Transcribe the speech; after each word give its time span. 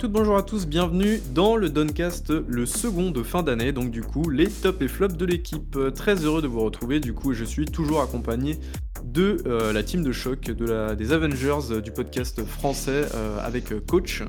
Bonjour 0.00 0.06
à 0.06 0.10
toutes, 0.10 0.12
bonjour 0.12 0.36
à 0.36 0.42
tous, 0.42 0.66
bienvenue 0.66 1.20
dans 1.34 1.56
le 1.56 1.70
Doncast, 1.70 2.30
le 2.30 2.66
second 2.66 3.10
de 3.10 3.22
fin 3.24 3.42
d'année, 3.42 3.72
donc 3.72 3.90
du 3.90 4.02
coup 4.02 4.30
les 4.30 4.48
top 4.48 4.80
et 4.82 4.88
flops 4.88 5.16
de 5.16 5.26
l'équipe. 5.26 5.74
Euh, 5.76 5.90
Très 5.90 6.14
heureux 6.24 6.40
de 6.40 6.46
vous 6.46 6.60
retrouver, 6.60 7.00
du 7.00 7.14
coup 7.14 7.32
je 7.32 7.44
suis 7.44 7.64
toujours 7.64 8.00
accompagné 8.02 8.58
de 9.04 9.38
euh, 9.46 9.72
la 9.72 9.82
team 9.82 10.04
de 10.04 10.12
choc, 10.12 10.40
de 10.42 10.64
la, 10.66 10.94
des 10.94 11.12
Avengers 11.12 11.72
euh, 11.72 11.80
du 11.80 11.90
podcast 11.90 12.44
français 12.44 13.06
euh, 13.14 13.38
avec 13.44 13.86
Coach, 13.86 14.22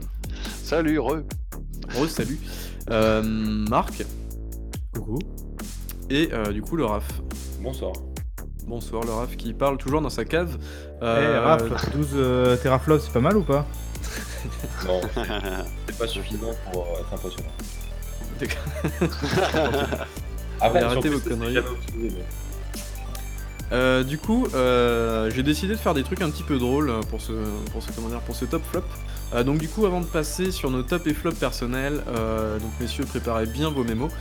Salut, 0.64 0.98
re. 1.00 1.20
Rose, 1.96 2.10
salut, 2.10 2.40
euh, 2.90 3.22
Marc, 3.24 4.04
Coucou. 4.94 5.20
et 6.10 6.30
euh, 6.34 6.52
du 6.52 6.62
coup 6.62 6.78
le 6.78 6.86
Raf. 6.86 7.22
Bonsoir. 7.62 7.94
Bonsoir 8.66 9.04
le 9.04 9.12
Raf 9.12 9.36
qui 9.38 9.54
parle 9.54 9.78
toujours 9.78 10.02
dans 10.02 10.10
sa 10.10 10.26
cave. 10.26 10.58
Eh 11.02 11.06
Euh, 11.06 11.42
Raph, 11.42 11.92
12 11.96 12.08
euh, 12.16 12.58
teraflops, 12.58 13.04
c'est 13.06 13.14
pas 13.14 13.20
mal 13.20 13.38
ou 13.38 13.44
pas? 13.44 13.68
Non, 14.86 15.02
c'est 15.88 15.98
pas 15.98 16.08
suffisant 16.08 16.52
pour 16.72 16.84
euh, 16.84 17.00
être 17.02 17.14
impressionnant. 17.14 17.50
Après, 20.62 20.82
arrêtez 20.84 21.10
vos 21.10 21.20
conneries. 21.20 21.58
utilisé, 21.58 22.16
mais- 22.18 22.26
Euh, 23.72 24.04
du 24.04 24.18
coup, 24.18 24.48
euh, 24.56 25.30
j'ai 25.36 25.44
décidé 25.44 25.74
de 25.74 25.80
faire 25.80 25.94
des 25.94 26.02
trucs 26.04 26.22
un 26.22 26.32
petit 26.32 26.42
peu 26.44 26.58
drôles 26.58 26.92
pour 27.12 27.22
ce, 27.22 27.34
pour 27.72 27.84
ce, 27.84 27.92
comment 27.92 28.08
dire, 28.10 28.20
pour 28.22 28.36
ce 28.36 28.46
top 28.46 28.64
flop. 28.72 28.82
Euh, 29.34 29.44
donc 29.44 29.60
du 29.60 29.70
coup, 29.70 29.86
avant 29.86 30.02
de 30.02 30.08
passer 30.08 30.52
sur 30.52 30.72
nos 30.72 30.82
top 30.82 31.06
et 31.06 31.14
flop 31.14 31.34
personnels, 31.34 32.02
euh, 32.08 32.58
donc 32.58 32.72
messieurs, 32.80 33.06
préparez 33.06 33.46
bien 33.46 33.70
vos 33.70 33.84
mémos. 33.84 34.12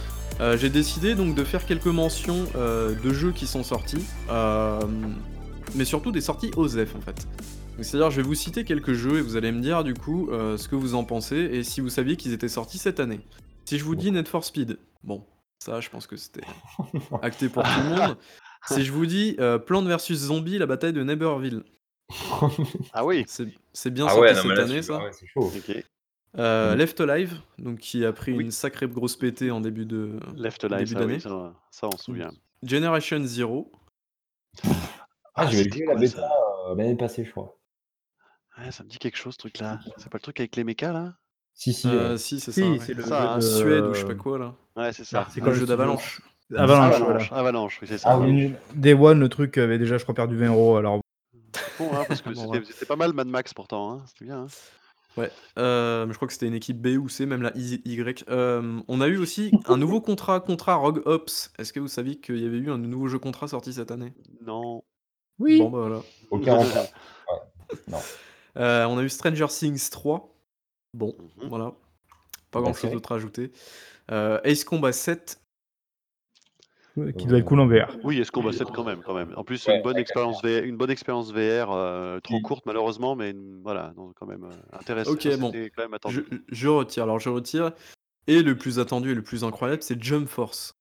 Euh, 0.41 0.59
j'ai 0.59 0.69
décidé 0.69 1.15
donc 1.15 1.35
de 1.35 1.45
faire 1.45 1.65
quelques 1.65 1.87
mentions 1.87 2.45
euh, 2.57 2.95
de 3.03 3.13
jeux 3.15 3.33
qui 3.33 3.47
sont 3.47 3.65
sortis, 3.65 4.05
euh, 4.31 4.79
mais 5.75 5.87
surtout 5.87 6.13
des 6.13 6.21
sorties 6.21 6.51
OZEF 6.57 6.95
en 6.95 7.01
fait. 7.01 7.27
C'est-à-dire, 7.81 8.11
je 8.11 8.17
vais 8.17 8.27
vous 8.27 8.35
citer 8.35 8.65
quelques 8.65 8.93
jeux 8.93 9.19
et 9.19 9.23
vous 9.23 9.37
allez 9.37 9.53
me 9.53 9.61
dire 9.61 9.85
du 9.85 9.95
coup 9.95 10.29
euh, 10.31 10.57
ce 10.57 10.69
que 10.69 10.75
vous 10.77 10.95
en 10.95 11.05
pensez 11.05 11.37
et 11.37 11.63
si 11.63 11.81
vous 11.81 11.89
saviez 11.89 12.17
qu'ils 12.17 12.33
étaient 12.33 12.49
sortis 12.49 12.79
cette 12.79 13.01
année. 13.01 13.21
Si 13.65 13.79
je 13.79 13.85
vous 13.85 13.95
dis 13.95 14.11
Need 14.11 14.27
for 14.29 14.45
Speed, 14.45 14.79
bon, 15.05 15.25
ça, 15.59 15.81
je 15.81 15.89
pense 15.91 16.07
que 16.07 16.17
c'était 16.17 16.45
acté 17.23 17.49
pour 17.49 17.63
tout 17.63 17.69
le 17.85 17.97
monde. 17.97 18.17
Si 18.67 18.85
je 18.85 18.93
vous 18.93 19.07
dis 19.07 19.37
euh, 19.39 19.59
Plants 19.59 19.83
vs 19.85 20.13
Zombies, 20.15 20.59
la 20.59 20.67
bataille 20.67 20.93
de 20.93 21.03
Neighborville, 21.05 21.63
Ah 22.93 23.05
oui. 23.05 23.25
c'est 23.27 23.91
bien 23.91 24.07
Ah 24.07 24.11
sorti 24.11 24.21
ouais, 24.23 24.35
non, 24.35 24.43
cette 24.43 24.51
là, 24.57 24.63
année 24.65 24.83
ça. 24.83 24.99
ah 25.01 25.05
ouais, 25.05 25.11
chaud. 25.27 25.53
Ok. 25.57 25.85
Euh, 26.39 26.73
Mhm. 26.73 26.79
Left 26.79 27.01
Alive, 27.01 27.41
donc 27.59 27.79
qui 27.79 28.05
a 28.05 28.13
pris 28.13 28.33
Oui. 28.33 28.45
une 28.45 28.51
sacrée 28.51 28.87
grosse 28.87 29.17
pétée 29.17 29.51
en 29.51 29.61
début 29.61 29.87
de 29.87 30.19
Left 30.37 30.61
Début 30.63 30.75
Alive, 30.75 30.89
ça, 30.93 31.07
oui, 31.07 31.21
ça, 31.21 31.55
ça, 31.71 31.89
on 31.89 31.97
se 31.97 32.05
souvient. 32.05 32.31
Generation 32.63 33.25
Zero. 33.25 33.73
Ah, 35.35 35.49
je 35.51 35.57
vais 35.59 35.71
jouer 35.71 35.87
la 35.87 35.95
bêta 35.95 36.29
euh, 36.69 36.75
l'année 36.75 36.97
passée, 36.97 37.25
je 37.25 37.31
crois. 37.31 37.58
Ouais, 38.59 38.71
ça 38.73 38.85
me 38.85 38.89
dit 38.89 38.99
quelque 38.99 39.17
chose, 39.17 39.35
ce 39.35 39.39
truc-là. 39.39 39.79
C'est 39.99 40.11
pas 40.11 40.19
le 40.19 40.23
truc 40.23 40.41
avec 40.41 40.57
les 40.57 40.65
mechas, 40.65 40.93
là? 40.93 41.15
Si, 41.55 41.73
si. 41.73 41.89
Euh, 41.89 42.13
ouais. 42.13 42.19
si, 42.19 42.41
c'est 42.41 42.53
Si, 42.53 42.61
ça. 42.61 42.69
ouais. 42.71 42.79
c'est 42.81 42.95
le 42.95 43.03
Ça, 43.03 43.09
jeu 43.21 43.27
hein. 43.29 43.37
de... 43.37 43.41
Suède 43.41 43.85
ou 43.85 43.95
je 43.95 44.01
sais 44.01 44.07
pas 44.07 44.15
quoi 44.15 44.39
là. 44.39 44.55
Ouais, 44.77 44.93
c'est 44.93 45.05
ça. 45.05 45.25
Ah, 45.27 45.31
c'est 45.33 45.41
quoi 45.41 45.51
jeu 45.53 45.61
le 45.61 45.67
studio 45.67 45.77
d'Avalanche. 45.77 46.23
Avalanche, 46.57 46.95
Avalanche, 46.95 47.29
voilà. 47.29 47.41
Avalanche, 47.41 47.79
oui, 47.83 47.89
c'est 47.89 47.99
ça. 47.99 48.11
Ah 48.13 48.19
oui. 48.19 48.53
Day 48.75 48.95
One, 48.95 49.21
le 49.21 49.29
truc 49.29 49.59
avait 49.59 49.79
déjà, 49.79 49.99
je 49.99 50.03
crois, 50.05 50.15
perdu 50.15 50.37
20 50.37 50.47
euros. 50.49 50.77
Alors, 50.77 51.01
Bon, 51.79 51.91
hein, 51.95 52.05
parce 52.09 52.23
que 52.23 52.31
Bon, 52.35 52.53
c'était 52.55 52.67
ouais. 52.81 52.87
pas 52.87 52.97
mal 52.97 53.13
Mad 53.13 53.27
Max 53.29 53.53
pourtant, 53.55 53.93
hein. 53.93 54.03
c'était 54.07 54.25
bien. 54.25 54.43
hein. 54.43 54.47
Ouais, 55.17 55.31
euh, 55.59 56.07
mais 56.07 56.13
je 56.13 56.17
crois 56.17 56.29
que 56.29 56.33
c'était 56.35 56.47
une 56.47 56.55
équipe 56.55 56.81
B 56.81 56.97
ou 56.97 57.09
C, 57.09 57.27
même 57.27 57.43
la 57.43 57.51
Y. 57.57 58.25
Euh, 58.29 58.81
on 58.87 59.01
a 59.01 59.09
eu 59.09 59.17
aussi 59.17 59.51
un 59.67 59.77
nouveau 59.77 60.01
contrat, 60.01 60.39
contrat 60.39 60.77
Rogue 60.77 61.03
Ops. 61.07 61.53
Est-ce 61.59 61.73
que 61.73 61.81
vous 61.81 61.89
saviez 61.89 62.21
qu'il 62.21 62.39
y 62.39 62.47
avait 62.47 62.59
eu 62.59 62.71
un 62.71 62.79
nouveau 62.79 63.09
jeu 63.09 63.19
contrat 63.19 63.49
sorti 63.49 63.73
cette 63.73 63.91
année? 63.91 64.13
Non. 64.47 64.85
oui. 65.41 65.59
Bon 65.59 65.71
bah 65.71 65.81
voilà. 65.81 66.03
Aucun 66.31 66.55
rempart. 66.55 66.85
Non. 67.89 67.99
Euh, 68.59 68.85
on 68.87 68.99
a 68.99 69.03
eu 69.03 69.09
Stranger 69.09 69.47
Things 69.49 69.91
3. 69.91 70.35
Bon, 70.95 71.15
Mhm. 71.41 71.49
voilà. 71.49 71.73
Pas 72.51 72.61
grand 72.61 72.73
chose 72.75 72.91
d'autre 72.91 73.13
à 73.13 73.17
ajouter. 73.17 73.53
Euh, 74.11 74.41
Ace 74.45 74.65
Combat 74.65 74.93
7. 74.93 75.41
Qui 77.17 77.27
doit 77.27 77.39
être 77.39 77.45
cool 77.45 77.61
en 77.61 77.69
VR. 77.69 77.97
Oui, 78.03 78.21
qu'on 78.33 78.43
va 78.43 78.51
7 78.53 78.73
quand 78.73 78.83
même, 78.83 79.03
quand 79.05 79.15
même. 79.15 79.33
En 79.37 79.45
plus, 79.45 79.65
Ouais, 79.67 79.77
une 79.77 79.83
bonne 79.83 79.99
expérience 79.99 80.43
VR, 80.43 80.65
une 80.65 80.77
bonne 80.77 80.91
expérience 80.91 81.31
VR, 81.33 81.71
euh, 81.71 82.19
trop 82.19 82.39
Mm. 82.41 82.43
courte 82.43 82.67
malheureusement, 82.67 83.15
mais 83.15 83.31
une- 83.31 83.63
voilà, 83.63 83.93
donc 83.97 84.15
quand 84.19 84.27
même 84.27 84.43
euh, 84.43 84.77
intéressant. 84.77 85.13
Ok, 85.13 85.29
bon. 85.39 85.53
Quand 85.77 85.89
même. 85.89 85.97
Je, 86.09 86.23
je 86.49 86.67
retire. 86.69 87.05
Alors 87.05 87.21
je 87.21 87.29
retire. 87.29 87.71
Et 88.27 88.43
le 88.43 88.59
plus 88.59 88.81
attendu 88.81 89.13
et 89.13 89.15
le 89.15 89.23
plus 89.23 89.45
incroyable, 89.45 89.83
c'est 89.85 90.03
Jump 90.03 90.29
Force. 90.29 90.75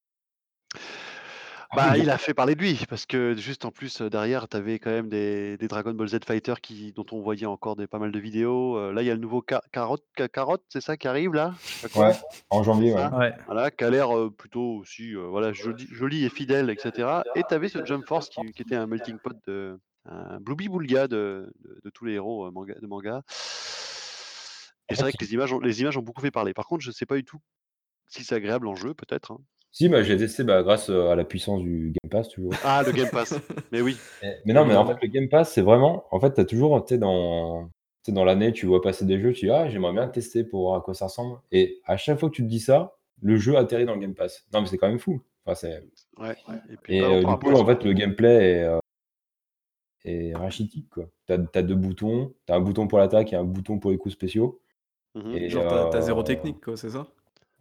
Bah, 1.75 1.91
oui. 1.94 2.00
il 2.01 2.09
a 2.09 2.17
fait 2.17 2.33
parler 2.33 2.55
de 2.55 2.61
lui, 2.61 2.79
parce 2.89 3.05
que 3.05 3.35
juste 3.35 3.66
en 3.66 3.72
plus, 3.72 4.01
euh, 4.01 4.09
derrière, 4.09 4.47
tu 4.47 4.55
avais 4.57 4.79
quand 4.79 4.89
même 4.89 5.09
des, 5.09 5.57
des 5.57 5.67
Dragon 5.67 5.94
Ball 5.94 6.07
Z 6.07 6.19
Fighter 6.25 6.53
qui, 6.61 6.94
dont 6.94 7.05
on 7.11 7.22
voyait 7.22 7.45
encore 7.45 7.75
des, 7.75 7.88
pas 7.88 8.00
mal 8.00 8.11
de 8.11 8.19
vidéos. 8.19 8.78
Euh, 8.78 8.94
là, 8.94 9.01
il 9.03 9.05
y 9.05 9.11
a 9.11 9.13
le 9.13 9.19
nouveau 9.19 9.44
Ca- 9.47 9.61
Carotte, 9.72 10.03
Ca- 10.17 10.29
Carotte, 10.29 10.63
c'est 10.69 10.81
ça 10.81 10.95
qui 10.97 11.07
arrive 11.07 11.33
là? 11.33 11.53
Je 11.59 11.67
sais 11.73 11.79
pas 11.81 11.89
quoi. 11.89 12.07
Ouais, 12.07 12.16
en 12.50 12.63
janvier, 12.63 12.91
C'est 12.91 12.95
ouais. 12.95 13.01
ça 13.09 13.17
Ouais. 13.17 13.35
Voilà, 13.47 13.69
qui 13.72 13.83
a 13.83 13.89
l'air 13.89 14.17
euh, 14.17 14.29
plutôt 14.29 14.77
aussi 14.77 15.13
euh, 15.16 15.27
voilà, 15.27 15.51
joli, 15.53 15.85
joli 15.91 16.23
et 16.25 16.29
fidèle, 16.29 16.69
etc. 16.69 17.23
Et 17.35 17.44
tu 17.47 17.53
avais 17.53 17.67
ce 17.69 17.85
Jump 17.85 18.06
Force 18.07 18.29
qui, 18.29 18.41
qui 18.53 18.61
était 18.61 18.75
un 18.75 18.88
melting 18.88 19.17
pot 19.19 19.35
de. 19.45 19.77
un 20.06 20.39
Blooby 20.39 20.69
Boulga 20.69 21.07
de, 21.07 21.51
de, 21.59 21.81
de 21.83 21.89
tous 21.89 22.06
les 22.06 22.13
héros 22.13 22.45
euh, 22.47 22.51
manga, 22.51 22.75
de 22.81 22.88
manga. 22.88 23.23
Et 24.89 24.94
En 24.94 24.95
c'est 24.95 25.01
vrai 25.01 25.11
que 25.11 25.17
les 25.22 25.33
images, 25.33 25.51
ont, 25.53 25.59
les 25.59 25.81
images 25.81 25.97
ont 25.97 26.01
beaucoup 26.01 26.22
fait 26.22 26.31
parler. 26.31 26.53
Par 26.53 26.66
contre, 26.66 26.81
je 26.83 26.89
ne 26.89 26.94
sais 26.94 27.06
pas 27.06 27.16
du 27.17 27.25
tout 27.25 27.39
si 28.07 28.23
c'est 28.23 28.35
agréable 28.35 28.67
en 28.67 28.75
jeu, 28.75 28.94
peut-être. 28.94 29.31
hein. 29.31 29.39
Si, 29.72 29.89
bah, 29.89 30.01
j'ai 30.01 30.17
testé 30.17 30.44
bah, 30.44 30.63
grâce 30.63 30.89
euh, 30.89 31.09
à 31.09 31.16
la 31.16 31.23
puissance 31.23 31.61
du 31.61 31.94
Game 32.01 32.09
Pass, 32.09 32.29
toujours. 32.29 32.53
Ah, 32.63 32.83
le 32.85 32.91
Game 32.91 33.09
Pass. 33.11 33.35
Mais 33.72 33.81
oui. 33.81 33.97
Mais, 34.23 34.39
mais 34.45 34.53
non, 34.53 34.66
mais 34.66 34.75
en 34.75 34.85
fait, 34.85 34.97
le 35.01 35.07
Game 35.07 35.29
Pass, 35.29 35.53
c'est 35.53 35.61
vraiment. 35.61 36.05
En 36.11 36.19
fait, 36.19 36.33
tu 36.33 36.41
as 36.41 36.45
toujours, 36.45 36.83
tu 36.83 36.95
sais, 36.95 36.97
dans, 36.97 37.69
tu 38.03 38.11
dans 38.11 38.23
l'année, 38.23 38.53
tu 38.53 38.66
vois 38.66 38.81
passer 38.81 39.06
des 39.06 39.19
jeux, 39.19 39.33
tu 39.33 39.47
dis, 39.47 39.51
ah, 39.51 39.69
j'aimerais 39.69 39.94
bien 39.94 40.07
tester 40.07 40.44
pour 40.44 40.61
voir 40.61 40.77
à 40.77 40.81
quoi 40.81 40.94
ça 40.94 41.06
ressemble. 41.06 41.39
Et 41.51 41.81
à 41.85 41.97
chaque 41.97 42.19
fois 42.19 42.29
que 42.29 42.35
tu 42.35 42.44
te 42.44 42.47
dis 42.47 42.59
ça, 42.59 42.95
le 43.22 43.38
jeu 43.38 43.57
atterrit 43.57 43.85
dans 43.85 43.94
le 43.94 44.00
Game 44.00 44.16
Pass. 44.16 44.45
Non, 44.53 44.61
mais 44.61 44.67
c'est 44.67 44.77
quand 44.77 44.88
même 44.88 45.00
fou. 45.00 45.22
Enfin, 45.45 45.56
c'est... 45.56 45.83
Ouais. 46.17 46.35
Et, 46.69 46.77
puis, 46.77 46.97
Et 46.97 47.01
bah, 47.01 47.07
euh, 47.09 47.23
du 47.23 47.35
coup, 47.38 47.53
en 47.53 47.66
fait, 47.66 47.83
le 47.83 47.94
gameplay 47.94 48.35
est, 48.35 48.63
euh, 48.63 48.79
est 50.06 50.35
rachitique, 50.35 50.89
quoi. 50.89 51.06
T'as, 51.25 51.38
t'as 51.38 51.61
deux 51.61 51.75
boutons, 51.75 52.33
t'as 52.45 52.56
un 52.56 52.61
bouton 52.61 52.88
pour 52.88 53.00
l'attaque 53.00 53.33
et 53.33 53.35
un 53.35 53.44
bouton 53.44 53.79
pour 53.79 53.91
les 53.91 53.97
coups 53.97 54.13
spéciaux. 54.13 54.59
Mhm. 55.16 55.33
Et, 55.33 55.50
Genre 55.50 55.67
t'as 55.67 55.89
t'as 55.89 56.01
zéro 56.01 56.22
euh, 56.22 56.23
technique, 56.23 56.61
quoi, 56.61 56.77
c'est 56.77 56.89
ça? 56.89 57.07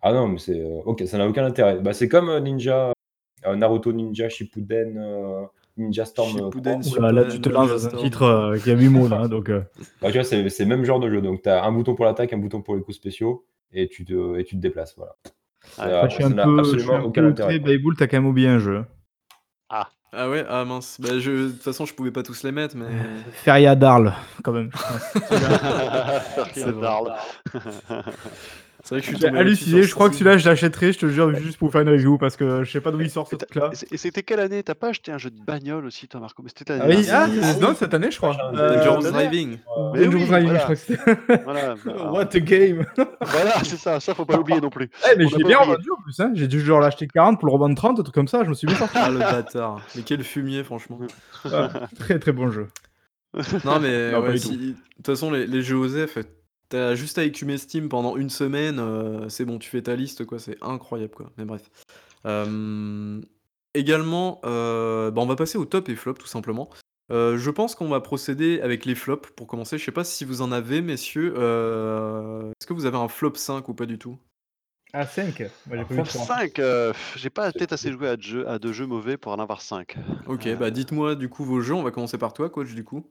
Ah 0.02 0.12
non, 0.12 0.28
mais 0.28 0.38
c'est 0.38 0.60
euh, 0.60 0.80
ok, 0.84 1.02
ça 1.06 1.18
n'a 1.18 1.26
aucun 1.28 1.44
intérêt. 1.44 1.78
Bah, 1.80 1.92
c'est 1.92 2.08
comme 2.08 2.28
euh, 2.28 2.40
Ninja, 2.40 2.92
euh, 3.46 3.56
Naruto 3.56 3.92
Ninja 3.92 4.28
Shippuden, 4.28 4.96
euh, 4.98 5.44
Ninja 5.76 6.04
Storm. 6.04 6.28
euh, 6.36 6.50
Shippuden, 6.50 6.80
3. 6.82 6.98
Oula, 6.98 7.12
là, 7.12 7.24
tu 7.24 7.40
te 7.40 7.48
lances 7.48 7.70
dans 7.70 7.86
un 7.86 7.90
titre 7.98 8.22
euh, 8.22 8.58
qui 8.58 8.70
a 8.70 8.74
8 8.74 8.88
mots, 8.88 9.08
là. 9.08 9.22
hein, 9.22 9.28
donc, 9.28 9.48
euh, 9.50 9.62
Bah, 10.00 10.08
tu 10.10 10.18
vois, 10.18 10.24
c'est 10.24 10.48
c'est 10.48 10.64
le 10.64 10.68
même 10.68 10.84
genre 10.84 11.00
de 11.00 11.10
jeu. 11.10 11.20
Donc, 11.20 11.42
tu 11.42 11.48
as 11.48 11.64
un 11.64 11.72
bouton 11.72 11.94
pour 11.94 12.04
l'attaque, 12.04 12.32
un 12.32 12.38
bouton 12.38 12.62
pour 12.62 12.76
les 12.76 12.82
coups 12.82 12.96
spéciaux, 12.96 13.44
et 13.72 13.88
tu 13.88 14.04
te, 14.04 14.38
et 14.38 14.44
tu 14.44 14.56
te 14.56 14.60
déplaces. 14.60 14.94
Voilà. 14.96 15.16
Ça- 15.76 16.08
je 16.08 16.14
suis 16.14 16.22
ça 16.22 16.28
un 16.28 16.32
n'a 16.32 16.44
peu, 16.44 16.58
je 16.58 16.62
suis 16.64 16.76
absolument 16.78 16.98
un 17.04 17.08
aucun 17.08 17.22
peu 17.22 17.28
intérêt. 17.28 17.58
Bayboul, 17.58 17.96
t'as 17.96 18.06
quand 18.06 18.16
même 18.18 18.26
oublié 18.26 18.48
un 18.48 18.58
jeu. 18.58 18.84
Ah 20.18 20.30
ouais, 20.30 20.46
ah 20.48 20.64
mince. 20.64 20.98
Bah, 20.98 21.18
je... 21.18 21.30
De 21.30 21.50
toute 21.50 21.62
façon, 21.62 21.84
je 21.84 21.92
pouvais 21.92 22.12
pas 22.12 22.22
tous 22.22 22.42
les 22.42 22.52
mettre, 22.52 22.74
mais. 22.74 22.86
Feria 23.32 23.74
Darl, 23.74 24.14
quand 24.42 24.52
même. 24.52 24.70
C'est 26.54 26.70
vrai. 26.70 26.88
C'est 28.82 28.94
vrai 28.94 29.00
que 29.00 29.10
je 29.10 29.16
suis 29.16 29.26
halluciné, 29.26 29.82
je 29.82 29.94
crois 29.94 30.08
que 30.08 30.14
celui-là, 30.14 30.38
je 30.38 30.48
l'achèterai, 30.48 30.92
je 30.92 30.98
te 30.98 31.08
jure, 31.08 31.34
juste 31.34 31.58
pour 31.58 31.72
faire 31.72 31.80
une 31.80 31.88
review, 31.88 32.18
parce 32.18 32.36
que 32.36 32.64
je 32.64 32.70
sais 32.70 32.80
pas 32.80 32.90
d'où 32.90 33.00
il 33.00 33.10
sort 33.10 33.26
ce 33.26 33.36
truc-là. 33.36 33.70
et 33.90 33.96
c'était 33.96 34.22
quelle 34.22 34.40
année? 34.40 34.62
T'as 34.62 34.74
pas 34.74 34.88
acheté 34.88 35.12
un 35.12 35.18
jeu 35.18 35.30
de 35.30 35.40
bagnole 35.40 35.86
aussi, 35.86 36.08
toi, 36.08 36.20
Marco 36.20 36.42
Mais 36.42 36.50
C'était 36.56 36.74
Ah 36.74 36.86
l'année 36.86 36.96
oui, 36.96 37.08
ah, 37.10 37.26
non, 37.60 37.74
cette 37.74 37.94
année, 37.94 38.10
je 38.10 38.16
crois. 38.16 38.36
Euh, 38.54 38.84
euh, 38.86 39.10
Driving. 39.10 39.58
Dangerous 39.76 40.12
oui, 40.12 40.26
Driving, 40.26 40.52
je 40.52 40.58
crois 40.58 40.74
que 40.74 40.80
c'était. 40.80 41.42
Voilà, 41.44 41.74
bah, 41.84 42.12
What 42.12 42.28
a 42.34 42.40
game 42.40 42.86
voilà 43.20 43.64
c'est 43.64 43.76
ça, 43.76 44.00
ça 44.00 44.14
faut 44.14 44.24
pas 44.24 44.36
l'oublier 44.36 44.60
non 44.60 44.70
plus. 44.70 44.90
Eh, 45.10 45.16
mais 45.16 45.26
je 45.28 45.36
l'ai 45.36 45.44
bien 45.44 45.58
revendu 45.58 45.90
en 45.90 46.00
plus, 46.02 46.18
hein. 46.20 46.32
J'ai 46.34 46.48
dû 46.48 46.60
genre 46.60 46.80
l'acheter 46.80 47.06
40 47.06 47.40
pour 47.40 47.48
le 47.48 47.52
revendre 47.52 47.74
30, 47.74 48.00
un 48.00 48.02
truc 48.02 48.14
comme 48.14 48.28
ça, 48.28 48.44
je 48.44 48.48
me 48.48 48.54
suis 48.54 48.66
bien 48.66 48.76
sorti. 48.76 48.96
Ah 48.98 49.10
le 49.10 49.18
bâtard. 49.18 49.80
Mais 49.94 50.02
quel 50.02 50.22
fumier, 50.22 50.64
franchement. 50.64 50.98
Ah, 51.44 51.70
très 51.98 52.18
très 52.18 52.32
bon 52.32 52.50
jeu. 52.50 52.68
Non, 53.64 53.80
mais 53.80 54.12
de 54.12 54.74
toute 54.96 55.06
façon, 55.06 55.30
les, 55.30 55.62
jeux 55.62 55.76
T'as 56.68 56.94
juste 56.96 57.18
à 57.18 57.24
écumer 57.24 57.58
Steam 57.58 57.88
pendant 57.88 58.16
une 58.16 58.30
semaine, 58.30 58.78
euh, 58.80 59.28
c'est 59.28 59.44
bon, 59.44 59.58
tu 59.58 59.70
fais 59.70 59.82
ta 59.82 59.94
liste, 59.94 60.24
quoi, 60.24 60.38
c'est 60.38 60.56
incroyable, 60.62 61.14
quoi. 61.14 61.30
Mais 61.36 61.44
bref. 61.44 61.62
Euh, 62.26 63.20
également, 63.74 64.40
euh, 64.44 65.10
bah, 65.10 65.22
on 65.22 65.26
va 65.26 65.36
passer 65.36 65.58
au 65.58 65.64
top 65.64 65.88
et 65.88 65.94
flop, 65.96 66.14
tout 66.14 66.26
simplement. 66.26 66.68
Euh, 67.12 67.38
je 67.38 67.50
pense 67.52 67.76
qu'on 67.76 67.88
va 67.88 68.00
procéder 68.00 68.60
avec 68.62 68.84
les 68.84 68.96
flops 68.96 69.30
pour 69.36 69.46
commencer. 69.46 69.78
Je 69.78 69.84
sais 69.84 69.92
pas 69.92 70.02
si 70.02 70.24
vous 70.24 70.42
en 70.42 70.50
avez, 70.50 70.80
messieurs. 70.82 71.34
euh, 71.36 72.50
Est-ce 72.60 72.66
que 72.66 72.72
vous 72.72 72.84
avez 72.86 72.96
un 72.98 73.06
flop 73.08 73.34
5 73.36 73.68
ou 73.68 73.74
pas 73.74 73.86
du 73.86 73.96
tout? 73.98 74.18
Ah, 74.92 75.06
5 75.06 75.40
Moi, 75.66 75.76
j'ai 75.76 75.84
pas 75.84 75.94
vu 75.94 75.96
Top 75.98 76.08
3. 76.08 76.26
5, 76.26 76.58
euh, 76.58 76.92
j'ai 77.16 77.30
pas 77.30 77.52
peut-être 77.52 77.72
assez 77.72 77.92
joué 77.92 78.08
à, 78.08 78.16
de 78.16 78.22
jeux, 78.22 78.48
à 78.48 78.58
deux 78.58 78.72
jeux 78.72 78.86
mauvais 78.86 79.16
pour 79.16 79.30
en 79.30 79.38
avoir 79.38 79.62
5. 79.62 79.96
Ok, 80.26 80.46
Euh, 80.46 80.56
bah 80.56 80.70
dites-moi 80.72 81.14
du 81.14 81.28
coup 81.28 81.44
vos 81.44 81.60
jeux. 81.60 81.74
On 81.74 81.82
va 81.84 81.92
commencer 81.92 82.18
par 82.18 82.32
toi, 82.32 82.50
coach, 82.50 82.74
du 82.74 82.82
coup. 82.82 83.06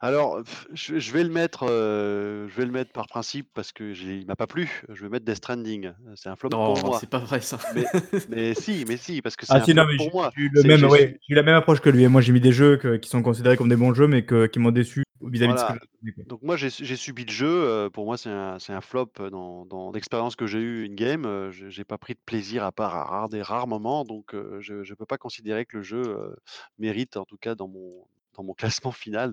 Alors, 0.00 0.42
pff, 0.42 0.66
je, 0.72 0.98
je 0.98 1.12
vais 1.12 1.24
le 1.24 1.30
mettre, 1.30 1.64
euh, 1.68 2.46
je 2.48 2.54
vais 2.56 2.66
le 2.66 2.72
mettre 2.72 2.92
par 2.92 3.06
principe 3.06 3.48
parce 3.54 3.72
que 3.72 3.92
j'ai- 3.94 4.18
il 4.18 4.26
m'a 4.26 4.36
pas 4.36 4.46
plu. 4.46 4.82
Je 4.90 5.02
vais 5.02 5.08
mettre 5.08 5.24
Death 5.24 5.36
Stranding. 5.36 5.92
C'est 6.16 6.28
un 6.28 6.36
flop 6.36 6.50
Non, 6.50 6.74
pour 6.74 6.82
moi. 6.84 6.98
c'est 7.00 7.08
pas 7.08 7.18
vrai 7.18 7.40
ça. 7.40 7.58
Mais, 7.74 7.84
mais 8.28 8.54
si, 8.54 8.84
mais 8.86 8.96
si, 8.96 9.22
parce 9.22 9.36
que 9.36 9.46
c'est 9.46 9.52
Ah 9.54 9.60
un 9.60 9.64
si, 9.64 9.74
non, 9.74 9.82
flop 9.84 9.92
mais 9.92 9.96
pour 9.96 10.12
moi. 10.14 10.30
j'ai 10.36 10.42
eu 10.42 10.50
le 10.52 10.60
C'est- 10.62 10.68
même, 10.68 10.80
j'ai- 10.80 10.86
ouais, 10.86 11.18
j'ai 11.26 11.32
eu 11.32 11.36
la 11.36 11.42
même 11.42 11.54
approche 11.54 11.80
que 11.80 11.90
lui. 11.90 12.06
Moi, 12.08 12.20
j'ai 12.20 12.32
mis 12.32 12.40
des 12.40 12.52
jeux 12.52 12.76
que- 12.76 12.96
qui 12.96 13.08
sont 13.08 13.22
considérés 13.22 13.56
comme 13.56 13.68
des 13.68 13.76
bons 13.76 13.94
jeux, 13.94 14.06
mais 14.06 14.24
que- 14.24 14.46
qui 14.46 14.58
m'ont 14.58 14.70
déçu 14.72 15.04
vis-à-vis 15.22 15.54
de 15.54 15.58
ce 15.58 15.64
que 15.64 15.68
Voilà. 15.68 15.80
j'ai 15.82 15.88
donné, 16.02 16.12
quoi. 16.14 16.24
Donc 16.26 16.42
moi 16.42 16.56
j'ai 16.56 16.68
j'ai 16.70 16.96
subi 16.96 17.24
le 17.24 17.30
jeu, 17.32 17.46
heu, 17.86 17.90
pour 17.90 18.04
moi 18.04 18.16
c'est 18.18 18.28
un 18.30 18.58
c'est 18.58 18.72
un 18.72 18.80
flop, 18.80 19.10
heu, 19.20 19.30
dans 19.30 19.64
dans 19.66 19.90
l'expérience 19.92 20.36
que 20.36 20.46
j'ai 20.46 20.58
eue 20.58 20.86
in 20.86 20.94
game, 20.94 21.24
heu, 21.26 21.50
je 21.50 21.68
j'ai 21.70 21.84
pas 21.84 21.96
pris 21.98 22.14
de 22.14 22.18
plaisir 22.26 22.64
à 22.64 22.72
part 22.72 22.94
à 22.94 23.04
rare 23.04 23.28
des 23.28 23.40
rares 23.42 23.66
moments 23.66 24.04
donc 24.04 24.34
heu, 24.34 24.58
je 24.60 24.82
je 24.82 24.94
peux 24.94 25.06
pas 25.06 25.18
considérer 25.18 25.64
que 25.66 25.78
le 25.78 25.82
jeu, 25.82 26.02
heu, 26.02 26.36
mérite 26.78 27.16
en 27.16 27.24
tout 27.24 27.36
cas 27.38 27.54
dans 27.54 27.68
mon 27.68 28.06
dans 28.34 28.44
mon 28.44 28.54
classement 28.82 28.92
final 28.92 29.32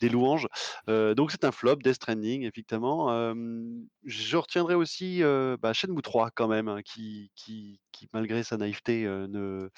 des 0.00 0.08
louanges. 0.08 0.46
Heu, 0.88 1.14
donc 1.14 1.30
c'est 1.30 1.44
un 1.44 1.52
flop, 1.52 1.76
Death 1.76 1.94
Stranding 1.96 2.42
effectivement. 2.44 3.12
Hem, 3.12 3.86
je 4.04 4.36
retiendrai 4.36 4.74
aussi, 4.74 5.22
heu, 5.22 5.56
bah, 5.60 5.72
Shenmue 5.72 6.02
3 6.02 6.30
quand 6.34 6.48
même, 6.48 6.68
hein, 6.68 6.80
qui 6.84 7.30
qui 7.34 7.80
qui 7.96 8.08
malgré 8.12 8.42
sa 8.42 8.56
naïveté, 8.56 9.04
heu, 9.06 9.26
ne 9.26 9.70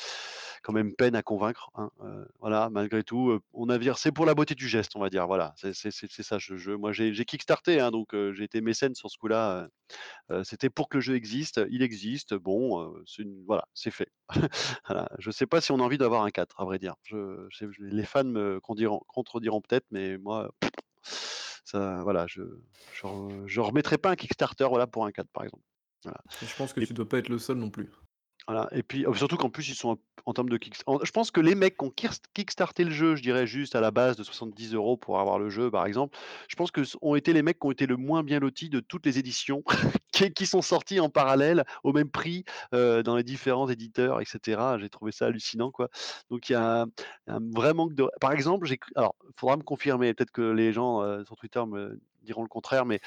quand 0.63 0.73
même 0.73 0.95
peine 0.95 1.15
à 1.17 1.23
convaincre, 1.23 1.71
hein, 1.75 1.91
heu, 2.03 2.27
voilà, 2.41 2.69
malgré 2.71 3.03
tout, 3.05 3.31
heu, 3.31 3.41
on 3.53 3.67
dire 3.79 3.99
c'est 3.99 4.13
pour 4.13 4.27
la 4.27 4.35
beauté 4.35 4.55
du 4.55 4.69
geste, 4.69 4.93
on 4.97 5.01
va 5.01 5.11
dire, 5.11 5.27
voilà, 5.27 5.55
c'est 5.57 5.73
ça 6.23 6.39
ce 6.41 6.57
jeu. 6.57 6.77
Moi 6.77 6.93
j'ai 6.93 7.13
kickstarté, 7.25 7.81
hein, 7.81 7.91
donc 7.91 8.09
j'ai 8.33 8.45
été 8.45 8.61
mécène 8.61 8.95
sur 8.95 9.11
ce 9.11 9.19
coup-là, 9.19 9.69
c'était 10.45 10.71
pour 10.71 10.89
que 10.89 10.99
le 10.99 11.03
jeu 11.03 11.15
existe, 11.17 11.61
il 11.71 11.83
existe, 11.83 12.35
bon, 12.35 12.95
une 13.19 13.45
voilà, 13.47 13.67
c'est 13.75 13.91
fait. 13.91 14.09
Voilà, 14.89 15.09
je 15.19 15.31
sais 15.31 15.47
pas 15.47 15.61
si 15.61 15.73
on 15.73 15.77
a 15.81 15.83
envie 15.83 15.99
d'avoir 15.99 16.23
un 16.25 16.31
4 16.31 16.61
à 16.61 16.65
vrai 16.65 16.79
dire. 16.79 16.95
Je 17.03 17.47
je 17.51 17.67
les 17.81 18.05
fans 18.05 18.25
me 18.25 18.61
contrediront 18.61 19.61
peut-être, 19.61 19.87
mais 19.91 20.19
moi, 20.19 20.51
ça 21.65 22.03
voilà, 22.03 22.27
je 22.27 22.43
je 22.91 23.07
je 23.47 23.61
remettrai 23.61 23.99
pas 23.99 24.11
un 24.11 24.17
kickstarter, 24.17 24.67
voilà, 24.69 24.87
pour 24.87 25.05
un 25.07 25.13
4 25.13 25.31
par 25.33 25.45
exemple. 25.45 25.65
Voilà 26.05 26.19
je 26.43 26.55
pense 26.55 26.73
que 26.73 26.81
et 26.81 26.87
tu 26.87 26.95
dois 26.95 27.09
pas 27.09 27.19
être 27.19 27.29
le 27.29 27.39
seul 27.39 27.57
non 27.59 27.71
plus. 27.71 27.91
Voilà 28.49 28.67
et 28.73 28.83
puis, 28.83 29.05
oh, 29.07 29.15
surtout 29.15 29.37
qu'en 29.37 29.51
plus 29.51 29.69
ils 29.69 29.75
sont 29.75 29.99
en 30.25 30.33
termes 30.33 30.49
de 30.49 30.57
kicks 30.57 30.79
en 30.87 30.99
je 31.05 31.11
pense 31.11 31.31
que 31.31 31.41
les 31.41 31.55
mecs 31.55 31.77
qui 31.77 31.85
ont 31.85 31.91
kickstarté 32.35 32.83
le 32.85 32.91
jeu, 32.91 33.15
je 33.15 33.23
dirais 33.23 33.47
juste 33.47 33.77
à 33.77 33.81
la 33.83 33.91
base 33.91 34.17
de 34.17 34.23
70 34.23 34.97
€ 34.97 34.99
pour 34.99 35.21
avoir 35.21 35.39
le 35.39 35.51
jeu 35.51 35.71
par 35.71 35.85
exemple, 35.87 36.17
je 36.49 36.57
pense 36.57 36.71
que 36.71 36.81
ont 37.03 37.15
été 37.15 37.35
les 37.35 37.43
mecs 37.43 37.59
qui 37.61 37.67
ont 37.67 37.71
été 37.73 37.87
le 37.87 37.97
moins 37.99 38.23
bien 38.25 38.41
lotis 38.41 38.71
de 38.71 38.81
toutes 38.81 39.05
les 39.05 39.19
éditions 39.19 39.63
qui 40.35 40.47
sont 40.47 40.63
sorties 40.63 40.99
en 41.01 41.11
parallèle 41.11 41.65
au 41.85 41.93
même 41.93 42.11
prix, 42.11 42.45
heu, 42.75 43.03
dans 43.03 43.17
les 43.17 43.23
différents 43.23 43.69
éditeurs 43.69 44.21
et 44.21 44.25
cetera. 44.25 44.79
J'ai 44.79 44.89
trouvé 44.89 45.13
ça 45.13 45.27
hallucinant 45.27 45.71
quoi. 45.71 45.89
Donc 46.31 46.49
il 46.49 46.53
y 46.53 46.57
a 46.57 46.87
un 47.27 47.41
vrai 47.55 47.75
manque 47.75 47.95
de 47.95 48.07
par 48.21 48.33
exemple, 48.33 48.67
j'ai 48.67 48.79
alors, 48.97 49.15
faudra 49.39 49.57
me 49.59 49.63
confirmer, 49.63 50.15
peut-être 50.15 50.31
que 50.33 50.43
les 50.43 50.73
gens, 50.73 51.03
heu, 51.05 51.25
sur 51.25 51.37
Twitter 51.37 51.63
me 51.67 52.01
diront 52.23 52.43
le 52.43 52.49
contraire, 52.49 52.87
mais 52.87 53.01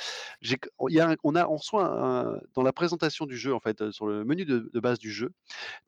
on 1.24 1.36
a 1.36 1.48
on 1.48 1.56
reçoit 1.58 2.40
dans 2.54 2.64
la 2.64 2.74
présentation 2.74 3.26
du 3.26 3.38
jeu 3.38 3.54
en 3.54 3.60
fait, 3.60 3.82
heu, 3.82 3.92
sur 3.92 4.08
le 4.08 4.24
menu 4.26 4.46
de 4.46 4.80
base 4.80 5.00
du 5.00 5.12
jeu, 5.12 5.32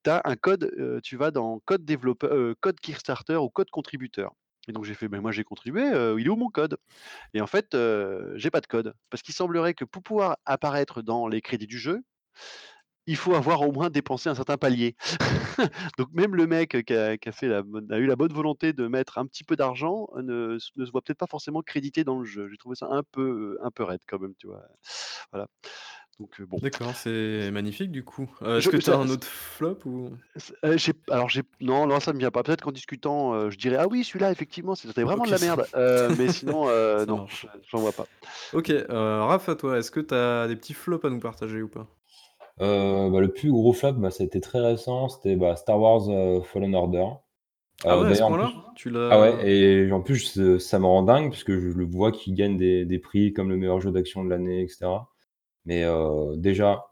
tu 0.03 0.09
as 0.11 0.21
un 0.25 0.35
code, 0.35 0.65
heu, 0.79 1.01
tu 1.03 1.17
vas 1.17 1.31
dans 1.31 1.59
code 1.65 1.85
développeur 1.85 2.55
code 2.61 2.79
Kickstarter 2.79 3.37
ou 3.37 3.49
code 3.49 3.69
contributeur 3.71 4.33
et 4.69 4.73
donc 4.73 4.85
j'ai 4.85 4.93
fait: 4.95 5.09
«Mais 5.09 5.19
moi 5.21 5.31
j'ai 5.33 5.43
contribué, 5.43 5.83
il 6.19 6.25
est 6.27 6.29
où 6.29 6.37
mon 6.37 6.49
code?» 6.49 6.77
et 7.33 7.41
en 7.41 7.47
fait, 7.47 7.77
j'ai 8.35 8.51
pas 8.51 8.61
de 8.61 8.67
code. 8.67 8.93
Parce 9.09 9.23
qu'il 9.23 9.33
semblerait 9.35 9.73
que 9.75 9.85
pour 9.85 10.03
pouvoir 10.03 10.37
apparaître 10.45 11.01
dans 11.01 11.27
les 11.27 11.41
crédits 11.41 11.67
du 11.67 11.79
jeu, 11.79 12.01
il 13.07 13.17
faut 13.17 13.35
avoir 13.35 13.61
au 13.61 13.71
moins 13.71 13.89
dépensé 13.89 14.29
un 14.29 14.35
certain 14.35 14.57
palier. 14.57 14.95
Donc 15.97 16.09
même 16.13 16.35
le 16.35 16.47
mec 16.47 16.77
qui 16.85 16.93
a 16.93 17.17
qui 17.17 17.29
a 17.29 17.31
fait 17.31 17.47
la 17.47 17.63
a 17.91 17.97
eu 17.99 18.05
la 18.07 18.15
bonne 18.15 18.33
volonté 18.33 18.73
de 18.73 18.87
mettre 18.87 19.17
un 19.17 19.25
petit 19.27 19.43
peu 19.43 19.55
d'argent, 19.55 20.07
ne 20.21 20.55
s 20.57 20.69
ne 20.75 20.85
se 20.85 20.91
voit 20.91 21.01
peut-être 21.01 21.19
pas 21.19 21.27
forcément 21.27 21.61
crédité 21.61 22.03
dans 22.03 22.19
le 22.19 22.25
jeu. 22.25 22.49
J'ai 22.49 22.57
trouvé 22.57 22.75
ça 22.75 22.87
un 22.91 23.03
peu, 23.03 23.57
un 23.63 23.71
peu 23.71 23.83
raide 23.83 24.01
quand 24.07 24.19
même, 24.19 24.35
tu 24.37 24.47
vois? 24.47 24.63
Voilà, 25.31 25.47
donc 26.19 26.39
heu, 26.41 26.45
bon. 26.45 26.61
D'accord, 26.61 26.95
c'est 26.95 27.51
magnifique 27.51 27.91
du 27.91 28.03
coup. 28.05 28.29
Est-ce 28.41 28.67
Je 28.67 28.69
que 28.69 28.77
tu 28.77 28.89
as 28.91 28.95
un 28.95 29.09
autre 29.09 29.27
flop 29.27 29.79
ou? 29.85 30.17
Alors 31.11 31.29
j'ai 31.29 31.43
non, 31.61 31.85
non, 31.87 31.99
ça 31.99 32.13
me 32.13 32.19
vient 32.19 32.31
pas. 32.31 32.43
Peut-être 32.43 32.61
qu'en 32.61 32.71
discutant, 32.71 33.49
je 33.49 33.57
dirais: 33.57 33.77
«Ah 33.79 33.87
oui, 33.87 34.03
celui-là 34.03 34.31
effectivement, 34.31 34.75
c'était 34.75 35.03
vraiment 35.03 35.25
de 35.25 35.31
la 35.31 35.39
merde», 35.39 35.67
mais 36.15 36.29
sinon, 36.29 36.65
non, 37.05 37.25
j'en 37.69 37.79
vois 37.79 37.93
pas. 37.93 38.07
OK, 38.53 38.71
Raph 38.89 39.49
à 39.49 39.55
toi, 39.55 39.77
est-ce 39.79 39.91
que 39.91 39.99
tu 39.99 40.13
as 40.13 40.47
des 40.47 40.55
petits 40.55 40.73
flops 40.73 41.05
à 41.05 41.09
nous 41.09 41.19
partager 41.19 41.61
ou 41.61 41.67
pas? 41.69 41.87
Heu, 42.61 43.09
bah, 43.11 43.19
le 43.19 43.31
plus 43.33 43.51
gros 43.51 43.73
flop, 43.73 43.93
bah, 43.93 44.09
été 44.19 44.39
très 44.41 44.59
récent, 44.59 45.09
c'était, 45.09 45.35
bah, 45.35 45.55
Star 45.55 45.79
Wars, 45.79 46.09
heu, 46.09 46.41
Fallen 46.41 46.75
Order. 46.75 47.05
Ah 47.85 47.97
Heu, 47.97 48.01
ouais, 48.01 48.11
à 48.11 48.15
ce 48.15 48.23
en 48.23 48.33
plus? 48.33 48.53
Tu 48.75 48.89
ah 49.09 49.19
ouais 49.19 49.31
l'as 49.31 49.47
et 49.49 49.91
en 49.91 50.01
plus, 50.01 50.57
ça 50.59 50.79
me 50.79 50.85
rend 50.85 51.03
dingue 51.03 51.29
parce 51.31 51.43
que 51.43 51.59
je 51.59 51.67
le 51.77 51.85
vois 51.85 52.11
qu'il 52.11 52.33
gagne 52.35 52.57
des 52.57 52.85
des 52.85 52.99
prix 52.99 53.33
comme 53.33 53.49
le 53.49 53.57
meilleur 53.57 53.81
jeu 53.81 53.91
d'action 53.91 54.23
de 54.23 54.29
l'année 54.29 54.61
et 54.63 54.67
cetera. 54.67 55.09
Mais 55.65 55.83
déjà, 56.37 56.85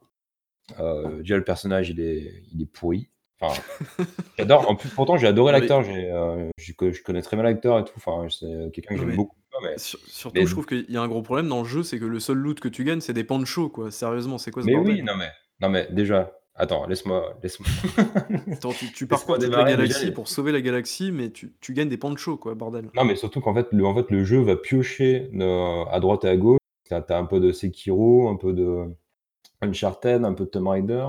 déjà 0.79 1.37
le 1.37 1.43
personnage 1.43 1.89
il 1.89 1.99
est 1.99 2.43
il 2.53 2.61
est 2.61 2.65
pourri. 2.65 3.09
Enfin, 3.39 3.61
j'adore 4.37 4.69
en 4.69 4.75
plus 4.75 4.89
pourtant 4.89 5.17
j'ai 5.17 5.27
adoré 5.27 5.51
l'acteur, 5.51 5.83
j'ai, 5.83 6.11
je 6.57 6.73
co 6.73 6.91
je 6.91 7.01
connais 7.03 7.21
très 7.21 7.37
bien 7.37 7.43
l'acteur 7.43 7.79
et 7.79 7.85
tout, 7.85 7.93
enfin 7.97 8.27
c'est 8.29 8.71
quelqu'un 8.73 8.95
que 8.95 8.99
j'aime 9.01 9.15
beaucoup? 9.15 9.37
Mais 9.63 9.77
sur 9.77 9.99
surtout 10.07 10.37
mais 10.39 10.45
je 10.45 10.51
trouve 10.51 10.65
qu'il 10.65 10.85
y 10.89 10.97
a 10.97 11.01
un 11.01 11.07
gros 11.07 11.21
problème 11.21 11.47
dans 11.47 11.61
le 11.61 11.67
jeu, 11.67 11.83
c'est 11.83 11.99
que 11.99 12.05
le 12.05 12.19
seul 12.19 12.37
loot 12.37 12.59
que 12.59 12.67
tu 12.67 12.83
gagnes, 12.83 13.01
c'est 13.01 13.13
des 13.13 13.23
ponchos 13.23 13.69
quoi. 13.69 13.91
Sérieusement, 13.91 14.37
c'est 14.37 14.51
quoi 14.51 14.63
ce 14.63 14.67
mais 14.67 14.77
oui, 14.77 15.01
non 15.03 15.15
mais 15.15 15.31
non 15.61 15.69
mais 15.69 15.87
déjà, 15.91 16.31
attends, 16.55 16.87
laisse-moi 16.87 17.37
laisse-moi. 17.43 17.69
Attends, 18.51 18.71
tu 18.71 18.91
tu 18.91 19.07
parcours 19.07 19.35
toute 19.35 19.43
la 19.43 19.63
déjà 19.63 19.77
galaxie 19.77 20.11
pour 20.11 20.27
sauver 20.27 20.51
la 20.51 20.61
galaxie, 20.61 21.11
mais 21.11 21.29
tu 21.29 21.53
tu 21.61 21.73
gagnes 21.73 21.89
des 21.89 21.97
ponchos 21.97 22.37
quoi, 22.37 22.55
bordel. 22.55 22.89
non 22.95 23.05
mais 23.05 23.15
surtout 23.15 23.41
qu'en 23.41 23.53
fait 23.53 23.67
le 23.71 23.85
en 23.85 23.95
fait 23.95 24.09
le 24.09 24.23
jeu 24.23 24.41
va 24.41 24.55
piocher, 24.55 25.29
à 25.91 25.99
droite 25.99 26.25
et 26.25 26.29
à 26.29 26.37
gauche. 26.37 26.59
Tu 26.85 26.93
as 26.93 27.17
un 27.17 27.25
peu 27.25 27.39
de 27.39 27.51
Sekiro, 27.53 28.27
un 28.27 28.35
peu 28.35 28.51
de 28.51 28.93
Uncharted, 29.61 30.25
un 30.25 30.33
peu 30.33 30.45
de 30.45 30.49
Tomb 30.49 30.67
Raider, 30.67 31.07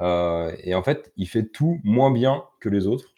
heu 0.00 0.54
et 0.64 0.74
en 0.74 0.82
fait, 0.82 1.12
il 1.16 1.28
fait 1.28 1.44
tout 1.44 1.78
moins 1.84 2.10
bien 2.10 2.44
que 2.60 2.68
les 2.68 2.86
autres. 2.86 3.14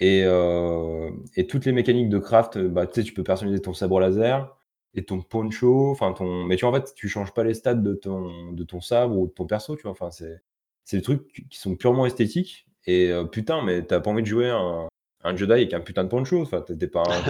Et 0.00 0.24
heu 0.24 1.10
et 1.36 1.46
toutes 1.46 1.66
les 1.66 1.72
mécaniques 1.72 2.08
de 2.08 2.18
craft, 2.18 2.58
bah, 2.58 2.86
tu 2.86 2.94
sais, 2.94 3.02
tu 3.04 3.12
peux 3.12 3.22
personnaliser 3.22 3.62
ton 3.62 3.74
sabre 3.74 4.00
laser 4.00 4.56
et 4.94 5.04
ton 5.04 5.20
poncho, 5.20 5.90
enfin 5.90 6.12
ton 6.12 6.44
mais 6.44 6.56
tu 6.56 6.64
vois, 6.66 6.76
en 6.76 6.80
fait, 6.80 6.94
tu 6.94 7.08
changes 7.08 7.32
pas 7.32 7.44
les 7.44 7.54
stats 7.54 7.74
de 7.74 7.94
ton 7.94 8.52
de 8.52 8.64
ton 8.64 8.80
sabre 8.80 9.16
ou 9.16 9.26
de 9.28 9.32
ton 9.32 9.46
perso, 9.46 9.76
tu 9.76 9.82
vois? 9.82 9.92
Enfin, 9.92 10.10
c'est 10.10 10.42
c'est 10.84 10.96
des 10.98 11.02
trucs 11.02 11.26
qui 11.50 11.58
sont 11.58 11.76
purement 11.76 12.06
esthétiques 12.06 12.66
et 12.86 13.08
heu, 13.10 13.28
putain, 13.28 13.62
mais 13.62 13.86
tu 13.86 13.94
as 13.94 14.00
pas 14.00 14.10
envie 14.10 14.22
de 14.22 14.26
jouer 14.26 14.50
un 14.50 14.88
un 15.22 15.36
Jedi 15.36 15.52
avec 15.52 15.74
un 15.74 15.80
putain 15.80 16.04
de 16.04 16.08
poncho, 16.08 16.40
enfin, 16.42 16.62
tu 16.62 16.72
es 16.72 16.78
tu 16.78 16.84
es 16.84 16.88
pas 16.88 17.02
un 17.02 17.22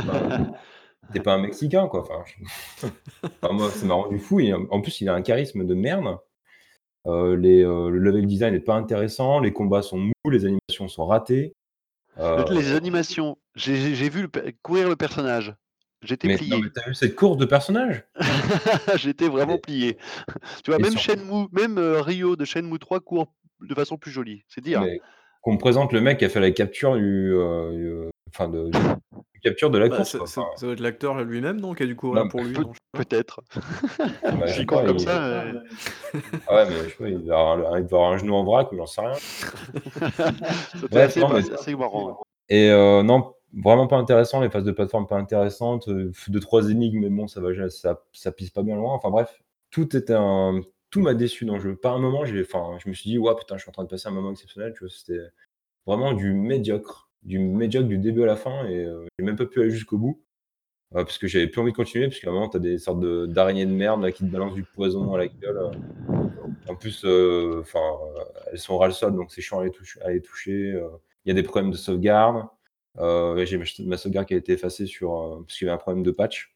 tu 1.12 1.18
es 1.18 1.20
pas 1.22 1.34
un 1.34 1.38
pas 1.38 1.38
Mexicain, 1.38 1.88
quoi, 1.88 2.00
enfin, 2.02 2.24
enfin 3.42 3.52
moi, 3.52 3.68
ça 3.68 3.84
m'a 3.86 3.94
rendu 3.94 4.18
fou 4.18 4.40
et 4.40 4.52
en 4.54 4.66
en 4.70 4.80
plus, 4.80 5.00
il 5.00 5.08
a 5.08 5.14
un 5.14 5.22
charisme 5.22 5.66
de 5.66 5.74
merde. 5.74 6.18
Heu, 7.06 7.34
les, 7.34 7.62
le 7.62 7.98
level 7.98 8.26
design 8.26 8.54
est 8.54 8.60
pas 8.60 8.74
intéressant, 8.74 9.40
les 9.40 9.52
combats 9.52 9.80
sont 9.82 9.98
mous, 9.98 10.30
les 10.30 10.44
animations 10.44 10.88
sont 10.88 11.06
ratées. 11.06 11.54
Les 12.50 12.72
animations, 12.72 13.38
j'ai 13.54 13.94
j'ai 13.94 14.08
vu 14.10 14.22
le 14.22 14.52
courir 14.62 14.88
le 14.88 14.96
personnage, 14.96 15.54
j'étais 16.02 16.28
mais 16.28 16.34
non, 16.34 16.58
mais 16.58 16.68
plié. 16.68 16.72
tu 16.74 16.80
as 16.84 16.88
vu 16.88 16.94
cette 16.94 17.14
course 17.16 17.36
de 17.36 17.44
personnages? 17.44 18.04
J'étais 18.96 19.28
vraiment 19.28 19.54
Mais 19.54 19.58
plié. 19.58 19.98
Tu 20.64 20.70
vois, 20.70 20.78
et 20.78 20.82
même 20.82 20.92
surtout 20.92 21.20
Shenmue, 21.20 21.46
même, 21.52 21.78
heu, 21.78 22.00
Ryo 22.00 22.36
de 22.36 22.44
Shenmue 22.44 22.78
3 22.78 23.00
court 23.00 23.32
de 23.60 23.74
façon 23.74 23.96
plus 23.98 24.10
jolie, 24.10 24.44
c'est 24.48 24.60
dire. 24.62 24.80
mais 24.82 25.00
qu'on 25.42 25.52
me 25.54 25.58
présente 25.58 25.92
le 25.92 26.00
mec 26.00 26.18
qui 26.18 26.24
a 26.24 26.28
fait 26.28 26.40
la 26.40 26.50
capture 26.50 26.96
du, 26.96 27.30
heu, 27.32 28.10
enfin 28.28 28.48
de 28.48 28.70
du 28.70 29.40
capture 29.42 29.70
de 29.70 29.78
la 29.78 29.88
Bah, 29.88 29.96
course, 29.96 30.10
ça 30.10 30.18
quoi, 30.18 30.26
ça 30.26 30.40
enfin, 30.42 30.50
ça 30.56 30.66
doit 30.66 30.72
être 30.74 30.80
l'acteur 30.80 31.22
lui-même 31.24 31.60
non, 31.60 31.74
qui 31.74 31.82
a 31.82 31.86
dû 31.86 31.96
courir 31.96 32.24
non, 32.24 32.28
pour 32.28 32.44
lui, 32.44 32.54
Peut 32.54 32.62
non, 32.62 32.72
je 32.72 32.78
sais 32.78 32.80
pas? 32.92 32.98
peut-être. 33.04 33.40
bah, 34.22 34.46
je 34.46 34.52
sais 34.52 34.54
S'il 34.54 34.66
court 34.66 34.80
pas, 34.80 34.86
comme 34.86 34.96
il 34.96 35.00
ça, 35.00 35.44
ah 36.46 36.54
ouais, 36.54 36.70
mais 36.70 36.84
je 36.84 36.88
sais 36.90 36.96
pas, 36.96 37.08
il 37.08 37.24
doit 37.24 37.52
avoir 37.52 37.78
il 37.78 37.86
doit 37.86 37.98
avoir 38.00 38.12
un 38.12 38.18
genou 38.18 38.34
en 38.34 38.44
vrac 38.44 38.72
ou 38.72 38.76
j'en 38.76 38.86
sais 38.86 39.00
rien. 39.00 39.12
C'était 40.74 40.88
Bref, 40.88 41.10
assez 41.10 41.20
non, 41.20 41.28
mais 41.30 41.52
assez 41.52 41.74
marrant, 41.76 42.20
et 42.48 42.68
non, 43.02 43.34
vraiment 43.54 43.86
pas 43.86 43.96
intéressant, 43.96 44.40
les 44.40 44.50
phases 44.50 44.64
de 44.64 44.72
plateforme 44.72 45.06
pas 45.06 45.16
intéressantes, 45.18 45.88
heu, 45.88 46.12
2-3 46.28 46.70
énigmes, 46.70 47.00
mais 47.00 47.10
bon, 47.10 47.26
ça 47.28 47.40
va 47.40 47.50
ça 47.70 48.02
ça 48.12 48.32
pisse 48.32 48.50
pas 48.50 48.62
bien 48.62 48.76
loin. 48.76 48.94
Enfin 48.94 49.10
bref, 49.10 49.42
tout 49.70 49.96
était 49.96 50.14
un 50.16 50.60
tout 50.90 51.00
m'a 51.00 51.14
déçu 51.14 51.44
dans 51.46 51.54
le 51.54 51.60
jeu. 51.60 51.76
Pas 51.76 51.90
un 51.92 51.98
moment, 51.98 52.24
j'ai 52.24 52.42
enfin, 52.42 52.76
je 52.82 52.88
me 52.88 52.94
suis 52.94 53.10
dit: 53.10 53.18
«Waouh, 53.18 53.36
putain, 53.36 53.56
je 53.56 53.62
suis 53.62 53.70
en 53.70 53.72
train 53.72 53.84
de 53.84 53.88
passer 53.88 54.08
un 54.08 54.12
moment 54.12 54.32
exceptionnel»? 54.32 54.74
C'était 54.88 55.20
vraiment 55.86 56.12
du 56.14 56.32
médiocre, 56.34 57.10
du 57.24 57.38
médiocre 57.40 57.88
du 57.88 57.98
début 57.98 58.22
à 58.24 58.26
la 58.26 58.36
fin 58.36 58.66
et 58.68 58.84
heu, 58.86 59.06
j'ai 59.18 59.24
même 59.26 59.36
pas 59.36 59.46
pu 59.46 59.60
aller 59.62 59.70
jusqu'au 59.70 59.98
bout, 59.98 60.22
heu, 60.96 61.04
parce 61.04 61.18
que 61.18 61.28
j'avais 61.28 61.48
plus 61.48 61.60
envie 61.62 61.72
de 61.72 61.76
continuer, 61.76 62.08
parce 62.08 62.20
qu'à 62.20 62.30
un 62.30 62.34
moment, 62.34 62.48
tu 62.50 62.58
as 62.58 62.60
des 62.60 62.78
sortes 62.78 63.00
de 63.00 63.26
d'araignées 63.26 63.66
de 63.66 63.72
merde 63.72 64.10
qui 64.12 64.24
te 64.24 64.30
balancent 64.30 64.54
du 64.54 64.64
poison 64.64 65.14
à 65.14 65.18
la 65.18 65.28
gueule, 65.28 65.58
heu. 65.58 65.70
En 66.68 66.76
plus, 66.76 67.04
heu, 67.04 67.58
enfin, 67.60 67.80
elles 68.52 68.58
sont 68.58 68.78
ras 68.78 68.86
le 68.88 68.92
sol, 68.92 69.14
donc 69.14 69.32
c'est 69.32 69.40
chiant 69.42 69.60
à 69.60 69.64
les 70.12 70.20
toucher. 70.22 70.80
Il 71.24 71.28
y 71.28 71.32
a 71.32 71.34
des 71.34 71.42
problèmes 71.42 71.70
de 71.70 71.76
sauvegarde, 71.76 72.46
j'ai 73.44 73.58
ma 73.84 73.96
sauvegarde 73.96 74.26
qui 74.28 74.34
a 74.34 74.36
été 74.36 74.52
effacée 74.52 74.86
sur, 74.86 75.14
heu, 75.14 75.44
parce 75.46 75.58
qu'il 75.58 75.66
y 75.66 75.70
avait 75.70 75.76
un 75.76 75.78
problème 75.78 76.02
de 76.04 76.10
patch. 76.10 76.54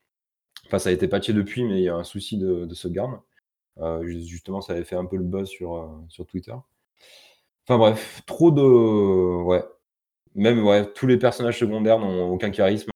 Enfin, 0.66 0.78
ça 0.78 0.90
a 0.90 0.92
été 0.92 1.08
patché 1.08 1.32
depuis, 1.32 1.64
mais 1.64 1.80
il 1.80 1.84
y 1.84 1.88
a 1.88 1.96
un 1.96 2.04
souci 2.04 2.38
de 2.38 2.66
de 2.66 2.74
sauvegarde. 2.74 3.20
Ju 4.02 4.22
justement, 4.22 4.60
ça 4.60 4.74
avait 4.74 4.84
fait 4.84 4.96
un 4.96 5.06
peu 5.06 5.16
le 5.16 5.24
buzz 5.24 5.48
sur, 5.48 6.04
sur 6.08 6.26
Twitter. 6.26 6.54
Enfin 7.66 7.78
bref, 7.78 8.22
trop 8.26 8.50
de 8.50 8.62
ouais, 9.42 9.64
même 10.34 10.64
ouais, 10.66 10.92
tous 10.94 11.06
les 11.06 11.18
personnages 11.18 11.58
secondaires 11.60 11.98
n'ont 12.00 12.30
aucun 12.32 12.50
charisme. 12.50 12.90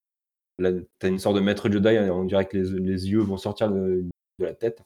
Là, 0.58 0.72
tu 0.72 1.06
as 1.06 1.08
une 1.08 1.18
sorte 1.20 1.36
de 1.36 1.40
maître 1.40 1.70
Jedi, 1.70 1.98
on 2.10 2.24
dirait 2.24 2.46
que 2.48 2.58
les 2.58 2.80
les 2.80 3.10
yeux 3.10 3.20
vont 3.20 3.38
sortir 3.38 3.70
de 3.70 4.06
la 4.40 4.54
tête. 4.54 4.82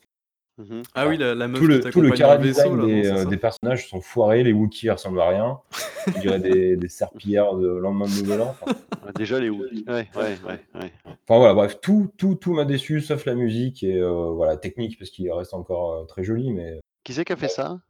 Mmh 0.59 0.83
Ah 0.95 1.09
oui, 1.09 1.17
la, 1.17 1.35
la 1.35 1.49
meuf 1.49 1.61
Tout 1.61 1.67
le, 1.67 1.79
qui 1.79 1.91
tout 1.91 2.01
le 2.03 2.11
cara 2.11 2.37
le 2.37 2.43
vaisseau, 2.43 2.63
design 2.63 2.77
là, 2.77 2.83
non, 2.83 2.87
des, 2.87 3.05
c'est 3.05 3.13
euh, 3.13 3.25
des 3.25 3.37
personnages 3.39 3.89
sont 3.89 4.01
foirés, 4.03 4.43
les 4.45 4.53
Wookiees 4.53 4.91
ressemblent 4.91 5.21
à 5.21 5.29
rien. 5.29 5.59
On 6.17 6.21
dirait 6.21 6.39
des, 6.41 6.77
des 6.77 6.89
serpillères 6.89 7.55
de 7.55 7.69
lendemain 7.69 8.05
de 8.07 8.21
nouvel 8.21 8.43
an. 8.43 8.55
Enfin, 8.61 8.77
Ah, 9.07 9.13
déjà 9.13 9.41
les 9.41 9.49
Wookiees. 9.49 9.85
Ouais, 9.89 10.09
ouais, 10.15 10.39
ouais, 10.47 10.61
ouais. 10.75 10.93
enfin, 11.07 11.39
voilà, 11.39 11.55
bref, 11.55 11.81
tout, 11.81 12.11
tout, 12.19 12.35
tout 12.35 12.53
m'a 12.53 12.67
déçu, 12.67 13.01
sauf 13.01 13.25
la 13.25 13.35
musique 13.35 13.83
et 13.83 13.97
euh, 13.99 14.31
voilà, 14.33 14.57
technique, 14.59 14.99
parce 14.99 15.11
qu'il 15.11 15.33
reste 15.33 15.55
encore 15.55 15.93
euh, 15.95 16.05
très 16.05 16.23
joli, 16.23 16.53
mais 16.53 16.81
Qui 17.05 17.15
c'est 17.15 17.25
qui 17.25 17.33
a 17.33 17.37
fait 17.37 17.49
ça? 17.49 17.81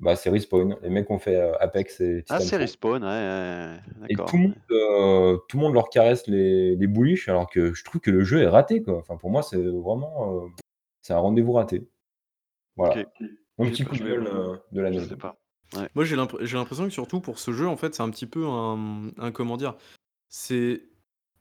Bah, 0.00 0.16
c'est 0.16 0.30
Respawn. 0.30 0.74
Les 0.82 0.88
mecs 0.90 1.08
ont 1.10 1.20
fait 1.20 1.36
euh, 1.36 1.52
Apex 1.60 2.00
et 2.00 2.24
Ah, 2.28 2.40
c'est. 2.40 2.56
Respawn, 2.56 3.04
ouais, 3.04 3.76
Et 4.08 4.16
tout 4.16 4.36
le, 4.36 4.42
monde, 4.42 4.54
euh, 4.72 5.36
tout 5.48 5.56
le 5.58 5.62
monde 5.62 5.74
leur 5.74 5.90
caresse 5.90 6.26
les, 6.26 6.74
les 6.74 6.86
bullish, 6.88 7.28
alors 7.28 7.48
que 7.48 7.72
je 7.72 7.84
trouve 7.84 8.00
que 8.00 8.10
le 8.10 8.24
jeu 8.24 8.42
est 8.42 8.48
raté. 8.48 8.82
Quoi. 8.82 8.96
Enfin, 8.98 9.16
pour 9.16 9.30
moi, 9.30 9.42
c'est 9.44 9.58
vraiment 9.62 10.42
euh, 10.42 10.48
c'est 11.02 11.12
un 11.12 11.18
rendez-vous 11.18 11.52
raté. 11.52 11.86
Voilà. 12.76 13.02
Ok. 13.02 13.06
Mon 13.58 13.66
Je 13.66 13.70
petit 13.70 13.84
coup 13.84 13.92
de 13.92 13.98
je 13.98 14.04
gueule 14.04 14.26
euh, 14.26 14.52
de 14.72 14.78
Je 14.78 14.80
l'année. 14.80 15.00
sais 15.04 15.16
pas. 15.16 15.36
Moi, 15.94 16.04
j'ai 16.04 16.16
l'impr- 16.16 16.42
j'ai 16.44 16.56
l'impression 16.56 16.84
que 16.84 16.90
surtout 16.90 17.20
pour 17.20 17.38
ce 17.38 17.50
jeu, 17.52 17.66
en 17.66 17.76
fait, 17.76 17.94
c'est 17.94 18.02
un 18.02 18.10
petit 18.10 18.26
peu 18.26 18.46
un, 18.46 19.08
un- 19.18 19.32
comment 19.32 19.56
dire, 19.56 19.74
c'est 20.28 20.82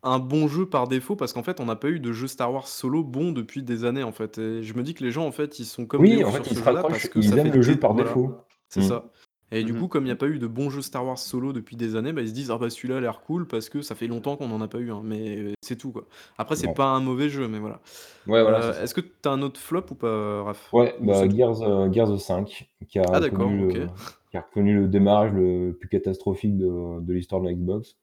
un 0.03 0.19
bon 0.19 0.47
jeu 0.47 0.67
par 0.67 0.87
défaut 0.87 1.15
parce 1.15 1.31
qu'en 1.33 1.43
fait, 1.43 1.59
on 1.59 1.65
n'a 1.65 1.75
pas 1.75 1.89
eu 1.89 1.99
de 1.99 2.11
jeu 2.11 2.27
Star 2.27 2.51
Wars 2.53 2.67
solo 2.67 3.03
bon 3.03 3.31
depuis 3.33 3.61
des 3.61 3.83
années, 3.85 4.03
en 4.03 4.11
fait. 4.11 4.37
Et 4.37 4.63
je 4.63 4.73
me 4.73 4.83
dis 4.83 4.93
que 4.93 5.03
les 5.03 5.11
gens, 5.11 5.25
en 5.27 5.31
fait, 5.31 5.59
ils 5.59 5.65
sont 5.65 5.85
comme 5.85 6.01
Oui, 6.01 6.23
en 6.23 6.31
sur 6.31 6.37
fait, 6.37 6.43
ce 6.45 6.53
ils 6.53 6.57
se 6.57 6.63
parce 6.63 7.07
que 7.07 7.19
ils 7.19 7.29
ça 7.29 7.35
aiment 7.37 7.51
fait 7.51 7.55
le 7.57 7.61
jeu 7.61 7.77
par 7.79 7.93
voilà, 7.93 8.07
défaut. 8.07 8.35
C'est 8.69 8.81
Mm. 8.81 8.87
ça. 8.87 9.11
Et 9.53 9.63
du 9.63 9.74
Mhm. 9.74 9.79
coup, 9.79 9.88
comme 9.89 10.03
il 10.03 10.08
n'y 10.08 10.12
a 10.12 10.15
pas 10.15 10.27
eu 10.27 10.39
de 10.39 10.48
bons 10.48 10.70
jeux 10.70 10.81
Star 10.81 11.05
Wars 11.05 11.17
solo 11.17 11.51
depuis 11.51 11.75
des 11.75 11.96
années, 11.96 12.13
bah, 12.13 12.22
ils 12.22 12.29
se 12.29 12.34
disent 12.34 12.51
ah 12.51 12.58
bah 12.58 12.70
celui-là 12.70 12.98
a 12.98 13.01
l'air 13.01 13.20
cool 13.22 13.46
parce 13.48 13.67
que 13.70 13.81
ça 13.81 13.96
fait 13.96 14.08
longtemps 14.08 14.38
qu'on 14.38 14.48
n'en 14.48 14.62
a 14.62 14.67
pas 14.67 14.79
eu 14.79 14.91
un. 14.91 15.01
Mais 15.03 15.38
euh, 15.38 15.51
c'est 15.62 15.75
tout 15.75 15.91
quoi. 15.91 16.05
Après, 16.38 16.55
c'est 16.55 16.74
pas 16.74 16.86
un 16.86 17.01
mauvais 17.01 17.29
jeu, 17.29 17.48
mais 17.48 17.60
voilà. 17.60 17.81
Ouais, 18.27 18.41
voilà, 18.41 18.60
Euh. 18.60 18.84
Est-ce 18.84 18.93
que 18.93 19.01
tu 19.01 19.12
as 19.25 19.31
un 19.31 19.41
autre 19.41 19.60
flop 19.60 19.86
ou 19.91 19.96
pas, 19.96 20.43
Raph? 20.43 20.74
Ouais, 20.74 20.96
Ou 21.01 21.05
bah, 21.05 21.27
Gears, 21.29 21.62
euh, 21.63 21.91
Gears 21.91 22.20
5, 22.20 22.70
qui 22.88 23.00
a, 23.00 23.03
Ah, 23.12 23.20
d'accord, 23.20 23.39
connu 23.39 23.67
ok. 23.67 23.74
le, 23.75 23.88
qui 24.31 24.38
a 24.38 24.41
connu 24.41 24.74
le 24.75 24.88
démarrage 24.88 25.34
le 25.34 25.75
plus 25.77 25.89
catastrophique 25.89 26.58
de, 26.58 27.01
de 27.01 27.13
l'histoire 27.13 27.41
de 27.41 27.48
la 27.48 27.53
Xbox. 27.53 27.98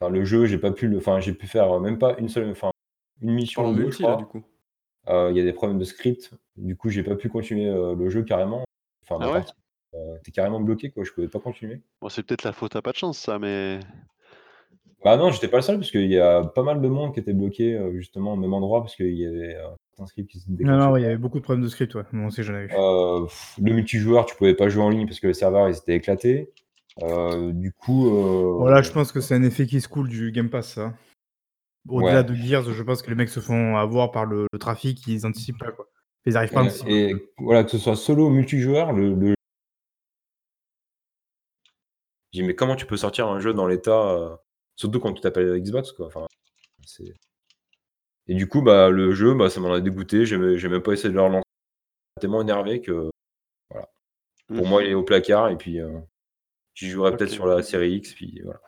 Enfin, 0.00 0.10
le 0.10 0.24
jeu, 0.24 0.44
j'ai 0.44 0.58
pas 0.58 0.70
pu 0.72 0.88
le, 0.88 0.98
enfin, 0.98 1.20
j'ai 1.20 1.32
pu 1.32 1.46
faire 1.46 1.80
même 1.80 1.98
pas 1.98 2.18
une 2.18 2.28
seule, 2.28 2.50
enfin, 2.50 2.70
une 3.22 3.32
mission 3.32 3.64
en 3.64 3.72
multi 3.72 4.02
là, 4.02 4.16
du 4.16 4.26
coup. 4.26 4.42
Euh, 5.08 5.30
Il 5.30 5.36
y 5.36 5.40
a 5.40 5.44
des 5.44 5.52
problèmes 5.52 5.78
de 5.78 5.84
script, 5.84 6.30
du 6.56 6.76
coup, 6.76 6.88
j'ai 6.90 7.02
pas 7.02 7.14
pu 7.14 7.28
continuer 7.30 7.68
euh, 7.68 7.94
le 7.94 8.10
jeu 8.10 8.22
carrément. 8.22 8.64
Enfin, 9.02 9.16
Ah 9.20 9.28
ouais? 9.28 9.32
partie, 9.40 9.52
euh, 9.94 10.16
t'es 10.24 10.30
carrément 10.32 10.60
bloqué, 10.60 10.90
quoi, 10.90 11.04
je 11.04 11.12
pouvais 11.12 11.28
pas 11.28 11.40
continuer. 11.40 11.80
Bon, 12.00 12.08
c'est 12.08 12.22
peut-être 12.22 12.42
la 12.44 12.52
faute 12.52 12.74
à 12.76 12.82
pas 12.82 12.92
de 12.92 12.96
chance, 12.96 13.18
ça, 13.18 13.38
mais. 13.38 13.80
Bah 15.04 15.16
non, 15.18 15.30
j'étais 15.30 15.48
pas 15.48 15.58
le 15.58 15.62
seul, 15.62 15.76
parce 15.76 15.90
qu'il 15.90 16.10
y 16.10 16.18
a 16.18 16.42
pas 16.44 16.62
mal 16.62 16.80
de 16.80 16.88
monde 16.88 17.12
qui 17.12 17.20
était 17.20 17.34
bloqué, 17.34 17.74
euh, 17.74 17.92
justement, 17.92 18.32
au 18.32 18.36
même 18.36 18.54
endroit, 18.54 18.80
parce 18.80 18.96
qu'il 18.96 19.14
y 19.14 19.26
avait 19.26 19.54
euh, 19.56 19.68
certains 19.90 20.06
scripts 20.06 20.30
qui 20.30 20.40
se 20.40 20.48
Non, 20.48 20.56
déclenchaient 20.56 20.78
non, 20.78 20.84
pas. 20.86 20.92
ouais, 20.92 21.00
il 21.00 21.04
y 21.04 21.06
avait 21.06 21.16
beaucoup 21.18 21.38
de 21.38 21.44
problèmes 21.44 21.62
de 21.64 21.68
script, 21.68 21.94
ouais. 21.94 22.04
Moi 22.12 22.28
aussi, 22.28 22.42
j'en 22.42 22.54
ai 22.54 22.62
eu. 22.64 22.70
Euh, 22.74 23.24
pff, 23.24 23.58
le 23.62 23.72
multijoueur, 23.74 24.24
tu 24.24 24.34
pouvais 24.36 24.54
pas 24.54 24.68
jouer 24.70 24.82
en 24.82 24.88
ligne 24.88 25.06
parce 25.06 25.20
que 25.20 25.26
les 25.26 25.34
serveurs 25.34 25.68
ils 25.68 25.76
étaient 25.76 25.94
éclatés. 25.96 26.50
Euh, 27.02 27.52
du 27.52 27.72
coup, 27.72 28.06
euh, 28.08 28.54
Voilà, 28.56 28.80
je 28.80 28.90
pense 28.92 29.12
que 29.12 29.20
c'est 29.20 29.34
un 29.34 29.42
effet 29.42 29.66
qui 29.66 29.80
se 29.82 29.88
coule 29.88 30.08
du 30.08 30.32
Game 30.32 30.48
Pass, 30.48 30.74
ça. 30.74 30.94
Au-delà 31.86 32.18
Ouais. 32.20 32.24
de 32.24 32.34
Gears, 32.34 32.62
je 32.72 32.82
pense 32.82 33.02
que 33.02 33.10
les 33.10 33.16
mecs 33.16 33.28
se 33.28 33.40
font 33.40 33.76
avoir 33.76 34.10
par 34.10 34.24
le, 34.24 34.46
le 34.50 34.58
trafic, 34.58 35.06
ils 35.06 35.26
anticipent 35.26 35.58
pas, 35.58 35.70
quoi. 35.72 35.86
Ils 36.24 36.36
arrivent 36.38 36.52
pas 36.52 36.60
à 36.60 36.64
anticiper. 36.64 37.10
et 37.10 37.14
voilà, 37.36 37.62
que 37.64 37.70
ce 37.70 37.76
soit 37.76 37.96
solo 37.96 38.28
ou 38.28 38.30
multijoueur, 38.30 38.92
le, 38.94 39.14
le... 39.14 39.34
Je 42.34 42.40
dis, 42.40 42.42
mais 42.46 42.56
comment 42.56 42.74
tu 42.74 42.84
peux 42.84 42.96
sortir 42.96 43.28
un 43.28 43.38
jeu 43.38 43.54
dans 43.54 43.68
l'état, 43.68 44.10
euh, 44.10 44.34
surtout 44.74 44.98
quand 44.98 45.12
tu 45.12 45.20
t'appelles 45.20 45.56
Xbox, 45.62 45.92
quoi. 45.92 46.06
Enfin, 46.06 46.26
c'est... 46.84 47.14
Et 48.26 48.34
du 48.34 48.48
coup, 48.48 48.60
bah, 48.60 48.90
le 48.90 49.12
jeu, 49.14 49.34
bah, 49.34 49.48
ça 49.50 49.60
m'en 49.60 49.72
a 49.72 49.80
dégoûté. 49.80 50.26
J'ai 50.26 50.36
même 50.36 50.56
j'ai 50.56 50.68
même 50.68 50.82
pas 50.82 50.92
essayé 50.94 51.10
de 51.10 51.14
le 51.14 51.20
relancer. 51.22 51.44
tellement 52.20 52.42
énervé 52.42 52.80
que, 52.80 53.08
voilà. 53.70 53.88
Pour 54.48 54.64
Mhm. 54.64 54.68
moi, 54.68 54.82
il 54.82 54.90
est 54.90 54.94
au 54.94 55.04
placard 55.04 55.48
et 55.50 55.56
puis 55.56 55.80
euh, 55.80 56.00
j'y 56.74 56.88
jouerai 56.90 57.16
peut-être 57.16 57.30
sur 57.30 57.46
la 57.46 57.62
série 57.62 57.92
X, 57.94 58.14
puis 58.14 58.42
voilà. 58.42 58.60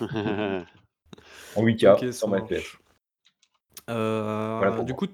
En 1.56 1.62
8K, 1.62 1.86
Ok, 1.92 1.98
ça 2.06 2.12
sans 2.12 2.28
ma 2.28 2.40
FPS. 2.40 2.64
Euh, 3.90 4.56
Voilà 4.58 4.72
pour 4.72 4.84
du 4.84 4.92
moi. 4.92 4.98
coup, 4.98 5.06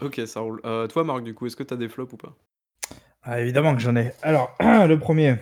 ok, 0.00 0.20
ça 0.26 0.40
roule. 0.40 0.60
Euh, 0.64 0.86
toi, 0.86 1.02
Marc, 1.02 1.24
du 1.24 1.34
coup, 1.34 1.46
est-ce 1.46 1.56
que 1.56 1.64
tu 1.64 1.74
as 1.74 1.76
des 1.76 1.88
flops 1.88 2.12
ou 2.12 2.16
pas? 2.16 2.36
Ah, 3.22 3.40
évidemment 3.40 3.74
que 3.74 3.80
j'en 3.80 3.96
ai. 3.96 4.12
Alors, 4.22 4.54
le 4.60 4.94
premier. 4.96 5.36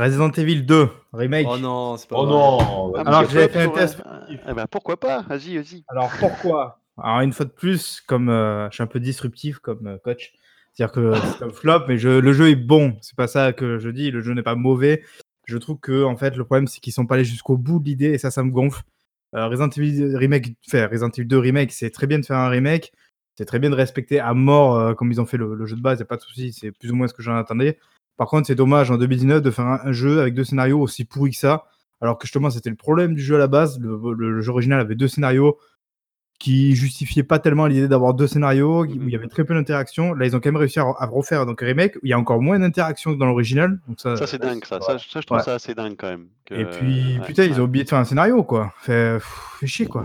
Resident 0.00 0.30
Evil 0.32 0.62
2, 0.64 0.88
remake. 1.12 1.46
Oh 1.48 1.58
non, 1.58 1.96
c'est 1.96 2.08
pas 2.08 2.16
Oh 2.18 2.24
vrai. 2.24 2.32
non 2.32 2.92
Ah, 2.96 3.00
Alors 3.06 3.28
j'avais 3.30 3.48
fait 3.48 3.60
un 3.62 3.68
test. 3.68 4.02
Ah 4.46 4.54
bah 4.54 4.66
pourquoi 4.66 4.98
pas? 4.98 5.22
Vas-y, 5.22 5.56
vas-y. 5.56 5.84
Alors 5.88 6.10
pourquoi? 6.18 6.80
Alors 7.02 7.20
une 7.20 7.32
fois 7.32 7.46
de 7.46 7.50
plus, 7.50 8.00
comme 8.00 8.28
euh, 8.28 8.68
je 8.70 8.74
suis 8.74 8.82
un 8.82 8.86
peu 8.86 9.00
disruptif 9.00 9.58
comme 9.58 9.86
euh, 9.86 9.98
coach, 10.02 10.32
c'est-à-dire 10.72 10.92
que 10.92 11.14
c'est 11.38 11.44
un 11.44 11.50
flop, 11.50 11.80
mais 11.88 11.98
je- 11.98 12.08
le 12.08 12.32
jeu 12.32 12.48
est 12.50 12.56
bon. 12.56 12.96
C'est 13.00 13.16
pas 13.16 13.26
ça 13.26 13.52
que 13.52 13.78
je 13.78 13.88
dis. 13.88 14.10
Le 14.10 14.20
jeu 14.20 14.32
n'est 14.34 14.42
pas 14.42 14.54
mauvais. 14.54 15.02
Je 15.46 15.56
trouve 15.58 15.78
que 15.80 16.04
en 16.04 16.16
fait 16.16 16.36
le 16.36 16.44
problème 16.44 16.66
c'est 16.66 16.80
qu'ils 16.80 16.92
sont 16.92 17.06
pas 17.06 17.14
allés 17.16 17.24
jusqu'au 17.24 17.56
bout 17.56 17.78
de 17.80 17.84
l'idée 17.86 18.10
et 18.10 18.18
ça, 18.18 18.30
ça 18.30 18.42
me 18.42 18.50
gonfle. 18.50 18.82
Euh, 19.34 19.46
Resident 19.48 19.68
Evil 19.70 20.16
remake, 20.16 20.54
faire 20.68 20.90
Resident 20.90 21.10
Evil 21.10 21.26
2 21.26 21.38
remake, 21.38 21.72
c'est 21.72 21.90
très 21.90 22.06
bien 22.06 22.18
de 22.18 22.24
faire 22.24 22.36
un 22.38 22.48
remake. 22.48 22.92
C'est 23.36 23.44
très 23.46 23.58
bien 23.58 23.70
de 23.70 23.74
respecter 23.74 24.20
à 24.20 24.34
mort 24.34 24.76
euh, 24.78 24.94
comme 24.94 25.10
ils 25.12 25.20
ont 25.20 25.26
fait 25.26 25.36
le, 25.38 25.54
le 25.54 25.66
jeu 25.66 25.76
de 25.76 25.80
base. 25.82 25.98
Y 26.00 26.02
a 26.02 26.06
pas 26.06 26.16
de 26.16 26.22
souci. 26.22 26.52
C'est 26.52 26.72
plus 26.72 26.90
ou 26.90 26.96
moins 26.96 27.08
ce 27.08 27.14
que 27.14 27.22
j'en 27.22 27.36
attendais. 27.36 27.78
Par 28.20 28.28
contre, 28.28 28.46
c'est 28.48 28.54
dommage 28.54 28.90
en 28.90 28.98
2019 28.98 29.40
de 29.40 29.50
faire 29.50 29.64
un, 29.66 29.80
un 29.82 29.92
jeu 29.92 30.20
avec 30.20 30.34
deux 30.34 30.44
scénarios 30.44 30.78
aussi 30.78 31.06
pourris 31.06 31.30
que 31.30 31.38
ça. 31.38 31.64
Alors 32.02 32.18
que 32.18 32.26
justement, 32.26 32.50
c'était 32.50 32.68
le 32.68 32.76
problème 32.76 33.14
du 33.14 33.22
jeu 33.22 33.36
à 33.36 33.38
la 33.38 33.46
base. 33.46 33.80
Le, 33.80 33.98
le- 34.14 34.32
le 34.32 34.40
jeu 34.42 34.50
original 34.52 34.78
avait 34.78 34.94
deux 34.94 35.08
scénarios 35.08 35.56
qui 36.38 36.74
justifiaient 36.74 37.22
pas 37.22 37.38
tellement 37.38 37.66
l'idée 37.66 37.88
d'avoir 37.88 38.12
deux 38.12 38.26
scénarios, 38.26 38.82
où 38.82 38.84
il 38.86 39.08
y 39.10 39.14
avait 39.16 39.26
très 39.28 39.44
peu 39.44 39.54
d'interaction. 39.54 40.12
Là, 40.12 40.26
ils 40.26 40.36
ont 40.36 40.40
quand 40.40 40.48
même 40.50 40.56
réussi 40.56 40.78
à, 40.80 40.84
à 40.98 41.06
refaire 41.06 41.46
donc, 41.46 41.62
un 41.62 41.66
remake 41.66 41.96
où 41.96 42.00
il 42.02 42.10
y 42.10 42.12
a 42.12 42.18
encore 42.18 42.42
moins 42.42 42.58
d'interaction 42.58 43.14
que 43.14 43.18
dans 43.18 43.24
l'original. 43.26 43.78
Donc 43.88 43.98
ça, 44.00 44.16
Ça, 44.16 44.26
c'est 44.26 44.38
dingue, 44.38 44.64
ça. 44.66 44.80
Ça, 44.80 44.98
ça, 44.98 45.20
je 45.20 45.26
trouve 45.26 45.38
Ouais. 45.38 45.42
ça 45.44 45.54
assez 45.54 45.74
dingue 45.74 45.96
quand 45.98 46.08
même. 46.10 46.26
que- 46.46 46.54
et 46.54 46.64
puis, 46.66 47.18
ouais, 47.18 47.26
putain, 47.26 47.44
ils 47.44 47.58
ont 47.60 47.64
oublié 47.64 47.84
de 47.84 47.88
faire 47.90 47.98
un 47.98 48.04
scénario, 48.04 48.42
quoi. 48.44 48.72
Fait, 48.80 49.14
pff, 49.18 49.56
fait 49.60 49.66
chier, 49.66 49.86
quoi. 49.86 50.04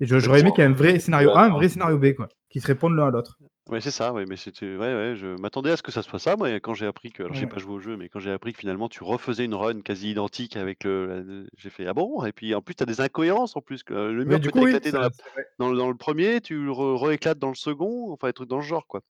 Et 0.00 0.06
je- 0.06 0.18
j'aurais 0.20 0.40
aimé 0.40 0.50
qu'il 0.52 0.62
y 0.62 0.66
ait 0.66 0.70
un 0.70 0.74
vrai 0.74 0.98
scénario 1.00 1.30
A, 1.30 1.44
un 1.46 1.50
vrai 1.50 1.68
scénario 1.68 1.98
B, 1.98 2.12
quoi. 2.14 2.28
Qui 2.50 2.60
se 2.60 2.66
répondent 2.68 2.94
l'un 2.96 3.08
à 3.08 3.10
l'autre. 3.10 3.38
Ouais, 3.68 3.82
c'est 3.82 3.90
ça, 3.90 4.14
ouais, 4.14 4.24
mais 4.26 4.36
c'était. 4.36 4.64
Ouais, 4.64 4.94
ouais, 4.94 5.14
je 5.14 5.38
m'attendais 5.40 5.70
à 5.70 5.76
ce 5.76 5.82
que 5.82 5.92
ça 5.92 6.00
soit 6.02 6.18
ça, 6.18 6.36
moi, 6.36 6.48
quand 6.60 6.72
j'ai 6.72 6.86
appris 6.86 7.12
que. 7.12 7.22
Alors, 7.22 7.34
j'ai 7.34 7.42
Ouais. 7.44 7.50
pas 7.50 7.58
joué 7.58 7.74
au 7.74 7.80
jeu, 7.80 7.96
mais 7.98 8.08
quand 8.08 8.18
j'ai 8.18 8.30
appris 8.32 8.54
que 8.54 8.58
finalement 8.58 8.88
tu 8.88 9.04
refaisais 9.04 9.44
une 9.44 9.54
run 9.54 9.82
quasi 9.82 10.10
identique 10.10 10.56
avec 10.56 10.84
le. 10.84 11.06
la- 11.06 11.46
J'ai 11.58 11.68
fait, 11.68 11.86
ah 11.86 11.92
bon? 11.92 12.24
Et 12.24 12.32
puis 12.32 12.54
en 12.54 12.62
plus, 12.62 12.74
t'as 12.74 12.86
des 12.86 13.02
incohérences 13.02 13.56
en 13.56 13.60
plus. 13.60 13.82
Que 13.82 13.92
le 13.92 14.24
Mais 14.24 14.30
mur 14.30 14.40
du 14.40 14.48
peut 14.48 14.52
coup, 14.52 14.64
oui, 14.64 14.70
éclater 14.70 14.90
dans, 14.90 14.98
ça- 14.98 15.04
la- 15.04 15.10
c'est 15.12 15.30
vrai. 15.34 15.46
dans, 15.58 15.70
le- 15.70 15.76
dans 15.76 15.88
le 15.88 15.96
premier, 15.96 16.40
tu 16.40 16.64
le 16.64 16.70
re- 16.70 16.96
rééclates 17.04 17.38
dans 17.38 17.50
le 17.50 17.54
second, 17.54 18.10
enfin, 18.10 18.28
des 18.28 18.32
trucs 18.32 18.48
dans 18.48 18.56
le 18.56 18.62
genre, 18.62 18.86
quoi. 18.86 19.02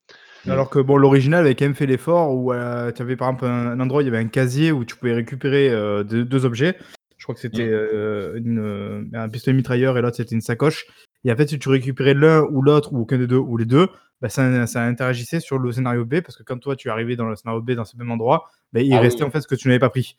Alors 0.49 0.71
que 0.71 0.81
bon, 0.81 0.97
l'original 0.97 1.45
avait 1.45 1.55
quand 1.55 1.65
même 1.67 1.75
fait 1.75 1.87
l'effort 1.87 2.35
où 2.35 2.53
euh, 2.53 2.91
tu 2.91 3.03
avais 3.03 3.17
par 3.17 3.29
exemple 3.29 3.47
un, 3.47 3.69
un 3.69 3.81
endroit, 3.81 4.03
il 4.03 4.07
y 4.07 4.09
avait 4.09 4.19
un 4.19 4.29
casier 4.29 4.73
où 4.73 4.85
tu 4.85 4.97
pouvais 4.97 5.12
récupérer 5.15 5.69
euh, 5.71 6.03
deux, 6.03 6.25
deux 6.25 6.45
objets. 6.45 6.77
Je 7.19 7.25
crois 7.25 7.35
que 7.35 7.41
c'était 7.41 7.69
euh, 7.69 8.41
euh, 8.47 9.05
un 9.13 9.29
pistolet 9.29 9.57
mitrailleur 9.57 9.99
et 9.99 10.03
l'autre 10.03 10.17
c'était 10.17 10.35
une 10.35 10.41
sacoche. 10.41 10.87
Et 11.25 11.33
en 11.33 11.37
fait, 11.37 11.49
si 11.49 11.59
tu 11.59 11.69
récupérais 11.69 12.15
l'un 12.15 12.43
ou 12.45 12.63
l'autre 12.63 12.93
ou 12.93 13.01
aucun 13.01 13.19
des 13.19 13.27
deux 13.27 13.37
ou 13.37 13.57
les 13.57 13.65
deux, 13.65 13.89
bah, 14.21 14.29
ça, 14.29 14.67
ça 14.67 14.83
interagissait 14.85 15.41
sur 15.41 15.59
le 15.59 15.73
scénario 15.73 16.05
B 16.05 16.21
parce 16.21 16.37
que 16.37 16.43
quand 16.45 16.59
toi 16.59 16.77
tu 16.77 16.91
arrivais 16.91 17.17
dans 17.17 17.29
le 17.29 17.35
scénario 17.37 17.61
B 17.61 17.73
dans 17.73 17.85
ce 17.85 17.97
même 17.97 18.11
endroit, 18.11 18.49
bah, 18.73 18.81
il 18.81 18.93
Ah 18.95 19.01
restait 19.01 19.23
oui. 19.23 19.29
en 19.29 19.31
fait 19.33 19.41
ce 19.41 19.49
que 19.49 19.57
tu 19.57 19.69
n'avais 19.69 19.81
pas 19.81 19.91
pris. 19.91 20.17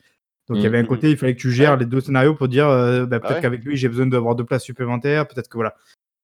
Donc 0.49 0.57
il 0.57 0.61
y 0.63 0.63
Mhm. 0.63 0.73
avait 0.73 0.83
un 0.83 0.85
côté, 0.87 1.09
il 1.09 1.17
fallait 1.17 1.35
que 1.35 1.39
tu 1.41 1.51
gères 1.51 1.77
les 1.77 1.85
deux 1.85 2.01
scénarios 2.01 2.35
pour 2.35 2.47
dire 2.49 2.67
euh, 2.67 3.05
bah, 3.05 3.19
peut-être 3.19 3.35
ouais. 3.35 3.41
qu'avec 3.41 3.63
lui 3.63 3.77
j'ai 3.77 3.87
besoin 3.87 4.07
d'avoir 4.07 4.35
deux 4.35 4.45
places 4.45 4.63
supplémentaires, 4.63 5.27
peut-être 5.27 5.47
que 5.47 5.57
voilà. 5.57 5.75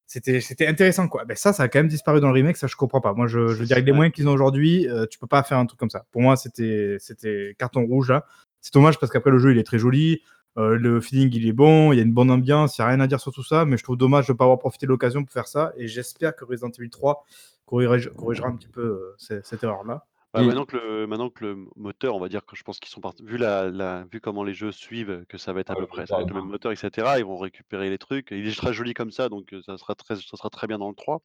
C'était 0.08 0.68
intéressant 0.68 1.08
quoi. 1.08 1.26
Ben 1.26 1.36
ça, 1.36 1.52
ça 1.52 1.64
a 1.64 1.68
quand 1.68 1.80
même 1.80 1.88
disparu 1.88 2.22
dans 2.22 2.28
le 2.28 2.34
remake, 2.34 2.58
ça 2.58 2.68
je 2.68 2.76
comprends 2.76 3.02
pas. 3.02 3.14
Moi 3.14 3.28
je, 3.28 3.48
je 3.50 3.64
dirais 3.64 3.82
que 3.82 3.88
les 3.88 3.92
moyens 3.92 4.14
qu'ils 4.14 4.28
ont 4.28 4.34
aujourd'hui, 4.34 4.88
euh, 4.88 5.06
tu 5.10 5.18
peux 5.18 5.26
pas 5.28 5.42
faire 5.42 5.58
un 5.58 5.66
truc 5.66 5.80
comme 5.80 5.90
ça. 5.90 6.06
Pour 6.12 6.22
moi, 6.22 6.36
c'était 6.36 6.98
c'était 7.00 7.56
carton 7.58 7.84
rouge 7.86 8.12
là. 8.12 8.26
C'est 8.62 8.74
dommage 8.74 9.00
parce 9.00 9.12
qu'après 9.12 9.32
le 9.32 9.40
jeu 9.40 9.52
il 9.52 9.58
est 9.58 9.64
très 9.64 9.80
joli, 9.80 10.22
euh, 10.58 10.76
le 10.78 11.02
feeling 11.02 11.30
il 11.34 11.48
est 11.48 11.54
bon, 11.54 11.92
il 11.92 11.98
y 11.98 12.00
a 12.00 12.04
une 12.04 12.14
bonne 12.14 12.32
ambiance, 12.32 12.78
il 12.78 12.82
y 12.82 12.84
a 12.84 12.88
rien 12.88 13.00
à 13.00 13.08
dire 13.08 13.20
sur 13.20 13.32
tout 13.34 13.44
ça, 13.44 13.66
mais 13.66 13.78
je 13.78 13.84
trouve 13.84 13.98
dommage 13.98 14.28
de 14.28 14.34
pas 14.34 14.46
avoir 14.46 14.60
profité 14.60 14.86
de 14.86 14.92
l'occasion 14.92 15.24
pour 15.24 15.34
faire 15.34 15.48
ça. 15.48 15.74
Et 15.78 15.88
j'espère 15.88 16.36
que 16.36 16.46
Resident 16.46 16.70
Evil 16.78 16.90
3 16.90 17.26
corrigera, 17.66 17.98
corrigera 18.16 18.48
un 18.50 18.56
petit 18.56 18.68
peu 18.70 18.82
euh, 18.82 19.16
cette, 19.18 19.46
cette 19.46 19.64
erreur 19.64 19.84
là. 19.84 20.06
Bah, 20.34 20.42
maintenant, 20.44 20.66
que 20.66 20.76
le, 20.76 21.08
maintenant 21.08 21.30
que 21.30 21.46
le 21.46 21.58
moteur, 21.78 22.14
on 22.14 22.20
va 22.20 22.28
dire 22.28 22.46
que 22.46 22.58
je 22.58 22.64
pense 22.64 22.80
qu'ils 22.80 22.90
sont 22.92 23.00
partis. 23.00 23.24
Vu, 23.24 23.38
la, 23.38 23.70
la- 23.70 24.04
vu 24.12 24.20
comment 24.20 24.44
les 24.44 24.54
jeux 24.54 24.74
suivent, 24.74 25.24
que 25.30 25.38
ça 25.38 25.54
va 25.54 25.62
être 25.62 25.72
à 25.72 25.76
peu 25.76 25.88
près 25.88 26.06
ça 26.06 26.18
va 26.18 26.24
être 26.24 26.28
moteur 26.28 26.36
le 26.36 26.42
même 26.44 26.52
moteur, 26.52 26.72
etc., 26.74 27.08
ils 27.20 27.24
vont 27.24 27.38
récupérer 27.38 27.90
les 27.90 27.98
trucs. 27.98 28.32
Il 28.32 28.46
est 28.46 28.58
très 28.58 28.74
joli 28.74 28.94
comme 28.94 29.12
ça, 29.12 29.30
donc 29.30 29.54
euh, 29.54 29.62
ça 29.66 29.78
sera 29.78 29.96
très, 29.96 30.18
ça 30.18 30.36
sera 30.36 30.50
très 30.50 30.68
bien 30.68 30.78
dans 30.78 30.90
le 30.90 30.96
3. 30.96 31.22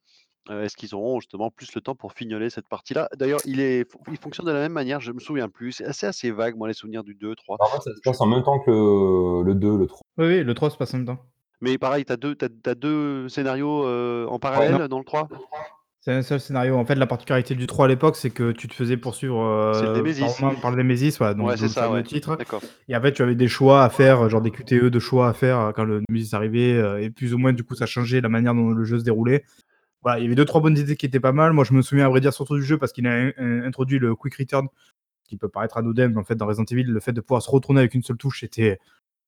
Euh, 0.49 0.63
Est-ce 0.63 0.75
qu'ils 0.75 0.95
auront 0.95 1.19
justement 1.19 1.51
plus 1.51 1.73
le 1.75 1.81
temps 1.81 1.93
pour 1.95 2.13
fignoler 2.13 2.49
cette 2.49 2.67
partie-là? 2.67 3.07
D'ailleurs, 3.15 3.41
il, 3.45 3.59
est, 3.59 3.85
il 4.11 4.17
fonctionne 4.17 4.45
de 4.47 4.51
la 4.51 4.59
même 4.59 4.71
manière, 4.73 4.99
je 4.99 5.11
me 5.11 5.19
souviens 5.19 5.49
plus. 5.49 5.71
C'est 5.73 5.85
assez, 5.85 6.07
assez 6.07 6.31
vague, 6.31 6.55
moi, 6.57 6.67
les 6.67 6.73
souvenirs 6.73 7.03
du 7.03 7.13
2, 7.13 7.35
3. 7.35 7.57
Normalement, 7.59 7.81
ça 7.81 7.95
se 7.95 8.01
passe 8.03 8.19
en 8.21 8.25
même 8.25 8.43
temps 8.43 8.59
que 8.59 8.71
le, 8.71 9.43
le 9.43 9.53
2, 9.55 9.77
le 9.77 9.85
3. 9.87 10.01
Oui, 10.17 10.25
oui, 10.25 10.43
le 10.43 10.53
3 10.53 10.71
se 10.71 10.77
passe 10.77 10.93
en 10.93 10.97
même 10.97 11.05
temps. 11.05 11.19
Mais 11.61 11.77
pareil, 11.77 12.05
tu 12.05 12.11
as, 12.11 12.17
deux- 12.17 12.33
t'as- 12.33 12.49
t'as 12.49 12.73
deux 12.73 13.29
scénarios 13.29 13.85
euh, 13.85 14.25
en 14.27 14.39
parallèle 14.39 14.87
dans 14.87 14.97
le 14.97 15.05
3 15.05 15.29
C'est 15.99 16.11
un 16.11 16.23
seul 16.23 16.39
scénario. 16.39 16.75
En 16.75 16.85
fait, 16.85 16.95
la 16.95 17.05
particularité 17.05 17.53
du 17.53 17.67
3 17.67 17.85
à 17.85 17.87
l'époque, 17.87 18.15
c'est 18.15 18.31
que 18.31 18.51
tu 18.51 18.67
te 18.67 18.73
faisais 18.73 18.97
poursuivre 18.97 19.39
euh, 19.39 19.71
le 19.93 20.59
par, 20.59 20.71
le 20.71 20.77
Nemesis, 20.81 21.17
voilà, 21.19 21.35
donc 21.35 21.45
Ouais, 21.49 21.53
d'où 21.53 21.59
c'est 21.59 21.65
le 21.65 21.69
ça, 21.69 21.91
ouais. 21.91 22.01
titre. 22.01 22.39
Et 22.89 22.95
en 22.97 23.01
fait, 23.03 23.11
tu 23.13 23.21
avais 23.21 23.35
des 23.35 23.47
choix 23.47 23.83
à 23.83 23.89
faire, 23.91 24.27
genre 24.27 24.41
des 24.41 24.49
QTE 24.49 24.85
de 24.89 24.99
choix 24.99 25.29
à 25.29 25.33
faire 25.33 25.71
quand 25.75 25.83
le 25.83 26.01
Nemesis 26.09 26.33
arrivait, 26.35 27.03
et 27.03 27.11
plus 27.11 27.35
ou 27.35 27.37
moins, 27.37 27.53
du 27.53 27.63
coup, 27.63 27.75
ça 27.75 27.85
changeait 27.85 28.21
la 28.21 28.29
manière 28.29 28.55
dont 28.55 28.71
le 28.71 28.83
jeu 28.83 28.97
se 28.97 29.03
déroulait. 29.03 29.45
Voilà, 30.01 30.19
il 30.19 30.23
y 30.23 30.25
avait 30.25 30.35
deux 30.35 30.45
trois 30.45 30.61
bonnes 30.61 30.77
idées 30.77 30.95
qui 30.95 31.05
étaient 31.05 31.19
pas 31.19 31.31
mal. 31.31 31.53
Moi, 31.53 31.63
je 31.63 31.73
me 31.73 31.81
souviens 31.81 32.05
à 32.05 32.09
vrai 32.09 32.21
dire 32.21 32.33
surtout 32.33 32.55
du 32.55 32.63
jeu 32.63 32.77
parce 32.77 32.91
qu'il 32.91 33.05
a 33.07 33.11
in- 33.13 33.31
in- 33.37 33.63
introduit 33.63 33.99
le 33.99 34.15
quick 34.15 34.35
return, 34.35 34.67
qui 35.25 35.37
peut 35.37 35.49
paraître 35.49 35.77
anodin, 35.77 36.09
mais 36.09 36.17
en 36.17 36.23
fait 36.23 36.35
dans 36.35 36.45
Resident 36.47 36.65
Evil, 36.71 36.83
le 36.83 36.99
fait 36.99 37.13
de 37.13 37.21
pouvoir 37.21 37.41
se 37.41 37.49
retourner 37.49 37.79
avec 37.81 37.93
une 37.93 38.03
seule 38.03 38.17
touche, 38.17 38.41
c'était 38.41 38.79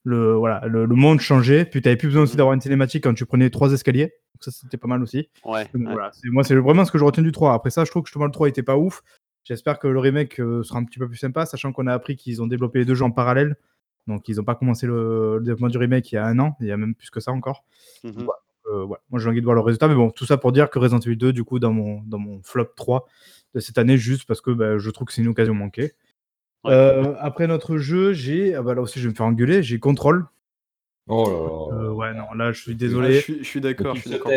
le 0.04 0.34
voilà, 0.34 0.66
le, 0.68 0.86
le 0.86 0.96
monde 0.96 1.20
changeait. 1.22 1.64
Puis 1.66 1.82
t'avais 1.82 1.96
plus 1.96 2.08
besoin 2.10 2.24
aussi 2.24 2.34
Mhm. 2.34 2.38
d'avoir 2.38 2.54
une 2.56 2.62
cinématique 2.62 3.04
quand 3.04 3.14
tu 3.14 3.26
prenais 3.26 3.50
trois 3.50 3.72
escaliers. 3.72 4.08
Donc 4.36 4.42
ça, 4.44 4.52
c'était 4.52 4.78
pas 4.78 4.88
mal 4.88 5.02
aussi. 5.02 5.30
Ouais. 5.46 5.64
Donc, 5.74 5.84
voilà, 5.84 6.12
moi, 6.26 6.44
c'est 6.44 6.56
vraiment 6.56 6.84
ce 6.86 6.92
que 6.92 6.98
je 6.98 7.04
retiens 7.06 7.24
du 7.24 7.32
3. 7.32 7.54
Après 7.54 7.70
ça, 7.70 7.86
je 7.86 7.92
trouve 7.92 8.04
que 8.04 8.08
justement 8.10 8.26
le 8.26 8.32
3 8.32 8.50
était 8.50 8.64
pas 8.64 8.76
ouf. 8.78 9.02
J'espère 9.46 9.78
que 9.80 9.88
le 9.88 10.00
remake 10.00 10.40
euh, 10.42 10.64
sera 10.64 10.80
un 10.80 10.84
petit 10.86 11.00
peu 11.00 11.08
plus 11.08 11.18
sympa, 11.18 11.46
sachant 11.46 11.72
qu'on 11.72 11.88
a 11.88 11.94
appris 11.94 12.16
qu'ils 12.16 12.42
ont 12.42 12.48
développé 12.48 12.80
les 12.80 12.86
deux 12.86 12.96
jeux 12.96 13.06
en 13.06 13.12
parallèle. 13.12 13.56
Donc, 14.08 14.28
ils 14.28 14.36
n'ont 14.38 14.44
pas 14.44 14.56
commencé 14.56 14.86
le, 14.88 15.38
le 15.38 15.44
développement 15.44 15.70
du 15.70 15.78
remake 15.78 16.12
il 16.12 16.16
y 16.16 16.18
a 16.18 16.26
un 16.26 16.38
an, 16.40 16.58
il 16.60 16.68
y 16.68 16.72
a 16.72 16.78
même 16.78 16.96
plus 16.96 17.10
que 17.10 17.20
ça 17.22 17.32
encore. 17.32 17.64
Mhm. 18.04 18.26
Euh, 18.68 18.84
voilà. 18.86 19.02
Moi, 19.10 19.20
j'ai 19.20 19.30
envie 19.30 19.40
de 19.40 19.46
voir 19.46 19.56
le 19.56 19.62
résultat, 19.62 19.88
mais 19.88 19.96
bon, 19.96 20.10
tout 20.12 20.26
ça 20.26 20.38
pour 20.38 20.52
dire 20.52 20.70
que 20.70 20.80
Resident 20.80 21.00
Evil 21.00 21.18
2, 21.18 21.34
du 21.34 21.44
coup, 21.44 21.60
dans 21.60 21.72
mon, 21.74 22.02
dans 22.06 22.20
mon 22.20 22.42
flop 22.44 22.70
3 22.76 23.06
de 23.56 23.60
cette 23.60 23.78
année, 23.78 23.98
juste 23.98 24.26
parce 24.26 24.42
que 24.42 24.52
bah, 24.52 24.78
je 24.78 24.90
trouve 24.90 25.08
que 25.08 25.14
c'est 25.14 25.22
une 25.22 25.28
occasion 25.28 25.54
manquée. 25.54 25.94
Ouais. 26.64 26.72
Euh, 26.72 27.14
après 27.20 27.46
notre 27.48 27.78
jeu, 27.78 28.14
j'ai. 28.14 28.56
ah 28.56 28.62
bah 28.62 28.74
là 28.74 28.82
aussi, 28.82 29.00
je 29.00 29.06
vais 29.08 29.12
me 29.12 29.16
faire 29.16 29.26
engueuler. 29.26 29.64
J'ai 29.64 29.80
Control. 29.80 30.26
Oh 31.10 31.26
là 31.28 31.34
là. 31.34 31.84
Euh, 31.84 31.92
ouais, 31.92 32.14
non, 32.14 32.32
là, 32.34 32.54
je 32.54 32.62
suis 32.62 32.72
Ah, 32.72 32.76
désolé. 32.76 33.16
je, 33.16 33.20
suis, 33.20 33.38
je 33.40 33.44
suis 33.44 33.60
d'accord, 33.60 33.94
je 33.96 34.02
suis 34.02 34.10
d'accord. 34.10 34.32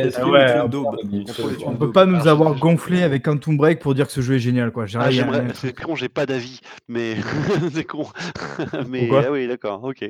On 1.65 1.77
peut- 1.77 1.93
pas 1.93 2.07
nous 2.07 2.19
Ah, 2.27 2.31
avoir 2.33 2.57
gonflé 2.59 3.05
avec 3.05 3.25
Quantum 3.25 3.57
Break 3.57 3.79
pour 3.81 3.95
dire 3.95 4.09
que 4.09 4.13
ce 4.13 4.21
jeu 4.21 4.35
est 4.35 4.39
génial, 4.41 4.73
quoi. 4.73 4.85
J'ai 4.87 4.99
Ah, 4.99 5.03
rien- 5.03 5.11
j'aimerais. 5.13 5.41
rien- 5.43 5.55
C'est 5.55 5.73
con, 5.81 5.95
j'ai 5.95 6.09
pas 6.09 6.27
d'avis, 6.27 6.59
mais 6.89 7.15
c'est 7.73 7.85
con. 7.85 8.07
mais 8.89 8.99
Pourquoi 9.07 9.23
ah 9.29 9.31
oui, 9.31 9.47
d'accord, 9.47 9.85
ok. 9.85 10.05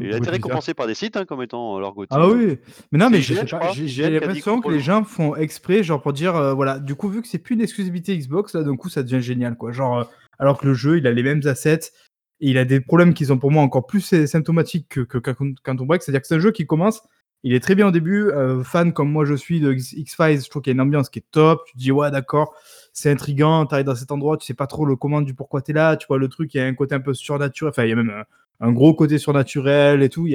Il 0.00 0.12
a 0.12 0.16
été 0.16 0.30
récompensé 0.30 0.74
par 0.74 0.86
des 0.86 0.94
sites 0.94 1.16
hein, 1.16 1.24
comme 1.24 1.42
étant 1.42 1.76
euh, 1.76 1.80
leur 1.80 1.92
GOTY. 1.94 2.08
Ah 2.10 2.26
oui, 2.28 2.58
mais 2.90 2.98
non, 2.98 3.10
mais 3.10 3.20
j'ai 3.20 3.34
l'impression 4.10 4.60
que 4.60 4.70
les 4.70 4.80
gens 4.80 5.04
font 5.04 5.36
exprès, 5.36 5.82
genre 5.82 6.00
pour 6.00 6.12
dire, 6.12 6.34
euh, 6.36 6.54
voilà, 6.54 6.78
du 6.78 6.94
coup, 6.94 7.08
vu 7.08 7.22
que 7.22 7.28
c'est 7.28 7.38
plus 7.38 7.54
une 7.54 7.60
exclusivité 7.60 8.16
Xbox, 8.16 8.54
là, 8.54 8.62
d'un 8.62 8.76
coup, 8.76 8.88
ça 8.88 9.02
devient 9.02 9.20
génial, 9.20 9.56
quoi. 9.56 9.72
Genre, 9.72 9.98
euh, 9.98 10.04
alors 10.38 10.58
que 10.58 10.66
le 10.66 10.74
jeu, 10.74 10.98
il 10.98 11.06
a 11.06 11.12
les 11.12 11.22
mêmes 11.22 11.42
assets, 11.44 11.90
et 12.40 12.50
il 12.50 12.58
a 12.58 12.64
des 12.64 12.80
problèmes 12.80 13.14
qui 13.14 13.26
sont 13.26 13.38
pour 13.38 13.50
moi 13.50 13.62
encore 13.62 13.86
plus 13.86 14.00
sy- 14.00 14.26
symptomatiques 14.26 14.88
que, 14.88 15.00
que 15.00 15.18
Quantum 15.18 15.54
Quantum 15.62 15.86
Break, 15.86 16.02
c'est-à-dire 16.02 16.20
que 16.22 16.26
c'est 16.26 16.34
un 16.34 16.40
jeu 16.40 16.50
qui 16.50 16.66
commence, 16.66 17.02
il 17.42 17.52
est 17.54 17.60
très 17.60 17.74
bien 17.74 17.86
au 17.88 17.90
début, 17.90 18.28
euh, 18.28 18.64
fan 18.64 18.92
comme 18.92 19.10
moi 19.12 19.24
je 19.26 19.34
suis 19.34 19.60
de 19.60 19.72
X-Files, 19.72 20.42
je 20.42 20.48
trouve 20.48 20.62
qu'il 20.62 20.70
y 20.70 20.74
a 20.74 20.76
une 20.76 20.80
ambiance 20.80 21.10
qui 21.10 21.18
est 21.18 21.24
top, 21.30 21.62
tu 21.66 21.74
te 21.74 21.78
dis, 21.78 21.92
ouais, 21.92 22.10
d'accord, 22.10 22.54
c'est 22.92 23.10
intriguant, 23.10 23.66
t'arrives 23.66 23.84
dans 23.86 23.94
cet 23.94 24.10
endroit, 24.10 24.36
tu 24.38 24.46
sais 24.46 24.54
pas 24.54 24.66
trop 24.66 24.86
le 24.86 24.96
comment 24.96 25.20
du 25.20 25.34
pourquoi 25.34 25.60
t'es 25.62 25.72
là, 25.74 25.96
tu 25.96 26.06
vois 26.06 26.18
le 26.18 26.28
truc, 26.28 26.52
il 26.54 26.58
y 26.58 26.60
a 26.60 26.64
un 26.66 26.74
côté 26.74 26.94
un 26.94 27.00
peu 27.00 27.14
surnaturel, 27.14 27.70
enfin, 27.70 27.84
il 27.84 27.90
y 27.90 27.92
a 27.92 27.96
même 27.96 28.24
un, 28.60 28.72
gros 28.72 28.94
côté 28.94 29.18
surnaturel 29.18 30.02
et 30.02 30.08
tout, 30.08 30.28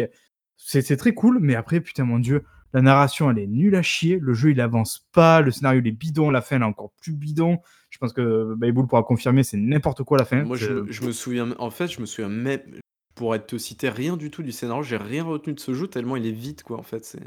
c'est 0.58 0.98
très 0.98 1.14
cool, 1.14 1.40
mais 1.40 1.56
après, 1.56 1.80
putain, 1.82 2.04
mon 2.04 2.20
dieu, 2.20 2.44
la 2.74 2.82
narration, 2.82 3.32
elle 3.32 3.40
est 3.40 3.48
nulle 3.48 3.76
à 3.76 3.82
chier. 3.82 4.20
Le 4.22 4.34
jeu, 4.34 4.52
il 4.52 4.62
avance 4.62 5.08
pas. 5.12 5.42
Le 5.42 5.52
scénario, 5.52 5.82
il 5.82 5.88
est 5.88 5.92
bidon. 5.92 6.30
La 6.30 6.42
fin, 6.42 6.58
elle 6.58 6.62
est 6.62 6.66
encore 6.66 6.92
plus 7.02 7.14
bidon. 7.14 7.60
Je 7.90 7.98
pense 7.98 8.14
que 8.14 8.54
Bayboul 8.56 8.86
pourra 8.88 9.02
confirmer, 9.04 9.44
c'est 9.44 9.58
n'importe 9.58 10.04
quoi 10.04 10.18
la 10.20 10.26
fin. 10.26 10.44
Moi, 10.44 10.58
je, 10.58 10.72
me- 10.74 10.92
je 10.92 11.04
me 11.04 11.12
souviens, 11.12 11.56
en 11.58 11.72
fait, 11.72 11.88
je 11.88 12.00
me 12.00 12.06
souviens 12.06 12.30
même, 12.30 12.62
pour 13.16 13.34
être 13.34 13.58
citer 13.58 13.90
rien 13.90 14.16
du 14.16 14.30
tout 14.30 14.44
du 14.44 14.52
scénario, 14.52 14.84
j'ai 14.84 14.98
rien 14.98 15.24
retenu 15.24 15.54
de 15.54 15.60
ce 15.60 15.74
jeu 15.74 15.88
tellement 15.88 16.16
il 16.16 16.26
est 16.28 16.32
vite, 16.32 16.64
quoi, 16.64 16.78
en 16.78 16.84
fait, 16.84 17.04
c'est 17.04 17.20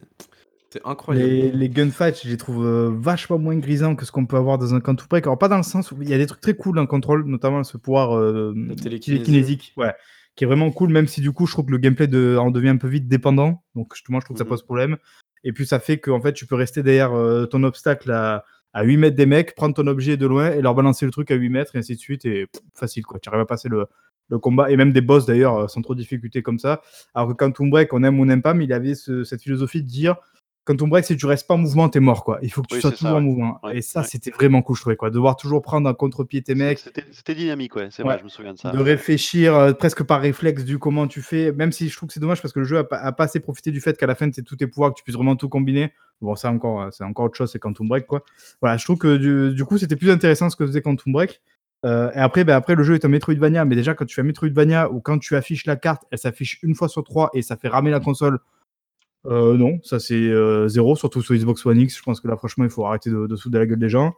c'est 0.73 0.81
incroyable. 0.87 1.29
Les, 1.29 1.53
les 1.53 1.69
gunfights, 1.69 2.23
je 2.25 2.31
les 2.31 2.39
trouve 2.39 2.65
euh, 2.65 2.91
vachement 2.91 3.39
moins 3.39 3.57
grisants 3.57 3.95
que 3.95 4.07
ce 4.07 4.13
qu'on 4.13 4.25
peut 4.25 4.39
avoir 4.39 4.57
dans 4.57 4.75
un 4.75 4.81
Quantum 4.81 5.07
Break. 5.11 5.27
Alors, 5.27 5.37
pas 5.37 5.49
dans 5.49 5.59
le 5.59 5.63
sens 5.65 5.93
où 5.93 6.01
il 6.01 6.09
y 6.09 6.15
a 6.15 6.19
des 6.19 6.27
trucs 6.27 6.41
très 6.41 6.55
cool 6.55 6.77
dans 6.77 6.87
Control, 6.87 7.27
notamment 7.27 7.63
ce 7.63 7.77
pouvoir 7.77 8.17
euh, 8.17 8.55
télékinésie. 8.83 9.23
kinésique, 9.23 9.75
ouais, 9.77 9.93
qui 10.37 10.45
est 10.45 10.47
vraiment 10.47 10.71
cool, 10.71 10.91
même 10.91 11.07
si 11.09 11.21
du 11.21 11.33
coup, 11.33 11.47
je 11.47 11.53
trouve 11.53 11.67
que 11.67 11.73
le 11.73 11.79
gameplay 11.79 12.07
de, 12.07 12.37
en 12.39 12.51
devient 12.51 12.71
un 12.71 12.77
peu 12.79 12.89
vite 12.89 13.07
dépendant. 13.09 13.63
Donc, 13.75 13.95
justement, 13.95 14.19
je 14.21 14.25
trouve 14.25 14.35
que 14.37 14.39
ça 14.39 14.45
Mhm. 14.45 14.51
pose 14.51 14.63
problème. 14.63 14.97
Et 15.45 15.53
puis, 15.53 15.67
ça 15.67 15.79
fait 15.81 15.99
que 15.99 16.11
en 16.11 16.21
fait, 16.21 16.33
tu 16.33 16.47
peux 16.47 16.55
rester 16.55 16.83
derrière 16.83 17.13
euh, 17.13 17.47
ton 17.47 17.63
obstacle 17.65 18.11
à, 18.11 18.45
à 18.73 18.85
8 18.85 18.97
mètres 18.97 19.17
des 19.17 19.27
mecs, 19.27 19.55
prendre 19.55 19.75
ton 19.75 19.87
objet 19.87 20.17
de 20.17 20.27
loin 20.27 20.51
et 20.53 20.63
leur 20.63 20.75
balancer 20.75 21.05
le 21.05 21.13
truc 21.13 21.31
à 21.31 21.35
8 21.35 21.49
mètres, 21.51 21.75
et 21.77 21.79
ainsi 21.79 21.95
de 21.95 22.01
suite. 22.01 22.25
Et 22.25 22.47
pff, 22.47 22.63
facile, 22.75 23.05
quoi. 23.05 23.19
Tu 23.19 23.29
arrives 23.29 23.43
à 23.43 23.47
passer 23.47 23.69
le, 23.69 23.87
le 24.31 24.39
combat, 24.39 24.71
et 24.71 24.77
même 24.77 24.93
des 24.93 25.01
boss 25.03 25.27
d'ailleurs, 25.27 25.57
euh, 25.59 25.69
sans 25.69 25.83
trop 25.83 25.95
de 25.95 26.01
difficulté 26.01 26.43
comme 26.43 26.59
ça. 26.59 26.81
Alors 27.15 27.29
que 27.29 27.35
Quantum 27.35 27.69
Break, 27.71 27.93
on 27.93 28.03
aime 28.03 28.19
ou 28.19 28.23
on 28.23 28.27
n'aime 28.27 28.41
pas, 28.43 28.55
mais 28.55 28.65
il 28.65 28.73
avait 28.73 28.95
ce- 28.95 29.25
cette 29.25 29.43
philosophie 29.43 29.83
de 29.83 29.89
dire 29.89 30.17
Quantum 30.65 30.91
Break, 30.91 31.05
si 31.05 31.17
tu 31.17 31.27
restes 31.27 31.47
pas 31.49 31.55
en 31.55 31.59
mouvement, 31.59 31.89
t'es 31.89 31.99
mort, 31.99 32.23
quoi. 32.23 32.39
Il 32.43 32.53
faut 32.53 32.63
que 32.63 32.69
tu 32.69 32.77
Oui, 32.77 32.81
sois 32.81 32.91
ça, 32.93 32.97
toujours 32.97 33.17
en 33.17 33.21
mouvement. 33.21 33.59
Ouais, 33.65 33.79
et 33.79 33.83
ça, 33.83 34.01
ouais. 34.01 34.07
c'était 34.07 34.31
vraiment 34.31 34.63
cool, 34.63 34.77
je 34.77 34.83
trouvais, 34.83 34.95
quoi. 34.97 35.11
Devoir 35.11 35.35
toujours 35.37 35.61
prendre 35.61 35.89
un 35.89 35.95
contre-pied 35.95 36.41
tes 36.43 36.55
mecs, 36.55 36.79
C'était 37.11 37.35
dynamique, 37.35 37.75
ouais, 37.75 37.89
c'est 37.91 38.05
vrai, 38.05 38.19
je 38.21 38.25
me 38.25 38.29
souviens 38.29 38.53
de 38.55 38.59
ça. 38.59 38.71
de 38.71 38.79
réfléchir 38.79 39.57
euh, 39.57 39.73
presque 39.73 40.05
par 40.05 40.21
réflexe 40.21 40.65
du 40.65 40.79
comment 40.79 41.09
tu 41.09 41.21
fais, 41.21 41.51
même 41.51 41.73
si 41.73 41.89
je 41.89 41.97
trouve 41.97 42.07
que 42.09 42.13
c'est 42.13 42.21
dommage 42.21 42.41
parce 42.41 42.55
que 42.55 42.61
le 42.61 42.65
jeu 42.65 42.79
a, 42.79 42.85
pas- 42.85 42.99
a 42.99 43.11
pas 43.11 43.25
assez 43.25 43.41
profité 43.41 43.73
du 43.73 43.81
fait 43.81 43.99
qu'à 43.99 44.07
la 44.07 44.15
fin, 44.15 44.31
c'est 44.33 44.43
tous 44.45 44.55
tes 44.57 44.69
pouvoirs, 44.69 44.91
que 44.93 44.99
tu 44.99 45.03
puisses 45.03 45.17
vraiment 45.17 45.35
tout 45.35 45.49
combiner. 45.49 45.93
Bon, 46.21 46.37
ça 46.37 46.53
encore, 46.53 46.83
euh, 46.83 46.89
c'est 46.93 47.03
encore 47.03 47.25
autre 47.25 47.37
chose, 47.37 47.51
c'est 47.51 47.59
Quantum 47.59 47.89
Break, 47.89 48.07
quoi. 48.07 48.23
Voilà, 48.61 48.77
je 48.77 48.85
trouve 48.85 48.99
que 48.99 49.17
du, 49.17 49.55
du 49.57 49.65
coup, 49.65 49.79
c'était 49.79 49.97
plus 49.97 50.11
intéressant 50.11 50.49
ce 50.49 50.55
que 50.55 50.65
faisait 50.65 50.81
Quantum 50.83 51.13
Break. 51.13 51.41
Euh, 51.85 52.13
et 52.15 52.19
après, 52.19 52.45
ben, 52.45 52.55
après, 52.55 52.77
le 52.77 52.85
jeu 52.85 52.95
est 52.95 53.05
un 53.05 53.09
Metroidvania, 53.09 53.65
mais 53.65 53.75
déjà, 53.75 53.95
quand 53.95 54.05
tu 54.05 54.15
fais 54.15 54.21
un 54.21 54.25
Metroidvania 54.25 54.89
ou 54.93 55.01
quand 55.01 55.19
tu 55.19 55.35
affiches 55.35 55.67
la 55.67 55.75
carte, 55.75 56.05
elle 56.13 56.19
s'affiche 56.19 56.61
une 56.63 56.77
fois 56.77 56.89
sur 56.89 57.03
trois 57.03 57.31
et 57.35 57.43
ça 57.43 57.57
fait 57.57 57.67
ramer 57.67 57.91
la 57.91 57.99
console. 57.99 58.39
Euh, 59.27 59.57
non, 59.57 59.79
ça 59.85 60.01
c'est 60.01 60.15
euh, 60.15 60.67
zéro, 60.69 60.97
surtout 60.97 61.23
sur 61.23 61.35
Xbox 61.35 61.65
One 61.65 61.81
X. 61.81 61.97
Je 61.97 62.03
pense 62.03 62.21
que 62.21 62.29
là, 62.29 62.37
franchement, 62.37 62.65
il 62.65 62.71
faut 62.71 62.85
arrêter 62.85 63.11
de, 63.11 63.27
de 63.27 63.49
de 63.49 63.59
la 63.59 63.67
gueule 63.67 63.79
des 63.79 63.89
gens. 63.89 64.15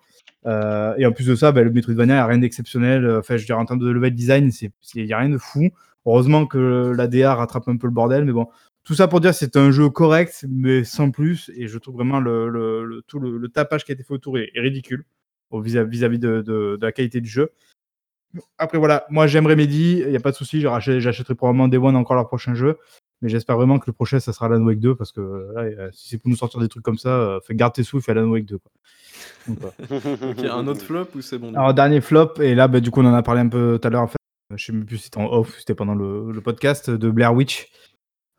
Euh, 0.47 0.95
et 0.99 1.07
en 1.07 1.13
plus 1.13 1.27
de 1.27 1.35
ça, 1.35 1.53
ben, 1.53 1.65
le 1.65 1.71
Metroidvania, 1.71 2.15
il 2.15 2.17
n'y 2.17 2.21
a 2.21 2.27
rien 2.27 2.39
d'exceptionnel. 2.39 3.09
Enfin, 3.19 3.37
je 3.37 3.43
veux 3.43 3.47
dire, 3.47 3.59
en 3.59 3.65
termes 3.67 3.81
de 3.81 3.91
level 3.91 4.15
design, 4.15 4.51
il 4.95 5.05
n'y 5.05 5.13
a 5.13 5.19
rien 5.19 5.29
de 5.29 5.39
fou. 5.39 5.71
Heureusement 6.07 6.47
que 6.47 6.93
la 6.97 7.07
DA 7.07 7.35
rattrape 7.35 7.69
un 7.69 7.77
peu 7.77 7.87
le 7.87 7.93
bordel, 7.93 8.25
mais 8.25 8.33
bon. 8.33 8.49
Tout 8.85 8.95
ça 8.95 9.09
pour 9.09 9.21
dire 9.21 9.35
c'est 9.35 9.57
un 9.57 9.71
jeu 9.71 9.89
correct, 9.89 10.45
mais 10.49 10.85
sans 10.85 11.11
plus. 11.11 11.51
Et 11.57 11.69
je 11.69 11.79
trouve 11.79 11.95
vraiment 11.95 12.21
le, 12.21 13.03
tout 13.07 13.19
le, 13.19 13.49
tapage 13.49 13.85
qui 13.85 13.93
a 13.93 13.95
été 13.95 14.05
fait 14.05 14.13
autour 14.13 14.39
est, 14.39 14.51
ridicule 14.57 15.05
vis-à-vis 15.53 16.19
de, 16.19 16.79
la 16.81 16.93
qualité 16.93 17.21
du 17.23 17.29
jeu. 17.29 17.51
Après, 18.59 18.79
voilà, 18.79 19.07
moi 19.11 19.27
j'aime 19.27 19.47
Remedy, 19.47 20.03
il 20.05 20.11
n'y 20.11 20.17
a 20.17 20.21
pas 20.21 20.33
de 20.33 20.37
souci, 20.37 20.61
j'achèterai 20.61 21.01
j'achèterai 21.01 21.35
probablement 21.37 21.69
Day 21.69 21.79
One 21.79 21.97
encore 21.97 22.17
leur 22.17 22.27
prochain 22.27 22.55
jeu. 22.55 22.79
Mais 23.25 23.31
j'espère 23.31 23.57
vraiment 23.57 23.79
que 23.79 23.85
le 23.87 23.95
prochain, 23.95 24.21
ça 24.21 24.35
sera 24.35 24.47
Alan 24.47 24.61
Wake 24.63 24.81
2, 24.81 24.97
parce 24.97 25.11
que 25.11 25.21
là, 25.55 25.63
euh, 25.63 25.89
si 25.95 26.11
c'est 26.11 26.19
pour 26.19 26.29
nous 26.29 26.37
sortir 26.37 26.61
des 26.61 26.69
trucs 26.69 26.83
comme 26.83 26.99
ça, 26.99 27.09
euh, 27.09 27.41
fais 27.41 27.55
garde 27.55 27.73
tes 27.73 27.83
sous, 27.83 27.99
fais 28.03 28.13
Alan 28.13 28.27
Wake 28.29 28.45
2. 28.45 28.59
Quoi. 28.59 28.71
Donc, 29.49 29.59
voilà. 29.61 29.75
Ok, 30.31 30.45
un 30.45 30.67
autre 30.67 30.83
flop 30.83 31.07
ou 31.15 31.23
c'est 31.23 31.39
bon 31.39 31.55
Alors, 31.55 31.73
dernier 31.73 32.03
flop, 32.03 32.35
et 32.41 32.55
là, 32.55 32.69
bah, 32.69 32.81
du 32.81 32.91
coup, 32.91 33.01
on 33.01 33.07
en 33.07 33.15
a 33.15 33.23
parlé 33.23 33.41
un 33.41 33.49
peu 33.49 33.79
tout 33.81 33.89
à 33.89 33.91
l'heure. 33.91 34.03
En 34.03 34.09
fait. 34.09 34.17
Je 34.55 34.63
sais 34.63 34.73
même 34.73 34.85
plus 34.85 34.99
si 34.99 35.05
c'était 35.05 35.17
en 35.19 35.33
off, 35.33 35.57
c'était 35.59 35.75
pendant 35.75 35.95
le, 35.95 36.33
le 36.33 36.41
podcast 36.43 36.91
de 36.91 37.11
Blair 37.11 37.33
Witch. 37.35 37.67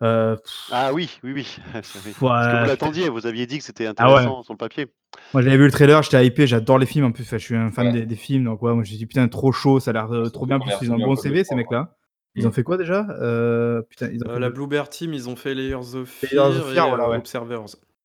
Euh, 0.03 0.35
Ah 0.71 0.93
oui, 0.93 1.09
oui, 1.23 1.31
oui. 1.33 1.57
ouais, 1.73 1.81
Parce 1.81 1.91
que 1.93 2.61
vous 2.61 2.67
l'attendiez, 2.67 3.09
vous 3.09 3.25
aviez 3.25 3.47
dit 3.47 3.57
que 3.57 3.63
c'était 3.63 3.87
Ah 3.97 4.05
ouais. 4.07 4.11
intéressant 4.19 4.43
sur 4.43 4.53
le 4.53 4.57
papier. 4.59 4.85
Moi, 5.33 5.41
j'avais 5.41 5.57
vu 5.57 5.65
le 5.65 5.71
trailer, 5.71 6.03
j'étais 6.03 6.23
hypé, 6.27 6.45
j'adore 6.45 6.77
les 6.77 6.85
films. 6.85 7.05
En 7.05 7.11
plus, 7.11 7.23
enfin, 7.23 7.39
je 7.39 7.43
suis 7.43 7.55
un 7.55 7.71
fan 7.71 7.87
Ouais. 7.87 7.93
des, 7.93 8.05
des 8.05 8.15
films, 8.15 8.43
donc 8.43 8.61
ouais, 8.61 8.73
moi, 8.73 8.83
j'ai 8.83 8.97
dit 8.97 9.07
putain, 9.07 9.27
trop 9.29 9.51
chaud, 9.51 9.79
ça 9.79 9.89
a 9.89 9.93
l'air 9.93 10.11
euh, 10.13 10.29
trop 10.29 10.45
bien. 10.45 10.59
Plus, 10.59 10.71
ils 10.83 10.91
ont 10.91 10.95
un 10.95 10.99
bon 10.99 11.15
CV, 11.15 11.39
ces 11.39 11.45
crois, 11.45 11.57
mecs-là. 11.57 11.94
Ils 12.35 12.43
Mm. 12.43 12.47
ont 12.47 12.51
fait 12.51 12.63
quoi 12.63 12.77
déjà? 12.77 13.07
Euh, 13.21 13.81
Putain, 13.83 14.09
ils 14.11 14.21
ont 14.25 14.29
Euh, 14.29 14.33
fait 14.35 14.39
la 14.39 14.49
Bluebird 14.49 14.89
Team, 14.89 15.13
ils 15.13 15.29
ont 15.29 15.35
fait 15.35 15.53
Layers 15.53 15.95
of 15.95 16.07
Fear, 16.09 16.49
Layers 16.49 16.59
of 16.61 16.73
Fear, 16.73 16.85
et 16.85 16.89
voilà, 16.89 17.05
euh, 17.05 17.09
ouais. 17.11 17.17
Observers. 17.17 17.61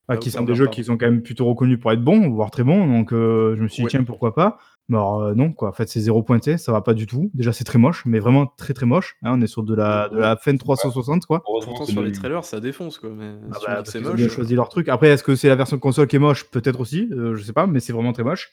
Ah, 0.09 0.15
Ah, 0.15 0.17
qui 0.17 0.31
sont 0.33 0.43
des 0.45 0.55
jeux 0.57 0.65
pardon. 0.65 0.75
qui 0.75 0.85
sont 0.85 0.97
quand 0.99 1.07
même 1.07 1.23
plutôt 1.23 1.45
reconnus 1.47 1.79
pour 1.79 1.93
être 1.93 2.03
bons, 2.03 2.29
voire 2.31 2.51
très 2.51 2.65
bons. 2.65 2.85
Donc, 2.87 3.13
euh, 3.13 3.55
je 3.57 3.63
me 3.63 3.69
suis 3.69 3.77
dit, 3.83 3.85
Ouais. 3.85 3.91
tiens, 3.91 4.03
pourquoi 4.05 4.35
pas? 4.35 4.59
Mais 4.89 4.97
alors, 4.97 5.23
euh, 5.23 5.35
non, 5.35 5.53
quoi. 5.53 5.69
En 5.69 5.73
fait, 5.73 5.89
c'est 5.89 6.01
zéro 6.01 6.25
pointé, 6.25 6.59
ça 6.59 6.73
va 6.73 6.81
pas 6.81 6.95
du 6.95 7.07
tout. 7.07 7.31
Déjà, 7.33 7.53
c'est 7.53 7.63
très 7.63 7.79
moche, 7.79 8.05
mais 8.07 8.19
vraiment 8.19 8.47
très 8.47 8.75
très 8.75 8.87
moche. 8.87 9.17
hein. 9.23 9.35
on 9.37 9.41
est 9.41 9.47
sur 9.47 9.63
de 9.63 9.73
la, 9.75 10.09
de 10.09 10.19
la 10.19 10.37
fin 10.37 10.57
360, 10.57 11.27
quoi. 11.27 11.43
Pourtant, 11.45 11.85
sur 11.85 12.01
le- 12.01 12.09
les 12.09 12.13
trailers, 12.13 12.45
ça 12.45 12.59
défonce 12.59 12.99
quoi. 12.99 13.11
Mais 13.17 13.35
Ah 13.53 13.57
si 13.61 13.67
bah, 13.67 13.83
qu'ils 13.85 14.09
ont 14.09 14.15
bien 14.15 14.29
choisi 14.29 14.57
leur 14.57 14.69
truc. 14.69 14.89
Après, 14.89 15.09
est-ce 15.11 15.23
que 15.23 15.37
c'est 15.37 15.49
la 15.49 15.55
version 15.55 15.79
console 15.79 16.09
qui 16.09 16.17
est 16.17 16.21
moche? 16.21 16.51
Peut-être 16.51 16.81
aussi, 16.81 17.09
euh, 17.13 17.37
je 17.37 17.43
sais 17.45 17.53
pas, 17.53 17.69
mais 17.69 17.79
c'est 17.79 17.93
vraiment 17.93 18.13
très 18.13 18.25
moche. 18.25 18.53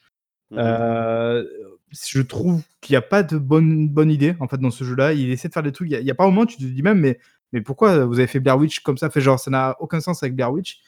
Mhm. 0.51 0.57
Euh, 0.59 1.43
je 1.91 2.21
trouve 2.21 2.61
qu'il 2.81 2.93
n'y 2.93 2.97
a 2.97 3.01
pas 3.01 3.23
de 3.23 3.37
bonne, 3.37 3.87
bonne 3.87 4.11
idée 4.11 4.35
en 4.39 4.47
fait 4.47 4.57
dans 4.57 4.71
ce 4.71 4.83
jeu-là. 4.83 5.13
Il 5.13 5.29
essaie 5.29 5.47
de 5.47 5.53
faire 5.53 5.63
des 5.63 5.71
trucs. 5.71 5.89
Il 5.91 6.03
n'y 6.03 6.11
a, 6.11 6.15
pas 6.15 6.23
un 6.23 6.27
moment 6.27 6.41
où 6.41 6.45
tu 6.45 6.57
te 6.57 6.63
dis 6.63 6.83
même, 6.83 6.99
mais, 6.99 7.19
mais 7.53 7.61
pourquoi 7.61 8.05
vous 8.05 8.19
avez 8.19 8.27
fait 8.27 8.39
Blair 8.39 8.57
Witch 8.57 8.79
comme 8.81 8.97
ça? 8.97 9.09
Fait 9.09 9.21
genre, 9.21 9.39
ça 9.39 9.51
n'a 9.51 9.75
aucun 9.79 9.99
sens 9.99 10.21
avec 10.23 10.35
Blair 10.35 10.51
Witch. 10.51 10.79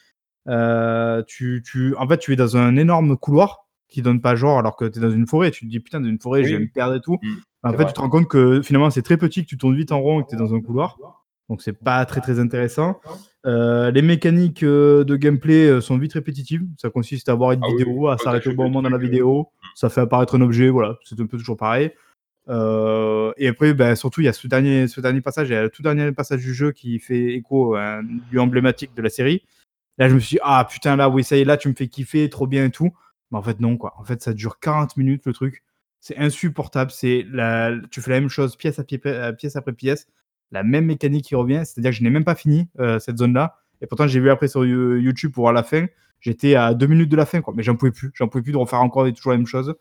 Euh, 0.48 1.22
tu, 1.26 1.62
tu, 1.64 1.94
en 1.96 2.08
fait, 2.08 2.18
tu 2.18 2.32
es 2.32 2.36
dans 2.36 2.56
un 2.56 2.76
énorme 2.76 3.16
couloir 3.16 3.66
qui 3.88 4.02
donne 4.02 4.20
pas 4.20 4.36
genre 4.36 4.58
alors 4.58 4.76
que 4.76 4.84
tu 4.84 4.98
es 4.98 5.02
dans 5.02 5.10
une 5.10 5.26
forêt. 5.26 5.50
Tu 5.50 5.64
te 5.64 5.70
dis 5.70 5.80
putain, 5.80 6.00
dans 6.00 6.08
une 6.08 6.20
forêt, 6.20 6.44
je 6.44 6.54
vais 6.54 6.60
me 6.60 6.70
perdre 6.70 6.94
et 6.94 7.00
tout. 7.00 7.18
Mm, 7.22 7.36
en 7.62 7.70
c'est 7.70 7.76
fait, 7.76 7.82
vrai. 7.82 7.86
tu 7.86 7.92
te 7.94 8.00
rends 8.00 8.10
compte 8.10 8.28
que 8.28 8.62
finalement, 8.62 8.90
c'est 8.90 9.02
très 9.02 9.16
petit, 9.16 9.42
que 9.42 9.48
tu 9.48 9.58
tournes 9.58 9.76
vite 9.76 9.92
en 9.92 10.00
rond 10.00 10.20
et 10.20 10.24
que 10.24 10.28
tu 10.30 10.34
es 10.34 10.38
dans 10.38 10.54
un 10.54 10.60
couloir. 10.60 10.98
Donc, 11.48 11.62
c'est 11.62 11.72
pas 11.72 12.04
très 12.04 12.20
très 12.20 12.38
intéressant. 12.38 13.00
Euh, 13.46 13.90
les 13.90 14.02
mécaniques 14.02 14.62
euh, 14.62 15.02
de 15.02 15.16
gameplay 15.16 15.80
sont 15.80 15.98
vite 15.98 16.12
répétitives. 16.12 16.64
Ça 16.76 16.90
consiste 16.90 17.28
à 17.28 17.32
avoir 17.32 17.52
une 17.52 17.60
Ah 17.62 17.68
oui, 17.68 17.78
vidéo, 17.78 18.08
à 18.08 18.18
s'arrêter 18.18 18.50
au 18.50 18.54
bon 18.54 18.64
moment 18.64 18.82
dans 18.82 18.90
la 18.90 18.98
vidéo. 18.98 19.48
Ça 19.74 19.88
fait 19.88 20.00
apparaître 20.00 20.36
un 20.36 20.40
objet, 20.40 20.68
voilà, 20.68 20.98
c'est 21.04 21.18
un 21.20 21.26
peu 21.26 21.38
toujours 21.38 21.56
pareil. 21.56 21.92
Euh, 22.48 23.32
et 23.36 23.48
après, 23.48 23.74
ben, 23.74 23.94
surtout, 23.94 24.20
il 24.20 24.24
y 24.24 24.28
a 24.28 24.32
ce 24.32 24.46
dernier, 24.48 24.88
ce 24.88 25.00
dernier 25.00 25.20
passage, 25.20 25.48
il 25.48 25.52
y 25.52 25.56
a 25.56 25.62
le 25.62 25.70
tout 25.70 25.82
dernier 25.82 26.10
passage 26.12 26.40
du 26.40 26.54
jeu 26.54 26.72
qui 26.72 26.98
fait 26.98 27.34
écho 27.34 27.76
un 27.76 28.02
lieu 28.32 28.40
emblématique 28.40 28.94
de 28.94 29.02
la 29.02 29.08
série. 29.10 29.44
Là, 29.98 30.08
je 30.08 30.14
me 30.14 30.20
suis 30.20 30.36
dit, 30.36 30.40
ah 30.42 30.66
putain, 30.68 30.96
là, 30.96 31.08
oui, 31.08 31.22
ça 31.22 31.36
y 31.36 31.40
est, 31.40 31.44
là, 31.44 31.56
tu 31.56 31.68
me 31.68 31.74
fais 31.74 31.86
kiffer, 31.88 32.28
trop 32.30 32.46
bien 32.46 32.64
et 32.66 32.70
tout. 32.70 32.90
Mais 33.30 33.38
en 33.38 33.42
fait, 33.42 33.60
non, 33.60 33.76
quoi. 33.76 33.94
En 33.98 34.04
fait, 34.04 34.22
ça 34.22 34.32
dure 34.32 34.58
40 34.58 34.96
minutes, 34.96 35.26
le 35.26 35.32
truc. 35.32 35.62
C'est 36.00 36.16
insupportable. 36.16 36.90
C'est 36.90 37.26
la... 37.30 37.72
Tu 37.90 38.00
fais 38.00 38.10
la 38.10 38.20
même 38.20 38.30
chose, 38.30 38.56
pièce, 38.56 38.78
à 38.78 38.84
euh, 39.06 39.32
pièce 39.32 39.56
après 39.56 39.72
pièce. 39.72 40.08
La 40.50 40.62
même 40.62 40.86
mécanique 40.86 41.26
qui 41.26 41.34
revient. 41.34 41.62
C'est-à-dire 41.64 41.90
que 41.90 41.96
je 41.96 42.02
n'ai 42.02 42.10
même 42.10 42.24
pas 42.24 42.34
fini 42.34 42.68
euh, 42.80 42.98
cette 42.98 43.18
zone-là. 43.18 43.58
Et 43.82 43.86
pourtant, 43.86 44.06
j'ai 44.08 44.20
vu 44.20 44.30
après 44.30 44.48
sur 44.48 44.64
You- 44.64 44.96
YouTube 44.96 45.32
pour 45.32 45.44
voir 45.44 45.52
la 45.52 45.62
fin. 45.62 45.86
J'étais 46.20 46.54
à 46.54 46.74
deux 46.74 46.86
minutes 46.86 47.08
de 47.10 47.16
la 47.16 47.26
fin, 47.26 47.40
quoi. 47.40 47.52
Mais 47.56 47.62
j'en 47.62 47.76
pouvais 47.76 47.90
plus, 47.92 48.10
j'en 48.14 48.28
pouvais 48.28 48.42
plus 48.42 48.52
de 48.52 48.56
refaire 48.58 48.80
encore 48.82 49.06
et 49.06 49.12
toujours 49.12 49.32
la 49.32 49.38
même 49.38 49.46
chose. 49.46 49.74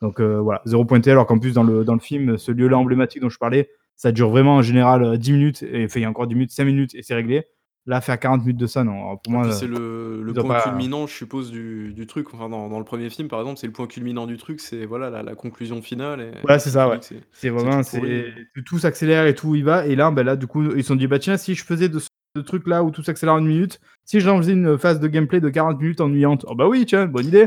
Donc 0.00 0.20
euh, 0.20 0.40
voilà, 0.40 0.62
zéro 0.64 0.84
pointé, 0.84 1.10
alors 1.12 1.26
qu'en 1.26 1.38
plus, 1.38 1.52
dans 1.54 1.62
le, 1.62 1.84
dans 1.84 1.94
le 1.94 2.00
film, 2.00 2.36
ce 2.38 2.50
lieu-là 2.50 2.76
emblématique 2.78 3.22
dont 3.22 3.28
je 3.28 3.38
parlais, 3.38 3.70
ça 3.94 4.10
dure 4.10 4.30
vraiment 4.30 4.56
en 4.56 4.62
général 4.62 5.04
euh, 5.04 5.16
10 5.16 5.32
minutes, 5.32 5.62
et 5.62 5.84
enfin, 5.84 6.00
il 6.00 6.02
y 6.02 6.06
a 6.06 6.10
encore 6.10 6.26
10 6.26 6.34
minutes, 6.34 6.50
5 6.50 6.64
minutes, 6.64 6.94
et 6.94 7.02
c'est 7.02 7.14
réglé. 7.14 7.44
Là, 7.84 8.00
faire 8.00 8.16
40 8.18 8.42
minutes 8.42 8.58
de 8.60 8.68
ça, 8.68 8.84
non. 8.84 8.92
Alors, 8.92 9.20
pour 9.22 9.32
Et 9.32 9.36
moi, 9.36 9.42
puis 9.42 9.50
euh, 9.50 9.54
c'est 9.54 9.66
le, 9.66 10.32
point 10.34 10.54
pas- 10.54 10.62
culminant, 10.62 11.08
je 11.08 11.14
suppose, 11.14 11.50
du, 11.50 11.92
du 11.92 12.06
truc. 12.06 12.32
Enfin, 12.32 12.48
dans, 12.48 12.68
dans 12.68 12.78
le 12.78 12.84
premier 12.84 13.10
film, 13.10 13.26
par 13.26 13.40
exemple, 13.40 13.58
c'est 13.58 13.66
le 13.66 13.72
point 13.72 13.88
culminant 13.88 14.26
du 14.28 14.36
truc, 14.36 14.60
c'est 14.60 14.86
voilà 14.86 15.10
la, 15.10 15.24
la 15.24 15.34
conclusion 15.34 15.82
finale. 15.82 16.20
Et, 16.20 16.30
Voilà, 16.42 16.60
c'est 16.60 16.70
ça, 16.70 16.88
ouais. 16.88 16.98
c'est- 17.32 17.48
vraiment, 17.50 17.82
c'est 17.82 18.32
tout 18.64 18.78
s'accélère 18.78 19.26
et 19.26 19.34
tout 19.34 19.56
y 19.56 19.62
va. 19.62 19.84
Et 19.86 19.96
là, 19.96 20.12
ben 20.12 20.22
là, 20.22 20.36
du 20.36 20.46
coup, 20.46 20.62
ils 20.76 20.82
se 20.84 20.88
sont 20.88 20.94
dit, 20.96 21.08
bah 21.08 21.18
tiens, 21.18 21.36
si 21.36 21.56
je 21.56 21.64
faisais 21.64 21.88
de 21.88 21.98
ce 21.98 22.06
truc 22.40 22.66
là 22.66 22.82
où 22.82 22.90
tout 22.90 23.02
s'accélère 23.02 23.34
en 23.34 23.38
une 23.38 23.46
minute, 23.46 23.80
si 24.04 24.20
j'en 24.20 24.38
faisais 24.38 24.52
une 24.52 24.78
phase 24.78 25.00
de 25.00 25.08
gameplay 25.08 25.40
de 25.40 25.50
40 25.50 25.78
minutes 25.80 26.00
ennuyante, 26.00 26.44
oh 26.48 26.54
bah 26.54 26.66
oui, 26.66 26.86
tiens, 26.86 27.06
bonne 27.06 27.26
idée. 27.26 27.42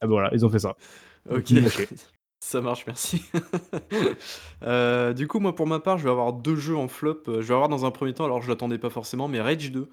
Et 0.00 0.02
ben 0.02 0.08
voilà, 0.08 0.30
ils 0.32 0.46
ont 0.46 0.48
fait 0.48 0.60
ça. 0.60 0.76
Ok, 1.30 1.46
ça 2.40 2.60
marche, 2.60 2.86
merci. 2.86 3.24
Euh, 4.64 5.12
du 5.12 5.28
coup, 5.28 5.38
moi, 5.38 5.54
pour 5.54 5.68
ma 5.68 5.78
part, 5.78 5.98
je 5.98 6.04
vais 6.04 6.10
avoir 6.10 6.32
deux 6.32 6.56
jeux 6.56 6.76
en 6.76 6.88
flop. 6.88 7.22
Euh, 7.28 7.40
Je 7.42 7.46
vais 7.46 7.54
avoir 7.54 7.68
dans 7.68 7.84
un 7.86 7.92
premier 7.92 8.12
temps, 8.12 8.24
alors 8.24 8.42
je 8.42 8.48
l'attendais 8.48 8.78
pas 8.78 8.90
forcément, 8.90 9.28
mais 9.28 9.40
Rage 9.40 9.70
2. 9.70 9.88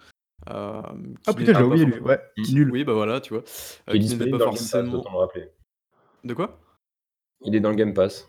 euh, 0.49 0.81
Ah 1.27 1.33
putain, 1.33 1.53
j'ai 1.53 1.63
oublié 1.63 1.85
lui. 1.85 1.99
Ouais, 1.99 2.19
qui- 2.43 2.55
nul. 2.55 2.71
Oui, 2.71 2.83
bah 2.83 2.93
voilà, 2.93 3.21
tu 3.21 3.33
vois. 3.35 3.43
Euh, 3.89 3.93
qui 3.93 3.99
n'était 4.09 4.29
pas 4.31 4.37
dans 4.37 4.45
le 4.45 4.51
Game 4.51 4.53
Pass, 4.53 4.71
forcément. 4.71 5.03
De 6.23 6.33
quoi? 6.33 6.57
Il 7.41 7.55
est 7.55 7.59
dans 7.59 7.69
le 7.69 7.75
Game 7.75 7.93
Pass. 7.93 8.27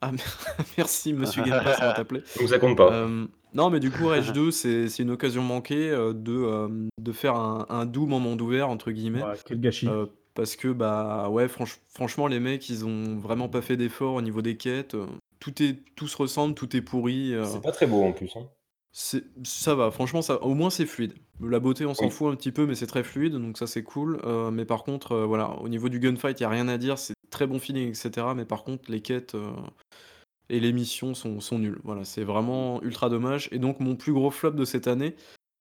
Ah, 0.00 0.12
merci, 0.78 1.12
monsieur 1.12 1.42
Game 1.42 1.62
Pass, 1.62 1.78
on 1.80 1.84
va 1.86 1.92
t'appeler. 1.92 2.22
Donc 2.38 2.48
ça 2.48 2.58
compte 2.58 2.76
pas. 2.76 2.92
Euh, 2.92 3.26
non, 3.54 3.70
mais 3.70 3.80
du 3.80 3.90
coup, 3.90 4.06
Rage 4.06 4.32
2, 4.32 4.50
c'est 4.50 4.88
c'est 4.88 5.02
une 5.02 5.10
occasion 5.10 5.42
manquée 5.42 5.90
euh, 5.90 6.12
de, 6.12 6.32
euh, 6.32 6.68
de 7.00 7.12
faire 7.12 7.34
un, 7.34 7.66
un 7.68 7.84
Doom 7.86 8.12
en 8.12 8.20
monde 8.20 8.40
ouvert, 8.40 8.68
entre 8.68 8.90
guillemets. 8.92 9.22
Ouais, 9.22 9.34
quel 9.44 9.60
gâchis. 9.60 9.88
Euh, 9.88 10.06
parce 10.34 10.54
que, 10.54 10.68
bah, 10.68 11.28
ouais, 11.30 11.46
franch- 11.48 11.80
franchement, 11.88 12.28
les 12.28 12.38
mecs, 12.38 12.68
ils 12.68 12.84
ont 12.86 13.16
vraiment 13.16 13.48
pas 13.48 13.60
fait 13.62 13.76
d'efforts 13.76 14.14
au 14.14 14.22
niveau 14.22 14.40
des 14.42 14.56
quêtes. 14.56 14.94
euh, 14.94 15.06
Tout, 15.40 15.60
est, 15.62 15.78
tout 15.96 16.06
se 16.06 16.16
ressemble, 16.16 16.54
tout 16.54 16.76
est 16.76 16.80
pourri. 16.82 17.34
euh, 17.34 17.44
C'est 17.44 17.62
pas 17.62 17.72
très 17.72 17.86
beau 17.86 18.04
en 18.04 18.12
plus. 18.12 18.30
hein. 18.36 18.46
C'est- 18.92 19.24
ça 19.44 19.74
va, 19.74 19.90
franchement, 19.90 20.22
ça, 20.22 20.42
au 20.42 20.54
moins 20.54 20.70
c'est 20.70 20.86
fluide. 20.86 21.14
La 21.40 21.60
beauté, 21.60 21.86
on 21.86 21.94
s'en 21.94 22.06
Oui. 22.06 22.10
fout 22.10 22.32
un 22.32 22.36
petit 22.36 22.52
peu, 22.52 22.66
mais 22.66 22.74
c'est 22.74 22.86
très 22.86 23.04
fluide, 23.04 23.34
donc 23.34 23.58
ça 23.58 23.66
c'est 23.66 23.82
cool. 23.84 24.20
Euh, 24.24 24.50
mais 24.50 24.64
par 24.64 24.82
contre, 24.84 25.12
euh, 25.12 25.26
voilà, 25.26 25.50
au 25.60 25.68
niveau 25.68 25.88
du 25.88 26.00
gunfight, 26.00 26.38
il 26.40 26.42
y 26.42 26.46
a 26.46 26.48
rien 26.48 26.68
à 26.68 26.78
dire, 26.78 26.98
c'est 26.98 27.14
très 27.30 27.46
bon 27.46 27.58
feeling, 27.58 27.88
etc. 27.90 28.34
Mais 28.34 28.44
par 28.44 28.64
contre, 28.64 28.90
les 28.90 29.00
quêtes 29.00 29.34
euh, 29.34 29.52
et 30.48 30.60
les 30.60 30.72
missions 30.72 31.14
sont, 31.14 31.40
sont 31.40 31.58
nulles. 31.58 31.78
Voilà, 31.84 32.04
c'est 32.04 32.24
vraiment 32.24 32.82
ultra 32.82 33.08
dommage. 33.08 33.48
Et 33.52 33.58
donc, 33.58 33.80
mon 33.80 33.96
plus 33.96 34.12
gros 34.12 34.30
flop 34.30 34.52
de 34.52 34.64
cette 34.64 34.88
année, 34.88 35.14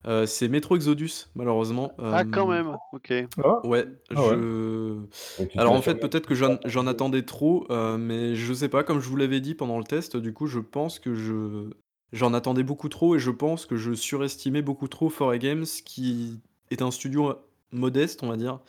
euh, 0.08 0.26
c'est 0.26 0.48
Metro 0.48 0.76
Exodus, 0.76 1.28
malheureusement. 1.36 1.92
Ah, 2.02 2.24
quand 2.24 2.48
même, 2.48 2.76
ok. 2.94 3.14
Ah, 3.44 3.60
Ouais, 3.66 3.86
Ah 4.16 4.22
ouais. 4.22 4.30
je. 4.36 5.02
Tu 5.50 5.60
Alors 5.60 5.74
en 5.74 5.82
fait, 5.82 5.96
peut-être 5.96 6.26
que 6.28 6.36
j'en 6.36 6.58
j'en 6.66 6.88
attendais 6.88 7.24
trop, 7.24 7.66
euh, 7.70 7.98
mais 7.98 8.36
je 8.36 8.54
sais 8.54 8.70
pas, 8.70 8.84
comme 8.84 9.00
je 9.02 9.10
vous 9.10 9.18
l'avais 9.18 9.42
dit 9.42 9.54
pendant 9.54 9.78
le 9.78 9.84
test, 9.84 10.16
du 10.18 10.34
coup, 10.34 10.48
je 10.48 10.60
pense 10.60 11.00
que 11.00 11.14
je 11.14 11.70
j'en 12.14 12.34
attendais 12.34 12.64
beaucoup 12.64 12.90
trop 12.90 13.16
et 13.16 13.20
je 13.20 13.32
pense 13.32 13.66
que 13.66 13.78
je 13.78 13.94
surestimais 13.94 14.62
beaucoup 14.62 14.88
trop 14.88 15.10
4A 15.10 15.38
Games, 15.38 15.66
qui 15.86 16.40
est 16.72 16.82
un 16.82 16.92
studio 16.92 17.36
modeste, 17.72 18.24
on 18.24 18.30
va 18.30 18.38
dire, 18.38 18.60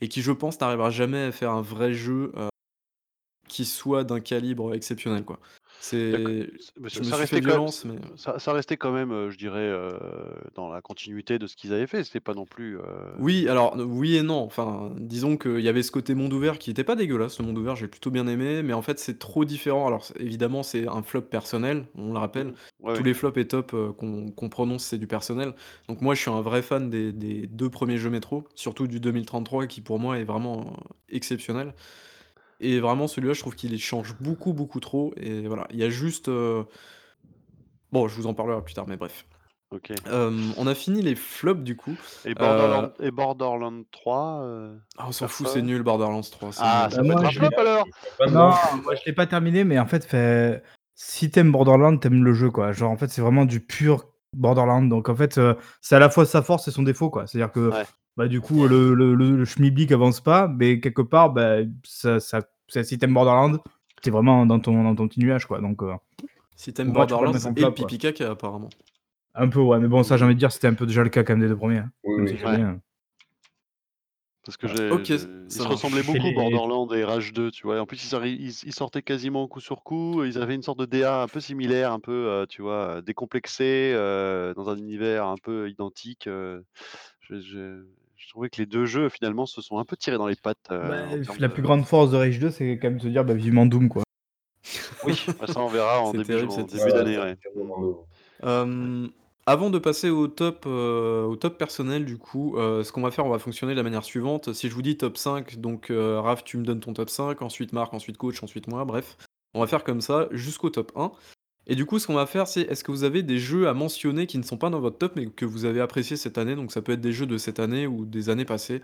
et 0.00 0.08
qui, 0.08 0.22
je 0.22 0.32
pense, 0.32 0.60
n'arrivera 0.60 0.90
jamais 0.90 1.22
à 1.24 1.32
faire 1.32 1.52
un 1.52 1.62
vrai 1.62 1.92
jeu 1.92 2.32
euh, 2.36 2.48
qui 3.48 3.64
soit 3.64 4.04
d'un 4.04 4.20
calibre 4.20 4.74
exceptionnel, 4.74 5.24
quoi. 5.24 5.40
C'est, 5.80 6.50
je 6.84 6.88
ça, 6.88 7.04
me 7.04 7.04
ça 7.04 7.04
suis 7.04 7.14
restait 7.14 7.40
quand 7.40 7.50
même, 7.52 7.66
violence, 7.66 7.84
mais 7.84 7.94
ça, 8.16 8.38
ça 8.40 8.52
restait 8.52 8.76
quand 8.76 8.90
même, 8.90 9.12
euh, 9.12 9.30
je 9.30 9.38
dirais, 9.38 9.60
euh, 9.60 9.96
dans 10.56 10.68
la 10.68 10.80
continuité 10.82 11.38
de 11.38 11.46
ce 11.46 11.54
qu'ils 11.54 11.72
avaient 11.72 11.86
fait. 11.86 12.02
C'était 12.02 12.18
pas 12.18 12.34
non 12.34 12.46
plus. 12.46 12.78
euh, 12.78 12.82
Oui, 13.20 13.48
alors 13.48 13.76
oui 13.78 14.16
et 14.16 14.22
non. 14.22 14.40
Enfin, 14.42 14.92
disons 14.96 15.36
qu'il 15.36 15.60
y 15.60 15.68
avait 15.68 15.84
ce 15.84 15.92
côté 15.92 16.14
monde 16.16 16.32
ouvert 16.32 16.58
qui 16.58 16.70
était 16.72 16.82
pas 16.82 16.96
dégueulasse. 16.96 17.38
Le 17.38 17.46
monde 17.46 17.58
ouvert, 17.58 17.76
j'ai 17.76 17.86
plutôt 17.86 18.10
bien 18.10 18.26
aimé, 18.26 18.62
mais 18.64 18.72
en 18.72 18.82
fait, 18.82 18.98
c'est 18.98 19.20
trop 19.20 19.44
différent. 19.44 19.86
Alors, 19.86 20.04
c'est- 20.04 20.20
évidemment, 20.20 20.64
c'est 20.64 20.88
un 20.88 21.02
flop 21.04 21.22
personnel, 21.22 21.86
on 21.94 22.12
le 22.12 22.18
rappelle. 22.18 22.54
ouais, 22.80 22.94
Tous 22.94 23.00
ouais. 23.00 23.02
les 23.04 23.14
flops 23.14 23.38
et 23.38 23.46
tops 23.46 23.72
euh, 23.74 23.92
qu'on 23.92 24.30
qu'on 24.32 24.48
prononce, 24.48 24.84
c'est 24.84 24.98
du 24.98 25.06
personnel. 25.06 25.54
Donc, 25.88 26.00
moi, 26.00 26.14
je 26.16 26.22
suis 26.22 26.30
un 26.30 26.40
vrai 26.40 26.62
fan 26.62 26.90
des, 26.90 27.12
des 27.12 27.46
deux 27.46 27.70
premiers 27.70 27.98
jeux 27.98 28.10
métro, 28.10 28.44
surtout 28.56 28.88
du 28.88 28.98
2033, 28.98 29.66
qui 29.68 29.80
pour 29.80 30.00
moi 30.00 30.18
est 30.18 30.24
vraiment 30.24 30.60
euh, 30.60 30.70
exceptionnel. 31.08 31.72
Et 32.60 32.80
vraiment, 32.80 33.06
celui-là, 33.06 33.34
je 33.34 33.40
trouve 33.40 33.54
qu'il 33.54 33.78
change 33.80 34.16
beaucoup, 34.20 34.52
beaucoup 34.52 34.80
trop. 34.80 35.12
Et 35.16 35.46
voilà, 35.46 35.66
il 35.70 35.76
y 35.78 35.84
a 35.84 35.90
juste. 35.90 36.28
euh, 36.28 36.64
Bon, 37.92 38.06
je 38.08 38.14
vous 38.16 38.26
en 38.26 38.34
parlerai 38.34 38.62
plus 38.62 38.74
tard, 38.74 38.86
mais 38.86 38.96
bref. 38.96 39.26
Ok. 39.70 39.92
Euh, 40.08 40.50
on 40.56 40.66
a 40.66 40.74
fini 40.74 41.02
les 41.02 41.14
flops 41.14 41.62
du 41.62 41.76
coup. 41.76 41.96
Et 42.24 42.34
Borderland, 42.34 42.92
et 43.00 43.10
Borderland 43.10 43.84
3. 43.90 44.40
euh, 44.42 44.76
Ah, 44.96 45.06
on 45.08 45.12
s'en 45.12 45.28
fout, 45.28 45.46
c'est 45.46 45.52
Personne 45.54 45.66
nul 45.66 45.82
Borderlands 45.82 46.20
3. 46.22 46.52
c'est 46.52 46.60
Ah, 46.62 46.88
nul. 46.88 46.90
ça 46.90 46.96
Bah, 46.98 47.02
peut 47.02 47.06
moi, 47.12 47.20
être 47.20 47.26
un 47.26 47.30
je 47.30 47.38
flop 47.38 47.48
l'ai- 47.50 47.56
alors 47.56 47.86
Non, 48.30 48.50
moi 48.82 48.94
je 48.94 49.00
l'ai 49.06 49.12
pas 49.12 49.26
terminé, 49.26 49.64
mais 49.64 49.78
en 49.78 49.86
fait, 49.86 50.04
fait, 50.04 50.62
si 50.94 51.30
t'aimes 51.30 51.52
Borderlands, 51.52 51.96
t'aimes 51.98 52.24
le 52.24 52.32
jeu, 52.34 52.50
quoi. 52.50 52.72
Genre, 52.72 52.90
en 52.90 52.96
fait, 52.96 53.08
c'est 53.08 53.20
vraiment 53.22 53.44
du 53.44 53.60
pur 53.60 54.06
Borderlands. 54.34 54.82
Donc, 54.82 55.08
en 55.08 55.14
fait, 55.16 55.38
euh, 55.38 55.54
c'est 55.80 55.96
à 55.96 55.98
la 55.98 56.10
fois 56.10 56.26
sa 56.26 56.42
force 56.42 56.68
et 56.68 56.70
son 56.70 56.82
défaut, 56.82 57.08
quoi. 57.10 57.26
C'est-à-dire 57.26 57.52
que, 57.52 57.70
Ouais. 57.70 57.84
Bah, 58.18 58.28
du 58.28 58.40
coup, 58.40 58.66
le, 58.66 58.92
le, 58.94 59.14
le, 59.14 59.36
le 59.36 59.44
schmilblick 59.44 59.92
avance 59.92 60.20
pas, 60.20 60.48
mais 60.48 60.80
quelque 60.80 61.02
part, 61.02 61.30
bah, 61.32 61.58
ça, 61.84 62.18
ça, 62.20 62.42
ça- 62.66 62.82
si 62.84 62.98
t'aimes 62.98 63.14
Borderlands, 63.14 63.58
t'es 64.02 64.10
vraiment 64.10 64.44
dans 64.44 64.58
ton, 64.60 64.82
dans 64.82 64.94
ton 64.96 65.06
petit 65.08 65.20
nuage, 65.20 65.46
quoi. 65.46 65.60
Donc, 65.60 65.82
euh, 65.82 65.94
Si 66.56 66.74
t'aimes 66.74 66.92
Borderlands 66.92 67.32
et 67.32 67.54
quoi. 67.54 67.70
pipi 67.72 67.98
caca 67.98 68.30
apparemment. 68.32 68.68
un 69.34 69.48
peu, 69.48 69.60
ouais. 69.60 69.78
Mais 69.78 69.86
bon, 69.88 70.02
ça, 70.02 70.16
j'ai 70.16 70.24
envie 70.24 70.34
de 70.34 70.38
dire, 70.40 70.50
c'était 70.50 70.66
un 70.66 70.74
peu 70.74 70.84
déjà 70.84 71.04
le 71.04 71.10
cas 71.10 71.22
quand 71.22 71.32
même 71.34 71.40
des 71.42 71.48
deux 71.48 71.56
premiers. 71.56 71.78
hein. 71.78 71.90
Oui, 72.02 72.24
oui. 72.24 72.56
bien. 72.56 72.80
Parce 74.44 74.56
que 74.56 74.66
j'ai. 74.66 74.90
Ok, 74.90 75.04
j'ai- 75.04 75.18
ça 75.18 75.26
ils 75.26 75.50
se 75.52 75.58
marche. 75.58 75.72
ressemblaient 75.72 76.02
beaucoup, 76.02 76.26
les- 76.28 76.32
Borderland 76.34 76.92
et 76.94 77.04
Rage 77.04 77.32
2, 77.34 77.50
tu 77.50 77.64
vois. 77.66 77.78
En 77.80 77.86
plus, 77.86 78.02
ils, 78.04 78.14
arri- 78.14 78.36
ils, 78.38 78.66
ils 78.68 78.72
sortaient 78.74 79.02
quasiment 79.02 79.46
coup 79.46 79.60
sur 79.60 79.82
coup. 79.84 80.24
Ils 80.24 80.38
avaient 80.38 80.54
une 80.54 80.62
sorte 80.62 80.78
de 80.78 80.86
DA 80.86 81.22
un 81.22 81.28
peu 81.28 81.38
similaire, 81.40 81.92
un 81.92 82.00
peu, 82.00 82.12
euh, 82.28 82.46
tu 82.46 82.62
vois, 82.62 82.96
euh, 82.96 83.00
décomplexé, 83.02 83.92
euh, 83.94 84.54
dans 84.54 84.70
un 84.70 84.76
univers 84.76 85.26
un 85.26 85.36
peu 85.36 85.68
identique. 85.68 86.26
euh, 86.26 86.62
je, 87.20 87.40
je- 87.40 87.84
je 88.28 88.34
trouvais 88.34 88.50
que 88.50 88.58
les 88.60 88.66
deux 88.66 88.84
jeux, 88.84 89.08
finalement, 89.08 89.46
se 89.46 89.62
sont 89.62 89.78
un 89.78 89.86
peu 89.86 89.96
tirés 89.96 90.18
dans 90.18 90.26
les 90.26 90.36
pattes. 90.36 90.58
euh, 90.70 90.86
Bah, 91.16 91.34
la 91.38 91.48
de- 91.48 91.52
plus 91.54 91.62
grande 91.62 91.86
force 91.86 92.10
de 92.10 92.16
Rage 92.18 92.38
2, 92.38 92.50
c'est 92.50 92.78
quand 92.78 92.88
même 92.88 92.98
de 92.98 93.02
se 93.04 93.08
dire, 93.08 93.24
bah, 93.24 93.32
vivement 93.32 93.64
Doom, 93.64 93.88
quoi. 93.88 94.02
Oui, 95.02 95.18
bah, 95.40 95.46
ça, 95.46 95.60
on 95.62 95.68
verra 95.68 96.02
en 96.02 96.10
C'est 96.12 96.18
début, 96.18 96.26
terrible, 96.26 96.48
en 96.48 96.54
cette 96.56 96.66
début 96.66 96.76
histoire. 96.88 96.94
d'année. 97.04 97.18
ouais. 97.18 97.36
Euh, 98.44 99.08
avant 99.46 99.70
de 99.70 99.78
passer 99.78 100.10
au 100.10 100.28
top, 100.28 100.64
euh, 100.66 101.24
au 101.24 101.36
top 101.36 101.56
personnel, 101.56 102.04
du 102.04 102.18
coup, 102.18 102.58
euh, 102.58 102.84
ce 102.84 102.92
qu'on 102.92 103.00
va 103.00 103.10
faire, 103.10 103.24
on 103.24 103.30
va 103.30 103.38
fonctionner 103.38 103.72
de 103.72 103.78
la 103.78 103.82
manière 103.82 104.04
suivante. 104.04 104.52
Si 104.52 104.68
je 104.68 104.74
vous 104.74 104.82
dis 104.82 104.98
top 104.98 105.16
5, 105.16 105.56
donc 105.56 105.90
euh, 105.90 106.20
Raph, 106.20 106.44
tu 106.44 106.58
me 106.58 106.64
donnes 106.64 106.80
ton 106.80 106.92
top 106.92 107.08
5, 107.08 107.40
ensuite 107.40 107.72
Marc, 107.72 107.94
ensuite 107.94 108.18
coach, 108.18 108.42
ensuite 108.42 108.68
moi, 108.68 108.84
bref. 108.84 109.16
On 109.54 109.60
va 109.60 109.66
faire 109.66 109.84
comme 109.84 110.02
ça 110.02 110.28
jusqu'au 110.32 110.68
top 110.68 110.92
1. 110.96 111.12
Et 111.68 111.74
du 111.74 111.84
coup, 111.84 111.98
ce 111.98 112.06
qu'on 112.06 112.14
va 112.14 112.26
faire, 112.26 112.48
c'est 112.48 112.62
est-ce 112.62 112.82
que 112.82 112.90
vous 112.90 113.04
avez 113.04 113.22
des 113.22 113.38
jeux 113.38 113.68
à 113.68 113.74
mentionner 113.74 114.26
qui 114.26 114.38
ne 114.38 114.42
sont 114.42 114.56
pas 114.56 114.70
dans 114.70 114.80
votre 114.80 114.96
top, 114.96 115.12
mais 115.16 115.26
que 115.26 115.44
vous 115.44 115.66
avez 115.66 115.80
appréciés 115.80 116.16
cette 116.16 116.38
année? 116.38 116.56
Donc 116.56 116.72
ça 116.72 116.80
peut 116.80 116.92
être 116.92 117.00
des 117.00 117.12
jeux 117.12 117.26
de 117.26 117.36
cette 117.36 117.60
année 117.60 117.86
ou 117.86 118.06
des 118.06 118.30
années 118.30 118.46
passées. 118.46 118.82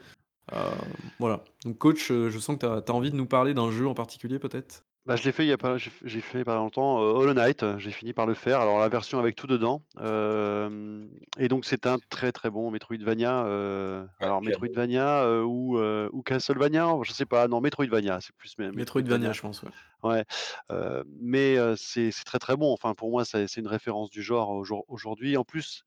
Euh, 0.52 0.70
voilà. 1.18 1.44
Donc 1.64 1.78
coach, 1.78 2.10
euh, 2.10 2.30
je 2.30 2.38
sens 2.38 2.56
que 2.56 2.60
tu 2.60 2.66
as, 2.66 2.94
envie 2.94 3.10
de 3.10 3.16
nous 3.16 3.26
parler 3.26 3.54
d'un 3.54 3.70
jeu 3.70 3.88
en 3.88 3.94
particulier 3.94 4.38
peut-être? 4.38 4.84
Bah, 5.06 5.16
je 5.16 5.24
l'ai 5.24 5.32
fait 5.32 5.44
il 5.44 5.48
y 5.48 5.52
a 5.52 5.58
pas, 5.58 5.76
j'ai 5.76 5.90
j'ai 6.04 6.22
fait 6.22 6.44
pas 6.44 6.54
longtemps 6.54 6.98
euh, 7.02 7.12
Hollow 7.12 7.34
Knight, 7.34 7.62
euh, 7.62 7.78
j'ai 7.78 7.90
fini 7.90 8.14
par 8.14 8.24
le 8.24 8.32
faire. 8.32 8.60
Alors 8.60 8.78
la 8.80 8.88
version 8.88 9.18
avec 9.18 9.36
tout 9.36 9.46
dedans. 9.46 9.82
euh, 10.00 11.06
et 11.38 11.48
donc 11.48 11.66
c'est 11.66 11.86
un 11.86 11.98
très 12.08 12.32
très 12.32 12.48
bon 12.48 12.70
Metroidvania. 12.70 13.44
euh, 13.44 14.06
alors 14.18 14.40
Metroidvania 14.40 15.24
euh, 15.24 15.42
ou, 15.42 15.78
euh, 15.78 16.08
ou 16.12 16.22
Castlevania, 16.22 16.88
je 17.02 17.12
sais 17.12 17.26
pas. 17.26 17.48
Non 17.48 17.60
Metroidvania, 17.60 18.18
c'est 18.22 18.34
plus 18.34 18.54
mais- 18.58 18.72
Metroidvania, 18.72 19.32
je 19.32 19.42
pense. 19.42 19.62
Ouais. 19.62 19.70
Ouais, 20.02 20.24
euh, 20.70 21.02
mais 21.20 21.58
euh, 21.58 21.74
c'est 21.76 22.10
c'est 22.10 22.24
très 22.24 22.38
très 22.38 22.56
bon. 22.56 22.72
Enfin, 22.72 22.94
pour 22.94 23.10
moi, 23.10 23.26
c'est 23.26 23.46
c'est 23.46 23.60
une 23.60 23.68
référence 23.68 24.08
du 24.10 24.22
genre 24.22 24.50
aujourd- 24.50 24.84
aujourd'hui. 24.88 25.36
En 25.36 25.44
plus, 25.44 25.84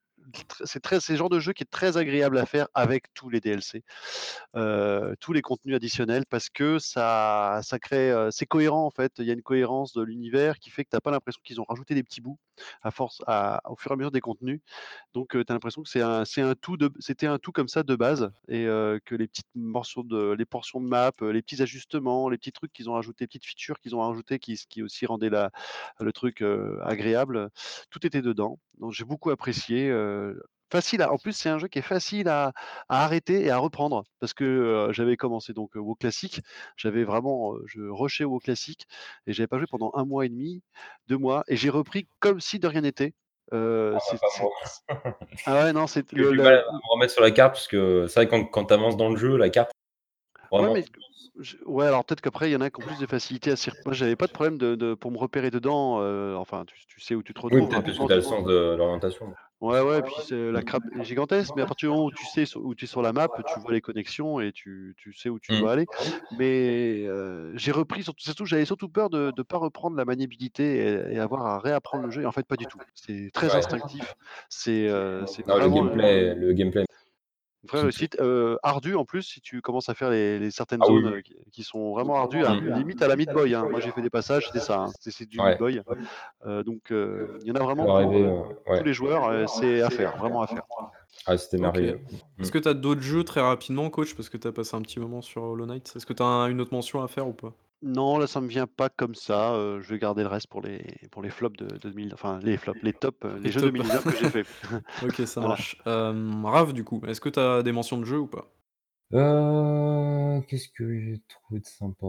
c'est 0.64 0.82
très 0.82 1.00
genre 1.00 1.30
de 1.30 1.40
jeu 1.40 1.54
qui 1.54 1.64
est 1.64 1.72
très 1.72 1.98
agréable 1.98 2.38
à 2.38 2.46
faire 2.46 2.68
avec 2.74 3.14
tous 3.14 3.30
les 3.30 3.40
DLC, 3.40 3.84
tous 4.54 5.34
les 5.34 5.42
contenus 5.42 5.76
additionnels, 5.76 6.26
parce 6.30 6.50
que 6.50 6.80
ça 6.80 7.62
ça 7.64 7.80
crée, 7.80 8.14
c'est 8.32 8.46
cohérent 8.46 8.86
en 8.86 8.92
fait. 8.92 9.14
Il 9.20 9.26
y 9.26 9.30
a 9.30 9.34
une 9.34 9.42
cohérence 9.42 9.94
de 9.94 10.02
l'univers 10.04 10.60
qui 10.60 10.70
fait 10.70 10.84
que 10.84 10.90
t'as 10.90 11.00
pas 11.00 11.12
l'impression 11.12 11.42
qu'ils 11.44 11.62
ont 11.62 11.66
rajouté 11.68 11.96
des 11.96 12.04
petits 12.04 12.22
bouts 12.22 12.38
à 12.82 12.92
force, 12.92 13.22
à, 13.28 13.62
au 13.70 13.76
fur 13.76 13.92
et 13.92 13.94
à 13.94 13.98
mesure 13.98 14.12
des 14.12 14.22
contenus. 14.22 14.62
Donc, 15.14 15.30
tu 15.32 15.40
as 15.40 15.54
l'impression 15.54 15.84
que 15.84 15.90
c'est 15.90 16.02
un, 16.02 16.26
c'est 16.26 16.42
un 16.42 16.56
tout 16.56 16.78
de, 16.78 16.92
c'était 17.00 17.28
un 17.28 17.40
tout 17.40 17.52
comme 17.52 17.68
ça 17.68 17.84
de 17.84 17.96
base, 17.96 18.32
et 18.48 18.66
que 18.66 19.16
les 19.16 19.28
petites 19.28 19.48
morceaux 19.56 20.04
de, 20.04 20.32
les 20.32 20.46
portions 20.46 20.82
de 20.82 20.88
map, 20.88 21.12
les 21.22 21.42
petits 21.42 21.62
ajustements, 21.62 22.30
les 22.30 22.38
petits 22.38 22.52
trucs 22.52 22.74
qu'ils 22.74 22.90
ont 22.90 22.94
rajoutés, 22.94 23.24
les 23.24 23.28
petites 23.28 23.46
features 23.46 23.80
qu'ils 23.80 23.96
ont 23.96 24.02
rajoutées, 24.02 24.40
qui, 24.40 24.56
qui 24.70 24.84
aussi 24.84 25.06
rendaient 25.06 25.30
la, 25.30 25.52
le 26.00 26.12
truc 26.12 26.44
agréable, 26.84 27.50
tout 27.90 28.06
était 28.06 28.22
dedans. 28.22 28.60
Donc, 28.80 28.94
j'ai 28.94 29.06
beaucoup 29.06 29.30
apprécié. 29.32 29.90
Facile 30.70 31.02
à, 31.02 31.14
en 31.14 31.18
plus, 31.18 31.32
c'est 31.32 31.48
un 31.48 31.60
jeu 31.60 31.70
qui 31.70 31.80
est 31.80 31.84
facile 31.84 32.28
à, 32.28 32.52
à 32.90 33.06
arrêter 33.06 33.46
et 33.46 33.52
à 33.52 33.58
reprendre 33.58 34.04
parce 34.20 34.34
que 34.34 34.44
euh, 34.44 34.92
j'avais 34.92 35.16
commencé 35.16 35.54
donc 35.54 35.78
euh, 35.78 35.80
WoW 35.80 35.96
classique, 35.96 36.42
j'avais 36.76 37.06
vraiment, 37.06 37.54
euh, 37.54 37.64
je 37.68 37.82
rushais 37.84 38.26
WoW 38.26 38.40
classique 38.40 38.86
et 39.28 39.34
j'avais 39.34 39.48
pas 39.48 39.60
joué 39.60 39.68
pendant 39.70 39.92
un 39.96 40.04
mois 40.04 40.26
et 40.26 40.30
demi, 40.30 40.62
deux 41.08 41.18
mois 41.18 41.46
et 41.48 41.56
j'ai 41.56 41.70
repris 41.70 42.10
comme 42.20 42.42
si 42.42 42.60
de 42.60 42.68
rien 42.68 42.82
n'était 42.82 43.14
Heu, 43.54 43.94
Ah, 43.96 44.00
c'est 44.02 44.20
bah, 44.20 44.50
ah 45.46 45.54
ouais, 45.64 45.72
non, 45.72 45.88
c'est 45.88 46.12
le 46.12 46.28
à 46.46 46.52
me 46.52 46.92
remettre 46.92 47.14
sur 47.14 47.22
la 47.22 47.32
carte 47.32 47.54
parce 47.54 47.70
que 47.70 48.06
c'est 48.08 48.20
vrai 48.20 48.28
quand 48.28 48.44
quand 48.44 48.66
tu 48.66 48.74
avances 48.74 48.98
dans 48.98 49.10
le 49.10 49.16
jeu, 49.16 49.38
la 49.38 49.50
carte, 49.50 49.72
ouais, 50.58 50.70
mais 50.70 50.86
je 51.40 51.58
ouais, 51.66 51.86
alors 51.88 52.06
peut-être 52.06 52.22
qu'après 52.22 52.50
il 52.50 52.54
y 52.54 52.56
en 52.56 52.62
a 52.62 52.70
qui 52.70 52.80
ont 52.80 52.84
plus 52.84 53.00
de 53.00 53.06
facilité 53.08 53.52
à 53.52 53.56
s'y 53.56 53.70
moi 53.86 53.94
j'avais 53.94 54.16
pas 54.16 54.28
de 54.28 54.32
problème 54.32 54.58
de 54.58 54.76
de 54.76 54.94
pour 54.96 55.12
me 55.12 55.18
repérer 55.18 55.52
dedans, 55.52 56.02
heu, 56.02 56.36
enfin 56.38 56.66
tu 56.66 56.86
tu 56.88 57.00
sais 57.02 57.16
où 57.16 57.24
tu 57.24 57.34
te 57.34 57.42
oui, 57.52 57.62
retrouves 57.62 57.68
peut-être 57.68 57.86
parce 57.86 58.00
que 58.00 58.06
rapidement, 58.06 58.08
tu 58.08 58.12
as 58.14 58.16
le 58.16 58.22
sens 58.22 58.46
de 58.46 58.76
l'orientation. 58.76 59.38
Ouais, 59.60 59.82
ouais, 59.82 60.04
puis 60.04 60.22
c'est 60.22 60.52
la 60.52 60.62
crabe 60.62 60.84
est 60.94 61.02
gigantesque, 61.04 61.56
mais 61.56 61.64
à 61.64 61.66
partir 61.66 61.90
du 61.90 61.92
moment 61.96 62.06
où 62.06 62.12
tu 62.12 62.28
sais 62.28 62.46
sur 62.46 62.64
où 62.64 62.76
tu 62.76 62.86
es 62.86 62.88
sur 62.88 63.02
la 63.02 63.12
map, 63.12 63.28
tu 63.44 63.58
vois 63.60 63.72
les 63.74 63.82
connexions 63.82 64.40
et 64.40 64.52
tu 64.52 64.94
tu 65.00 65.14
sais 65.14 65.30
où 65.30 65.40
tu 65.40 65.52
Mmh. 65.52 65.68
dois 65.68 65.72
aller. 65.72 65.88
Mais, 66.30 67.06
heu, 67.08 67.54
j'ai 67.56 67.72
repris 67.72 68.04
surtout 68.04 68.24
surtout 68.24 68.46
j'avais 68.46 68.66
surtout 68.66 68.88
peur 68.88 69.10
de 69.10 69.32
de 69.32 69.42
pas 69.42 69.58
reprendre 69.58 69.98
la 69.98 70.06
maniabilité 70.06 70.78
et 71.10 71.16
et 71.16 71.20
avoir 71.20 71.44
à 71.48 71.58
réapprendre 71.60 72.04
le 72.04 72.12
jeu 72.12 72.22
et 72.22 72.26
en 72.28 72.32
fait 72.32 72.46
pas 72.46 72.56
du 72.56 72.68
tout. 72.68 72.84
C'est 72.94 73.32
très 73.34 73.56
Ouais. 73.56 73.56
instinctif, 73.56 74.14
c'est, 74.48 74.86
heu, 74.90 75.24
c'est 75.26 75.48
Non, 75.48 75.58
le 75.60 75.70
vraiment, 75.70 75.88
heu, 75.88 75.96
gameplay 75.98 76.36
le 76.36 76.54
gameplay 76.54 76.86
une 77.64 77.70
vraie 77.70 77.82
réussite, 77.84 78.18
heu, 78.22 78.58
ardu 78.64 78.96
en 78.96 79.06
plus 79.06 79.24
si 79.24 79.42
tu 79.42 79.62
commences 79.62 79.90
à 79.90 79.96
faire 79.96 80.10
les 80.12 80.40
les 80.40 80.52
certaines 80.52 80.82
Ah 80.82 80.86
zones, 80.86 81.06
oui. 81.06 81.18
heu, 81.18 81.22
qui 81.22 81.36
qui 81.52 81.64
sont 81.64 81.94
vraiment 81.94 82.18
ardues, 82.18 82.46
à 82.46 82.56
Mmh. 82.60 82.70
limite 82.70 83.02
à 83.02 83.08
la 83.08 83.16
Meat 83.18 83.32
Boy, 83.32 83.56
hein. 83.56 83.68
Moi 83.70 83.80
j'ai 83.82 83.92
fait 83.94 84.02
des 84.02 84.10
passages, 84.12 84.48
c'était 84.48 84.62
ça, 84.62 84.78
hein, 84.80 84.92
c'était 84.94 85.12
c'est 85.18 85.26
du 85.28 85.42
Meat 85.42 85.56
Ouais. 85.56 85.58
Boy, 85.58 85.82
heu, 86.48 86.64
donc, 86.64 86.90
il 86.92 87.48
y 87.48 87.52
en 87.52 87.56
a 87.56 87.64
vraiment 87.64 87.88
Pour 87.88 87.96
arriver, 87.96 88.34
tous 88.74 88.84
les 88.84 88.94
joueurs, 88.94 89.50
c'est 89.50 89.82
à 89.82 89.90
faire, 89.92 90.18
vraiment 90.18 90.42
à 90.42 90.48
faire. 90.48 90.64
Ah, 91.26 91.38
c'était 91.38 91.58
merveilleux. 91.58 92.02
Est-ce 92.42 92.52
Mmh. 92.52 92.52
que 92.52 92.58
tu 92.60 92.68
as 92.70 92.74
d'autres 92.74 93.02
jeux 93.02 93.24
très 93.24 93.42
rapidement, 93.42 93.90
coach, 93.90 94.16
parce 94.16 94.30
que 94.30 94.38
tu 94.38 94.48
as 94.48 94.52
passé 94.52 94.76
un 94.76 94.82
petit 94.82 95.00
moment 95.00 95.22
sur 95.22 95.44
Hollow 95.44 95.66
Knight? 95.66 95.94
Est-ce 95.96 96.06
que 96.06 96.14
tu 96.14 96.24
as 96.24 96.48
une 96.50 96.62
autre 96.62 96.74
mention 96.74 97.04
à 97.04 97.08
faire 97.08 97.28
ou 97.28 97.34
pas? 97.34 97.54
Non, 97.84 98.18
là, 98.18 98.26
ça 98.26 98.42
me 98.42 98.48
vient 98.48 98.66
pas 98.66 98.90
comme 98.90 99.14
ça, 99.14 99.54
je 99.82 99.88
vais 99.90 100.00
garder 100.00 100.24
le 100.24 100.30
reste 100.30 100.48
pour 100.48 100.62
les 100.62 100.84
pour 101.12 101.22
les 101.22 101.30
flops 101.30 101.58
de 101.58 101.68
de 101.68 101.78
2000 101.78 102.12
enfin 102.14 102.40
les 102.42 102.58
flops, 102.58 102.82
les 102.82 102.94
tops, 102.94 103.24
les 103.24 103.40
Les 103.44 103.52
jeux 103.52 103.62
tops. 103.62 103.64
2019 103.64 104.08
que 104.08 104.16
j'ai 104.16 104.28
fait. 104.28 104.48
Ok, 105.02 105.22
ça 105.26 105.42
Voilà. 105.42 105.50
marche. 105.50 105.78
Hem, 105.86 106.46
Raph, 106.46 106.74
du 106.74 106.84
coup, 106.84 107.02
est-ce 107.08 107.22
que 107.22 107.30
tu 107.30 107.40
as 107.40 107.62
des 107.62 107.72
mentions 107.72 108.00
de 108.00 108.06
jeux 108.06 108.20
ou 108.20 108.28
pas? 108.28 108.48
Qu'est-ce 110.48 110.70
que 110.70 111.00
j'ai 111.00 111.22
trouvé 111.28 111.60
de 111.62 111.66
sympa? 111.66 112.08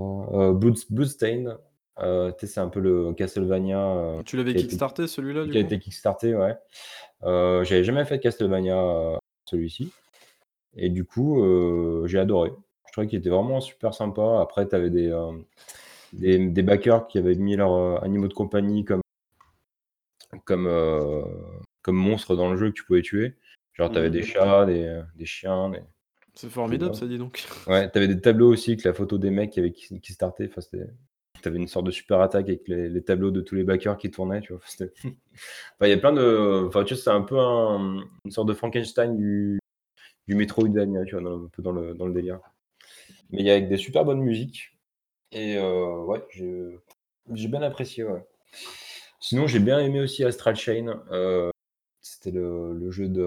Bloodstained, 0.91 1.59
heu, 2.01 2.33
tu 2.39 2.47
sais, 2.47 2.53
c'est 2.55 2.61
un 2.61 2.69
peu 2.69 2.81
le 2.81 3.13
Castlevania, 3.15 4.23
Tu 4.27 4.37
l'avais 4.37 4.53
qui 4.53 4.59
a 4.59 4.61
été 4.61 4.69
kickstarté 4.69 5.07
celui-là, 5.07 5.45
du 5.45 5.51
qui 5.53 5.59
a 5.59 5.61
coup? 5.61 5.67
été 5.67 5.79
kickstarté, 5.79 6.35
ouais. 6.35 6.57
J'avais 7.23 7.85
jamais 7.85 8.05
fait 8.05 8.19
de 8.19 8.23
Castlevania, 8.23 9.19
celui-ci 9.47 9.93
et 10.77 10.91
du 10.91 11.05
coup, 11.05 11.43
j'ai 12.07 12.19
adoré. 12.19 12.53
Je 12.89 12.93
trouvais 12.93 13.07
qu'il 13.07 13.19
était 13.21 13.31
vraiment 13.31 13.61
super 13.61 13.95
sympa. 13.95 14.41
Après, 14.41 14.69
tu 14.69 14.75
avais 14.75 14.91
des, 14.91 15.09
hem, 15.09 15.45
des 16.13 16.39
des 16.49 16.63
backers 16.63 17.07
qui 17.09 17.19
avaient 17.19 17.35
mis 17.37 17.57
leurs, 17.57 17.75
heu, 17.75 17.99
animaux 18.05 18.29
de 18.29 18.35
compagnie 18.35 18.85
comme 18.85 19.03
comme, 20.45 20.67
heu, 20.67 21.25
comme 21.83 21.97
monstres 21.97 22.37
dans 22.37 22.51
le 22.51 22.57
jeu 22.57 22.69
que 22.71 22.75
tu 22.75 22.85
pouvais 22.85 23.03
tuer. 23.03 23.37
Genre, 23.75 23.91
tu 23.93 23.99
avais 23.99 24.09
Mmh 24.09 24.13
des 24.13 24.23
chats, 24.23 24.67
des, 24.67 25.03
des 25.17 25.27
chiens, 25.27 25.71
des 25.71 25.81
C'est 26.35 26.51
formidable 26.51 26.95
ça, 26.95 27.07
dis 27.07 27.19
donc. 27.19 27.47
Ouais, 27.69 27.91
tu 27.91 27.99
avais 27.99 28.09
des 28.09 28.21
tableaux 28.21 28.51
aussi 28.53 28.73
avec 28.73 28.85
la 28.85 28.95
photo 28.95 29.19
des 29.19 29.31
mecs 29.31 29.51
qui 29.51 29.61
avaient 29.61 29.73
qui 29.73 30.01
qui 30.01 30.13
startaient, 30.13 30.49
enfin 30.49 30.61
c'était 30.63 30.87
tu 31.43 31.49
avais 31.49 31.59
une 31.59 31.69
sorte 31.69 31.87
de 31.87 31.91
super 31.93 32.21
attaque 32.21 32.49
avec 32.49 32.67
les 32.69 32.89
les 32.89 33.05
tableaux 33.05 33.31
de 33.31 33.41
tous 33.43 33.55
les 33.55 33.65
backers 33.65 33.97
qui 33.99 34.11
tournaient, 34.11 34.41
tu 34.41 34.53
vois? 34.55 34.63
Enfin, 34.81 35.87
il 35.87 35.91
y 35.91 35.93
a 35.93 35.99
plein 35.99 36.13
de 36.13 36.65
enfin, 36.69 36.85
tu 36.85 36.95
vois, 36.95 37.03
c'est 37.03 37.11
un 37.11 37.23
peu 37.23 37.39
un 37.39 38.03
une 38.25 38.31
sorte 38.31 38.49
de 38.49 38.55
Frankenstein 38.55 39.17
du 39.17 39.61
du 40.29 40.35
Metroidvania, 40.37 41.05
tu 41.05 41.15
vois? 41.17 41.23
Dans 41.25 41.45
un 41.45 41.49
peu 41.49 41.63
dans 41.63 41.73
le 41.73 41.95
dans 41.95 42.07
le 42.07 42.15
délire. 42.15 42.41
Mais 43.31 43.41
il 43.41 43.47
y 43.47 43.51
a 43.51 43.55
avec 43.55 43.69
des 43.69 43.77
super 43.77 44.05
bonnes 44.05 44.21
musiques 44.23 44.77
et 45.33 45.57
heu, 45.59 46.05
ouais, 46.07 46.25
j'ai 46.31 46.79
j'ai 47.35 47.49
bien 47.49 47.63
apprécié, 47.63 48.05
ouais. 48.05 48.25
Sinon, 49.21 49.47
j'ai 49.47 49.61
bien 49.61 49.81
aimé 49.81 50.01
aussi 50.01 50.25
Astral 50.25 50.57
Chain, 50.57 51.03
heu, 51.13 51.51
c'était 52.03 52.33
le 52.33 52.75
le 52.75 52.91
jeu 52.91 53.09
de, 53.09 53.27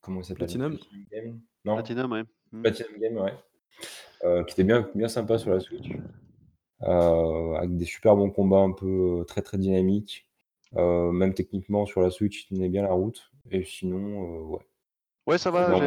comment 0.00 0.20
il 0.20 0.24
s'appelle? 0.24 0.38
Platinum? 0.46 0.78
Platinum 0.78 1.04
Game? 1.10 1.40
Non? 1.64 1.74
Platinum, 1.76 2.12
ouais. 2.12 2.24
Mmh. 2.52 2.62
Platinum 2.62 2.98
Game, 3.00 3.16
ouais, 3.18 3.34
heu, 4.24 4.44
qui 4.44 4.52
était 4.54 4.64
bien 4.64 4.90
bien 4.94 5.08
sympa 5.08 5.38
sur 5.38 5.50
la 5.50 5.60
Switch. 5.60 5.88
Avec 6.80 7.76
des 7.76 7.84
super 7.84 8.16
bons 8.16 8.30
combats 8.30 8.60
un 8.60 8.72
peu, 8.72 9.24
très, 9.28 9.42
très 9.42 9.58
dynamiques. 9.58 10.26
Même 10.74 11.34
techniquement 11.34 11.86
sur 11.86 12.00
la 12.00 12.10
Switch, 12.10 12.44
il 12.50 12.56
tenait 12.56 12.68
bien 12.68 12.82
la 12.82 12.92
route 12.92 13.32
et 13.50 13.64
sinon, 13.64 14.42
ouais. 14.46 14.66
Ouais, 15.30 15.38
ça 15.38 15.50
va, 15.52 15.78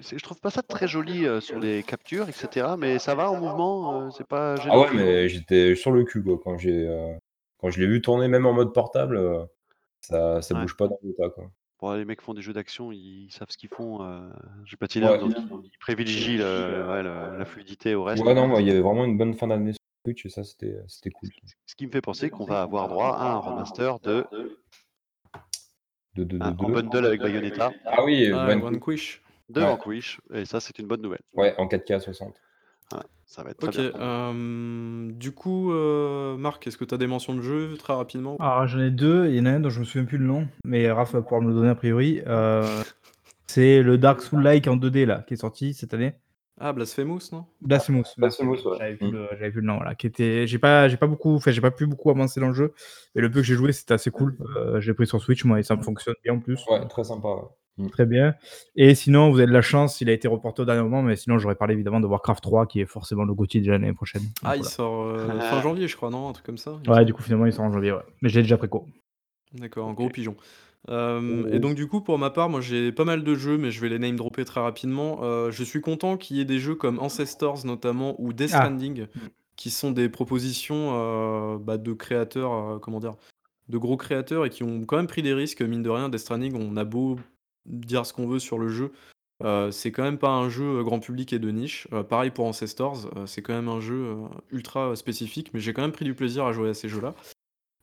c'est 0.00 0.16
je 0.18 0.22
trouve 0.22 0.40
pas 0.40 0.50
ça 0.50 0.62
très 0.62 0.88
joli, 0.88 1.26
heu, 1.26 1.40
sur 1.42 1.58
les 1.60 1.82
captures 1.82 2.28
et 2.30 2.32
cetera, 2.32 2.78
mais 2.78 2.98
ça 2.98 3.14
va 3.14 3.30
en 3.30 3.36
mouvement, 3.36 4.06
heu, 4.06 4.10
c'est 4.10 4.26
pas 4.26 4.56
ah 4.68 4.78
ouais, 4.78 4.90
mais 4.94 5.28
j'étais 5.28 5.74
sur 5.74 5.90
le 5.92 6.04
cul, 6.04 6.22
quoi, 6.22 6.38
quand 6.42 6.58
j'ai, 6.58 6.86
heu, 6.88 7.16
quand 7.58 7.70
je 7.70 7.80
l'ai 7.80 7.86
vu 7.86 8.00
tourner 8.02 8.28
même 8.28 8.46
en 8.46 8.52
mode 8.52 8.72
portable, 8.74 9.18
ça 10.00 10.42
ça 10.42 10.54
Ouais. 10.54 10.60
bouge 10.60 10.76
pas 10.76 10.88
d'un 10.88 10.96
iota, 11.04 11.30
quoi. 11.30 11.52
Bon, 11.80 11.92
les 11.94 12.04
mecs 12.04 12.20
font 12.22 12.34
des 12.34 12.42
jeux 12.42 12.52
d'action, 12.52 12.90
ils 12.90 13.30
savent 13.30 13.50
ce 13.50 13.56
qu'ils 13.56 13.68
font, 13.68 14.02
heu, 14.02 14.32
chez 14.64 14.76
Platinum, 14.76 15.10
Ouais. 15.12 15.18
donc 15.18 15.32
ils 15.48 15.66
ils 15.66 15.78
privilégient 15.78 16.36
le 16.38 16.88
ouais, 16.90 17.02
le 17.04 17.36
la 17.38 17.44
fluidité 17.44 17.94
au 17.94 18.02
reste. 18.04 18.24
Ouais, 18.24 18.34
non, 18.34 18.48
moi, 18.48 18.60
il 18.60 18.66
y 18.68 18.70
avait 18.70 18.80
vraiment 18.80 19.04
une 19.04 19.16
bonne 19.16 19.34
fin 19.34 19.46
d'année 19.46 19.72
sur 19.72 19.78
Switch 20.04 20.26
et 20.26 20.28
ça, 20.30 20.44
c'était, 20.44 20.76
c'était 20.88 21.10
cool. 21.10 21.30
Ce 21.66 21.74
qui 21.76 21.86
me 21.86 21.92
fait 21.92 22.00
penser 22.00 22.30
qu'on 22.30 22.46
va 22.46 22.62
avoir 22.62 22.88
droit 22.88 23.16
à 23.16 23.34
un 23.34 23.38
remaster 23.38 24.00
de 24.00 24.26
De 26.18 26.24
de 26.24 26.38
de 26.38 26.44
hein, 26.44 26.56
en 26.58 26.68
bundle 26.70 27.06
avec 27.06 27.20
Bayonetta, 27.20 27.72
ah 27.86 28.02
oui, 28.04 28.28
Ah, 28.32 28.46
Vanquish. 28.46 28.60
Vanquish. 28.72 29.22
de 29.50 29.60
Ouais. 29.60 29.66
Vanquish 29.68 30.20
et 30.34 30.44
ça, 30.46 30.58
c'est 30.58 30.76
une 30.80 30.88
bonne 30.88 31.00
nouvelle. 31.00 31.20
Ouais, 31.34 31.54
en 31.58 31.68
4K 31.68 31.92
à 31.92 32.00
60. 32.00 32.34
Voilà, 32.90 33.04
ça 33.24 33.44
va 33.44 33.50
être 33.50 33.58
très 33.58 33.68
Ok, 33.68 33.96
bien. 33.96 34.30
hem, 34.30 35.12
du 35.12 35.30
coup, 35.30 35.70
heu, 35.70 36.36
Marc, 36.36 36.66
est-ce 36.66 36.76
que 36.76 36.84
tu 36.84 36.92
as 36.92 36.98
des 36.98 37.06
mentions 37.06 37.34
de 37.36 37.40
jeux 37.42 37.76
très 37.78 37.92
rapidement? 37.92 38.36
Alors 38.40 38.66
j'en 38.66 38.80
ai 38.80 38.90
2, 38.90 39.28
il 39.28 39.36
y 39.36 39.40
en 39.40 39.46
a 39.46 39.50
un 39.52 39.60
dont 39.60 39.70
je 39.70 39.78
me 39.78 39.84
souviens 39.84 40.06
plus 40.06 40.18
le 40.18 40.24
nom, 40.26 40.48
mais 40.64 40.90
Raph 40.90 41.12
va 41.12 41.22
pouvoir 41.22 41.40
me 41.40 41.48
le 41.50 41.54
donner 41.54 41.68
a 41.68 41.76
priori. 41.76 42.20
Heu, 42.26 42.62
c'est 43.46 43.80
le 43.82 43.96
Dark 43.96 44.20
Souls-like 44.20 44.66
en 44.66 44.76
2D 44.76 45.06
là, 45.06 45.22
qui 45.28 45.34
est 45.34 45.38
sorti 45.38 45.72
cette 45.72 45.94
année. 45.94 46.14
Ah, 46.60 46.72
Blasphemous, 46.72 47.20
non? 47.32 47.44
Blasphemous. 47.60 48.04
Blasphemous, 48.16 48.64
ouais. 48.66 48.76
J'avais 48.78 48.96
plus 48.96 49.06
Mmh. 49.12 49.26
plus 49.50 49.50
le 49.60 49.66
nom, 49.66 49.76
voilà, 49.76 49.94
qui 49.94 50.06
était 50.06 50.46
j'ai 50.46 50.58
pas 50.58 50.88
j'ai 50.88 50.96
pas 50.96 51.06
beaucoup 51.06 51.34
enfin 51.36 51.50
j'ai 51.52 51.60
pas 51.60 51.70
pu 51.70 51.86
beaucoup 51.86 52.10
avancer 52.10 52.40
dans 52.40 52.48
le 52.48 52.54
jeu, 52.54 52.72
mais 53.14 53.22
le 53.22 53.30
peu 53.30 53.40
que 53.40 53.46
j'ai 53.46 53.54
joué, 53.54 53.72
c'était 53.72 53.94
assez 53.94 54.10
cool. 54.10 54.36
Heu, 54.56 54.80
je 54.80 54.90
l'ai 54.90 54.94
pris 54.94 55.06
sur 55.06 55.20
Switch 55.20 55.44
moi 55.44 55.60
et 55.60 55.62
ça 55.62 55.76
me 55.76 55.82
fonctionne 55.82 56.14
bien 56.24 56.34
en 56.34 56.40
plus. 56.40 56.60
Ouais, 56.68 56.86
très 56.88 57.04
sympa, 57.04 57.28
ouais. 57.28 57.42
Mmh. 57.78 57.90
Très 57.90 58.06
bien 58.06 58.34
et 58.74 58.96
sinon, 58.96 59.30
vous 59.30 59.38
avez 59.38 59.46
de 59.46 59.52
la 59.52 59.62
chance, 59.62 60.00
il 60.00 60.10
a 60.10 60.12
été 60.12 60.26
reporté 60.26 60.62
au 60.62 60.64
dernier 60.64 60.82
moment, 60.82 61.00
mais 61.00 61.14
sinon 61.14 61.38
j'aurais 61.38 61.54
parlé 61.54 61.74
évidemment 61.74 62.00
de 62.00 62.06
Warcraft 62.08 62.42
3 62.42 62.66
qui 62.66 62.80
est 62.80 62.86
forcément 62.86 63.24
le 63.24 63.34
GOTY 63.34 63.60
de 63.60 63.70
l'année 63.70 63.92
prochaine. 63.92 64.22
Donc 64.22 64.32
Ah, 64.44 64.56
il 64.56 64.64
sort, 64.64 65.04
heu, 65.06 65.16
fin 65.40 65.60
janvier, 65.62 65.86
je 65.86 65.96
crois, 65.96 66.10
non? 66.10 66.28
Un 66.28 66.32
truc 66.32 66.44
comme 66.46 66.58
ça, 66.58 66.76
Ouais, 66.88 67.04
du 67.04 67.14
coup 67.14 67.22
finalement 67.22 67.46
il 67.46 67.52
sort 67.52 67.64
en 67.66 67.72
janvier, 67.72 67.92
ouais, 67.92 68.02
mais 68.20 68.28
j'ai 68.30 68.42
déjà 68.42 68.56
préco. 68.58 68.84
D'accord, 69.54 69.86
un 69.88 69.92
OK. 69.92 69.96
gros 69.96 70.08
pigeon. 70.10 70.36
Hem 70.88 71.46
Oh 71.46 71.48
et 71.50 71.58
oui. 71.58 71.60
donc 71.60 71.74
du 71.74 71.86
coup, 71.86 72.00
pour 72.00 72.18
ma 72.18 72.30
part, 72.30 72.48
moi 72.48 72.60
j'ai 72.60 72.92
pas 72.92 73.04
mal 73.04 73.22
de 73.24 73.34
jeux, 73.34 73.58
mais 73.58 73.70
je 73.70 73.80
vais 73.80 73.88
les 73.88 73.98
name 73.98 74.16
dropper 74.16 74.44
très 74.44 74.60
rapidement. 74.60 75.20
Heu, 75.22 75.50
je 75.50 75.62
suis 75.64 75.80
content 75.80 76.16
qu'il 76.16 76.36
y 76.36 76.40
ait 76.40 76.44
des 76.44 76.58
jeux 76.58 76.74
comme 76.74 76.98
Ancestors 76.98 77.64
notamment 77.66 78.14
ou 78.20 78.32
Death 78.32 78.50
Ah! 78.50 78.56
Stranding, 78.56 79.06
qui 79.56 79.70
sont 79.70 79.90
des 79.92 80.08
propositions, 80.08 80.92
heu, 80.94 81.58
bah, 81.58 81.76
de 81.78 81.92
créateurs, 81.92 82.80
comment 82.80 83.00
dire? 83.00 83.16
De 83.68 83.78
gros 83.78 83.96
créateurs 83.98 84.46
et 84.46 84.50
qui 84.50 84.62
ont 84.62 84.84
quand 84.86 84.96
même 84.96 85.06
pris 85.06 85.22
des 85.22 85.34
risques, 85.34 85.62
mine 85.62 85.82
de 85.82 85.90
rien. 85.90 86.08
Death 86.08 86.20
Stranding, 86.20 86.54
on 86.56 86.76
a 86.76 86.84
beau 86.84 87.16
dire 87.66 88.06
ce 88.06 88.12
qu'on 88.14 88.26
veut 88.26 88.38
sur 88.38 88.58
le 88.58 88.68
jeu, 88.68 88.92
c'est 89.70 89.92
quand 89.92 90.02
même 90.04 90.18
pas 90.18 90.30
un 90.30 90.48
jeu, 90.48 90.82
grand 90.84 91.00
public 91.00 91.32
et 91.34 91.38
de 91.38 91.50
niche. 91.50 91.86
Pareil 92.08 92.30
pour 92.30 92.46
Ancestors, 92.46 93.10
c'est 93.26 93.42
quand 93.42 93.54
même 93.54 93.68
un 93.68 93.80
jeu, 93.80 94.16
ultra, 94.50 94.96
spécifique, 94.96 95.52
mais 95.52 95.60
j'ai 95.60 95.74
quand 95.74 95.82
même 95.82 95.92
pris 95.92 96.06
du 96.06 96.14
plaisir 96.14 96.46
à 96.46 96.52
jouer 96.52 96.70
à 96.70 96.74
ces 96.74 96.88
jeux-là. 96.88 97.14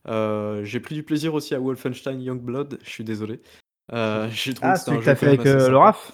Heu, 0.08 0.62
j'ai 0.64 0.80
pris 0.80 0.94
du 0.94 1.02
plaisir 1.02 1.34
aussi 1.34 1.54
à 1.54 1.60
Wolfenstein 1.60 2.20
Youngblood, 2.20 2.78
je 2.82 2.90
suis 2.90 3.04
désolé. 3.04 3.40
J'ai 3.92 4.54
trouvé 4.54 4.72
Ah, 4.72 4.76
celui 4.76 4.98
que 4.98 5.04
jeu 5.04 5.04
tu 5.04 5.10
as 5.10 5.14
quand 5.14 5.20
fait 5.20 5.26
avec, 5.26 5.46
heu, 5.46 5.70
le. 5.70 5.76
Raph? 5.76 6.12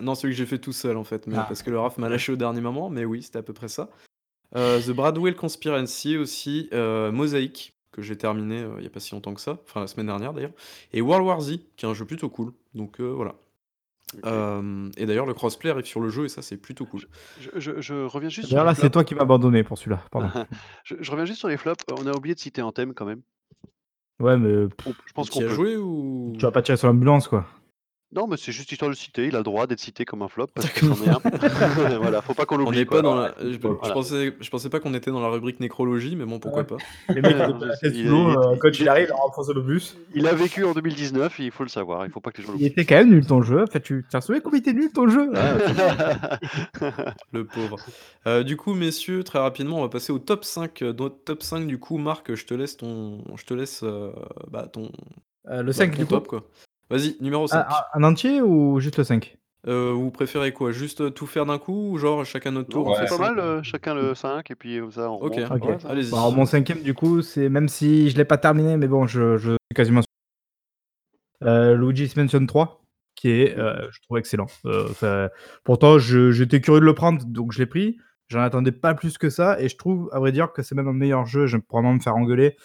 Non, 0.00 0.14
celui 0.14 0.34
que 0.34 0.38
j'ai 0.38 0.46
fait 0.46 0.58
tout 0.58 0.72
seul 0.72 0.96
en 0.96 1.04
fait, 1.04 1.26
mais 1.26 1.36
Ah. 1.36 1.44
parce 1.46 1.62
que 1.62 1.70
le 1.70 1.78
Raph 1.78 1.98
m'a 1.98 2.08
lâché 2.08 2.32
au 2.32 2.36
dernier 2.36 2.60
moment, 2.60 2.90
mais 2.90 3.04
oui, 3.04 3.22
c'était 3.22 3.38
à 3.38 3.42
peu 3.42 3.52
près 3.52 3.68
ça. 3.68 3.90
Heu, 4.56 4.80
The 4.80 4.90
Bradwell 4.90 5.36
Conspiracy 5.36 6.16
aussi, 6.16 6.68
heu, 6.72 7.10
Mosaic, 7.10 7.72
que 7.92 8.02
j'ai 8.02 8.16
terminé, 8.16 8.64
il 8.78 8.84
y 8.84 8.86
a 8.86 8.90
pas 8.90 9.00
si 9.00 9.12
longtemps 9.12 9.34
que 9.34 9.40
ça, 9.40 9.58
enfin 9.64 9.80
la 9.80 9.86
semaine 9.86 10.06
dernière 10.06 10.32
d'ailleurs, 10.32 10.52
et 10.92 11.00
World 11.00 11.26
War 11.26 11.40
Z, 11.40 11.58
qui 11.76 11.86
est 11.86 11.88
un 11.88 11.94
jeu 11.94 12.04
plutôt 12.04 12.28
cool, 12.30 12.52
donc 12.74 13.00
voilà. 13.00 13.34
OK. 14.14 14.24
Hem 14.26 14.90
et 14.96 15.06
d'ailleurs 15.06 15.26
le 15.26 15.34
crossplay 15.34 15.70
arrive 15.70 15.84
sur 15.86 16.00
le 16.00 16.08
jeu 16.08 16.24
et 16.24 16.28
ça, 16.28 16.42
c'est 16.42 16.56
plutôt 16.56 16.84
cool. 16.86 17.02
Je 17.36 17.50
je 17.60 17.80
je 17.80 17.94
reviens 17.94 18.28
juste 18.28 18.48
sur 18.48 18.56
D'ailleurs 18.56 18.64
les 18.64 18.70
là, 18.70 18.74
c'est 18.74 18.80
flops. 18.82 18.92
toi 18.92 19.04
qui 19.04 19.14
m'as 19.14 19.22
abandonné 19.22 19.62
pour 19.64 19.78
celui-là, 19.78 20.02
pardon. 20.10 20.30
Je 20.84 20.96
je 21.00 21.10
reviens 21.10 21.24
juste 21.26 21.38
sur 21.38 21.48
les 21.48 21.56
flops, 21.56 21.84
on 21.98 22.06
a 22.06 22.12
oublié 22.16 22.34
de 22.34 22.40
citer 22.40 22.62
Anthem 22.62 22.92
quand 22.94 23.04
même. 23.06 23.22
Ouais, 24.20 24.36
mais 24.36 24.68
On 24.84 24.94
je 25.06 25.12
pense 25.14 25.30
tu 25.30 25.38
y 25.38 25.40
qu'on 25.40 25.44
as 25.44 25.48
peut. 25.48 25.54
joué 25.54 25.74
tu 25.74 25.78
ou? 25.78 26.32
vas 26.40 26.50
pas 26.52 26.62
tirer 26.62 26.76
sur 26.76 26.88
l'ambulance 26.88 27.28
quoi. 27.28 27.46
Non, 28.12 28.26
mais 28.26 28.36
c'est 28.36 28.50
juste 28.50 28.72
histoire 28.72 28.88
de 28.90 28.94
le 28.94 28.98
citer, 28.98 29.26
il 29.26 29.34
a 29.36 29.38
le 29.38 29.44
droit 29.44 29.68
d'être 29.68 29.78
cité 29.78 30.04
comme 30.04 30.22
un 30.22 30.28
flop 30.28 30.48
parce 30.52 30.68
que 30.68 30.80
c'en 30.84 30.96
est 31.04 31.08
un. 31.08 31.20
Voilà, 32.00 32.20
faut 32.22 32.34
pas 32.34 32.44
qu'on 32.44 32.56
On 32.56 32.58
l'oublie 32.58 32.78
n'est 32.78 32.84
pas 32.84 33.02
quoi. 33.02 33.02
dans 33.02 33.14
la 33.14 33.34
je 33.40 33.56
Voilà. 33.56 33.94
pensais 33.94 34.34
je 34.40 34.50
pensais 34.50 34.68
pas 34.68 34.80
qu'on 34.80 34.94
était 34.94 35.12
dans 35.12 35.20
la 35.20 35.28
rubrique 35.28 35.60
nécrologie, 35.60 36.16
mais 36.16 36.24
bon, 36.24 36.40
pourquoi 36.40 36.64
pas. 36.64 36.76
Les 37.14 37.22
mecs, 37.22 37.36
il 37.84 38.06
heu, 38.08 38.10
est 38.54 38.58
quand 38.58 38.68
il 38.68 38.80
il 38.80 38.86
est 38.86 38.88
arrive, 38.88 39.12
il 39.48 39.54
le 39.54 39.60
bus. 39.62 39.96
il 40.14 40.26
a 40.26 40.34
vécu 40.34 40.64
en 40.64 40.72
2019, 40.72 41.38
il 41.38 41.52
faut 41.52 41.62
le 41.62 41.68
savoir, 41.68 42.04
il 42.04 42.10
faut 42.10 42.20
pas 42.20 42.32
que 42.32 42.38
les 42.42 42.46
gens 42.48 42.54
Il 42.58 42.66
était 42.66 42.84
quand 42.84 42.96
même 42.96 43.10
nul 43.10 43.24
ton 43.26 43.42
jeu, 43.42 43.62
enfin 43.62 43.78
tu 43.78 44.04
tu 44.10 44.16
as 44.16 44.20
souviens 44.20 44.40
comme 44.40 44.54
il 44.54 44.58
était 44.58 44.72
nul 44.72 44.90
ton 44.92 45.08
jeu? 45.08 45.30
Ah, 45.36 46.38
Le 47.32 47.44
pauvre. 47.44 47.76
Heu, 48.26 48.42
du 48.42 48.56
coup, 48.56 48.74
messieurs, 48.74 49.22
très 49.22 49.38
rapidement, 49.38 49.78
on 49.78 49.82
va 49.82 49.88
passer 49.88 50.12
au 50.12 50.18
top 50.18 50.44
5, 50.44 50.82
heu, 50.82 50.92
notre 50.92 51.22
top 51.24 51.42
5 51.44 51.66
du 51.68 51.78
coup. 51.78 51.96
Marc, 51.98 52.34
je 52.34 52.44
te 52.44 52.54
laisse 52.54 52.76
ton 52.76 53.22
je 53.36 53.44
te 53.44 53.54
laisse, 53.54 53.84
bah, 54.50 54.66
ton 54.66 54.90
Euh, 55.48 55.62
le 55.62 55.66
Bah, 55.68 55.72
5 55.72 55.92
ton 55.92 55.96
du 55.98 56.06
coup 56.06 56.10
top, 56.14 56.26
quoi. 56.28 56.44
Vas-y, 56.90 57.16
numéro 57.20 57.46
5. 57.46 57.64
Ah, 57.68 57.88
ah, 57.92 57.98
En 57.98 58.02
entier 58.02 58.40
ou 58.42 58.80
juste 58.80 58.98
le 58.98 59.04
5 59.04 59.36
Euh, 59.66 59.92
vous 59.92 60.10
préférez 60.10 60.52
quoi? 60.52 60.72
Juste 60.72 61.00
euh, 61.02 61.10
tout 61.10 61.26
faire 61.26 61.46
d'un 61.46 61.58
coup 61.58 61.92
ou 61.92 61.98
genre 61.98 62.24
chacun 62.24 62.50
notre 62.50 62.68
tour 62.70 62.88
on 62.88 62.94
c'est 62.94 63.06
fait 63.06 63.16
pas 63.16 63.18
mal, 63.18 63.38
euh, 63.38 63.62
chacun 63.62 63.94
le 63.94 64.14
5 64.14 64.50
et 64.50 64.54
puis 64.54 64.80
comme 64.80 64.90
ça 64.90 65.10
on 65.10 65.16
Ok, 65.16 65.34
remonte. 65.36 65.52
Ok. 65.52 65.68
Ouais, 65.68 65.78
ça 65.78 65.86
va. 65.88 65.92
allez-y. 65.94 66.10
Bon, 66.10 66.16
alors, 66.16 66.32
mon 66.32 66.46
cinquième, 66.46 66.82
du 66.82 66.94
coup, 66.94 67.22
c'est 67.22 67.48
même 67.48 67.68
si 67.68 68.10
je 68.10 68.16
l'ai 68.16 68.24
pas 68.24 68.38
terminé, 68.38 68.76
mais 68.76 68.88
bon, 68.88 69.06
je, 69.06 69.36
je 69.38 69.50
suis 69.50 69.74
quasiment. 69.74 70.00
Euh, 71.42 71.74
Luigi's 71.74 72.16
Mansion 72.16 72.44
3, 72.44 72.82
qui 73.14 73.30
est, 73.30 73.58
euh, 73.58 73.88
je 73.90 74.00
trouve 74.02 74.18
excellent. 74.18 74.46
Euh, 74.66 74.88
enfin, 74.90 75.28
pourtant, 75.64 75.98
je- 75.98 76.32
j'étais 76.32 76.60
curieux 76.60 76.80
de 76.80 76.84
le 76.86 76.94
prendre, 76.94 77.24
donc 77.24 77.52
je 77.52 77.58
l'ai 77.58 77.66
pris. 77.66 77.98
J'en 78.28 78.40
attendais 78.40 78.72
pas 78.72 78.94
plus 78.94 79.18
que 79.18 79.28
ça, 79.30 79.60
et 79.60 79.68
je 79.68 79.76
trouve, 79.76 80.08
à 80.12 80.20
vrai 80.20 80.32
dire, 80.32 80.52
que 80.52 80.62
c'est 80.62 80.74
même 80.74 80.86
un 80.88 80.92
meilleur 80.92 81.26
jeu. 81.26 81.46
Je 81.46 81.56
vais 81.56 81.62
probablement 81.62 81.94
me 81.94 82.00
faire 82.00 82.14
engueuler 82.16 82.56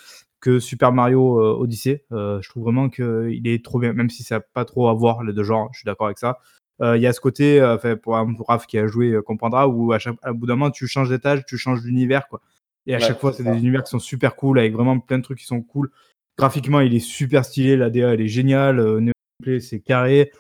que 0.45 0.60
Super 0.60 0.91
Mario 0.91 1.39
euh, 1.41 1.58
Odyssey. 1.60 2.05
Euh, 2.12 2.39
je 2.41 2.49
trouve 2.49 2.63
vraiment 2.63 2.88
qu'il 2.89 3.47
est 3.47 3.65
trop 3.65 3.79
bien, 3.79 3.93
même 3.93 4.12
si 4.12 4.21
ça 4.21 4.36
n'a 4.36 4.41
pas 4.41 4.63
trop 4.63 4.89
à 4.89 4.93
voir 4.93 5.23
les 5.23 5.34
deux 5.34 5.43
genres. 5.43 5.69
Je 5.73 5.79
suis 5.79 5.86
d'accord 5.86 6.05
avec 6.05 6.19
ça. 6.19 6.38
Euh, 6.81 6.97
Il 6.97 7.01
y 7.01 7.08
a 7.08 7.13
ce 7.13 7.19
côté, 7.19 7.60
pour 8.03 8.15
un 8.15 8.31
Raph 8.47 8.67
qui 8.67 8.77
a 8.77 8.86
joué 8.86 9.17
comprendra, 9.25 9.67
où 9.67 9.91
à, 9.91 9.97
chaque, 9.97 10.17
à 10.21 10.34
bout 10.34 10.45
d'un 10.45 10.55
moment, 10.55 10.69
tu 10.69 10.86
changes 10.88 11.10
d'étage, 11.10 11.45
tu 11.47 11.58
changes 11.58 11.81
d'univers, 11.81 12.27
quoi. 12.27 12.41
Et 12.86 12.93
à 12.93 12.97
Ouais, 12.99 13.03
chaque 13.03 13.19
fois, 13.19 13.34
c'est 13.34 13.41
des 13.43 13.58
univers 13.58 13.84
qui 13.84 13.89
sont 13.89 13.97
super 13.99 14.36
cool, 14.36 14.60
avec 14.60 14.73
vraiment 14.73 14.99
plein 14.99 15.17
de 15.17 15.23
trucs 15.23 15.39
qui 15.39 15.45
sont 15.45 15.62
cool. 15.63 15.89
Graphiquement, 16.38 16.79
il 16.81 16.93
est 16.93 16.99
super 16.99 17.43
stylé, 17.43 17.75
la 17.75 17.89
DA, 17.89 18.13
elle 18.13 18.21
est 18.21 18.27
géniale, 18.27 18.79
euh, 18.79 19.12
c'est 19.60 19.79
carré. 19.79 20.31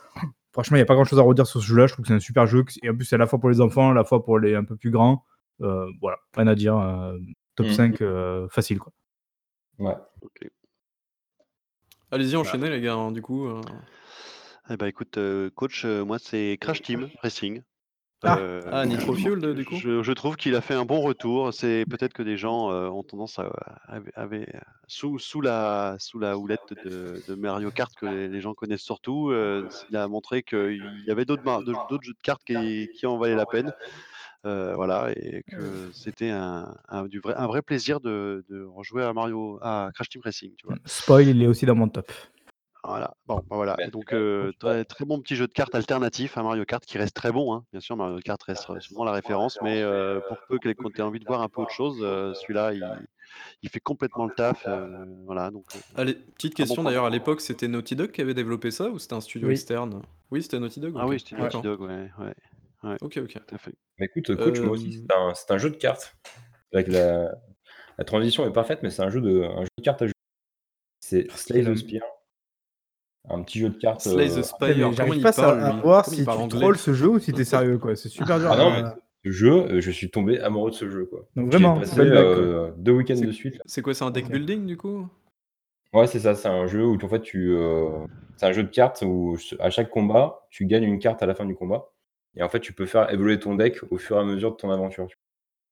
Franchement, 0.53 0.77
il 0.77 0.79
n'y 0.81 0.83
a 0.83 0.85
pas 0.85 0.93
grand 0.93 1.05
chose 1.05 1.17
à 1.19 1.23
redire 1.23 1.47
sur 1.47 1.61
ce 1.61 1.65
jeu-là. 1.65 1.87
Je 1.87 1.93
trouve 1.93 2.03
que 2.03 2.09
c'est 2.09 2.13
un 2.13 2.19
super 2.19 2.45
jeu. 2.45 2.63
Et 2.83 2.89
en 2.89 2.95
plus, 2.95 3.05
c'est 3.05 3.15
à 3.15 3.17
la 3.17 3.25
fois 3.27 3.39
pour 3.39 3.49
les 3.49 3.59
enfants, 3.59 3.89
à 3.89 3.93
la 3.93 4.03
fois 4.03 4.23
pour 4.23 4.37
les 4.37 4.53
un 4.55 4.63
peu 4.63 4.75
plus 4.75 4.91
grands. 4.91 5.23
Euh, 5.61 5.87
voilà, 6.01 6.17
rien 6.35 6.47
à 6.47 6.55
dire. 6.55 6.77
euh, 6.77 7.17
top 7.55 7.67
Mhm. 7.67 7.73
5 7.73 8.01
euh, 8.01 8.47
facile, 8.49 8.77
quoi. 8.79 8.91
Ouais. 9.79 9.95
Ok. 10.21 10.49
Allez-y, 12.11 12.35
enchaînez 12.35 12.69
les 12.69 12.81
gars, 12.81 12.93
hein, 12.95 13.11
du 13.11 13.21
coup. 13.21 13.47
euh. 13.47 13.61
Eh 14.69 14.77
ben 14.77 14.87
écoute, 14.87 15.17
euh, 15.17 15.49
coach, 15.51 15.85
euh, 15.85 16.03
moi 16.03 16.17
c'est 16.19 16.57
Crash 16.59 16.81
Team 16.81 17.09
Racing. 17.21 17.61
Ah. 18.23 18.37
Euh, 18.39 18.61
Ah, 18.71 18.85
Nitro 18.87 19.13
Fuel, 19.13 19.53
du 19.53 19.65
coup 19.65 19.75
je, 19.75 20.01
je 20.01 20.11
trouve 20.13 20.35
qu'il 20.37 20.55
a 20.55 20.61
fait 20.61 20.73
un 20.73 20.85
bon 20.85 21.01
retour. 21.01 21.53
C'est 21.53 21.85
peut-être 21.87 22.13
que 22.13 22.23
des 22.23 22.37
gens 22.37 22.71
euh, 22.71 22.87
ont 22.87 23.03
tendance 23.03 23.37
à, 23.37 23.51
sous, 24.87 25.19
sous 25.19 25.41
la 25.41 25.97
sous 25.99 26.17
la 26.17 26.35
houlette 26.37 26.73
de, 26.83 27.21
de 27.27 27.35
Mario 27.35 27.69
Kart 27.69 27.93
que 27.93 28.07
les, 28.07 28.27
les 28.27 28.41
gens 28.41 28.55
connaissent 28.55 28.81
surtout. 28.81 29.29
euh, 29.29 29.69
il 29.91 29.97
a 29.97 30.07
montré 30.07 30.41
qu'il 30.41 31.03
y 31.05 31.11
avait 31.11 31.25
d'autres 31.25 31.43
mar- 31.43 31.61
d'autres 31.61 32.01
jeux 32.01 32.13
de 32.13 32.21
cartes 32.23 32.43
qui, 32.45 32.89
qui 32.95 33.05
en 33.05 33.17
valaient 33.17 33.35
la 33.35 33.45
peine. 33.45 33.71
Euh, 34.45 34.73
voilà, 34.75 35.11
et 35.15 35.43
que 35.49 35.89
c'était 35.91 36.29
un, 36.29 36.75
un, 36.87 37.05
du 37.07 37.19
vrai, 37.19 37.33
un 37.35 37.47
vrai 37.47 37.61
plaisir 37.63 37.99
de, 37.99 38.45
de 38.49 38.63
rejouer 38.63 39.03
à 39.03 39.11
Mario, 39.11 39.57
à 39.61 39.89
Crash 39.95 40.09
Team 40.09 40.21
Racing, 40.23 40.53
tu 40.55 40.67
vois. 40.67 40.75
Spoil, 40.85 41.27
il 41.27 41.41
est 41.41 41.47
aussi 41.47 41.65
dans 41.65 41.73
mon 41.75 41.89
top. 41.89 42.11
Voilà, 42.83 43.15
bon, 43.25 43.37
bah 43.37 43.55
voilà. 43.55 43.73
Ben, 43.77 43.89
Donc, 43.89 44.13
euh, 44.13 44.51
très, 44.59 44.85
très 44.85 45.05
bon 45.05 45.19
petit 45.19 45.35
jeu 45.35 45.47
de 45.47 45.51
cartes 45.51 45.73
alternatif 45.73 46.37
à 46.37 46.43
Mario 46.43 46.63
Kart 46.65 46.85
qui 46.85 46.99
reste 46.99 47.15
très 47.15 47.31
bon. 47.31 47.55
Hein. 47.55 47.63
Bien 47.71 47.81
sûr, 47.81 47.97
Mario 47.97 48.19
Kart 48.23 48.41
reste 48.43 48.69
euh, 48.69 48.79
souvent 48.79 49.03
la 49.03 49.13
référence, 49.13 49.57
mais 49.63 49.81
euh, 49.81 50.19
pour 50.27 50.37
peu 50.47 50.59
que 50.59 50.69
tu 50.69 50.97
aies 50.99 51.01
envie 51.01 51.19
de 51.19 51.25
voir 51.25 51.41
un 51.41 51.49
peu 51.49 51.61
autre 51.61 51.71
chose, 51.73 51.97
euh, 52.01 52.35
celui-là, 52.35 52.73
il, 52.73 52.87
il 53.63 53.69
fait 53.69 53.79
complètement 53.79 54.27
le 54.27 54.33
taf. 54.35 54.65
euh, 54.67 55.03
voilà, 55.25 55.49
donc, 55.49 55.65
Allez, 55.95 56.13
petite 56.13 56.53
question 56.53 56.83
d'ailleurs, 56.83 57.05
à 57.05 57.09
l'époque 57.09 57.41
c'était 57.41 57.67
Naughty 57.67 57.95
Dog 57.95 58.11
qui 58.11 58.21
avait 58.21 58.35
développé 58.35 58.69
ça 58.69 58.89
ou 58.89 58.99
c'était 58.99 59.15
un 59.15 59.21
studio 59.21 59.47
Oui. 59.47 59.53
externe? 59.55 60.03
Oui, 60.29 60.43
c'était 60.43 60.59
Naughty 60.59 60.79
Dog 60.79 60.93
ah 60.99 61.07
oui, 61.07 61.19
c'était 61.19 61.41
Naughty. 61.41 61.61
Dog, 61.63 61.81
ouais, 61.81 62.11
ouais, 62.19 62.33
Ok, 63.01 63.17
ok. 63.17 63.33
tout 63.33 63.55
à 63.55 63.57
fait. 63.57 63.73
Mais 63.99 64.05
écoute, 64.07 64.35
coach, 64.35 64.59
moi 64.59 64.71
aussi, 64.71 64.97
Euh, 64.97 65.01
c'est 65.09 65.15
un, 65.15 65.33
c'est 65.33 65.51
un 65.51 65.57
jeu 65.57 65.69
de 65.69 65.75
cartes. 65.77 66.15
Avec 66.73 66.87
la, 66.87 67.33
la 67.97 68.03
transition 68.05 68.45
est 68.47 68.51
parfaite, 68.51 68.79
mais 68.83 68.89
c'est 68.89 69.01
un 69.01 69.09
jeu 69.09 69.21
de, 69.21 69.43
un 69.43 69.61
jeu 69.61 69.67
de 69.77 69.83
cartes 69.83 70.01
à 70.01 70.05
jouer. 70.07 70.13
C'est 70.99 71.29
Slay 71.31 71.63
the 71.63 71.75
Spire. 71.75 72.03
Un 73.29 73.41
petit 73.43 73.59
jeu 73.59 73.69
de 73.69 73.77
cartes. 73.77 74.01
Slay 74.01 74.31
euh, 74.31 74.41
the 74.41 74.43
Spire, 74.43 74.75
comment 74.75 74.91
J'arrive 74.91 75.21
pas 75.21 75.31
parle 75.33 75.59
à, 75.59 75.71
voir 75.71 76.05
si 76.05 76.17
tu 76.17 76.47
trolls 76.49 76.77
ce 76.77 76.93
jeu 76.93 77.07
ou 77.09 77.19
si 77.19 77.33
t'es 77.33 77.43
sérieux, 77.45 77.77
quoi. 77.77 77.95
C'est 77.95 78.09
super 78.09 78.39
dur. 78.39 78.49
Ah 78.51 78.57
non, 78.57 78.71
à- 78.71 78.81
mais 78.81 78.89
ce 79.25 79.31
jeu, 79.31 79.53
euh, 79.53 79.81
je 79.81 79.91
suis 79.91 80.11
tombé 80.11 80.39
amoureux 80.39 80.69
de 80.71 80.75
ce 80.75 80.89
jeu. 80.89 81.05
Quoi. 81.05 81.27
Donc 81.35 81.49
vraiment, 81.49 81.79
passé 81.79 82.01
euh, 82.01 82.71
deux 82.77 82.91
week-ends 82.91 83.15
C'est- 83.15 83.25
de 83.25 83.31
suite. 83.31 83.55
là. 83.55 83.61
C'est 83.65 83.81
quoi, 83.81 83.93
c'est 83.93 84.03
un 84.03 84.11
deck 84.11 84.29
building 84.29 84.65
du 84.67 84.77
coup? 84.77 85.07
Ouais, 85.93 86.07
c'est 86.07 86.19
ça, 86.19 86.35
c'est 86.35 86.49
un 86.49 86.67
jeu 86.67 86.85
où 86.85 86.97
en 87.01 87.07
fait 87.07 87.21
tu. 87.21 87.51
euh, 87.55 88.05
c'est 88.35 88.45
un 88.47 88.51
jeu 88.51 88.63
de 88.63 88.69
cartes 88.69 89.01
où 89.05 89.37
à 89.59 89.69
chaque 89.69 89.89
combat, 89.89 90.45
tu 90.49 90.65
gagnes 90.65 90.83
une 90.83 90.99
carte 90.99 91.23
à 91.23 91.25
la 91.25 91.33
fin 91.35 91.45
du 91.45 91.55
combat. 91.55 91.85
Et 92.37 92.43
en 92.43 92.49
fait, 92.49 92.59
tu 92.59 92.73
peux 92.73 92.85
faire 92.85 93.11
évoluer 93.13 93.39
ton 93.39 93.55
deck 93.55 93.79
au 93.91 93.97
fur 93.97 94.17
et 94.17 94.19
à 94.19 94.23
mesure 94.23 94.51
de 94.51 94.57
ton 94.57 94.69
aventure. 94.71 95.07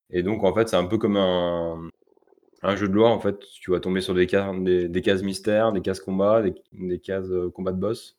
Et 0.09 0.23
donc, 0.23 0.43
en 0.43 0.53
fait, 0.53 0.69
c'est 0.69 0.75
un 0.75 0.85
peu 0.85 0.97
comme 0.97 1.17
un, 1.17 2.75
jeu 2.75 2.87
de 2.87 2.93
loi. 2.93 3.09
En 3.09 3.19
fait, 3.19 3.39
tu 3.39 3.71
vas 3.71 3.79
tomber 3.79 4.01
sur 4.01 4.13
des, 4.13 4.27
cases 4.27 4.55
des, 4.59 5.01
cases 5.01 5.23
mystères, 5.23 5.71
des 5.73 5.81
cases 5.81 5.99
combat, 5.99 6.41
des, 6.71 6.99
cases 6.99 7.29
euh, 7.29 7.49
combat 7.49 7.71
de 7.71 7.79
boss. 7.79 8.17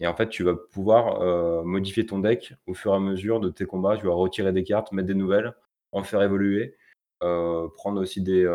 Et 0.00 0.06
en 0.06 0.14
fait, 0.14 0.28
tu 0.28 0.42
vas 0.42 0.54
pouvoir 0.54 1.22
euh, 1.22 1.62
modifier 1.62 2.04
ton 2.06 2.18
deck 2.18 2.54
au 2.66 2.74
fur 2.74 2.92
et 2.92 2.96
à 2.96 3.00
mesure 3.00 3.40
de 3.40 3.48
tes 3.50 3.66
combats. 3.66 3.96
Tu 3.96 4.06
vas 4.06 4.14
retirer 4.14 4.52
des 4.52 4.64
cartes, 4.64 4.92
mettre 4.92 5.08
des 5.08 5.14
nouvelles, 5.14 5.54
en 5.92 6.02
faire 6.02 6.22
évoluer, 6.22 6.76
euh, 7.22 7.68
prendre 7.76 8.00
aussi 8.00 8.20
des, 8.20 8.46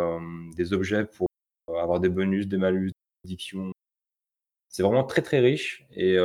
objets 0.73 1.05
pour 1.05 1.27
avoir 1.67 1.99
des 1.99 2.09
bonus, 2.09 2.47
des 2.47 2.57
malus, 2.57 2.89
des 2.89 3.29
addictions. 3.29 3.71
C'est 4.69 4.83
vraiment 4.83 5.03
très 5.03 5.21
très 5.21 5.39
riche 5.39 5.85
et, 5.91 6.17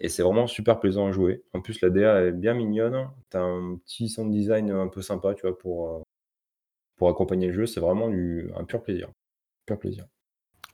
et 0.00 0.08
c'est 0.08 0.22
vraiment 0.22 0.46
super 0.46 0.78
plaisant 0.78 1.08
à 1.08 1.12
jouer. 1.12 1.42
En 1.54 1.60
plus, 1.60 1.80
la 1.80 1.90
DA 1.90 2.22
est 2.26 2.32
bien 2.32 2.54
mignonne. 2.54 3.08
Tu 3.30 3.36
as 3.36 3.42
un 3.42 3.76
petit 3.76 4.08
sound 4.08 4.30
design 4.30 4.70
un 4.70 4.88
peu 4.88 5.02
sympa, 5.02 5.34
tu 5.34 5.42
vois, 5.42 5.58
pour, 5.58 5.88
euh, 5.88 6.02
pour 6.96 7.08
accompagner 7.08 7.48
le 7.48 7.52
jeu. 7.52 7.66
C'est 7.66 7.80
vraiment 7.80 8.08
un 8.08 8.64
pur 8.64 8.82
plaisir. 8.82 9.10
Pur 9.66 9.78
plaisir. 9.78 10.06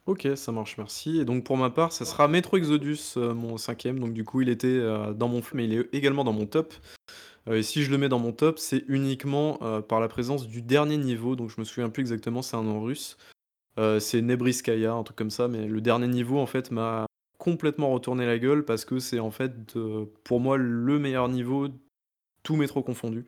Ok, 0.07 0.29
ça 0.35 0.53
marche, 0.53 0.77
merci. 0.77 1.19
Et 1.21 1.25
donc 1.25 1.45
pour 1.45 1.57
ma 1.57 1.71
part, 1.71 1.93
ça 1.93 2.05
sera 2.05 2.29
Metro 2.29 2.59
Exodus, 2.59 3.15
euh, 3.17 3.33
mon 3.33 3.57
cinquième. 3.57 3.99
Donc 3.99 4.13
du 4.13 4.25
coup, 4.25 4.43
il 4.43 4.51
était 4.51 4.67
euh, 4.69 5.15
dans 5.15 5.29
mon 5.29 5.41
mais 5.55 5.65
il 5.65 5.73
est 5.73 5.95
également 5.95 6.25
dans 6.25 6.35
mon 6.35 6.47
top. 6.47 6.75
Et 7.51 7.63
si 7.63 7.83
je 7.83 7.91
le 7.91 7.99
mets 7.99 8.09
dans 8.09 8.19
mon 8.19 8.33
top, 8.33 8.59
c'est 8.59 8.85
uniquement 8.89 9.59
par 9.83 10.01
la 10.01 10.09
présence 10.09 10.49
du 10.49 10.63
dernier 10.63 10.97
niveau. 10.97 11.37
Donc 11.37 11.51
je 11.51 11.61
me 11.61 11.65
souviens 11.65 11.91
plus 11.91 12.01
exactement, 12.01 12.41
c'est 12.41 12.57
un 12.57 12.63
nom 12.63 12.81
russe. 12.81 13.19
C'est 13.77 14.23
Nebriskaya, 14.23 14.95
un 14.95 15.03
truc 15.03 15.19
comme 15.19 15.29
ça. 15.29 15.47
Mais 15.47 15.67
le 15.67 15.83
dernier 15.83 16.09
niveau, 16.09 16.39
en 16.39 16.47
fait, 16.47 16.71
m'a 16.71 17.05
complètement 17.45 17.91
retourné 17.93 18.25
la 18.27 18.39
gueule 18.39 18.65
parce 18.65 18.87
que 18.87 18.99
c'est 18.99 19.21
en 19.21 19.31
fait, 19.31 19.53
pour 20.25 20.41
moi, 20.41 20.57
le 20.57 20.99
meilleur 20.99 21.29
niveau, 21.29 21.69
tout 22.43 22.57
métro 22.57 22.83
confondu. 22.83 23.27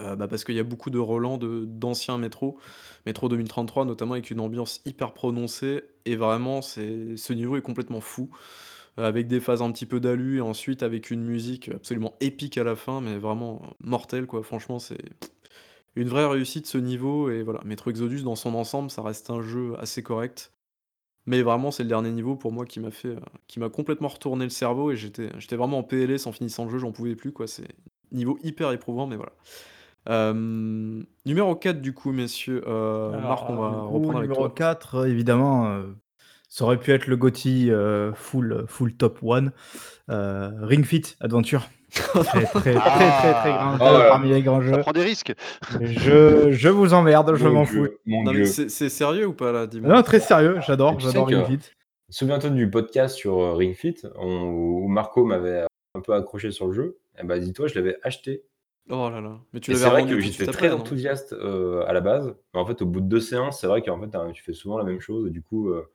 Euh, 0.00 0.16
bah, 0.16 0.28
parce 0.28 0.44
qu'il 0.44 0.54
y 0.54 0.60
a 0.60 0.64
beaucoup 0.64 0.90
de 0.90 0.98
relents 0.98 1.38
d'anciens 1.38 2.18
métros, 2.18 2.58
métro 3.06 3.28
2033 3.28 3.84
notamment, 3.84 4.14
avec 4.14 4.30
une 4.30 4.40
ambiance 4.40 4.80
hyper 4.86 5.12
prononcée. 5.14 5.82
Et 6.06 6.16
vraiment, 6.16 6.62
ce 6.62 7.32
niveau 7.32 7.56
est 7.56 7.62
complètement 7.62 8.00
fou. 8.00 8.30
euh, 8.98 9.06
avec 9.08 9.28
des 9.28 9.40
phases 9.40 9.62
un 9.62 9.72
petit 9.72 9.86
peu 9.86 10.00
d'alu 10.00 10.38
et 10.38 10.40
ensuite 10.42 10.82
avec 10.82 11.10
une 11.10 11.24
musique 11.24 11.68
absolument 11.70 12.14
épique 12.20 12.58
à 12.58 12.64
la 12.64 12.76
fin, 12.76 13.00
mais 13.00 13.18
vraiment 13.18 13.62
mortelle, 13.80 14.26
quoi. 14.26 14.42
Franchement, 14.44 14.78
c'est 14.80 14.98
une 15.96 16.08
vraie 16.08 16.26
réussite 16.26 16.66
ce 16.66 16.78
niveau. 16.78 17.30
Et 17.30 17.42
voilà, 17.42 17.60
Metro 17.64 17.90
Exodus, 17.90 18.22
dans 18.22 18.36
son 18.36 18.54
ensemble, 18.54 18.90
ça 18.90 19.02
reste 19.02 19.30
un 19.30 19.42
jeu 19.42 19.74
assez 19.78 20.02
correct. 20.02 20.52
Mais 21.28 21.42
vraiment, 21.42 21.70
c'est 21.70 21.82
le 21.82 21.90
dernier 21.90 22.10
niveau 22.10 22.36
pour 22.36 22.52
moi 22.52 22.64
qui 22.64 22.80
m'a 22.80 22.90
fait, 22.90 23.08
euh, 23.08 23.20
qui 23.48 23.60
m'a 23.60 23.68
complètement 23.68 24.08
retourné 24.08 24.44
le 24.44 24.50
cerveau 24.50 24.90
et 24.90 24.96
j'étais, 24.96 25.28
j'étais 25.36 25.56
vraiment 25.56 25.78
en 25.78 25.82
PLS 25.82 26.26
en 26.26 26.32
finissant 26.32 26.64
le 26.64 26.70
jeu, 26.70 26.78
j'en 26.78 26.90
pouvais 26.90 27.16
plus, 27.16 27.32
quoi. 27.32 27.46
C'est 27.46 27.68
niveau 28.12 28.38
hyper 28.42 28.72
éprouvant, 28.72 29.06
mais 29.06 29.16
voilà. 29.16 29.32
Euh, 30.08 31.02
numéro 31.26 31.54
4 31.54 31.82
du 31.82 31.92
coup, 31.92 32.12
messieurs. 32.12 32.64
Euh, 32.66 33.12
Alors, 33.12 33.28
Marc, 33.28 33.50
on 33.50 33.56
va 33.56 33.68
coup, 33.68 33.88
reprendre 33.88 34.16
avec 34.16 34.30
numéro 34.30 34.48
toi. 34.48 34.54
4, 34.56 35.06
évidemment, 35.06 35.82
ça 36.48 36.64
aurait 36.64 36.80
pu 36.80 36.92
être 36.92 37.06
le 37.06 37.18
GOTY 37.18 37.72
full, 38.14 38.64
full 38.66 38.94
top 38.94 39.18
1. 39.22 39.52
Euh, 40.10 40.50
Ring 40.62 40.84
Fit 40.84 41.14
Adventure. 41.20 41.68
Très, 41.92 42.22
très, 42.22 42.44
très, 42.44 42.74
très, 42.74 42.74
très, 42.74 43.50
grand 43.50 43.72
Ah. 43.72 43.76
jeu 43.78 43.84
Oh 43.94 43.98
là. 43.98 44.08
parmi 44.10 44.28
les 44.30 44.42
grands 44.42 44.60
Ça 44.60 44.66
jeux. 44.66 44.80
prend 44.80 44.92
des 44.92 45.02
risques. 45.02 45.32
Je, 45.80 46.50
je 46.52 46.68
vous 46.68 46.92
emmerde, 46.94 47.34
je 47.36 47.48
m'en 47.48 47.64
fous. 47.64 47.88
C'est 48.44 48.88
sérieux 48.88 49.26
ou 49.26 49.32
pas 49.32 49.52
là 49.52 49.66
Non, 49.80 50.02
très 50.02 50.20
sérieux, 50.20 50.58
j'adore, 50.66 50.98
j'adore 51.00 51.26
Ring 51.28 51.44
Fit. 51.46 51.70
Souviens-toi 52.10 52.50
du 52.50 52.70
podcast 52.70 53.16
sur 53.16 53.38
euh, 53.38 53.54
Ring 53.54 53.74
Fit 53.74 53.96
on- 54.16 54.44
où 54.44 54.88
Marco 54.88 55.24
m'avait 55.26 55.64
un 55.94 56.00
peu 56.00 56.14
accroché 56.14 56.50
sur 56.50 56.66
le 56.66 56.72
jeu. 56.72 56.98
Et 57.20 57.24
bah 57.24 57.38
dis-toi, 57.38 57.66
je 57.68 57.74
l'avais 57.74 57.98
acheté. 58.02 58.44
Oh 58.90 59.10
là 59.10 59.20
là. 59.20 59.36
Mais 59.52 59.60
tu 59.60 59.72
l'avais 59.72 59.82
c'est 59.82 59.90
vrai 59.90 60.06
que 60.06 60.18
j'étais 60.18 60.46
très 60.46 60.70
enthousiaste 60.72 61.34
euh, 61.34 61.84
à 61.86 61.92
la 61.92 62.00
base. 62.00 62.34
Mais 62.54 62.60
en 62.60 62.64
fait, 62.66 62.80
au 62.80 62.86
bout 62.86 63.00
de 63.02 63.06
deux 63.08 63.20
séances, 63.20 63.60
c'est 63.60 63.66
vrai 63.66 63.82
qu'en 63.82 64.00
fait, 64.00 64.14
hein, 64.16 64.30
tu 64.32 64.42
fais 64.42 64.54
souvent 64.54 64.78
la 64.78 64.84
même 64.84 65.00
chose. 65.00 65.26
Et 65.26 65.30
du 65.30 65.42
coup, 65.42 65.68
euh, 65.68 65.86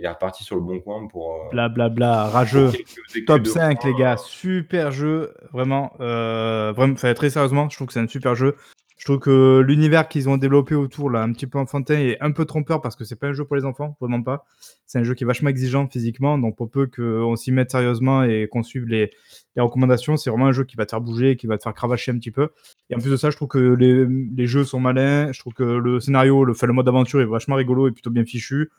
il 0.00 0.04
est 0.04 0.08
reparti 0.08 0.42
sur 0.44 0.56
le 0.56 0.62
bon 0.62 0.80
coin 0.80 1.06
pour. 1.06 1.34
euh, 1.34 1.50
Blablabla, 1.52 2.24
pour 2.24 2.32
rageux. 2.34 2.70
quelques 2.70 3.26
Top 3.26 3.42
de 3.42 3.48
5, 3.48 3.80
points. 3.80 3.90
les 3.90 3.96
gars. 3.96 4.16
Super 4.16 4.90
jeu. 4.92 5.34
Vraiment. 5.52 5.92
Euh, 6.00 6.72
vraiment 6.74 6.94
très 6.94 7.30
sérieusement, 7.30 7.68
je 7.68 7.76
trouve 7.76 7.86
que 7.88 7.92
c'est 7.92 8.00
un 8.00 8.08
super 8.08 8.34
jeu. 8.34 8.56
Je 8.96 9.06
trouve 9.06 9.18
que 9.18 9.60
l'univers 9.66 10.08
qu'ils 10.08 10.28
ont 10.28 10.36
développé 10.36 10.74
autour, 10.74 11.08
là, 11.08 11.22
un 11.22 11.32
petit 11.32 11.46
peu 11.46 11.58
enfantin, 11.58 11.94
est 11.98 12.18
un 12.20 12.32
peu 12.32 12.44
trompeur 12.44 12.82
parce 12.82 12.96
que 12.96 13.04
c'est 13.04 13.16
pas 13.16 13.28
un 13.28 13.32
jeu 13.32 13.46
pour 13.46 13.56
les 13.56 13.64
enfants, 13.64 13.96
vraiment 13.98 14.22
pas. 14.22 14.44
C'est 14.86 14.98
un 14.98 15.04
jeu 15.04 15.14
qui 15.14 15.24
est 15.24 15.26
vachement 15.26 15.48
exigeant 15.48 15.88
physiquement, 15.88 16.36
donc 16.36 16.54
pour 16.54 16.68
peu 16.70 16.86
qu'on 16.86 17.34
s'y 17.34 17.50
mette 17.50 17.70
sérieusement 17.70 18.24
et 18.24 18.46
qu'on 18.50 18.62
suive 18.62 18.84
les, 18.86 19.10
les 19.56 19.62
recommandations, 19.62 20.18
c'est 20.18 20.28
vraiment 20.28 20.48
un 20.48 20.52
jeu 20.52 20.64
qui 20.64 20.76
va 20.76 20.84
te 20.84 20.90
faire 20.90 21.00
bouger, 21.00 21.36
qui 21.36 21.46
va 21.46 21.56
te 21.56 21.62
faire 21.62 21.72
cravacher 21.72 22.12
un 22.12 22.18
petit 22.18 22.30
peu. 22.30 22.50
Et 22.90 22.94
en 22.94 22.98
plus 22.98 23.10
de 23.10 23.16
ça, 23.16 23.30
je 23.30 23.36
trouve 23.36 23.48
que 23.48 23.58
les, 23.58 24.04
les 24.06 24.46
jeux 24.46 24.64
sont 24.64 24.80
malins. 24.80 25.32
Je 25.32 25.40
trouve 25.40 25.54
que 25.54 25.62
le 25.64 25.98
scénario, 26.00 26.44
le, 26.44 26.52
enfin, 26.52 26.66
le 26.66 26.74
mode 26.74 26.86
aventure 26.88 27.22
est 27.22 27.24
vachement 27.24 27.56
rigolo 27.56 27.88
et 27.88 27.92
plutôt 27.92 28.10
bien 28.10 28.26
fichu. 28.26 28.70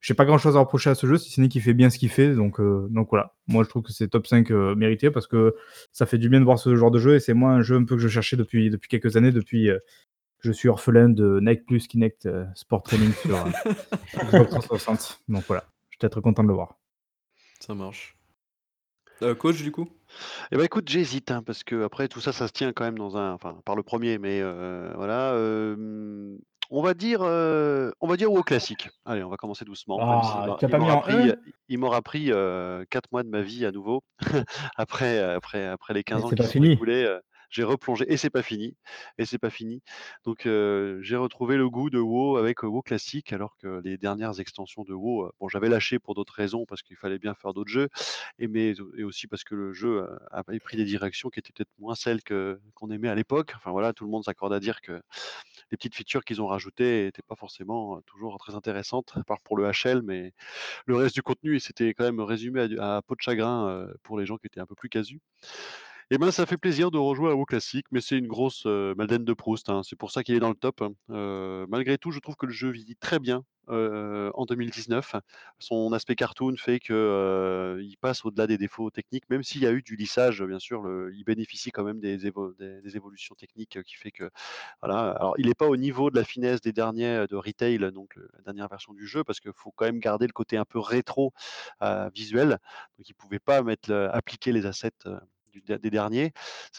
J'ai 0.00 0.14
pas 0.14 0.24
grand 0.24 0.38
chose 0.38 0.56
à 0.56 0.60
reprocher 0.60 0.90
à 0.90 0.94
ce 0.94 1.06
jeu, 1.06 1.18
si 1.18 1.30
ce 1.30 1.40
n'est 1.40 1.48
qu'il 1.48 1.62
fait 1.62 1.74
bien 1.74 1.90
ce 1.90 1.98
qu'il 1.98 2.08
fait. 2.08 2.34
Donc, 2.34 2.58
euh, 2.58 2.86
donc 2.90 3.08
voilà. 3.10 3.34
Moi, 3.48 3.64
je 3.64 3.68
trouve 3.68 3.82
que 3.82 3.92
c'est 3.92 4.08
top 4.08 4.26
5 4.26 4.50
euh, 4.50 4.74
mérité 4.74 5.10
parce 5.10 5.26
que 5.26 5.54
ça 5.92 6.06
fait 6.06 6.18
du 6.18 6.28
bien 6.28 6.40
de 6.40 6.44
voir 6.44 6.58
ce 6.58 6.74
genre 6.74 6.90
de 6.90 6.98
jeu 6.98 7.14
et 7.14 7.20
c'est 7.20 7.34
moi 7.34 7.50
un 7.50 7.62
jeu 7.62 7.76
un 7.76 7.84
peu 7.84 7.96
que 7.96 8.02
je 8.02 8.08
cherchais 8.08 8.36
depuis, 8.36 8.70
depuis 8.70 8.88
quelques 8.88 9.16
années, 9.16 9.30
depuis 9.30 9.68
euh, 9.68 9.78
que 10.40 10.48
je 10.48 10.52
suis 10.52 10.68
orphelin 10.68 11.08
de 11.08 11.38
Nike 11.40 11.66
Plus 11.66 11.86
Kinect 11.86 12.26
euh, 12.26 12.46
Sport 12.54 12.82
Training 12.82 13.12
sur 13.12 13.36
euh, 13.36 13.50
Xbox 14.24 14.50
360. 14.50 15.20
Donc 15.28 15.44
voilà, 15.46 15.64
je 15.90 15.98
suis 15.98 16.10
très 16.10 16.20
content 16.20 16.42
de 16.42 16.48
le 16.48 16.54
voir. 16.54 16.78
Ça 17.60 17.74
marche. 17.74 18.16
Euh, 19.22 19.34
coach, 19.34 19.62
du 19.62 19.70
coup? 19.70 19.86
Eh 20.50 20.56
ben 20.56 20.64
écoute, 20.64 20.88
j'hésite, 20.88 21.30
hein, 21.30 21.42
parce 21.42 21.62
que 21.62 21.84
après 21.84 22.08
tout 22.08 22.20
ça, 22.20 22.32
ça 22.32 22.48
se 22.48 22.52
tient 22.52 22.72
quand 22.72 22.84
même 22.84 22.98
dans 22.98 23.18
un 23.18 23.34
enfin, 23.34 23.60
par 23.66 23.76
le 23.76 23.82
premier, 23.82 24.16
mais 24.18 24.40
voilà, 24.94 25.34
on 26.70 26.82
va 26.82 26.94
dire, 26.94 27.22
heu, 27.24 27.92
on 28.00 28.06
va 28.08 28.16
dire 28.16 28.32
WoW 28.32 28.42
classique. 28.42 28.88
Allez, 29.04 29.22
on 29.24 29.28
va 29.30 29.36
commencer 29.36 29.64
doucement, 29.64 30.02
Ah, 30.02 30.56
il 30.60 30.76
m'aura 30.76 30.96
pris, 30.96 31.30
1 31.30 31.34
il 31.68 31.78
m'aura 31.78 32.02
pris, 32.02 32.30
heu, 32.32 32.84
4 32.90 33.10
mois 33.12 33.22
de 33.24 33.28
ma 33.28 33.42
vie 33.42 33.66
à 33.66 33.72
nouveau 33.72 34.02
après, 34.76 35.18
heu, 35.18 35.30
après 35.34 35.66
après 35.66 35.94
les 35.94 36.04
15 36.04 36.24
Et 36.24 36.24
ans 36.24 36.32
qui 36.32 36.44
pas 36.44 36.48
sont 36.48 36.62
fini. 36.62 36.78
écoulés, 36.78 37.04
heu, 37.04 37.20
j'ai 37.50 37.64
replongé 37.64 38.04
et 38.12 38.16
c'est 38.16 38.30
pas 38.30 38.42
fini 38.42 38.76
et 39.18 39.26
c'est 39.26 39.38
pas 39.38 39.50
fini. 39.50 39.82
Donc 40.24 40.42
j'ai 40.44 41.16
retrouvé 41.16 41.56
le 41.56 41.68
goût 41.68 41.90
de 41.90 41.98
WoW 41.98 42.36
avec, 42.36 42.62
WoW 42.62 42.82
classique 42.82 43.32
alors 43.32 43.56
que 43.58 43.80
les 43.84 43.98
dernières 43.98 44.40
extensions 44.40 44.84
de 44.84 44.94
WoW, 44.94 45.30
bon 45.40 45.48
j'avais 45.48 45.68
lâché 45.68 45.98
pour 45.98 46.14
d'autres 46.14 46.34
raisons 46.34 46.64
parce 46.66 46.82
qu'il 46.82 46.96
fallait 46.96 47.18
bien 47.18 47.34
faire 47.34 47.52
d'autres 47.54 47.70
jeux 47.70 47.88
et 48.38 48.48
mais 48.48 48.74
et 48.96 49.04
aussi 49.04 49.26
parce 49.26 49.44
que 49.44 49.54
le 49.54 49.72
jeu, 49.72 50.06
avait 50.30 50.60
pris 50.60 50.76
des 50.76 50.84
directions 50.84 51.30
qui 51.30 51.38
étaient 51.40 51.52
peut-être 51.52 51.70
moins 51.78 51.94
celles 51.94 52.22
que 52.22 52.60
qu'on 52.74 52.90
aimait 52.90 53.08
à 53.08 53.14
l'époque. 53.14 53.52
Enfin 53.56 53.70
voilà, 53.70 53.92
tout 53.92 54.04
le 54.04 54.10
monde 54.10 54.24
s'accorde 54.24 54.52
à 54.52 54.60
dire 54.60 54.80
que 54.80 55.00
les 55.70 55.76
petites 55.76 55.94
features 55.94 56.24
qu'ils 56.24 56.42
ont 56.42 56.46
rajoutées 56.46 57.06
étaient 57.06 57.22
pas 57.22 57.36
forcément, 57.36 58.00
toujours 58.02 58.38
très 58.38 58.54
intéressantes, 58.54 59.12
à 59.16 59.22
part 59.24 59.40
pour 59.42 59.56
le 59.56 59.70
HL, 59.70 60.02
mais 60.02 60.32
le 60.86 60.96
reste 60.96 61.14
du 61.14 61.22
contenu, 61.22 61.60
c'était 61.60 61.94
quand 61.94 62.04
même 62.04 62.20
résumé 62.20 62.60
à 62.78 62.96
à 62.96 63.02
peau 63.02 63.14
de 63.14 63.20
chagrin, 63.22 63.86
pour 64.02 64.18
les 64.18 64.26
gens 64.26 64.36
qui 64.36 64.46
étaient 64.46 64.60
un 64.60 64.66
peu 64.66 64.74
plus 64.74 64.88
casus. 64.88 65.20
Et 66.12 66.18
ben, 66.18 66.32
ça 66.32 66.44
fait 66.44 66.56
plaisir 66.58 66.90
de 66.90 66.98
rejouer 66.98 67.30
à 67.30 67.36
WoW 67.36 67.44
classique, 67.44 67.86
mais 67.92 68.00
c'est 68.00 68.18
une 68.18 68.26
grosse, 68.26 68.66
heu, 68.66 68.94
Madeleine 68.96 69.24
de 69.24 69.32
Proust, 69.32 69.68
hein. 69.70 69.82
C'est 69.84 69.94
pour 69.94 70.10
ça 70.10 70.24
qu'il 70.24 70.34
est 70.34 70.40
dans 70.40 70.48
le 70.48 70.56
top, 70.56 70.82
hein. 70.82 70.92
Malgré 71.68 71.98
tout, 71.98 72.10
je 72.10 72.18
trouve 72.18 72.34
que 72.34 72.46
le 72.46 72.52
jeu 72.52 72.70
vieillit 72.70 72.96
très 72.96 73.20
bien, 73.20 73.44
en 73.68 74.44
2019. 74.44 75.14
Son 75.60 75.92
aspect 75.92 76.16
cartoon 76.16 76.56
fait 76.56 76.80
que, 76.80 76.92
heu, 77.78 77.80
il 77.84 77.96
passe 77.98 78.24
au-delà 78.24 78.48
des 78.48 78.58
défauts 78.58 78.90
techniques, 78.90 79.30
même 79.30 79.44
s'il 79.44 79.62
y 79.62 79.66
a 79.68 79.70
eu 79.72 79.82
du 79.82 79.94
lissage, 79.94 80.42
bien 80.42 80.58
sûr, 80.58 80.82
il 81.14 81.22
bénéficie 81.22 81.70
quand 81.70 81.84
même 81.84 82.00
des 82.00 82.26
évo 82.26 82.52
des 82.58 82.80
des 82.82 82.96
évolutions 82.96 83.36
techniques, 83.36 83.80
qui 83.84 83.94
fait 83.94 84.10
que. 84.10 84.28
Alors 84.82 85.34
il 85.38 85.48
est 85.48 85.56
pas 85.58 85.68
au 85.68 85.76
niveau 85.76 86.10
de 86.10 86.16
la 86.16 86.24
finesse 86.24 86.60
des 86.62 86.72
derniers, 86.72 87.26
de 87.28 87.36
Retail, 87.36 87.78
donc 87.92 88.16
la 88.36 88.42
dernière 88.44 88.68
version 88.68 88.94
du 88.94 89.06
jeu, 89.06 89.24
parce 89.24 89.40
qu'il 89.40 89.52
faut 89.54 89.72
quand 89.72 89.86
même 89.86 90.00
garder 90.00 90.26
le 90.28 90.32
côté 90.32 90.56
un 90.56 90.64
peu 90.64 90.80
rétro, 90.80 91.32
visuel. 92.14 92.58
Donc 92.98 93.08
ils 93.08 93.14
pouvaient 93.14 93.40
pas 93.40 93.62
mettre 93.64 93.92
appliquer 94.12 94.52
les 94.52 94.66
assets, 94.66 94.92
du 95.52 95.60
des 95.62 95.90
derniers. 95.90 96.32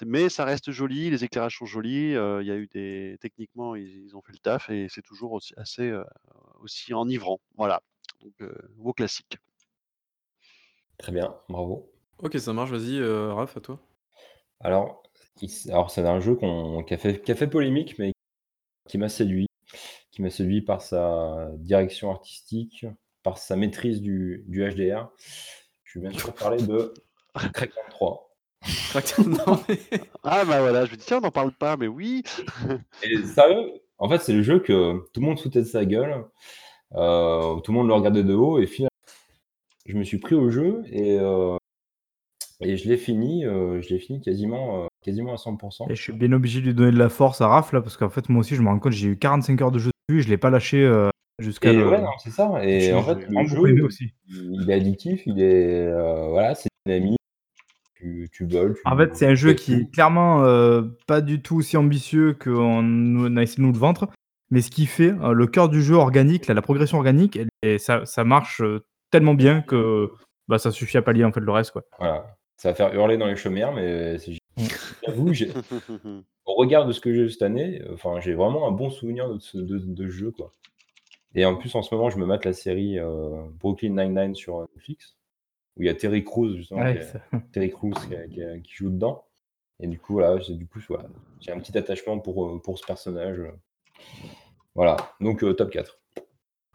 Mais 0.05 0.30
ça 0.30 0.45
reste 0.45 0.72
joli, 0.72 1.09
les 1.09 1.24
éclairages 1.24 1.57
sont 1.57 1.65
jolis, 1.65 2.13
heu, 2.15 2.39
il 2.41 2.47
y 2.47 2.51
a 2.51 2.55
eu 2.55 2.67
des 2.67 3.17
techniquement, 3.22 3.76
ils 3.76 4.05
ils 4.05 4.15
ont 4.15 4.22
fait 4.22 4.34
le 4.34 4.39
taf 4.39 4.69
et 4.69 4.88
c'est 4.89 5.01
toujours 5.01 5.34
aussi 5.34 5.53
assez, 5.57 5.89
heu, 5.89 6.05
aussi 6.61 6.93
enivrant. 6.93 7.39
Voilà, 7.55 7.82
donc 8.22 8.34
WoW 8.78 8.93
classique. 8.93 9.38
Très 10.97 11.11
bien, 11.11 11.36
bravo. 11.49 11.91
Ok, 12.19 12.38
ça 12.38 12.53
marche, 12.53 12.69
vas-y, 12.69 12.99
euh, 12.99 13.34
Raph, 13.34 13.57
à 13.57 13.59
toi. 13.59 13.80
Alors, 14.59 15.01
alors 15.69 15.89
c'est 15.89 16.05
un 16.05 16.19
jeu 16.19 16.36
qu'on 16.36 16.84
qui 16.84 16.93
a 16.93 16.97
fait 16.99 17.22
qui 17.24 17.32
a 17.32 17.36
fait 17.36 17.47
polémique, 17.47 17.97
mais 17.97 18.13
qui 18.88 18.99
m'a 18.99 19.09
séduit. 19.09 19.47
Qui 20.11 20.22
m'a 20.22 20.30
séduit 20.30 20.61
par 20.61 20.82
sa 20.82 21.49
direction 21.57 22.11
artistique, 22.11 22.86
par 23.24 23.39
sa 23.39 23.55
maîtrise 23.55 24.01
du 24.01 24.45
du 24.47 24.61
HDR. 24.61 25.09
Je 25.84 25.99
vais 25.99 26.09
bien 26.09 26.19
sûr 26.19 26.34
parler 26.36 26.61
de 26.61 26.93
Crackdown 27.53 27.86
3. 27.89 28.30
Non, 29.28 29.59
mais... 29.68 29.80
Ah 30.24 30.45
bah 30.45 30.62
voilà, 30.62 30.86
je 30.86 30.91
me 30.91 30.97
dis: 30.97 31.05
«Tiens, 31.05 31.18
on 31.18 31.22
n'en 31.22 31.32
parle 31.32 31.51
pas», 31.51 31.78
mais 31.78 31.88
oui! 31.88 32.24
Et 33.03 33.24
sérieux, 33.24 33.72
en 33.97 34.09
fait, 34.09 34.20
c'est 34.20 34.34
le 34.34 34.43
jeu 34.43 34.59
que 34.59 34.99
tout 35.14 35.20
le 35.22 35.26
monde 35.26 35.39
foutait 35.39 35.62
de 35.62 35.66
sa 35.66 35.86
gueule, 35.86 36.26
heu, 36.95 37.62
tout 37.64 37.72
le 37.72 37.78
monde 37.78 37.88
le 37.88 37.93
regardait 37.93 38.24
de 38.24 38.34
haut 38.34 38.59
et 38.59 38.68
finalement, 38.68 38.89
je 39.86 39.97
me 39.97 40.03
suis 40.03 40.20
pris 40.20 40.36
au 40.36 40.49
jeu 40.49 40.84
et 40.91 41.18
heu 41.20 41.57
et 42.64 42.78
je 42.78 42.88
l'ai 42.88 42.97
fini, 42.97 43.43
heu, 43.45 43.82
je 43.82 43.89
l'ai 43.89 43.99
fini 43.99 44.22
quasiment, 44.22 44.88
quasiment 45.01 45.34
à 45.34 45.38
100 45.38 45.57
Et 45.89 45.95
je 45.95 46.01
suis 46.01 46.14
bien 46.14 46.32
obligé 46.32 46.62
de 46.62 46.68
lui 46.68 46.74
donner 46.76 46.91
de 46.91 46.99
la 46.99 47.09
force 47.09 47.41
à 47.41 47.47
Raph 47.47 47.74
là, 47.74 47.82
parce 47.82 47.97
qu'en 47.97 48.09
fait, 48.09 48.30
moi 48.30 48.41
aussi, 48.41 48.55
je 48.55 48.62
me 48.62 48.68
rends 48.68 48.78
compte, 48.78 48.91
j'ai 48.93 49.07
eu 49.09 49.18
45 49.18 49.59
heures 49.62 49.72
de 49.72 49.80
jeu 49.80 49.89
dessus 50.09 50.20
et 50.20 50.24
je 50.24 50.30
l'ai 50.30 50.38
pas 50.38 50.51
lâché 50.51 50.84
euh, 50.84 51.09
jusqu'à 51.39 51.72
Et 51.72 51.76
le. 51.76 51.89
ouais, 51.89 52.01
non, 52.01 52.12
c'est 52.24 52.30
ça 52.30 52.64
et 52.64 52.93
en 52.93 53.01
fait, 53.01 53.18
le 53.28 53.47
jeu, 53.47 53.84
aussi. 53.84 54.14
il 54.30 54.70
est 54.70 54.74
addictif, 54.74 55.24
il 55.26 55.41
est, 55.41 55.91
voilà, 56.30 56.53
c'est 56.53 56.70
dynamique, 56.86 57.20
tu 58.02 58.30
tu 58.32 58.45
voles, 58.45 58.74
tu 58.74 58.82
En 58.86 58.97
fait, 58.97 59.16
c'est 59.16 59.28
un 59.28 59.36
jeu 59.36 59.54
qui 59.54 59.74
est 59.74 59.91
clairement 59.91 60.43
euh, 60.43 60.82
pas 61.08 61.22
du 61.22 61.41
tout 61.41 61.58
aussi 61.58 61.78
ambitieux 61.78 62.34
qu'on 62.34 63.36
a 63.38 63.41
essayé 63.43 63.58
de 63.58 63.62
nous 63.68 63.72
le 63.74 63.78
vendre, 63.78 64.10
mais 64.49 64.62
ce 64.62 64.72
qui 64.72 64.86
fait 64.86 65.14
euh, 65.22 65.34
le 65.34 65.47
cœur 65.47 65.70
du 65.70 65.82
jeu 65.82 65.95
organique, 65.95 66.47
là, 66.47 66.54
la 66.54 66.62
progression 66.62 66.97
organique, 66.97 67.36
elle- 67.38 67.49
et 67.62 67.78
ça, 67.78 68.06
ça 68.06 68.24
marche 68.24 68.62
euh, 68.62 68.84
tellement 69.12 69.36
bien 69.36 69.62
que 69.62 70.10
bah, 70.47 70.58
ça 70.58 70.72
suffit 70.72 70.97
à 70.97 71.02
pallier 71.02 71.24
en 71.26 71.32
fait 71.32 71.39
le 71.41 71.52
reste 71.52 71.72
quoi. 71.72 71.84
Voilà, 71.99 72.36
ça 72.58 72.70
va 72.70 72.76
faire 72.76 72.93
hurler 72.93 73.18
dans 73.18 73.28
les 73.28 73.36
chaumières, 73.36 73.72
mais 73.74 74.18
c'est 74.18 74.38
Mm. 74.58 74.64
j'avoue, 75.08 75.34
j'ai 75.34 75.49
au 76.45 76.54
regard 76.56 76.86
de 76.86 76.91
ce 76.91 76.99
que 76.99 77.14
j'ai 77.14 77.22
eu 77.22 77.30
cette 77.30 77.41
année, 77.43 77.82
enfin, 77.93 78.20
j'ai 78.20 78.34
vraiment 78.34 78.68
un 78.68 78.72
bon 78.72 78.89
souvenir 78.89 79.30
de 79.34 79.39
ce 79.39 79.58
de 79.58 79.78
de 79.78 80.04
ce 80.08 80.10
jeu, 80.10 80.32
quoi. 80.32 80.54
Et 81.36 81.45
en 81.45 81.56
plus, 81.56 81.74
en 81.76 81.82
ce 81.82 81.95
moment, 81.95 82.10
je 82.10 82.18
me 82.18 82.26
mate 82.26 82.43
la 82.43 82.52
série, 82.52 82.97
Brooklyn 83.62 83.91
Nine-Nine 83.91 84.36
sur, 84.36 84.68
Netflix, 84.76 85.16
où 85.82 85.84
il 85.84 85.88
y 85.88 85.89
a 85.89 85.95
Terry 85.95 86.23
Crews 86.23 86.55
justement 86.55 86.82
qui 86.93 86.99
Ouais, 86.99 87.11
Terry 87.51 87.71
Crews 87.71 87.93
qui 88.63 88.73
joue 88.73 88.91
dedans 88.91 89.25
et 89.82 89.88
du 89.88 89.97
coup, 89.97 90.13
voilà, 90.13 90.39
j'ai 90.39 90.53
du 90.53 90.67
coup, 90.67 90.79
voilà, 90.88 91.05
j'ai 91.39 91.51
un 91.51 91.59
petit 91.59 91.75
attachement 91.75 92.19
pour, 92.19 92.45
heu, 92.45 92.61
pour 92.61 92.77
ce 92.77 92.86
personnage, 92.86 93.41
voilà, 94.75 94.95
donc 95.19 95.43
heu, 95.43 95.55
top 95.55 95.71
4. 95.71 95.97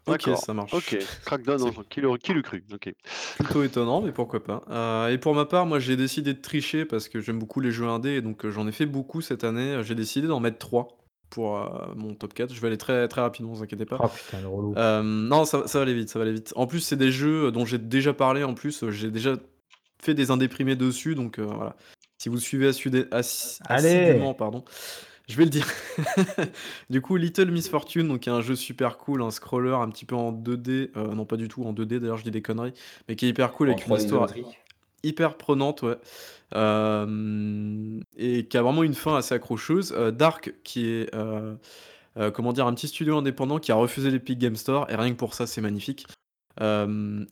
Ok, 0.09 0.29
ça 0.37 0.55
marche. 0.55 0.75
OK. 0.75 0.99
Crackdown, 1.25 1.63
hein, 1.63 1.83
qui 1.89 2.01
l'aurait 2.01 2.19
qui 2.19 2.33
l'eût 2.33 2.43
cru? 2.43 2.65
OK. 2.73 2.95
plutôt 3.37 3.63
étonnant, 3.63 4.01
mais 4.01 4.13
pourquoi 4.13 4.43
pas. 4.43 4.63
Euh, 4.71 5.09
et 5.09 5.19
pour 5.19 5.35
ma 5.35 5.47
part, 5.47 5.67
moi 5.67 5.79
j'ai 5.79 5.97
décidé 5.97 6.33
de 6.33 6.41
tricher 6.41 6.85
parce 6.85 7.09
que 7.09 7.21
j'aime 7.21 7.39
beaucoup 7.39 7.61
les 7.61 7.71
jeux 7.71 7.87
indés, 7.87 8.17
et 8.17 8.23
donc 8.23 8.45
euh, 8.45 8.51
j'en 8.51 8.67
ai 8.67 8.73
fait 8.73 8.87
beaucoup 8.87 9.21
cette 9.21 9.45
année. 9.45 9.81
J'ai 9.83 9.95
décidé 9.95 10.27
d'en 10.27 10.41
mettre 10.41 10.59
3 10.59 10.99
pour 11.31 11.59
euh, 11.59 11.93
mon 11.97 12.15
top 12.15 12.35
4. 12.35 12.53
Je 12.55 12.61
vais 12.61 12.69
aller 12.69 12.79
très, 12.79 13.09
très 13.09 13.21
rapidement, 13.21 13.53
vous 13.53 13.63
inquiétez 13.63 13.85
pas. 13.87 13.99
Oh 14.03 14.09
putain, 14.09 14.41
le 14.41 14.49
relou. 14.49 14.75
Euh, 14.77 15.03
non, 15.03 15.45
ça, 15.45 15.67
ça 15.67 15.79
va 15.79 15.83
aller 15.83 15.95
vite, 15.95 16.09
ça 16.09 16.19
va 16.19 16.25
aller 16.25 16.35
vite. 16.35 16.53
En 16.57 16.67
plus, 16.67 16.81
c'est 16.81 16.97
des 16.97 17.11
jeux 17.13 17.51
dont 17.53 17.65
j'ai 17.65 17.79
déjà 17.79 18.13
parlé. 18.13 18.45
En 18.45 18.55
plus, 18.55 18.89
j'ai 18.91 19.11
déjà 19.11 19.37
fait 20.03 20.15
des 20.15 20.31
indéprimés 20.31 20.77
dessus, 20.77 21.15
donc 21.15 21.39
euh, 21.39 21.45
voilà. 21.45 21.77
Si 22.19 22.29
vous 22.29 22.39
suivez 22.39 22.69
assidé- 22.69 23.09
assi- 23.11 23.59
assidûment, 24.09 24.35
pardon, 24.35 24.65
je 25.29 25.37
vais 25.37 25.45
le 25.45 25.51
dire. 25.51 25.67
du 26.91 27.01
coup, 27.01 27.17
Little 27.17 27.51
Miss 27.51 27.69
Fortune, 27.69 28.09
donc 28.09 28.21
qui 28.21 28.29
est 28.29 28.33
un 28.33 28.41
jeu 28.41 28.55
super 28.57 28.97
cool, 28.99 29.23
un 29.23 29.31
scroller 29.31 29.73
un 29.75 29.89
petit 29.91 30.05
peu 30.05 30.15
en 30.15 30.33
2D, 30.33 30.91
euh, 30.97 31.15
non 31.15 31.25
pas 31.27 31.37
du 31.37 31.49
tout 31.49 31.65
en 31.65 31.73
2D. 31.73 31.99
D'ailleurs, 31.99 32.17
je 32.19 32.25
dis 32.25 32.31
des 32.31 32.43
conneries, 32.43 32.73
mais 33.09 33.17
qui 33.17 33.27
est 33.27 33.29
hyper 33.31 33.53
cool 33.53 33.69
En 33.69 33.73
avec 33.73 33.87
une 33.87 33.93
3D 33.95 33.99
histoire. 34.01 34.29
Hyper 35.03 35.37
prenante, 35.37 35.83
ouais. 35.83 35.97
Euh, 36.55 38.01
et 38.17 38.47
qui 38.47 38.57
a 38.57 38.63
vraiment 38.63 38.83
une 38.83 38.95
fin 38.95 39.17
assez 39.17 39.35
accrocheuse. 39.35 39.93
Euh, 39.97 40.11
Dark, 40.11 40.55
qui 40.63 40.89
est 40.89 41.15
euh, 41.15 41.57
comment 42.33 42.53
dire, 42.53 42.67
un 42.67 42.75
petit 42.75 42.89
studio 42.89 43.19
indépendant 43.19 43.59
qui 43.59 43.73
a 43.73 43.75
refusé 43.75 44.11
l'Epic 44.11 44.39
Game 44.39 44.57
Store, 44.57 44.87
et 44.91 44.97
rien 44.97 45.11
que 45.11 45.17
pour 45.17 45.35
ça, 45.35 45.47
c'est 45.47 45.61
magnifique. 45.61 46.07
Et 46.59 46.65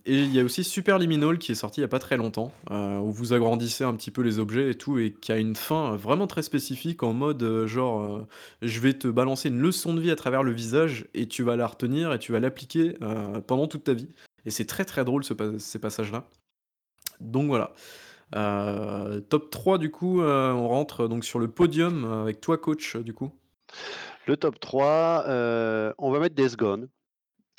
il 0.07 0.35
y 0.35 0.39
a 0.39 0.45
aussi 0.45 0.65
Super 0.65 0.99
Liminal 0.99 1.39
qui 1.39 1.53
est 1.53 1.55
sorti 1.55 1.81
il 1.81 1.83
y 1.83 1.85
a 1.85 1.89
pas 1.89 1.99
très 1.99 2.19
longtemps, 2.19 2.53
où 2.71 3.11
vous 3.11 3.33
agrandissez 3.33 3.83
un 3.83 3.95
petit 3.95 4.11
peu 4.11 4.21
les 4.21 4.39
objets 4.39 4.73
et 4.73 4.75
tout, 4.75 4.99
et 4.99 5.15
qui 5.15 5.33
a 5.33 5.39
une 5.39 5.57
fin 5.57 5.97
vraiment 5.97 6.27
très 6.27 6.43
spécifique 6.43 7.03
en 7.03 7.15
mode 7.15 7.65
genre, 7.65 8.27
je 8.61 8.81
vais 8.81 8.93
te 8.93 9.09
balancer 9.09 9.49
une 9.49 9.61
leçon 9.61 9.95
de 9.95 10.03
vie 10.03 10.11
à 10.11 10.17
travers 10.17 10.43
le 10.43 10.53
visage 10.53 11.07
et 11.15 11.27
tu 11.27 11.43
vas 11.43 11.57
la 11.57 11.67
retenir 11.67 12.12
et 12.12 12.19
tu 12.19 12.33
vas 12.33 12.41
l'appliquer 12.41 12.99
pendant 13.47 13.67
toute 13.67 13.85
ta 13.85 13.95
vie. 13.95 14.11
Et 14.45 14.51
c'est 14.51 14.67
très 14.67 14.85
très 14.85 15.07
drôle 15.07 15.25
ce 15.25 15.33
ces 15.57 15.79
passages-là. 15.79 16.29
Donc 17.21 17.47
voilà. 17.47 17.73
Euh, 18.35 19.21
top 19.21 19.51
3 19.51 19.79
du 19.79 19.91
coup, 19.91 20.21
euh, 20.23 20.53
on 20.53 20.69
rentre 20.69 21.09
donc 21.09 21.25
sur 21.25 21.39
le 21.39 21.49
podium 21.49 22.05
euh, 22.05 22.23
avec 22.23 22.41
toi 22.41 22.59
coach 22.59 22.97
du 22.97 23.12
coup. 23.15 23.31
Le 24.27 24.37
top 24.37 24.59
3, 24.59 25.25
heu, 25.29 25.95
on 25.99 26.11
va 26.11 26.19
mettre 26.19 26.35
Days 26.35 26.57
Gone, 26.57 26.89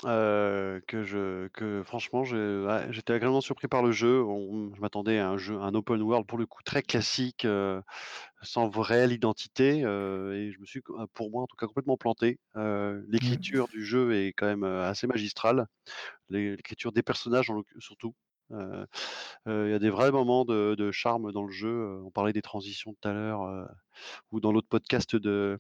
que 0.04 1.04
je 1.04 1.48
que 1.50 1.84
franchement 1.84 2.24
je 2.24 2.66
ouais, 2.66 2.88
j'étais 2.92 3.14
agréablement 3.14 3.42
surpris 3.42 3.68
par 3.68 3.84
le 3.84 3.92
jeu. 3.92 4.22
On 4.24 4.74
je 4.76 4.82
m'attendais 4.82 5.20
à 5.20 5.30
un 5.30 5.38
jeu 5.38 5.58
un 5.60 5.74
open 5.76 6.02
world 6.02 6.26
pour 6.28 6.38
le 6.38 6.46
coup 6.46 6.62
très 6.64 6.82
classique, 6.82 7.48
sans 8.42 8.70
réelle 8.70 9.12
identité, 9.14 9.80
et 9.80 10.52
je 10.52 10.60
me 10.60 10.66
suis 10.66 10.82
pour 11.14 11.32
moi 11.32 11.44
en 11.44 11.48
tout 11.48 11.56
cas 11.56 11.68
complètement 11.68 11.98
planté. 11.98 12.40
L'écriture 13.08 13.68
du 13.68 13.86
jeu 13.86 14.14
est 14.14 14.34
quand 14.34 14.48
même, 14.48 14.64
assez 14.64 15.08
magistrale. 15.08 15.68
L'é 16.30 16.56
l'écriture 16.56 16.92
des 16.92 17.04
personnages 17.04 17.50
en 17.50 17.62
surtout. 17.80 18.16
Heu 18.52 18.86
heu, 19.48 19.68
il 19.68 19.72
y 19.72 19.74
a 19.74 19.80
des 19.80 19.90
vrais 19.90 20.12
moments 20.12 20.46
de 20.46 20.76
de 20.78 20.92
charme 20.92 21.32
dans 21.32 21.44
le 21.44 21.52
jeu, 21.52 21.70
heu, 21.70 22.04
on 22.06 22.12
parlait 22.12 22.34
des 22.34 22.42
transitions 22.44 22.94
tout 22.94 23.08
à 23.10 23.14
l'heure, 23.14 23.44
heu, 23.44 23.68
ou 24.32 24.40
dans 24.42 24.52
l'autre 24.54 24.68
podcast 24.70 25.16
de 25.16 25.60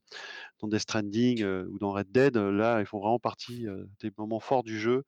dans 0.61 0.67
Death 0.69 0.81
Stranding, 0.81 1.43
heu, 1.43 1.67
ou 1.71 1.79
dans 1.79 1.91
Red 1.93 2.11
Dead, 2.11 2.37
heu, 2.37 2.51
là, 2.51 2.81
ils 2.81 2.87
font 2.87 2.99
vraiment 2.99 3.19
partie, 3.19 3.67
heu, 3.67 3.89
des 4.01 4.11
moments 4.17 4.39
forts 4.41 4.63
du 4.63 4.79
jeu 4.79 5.03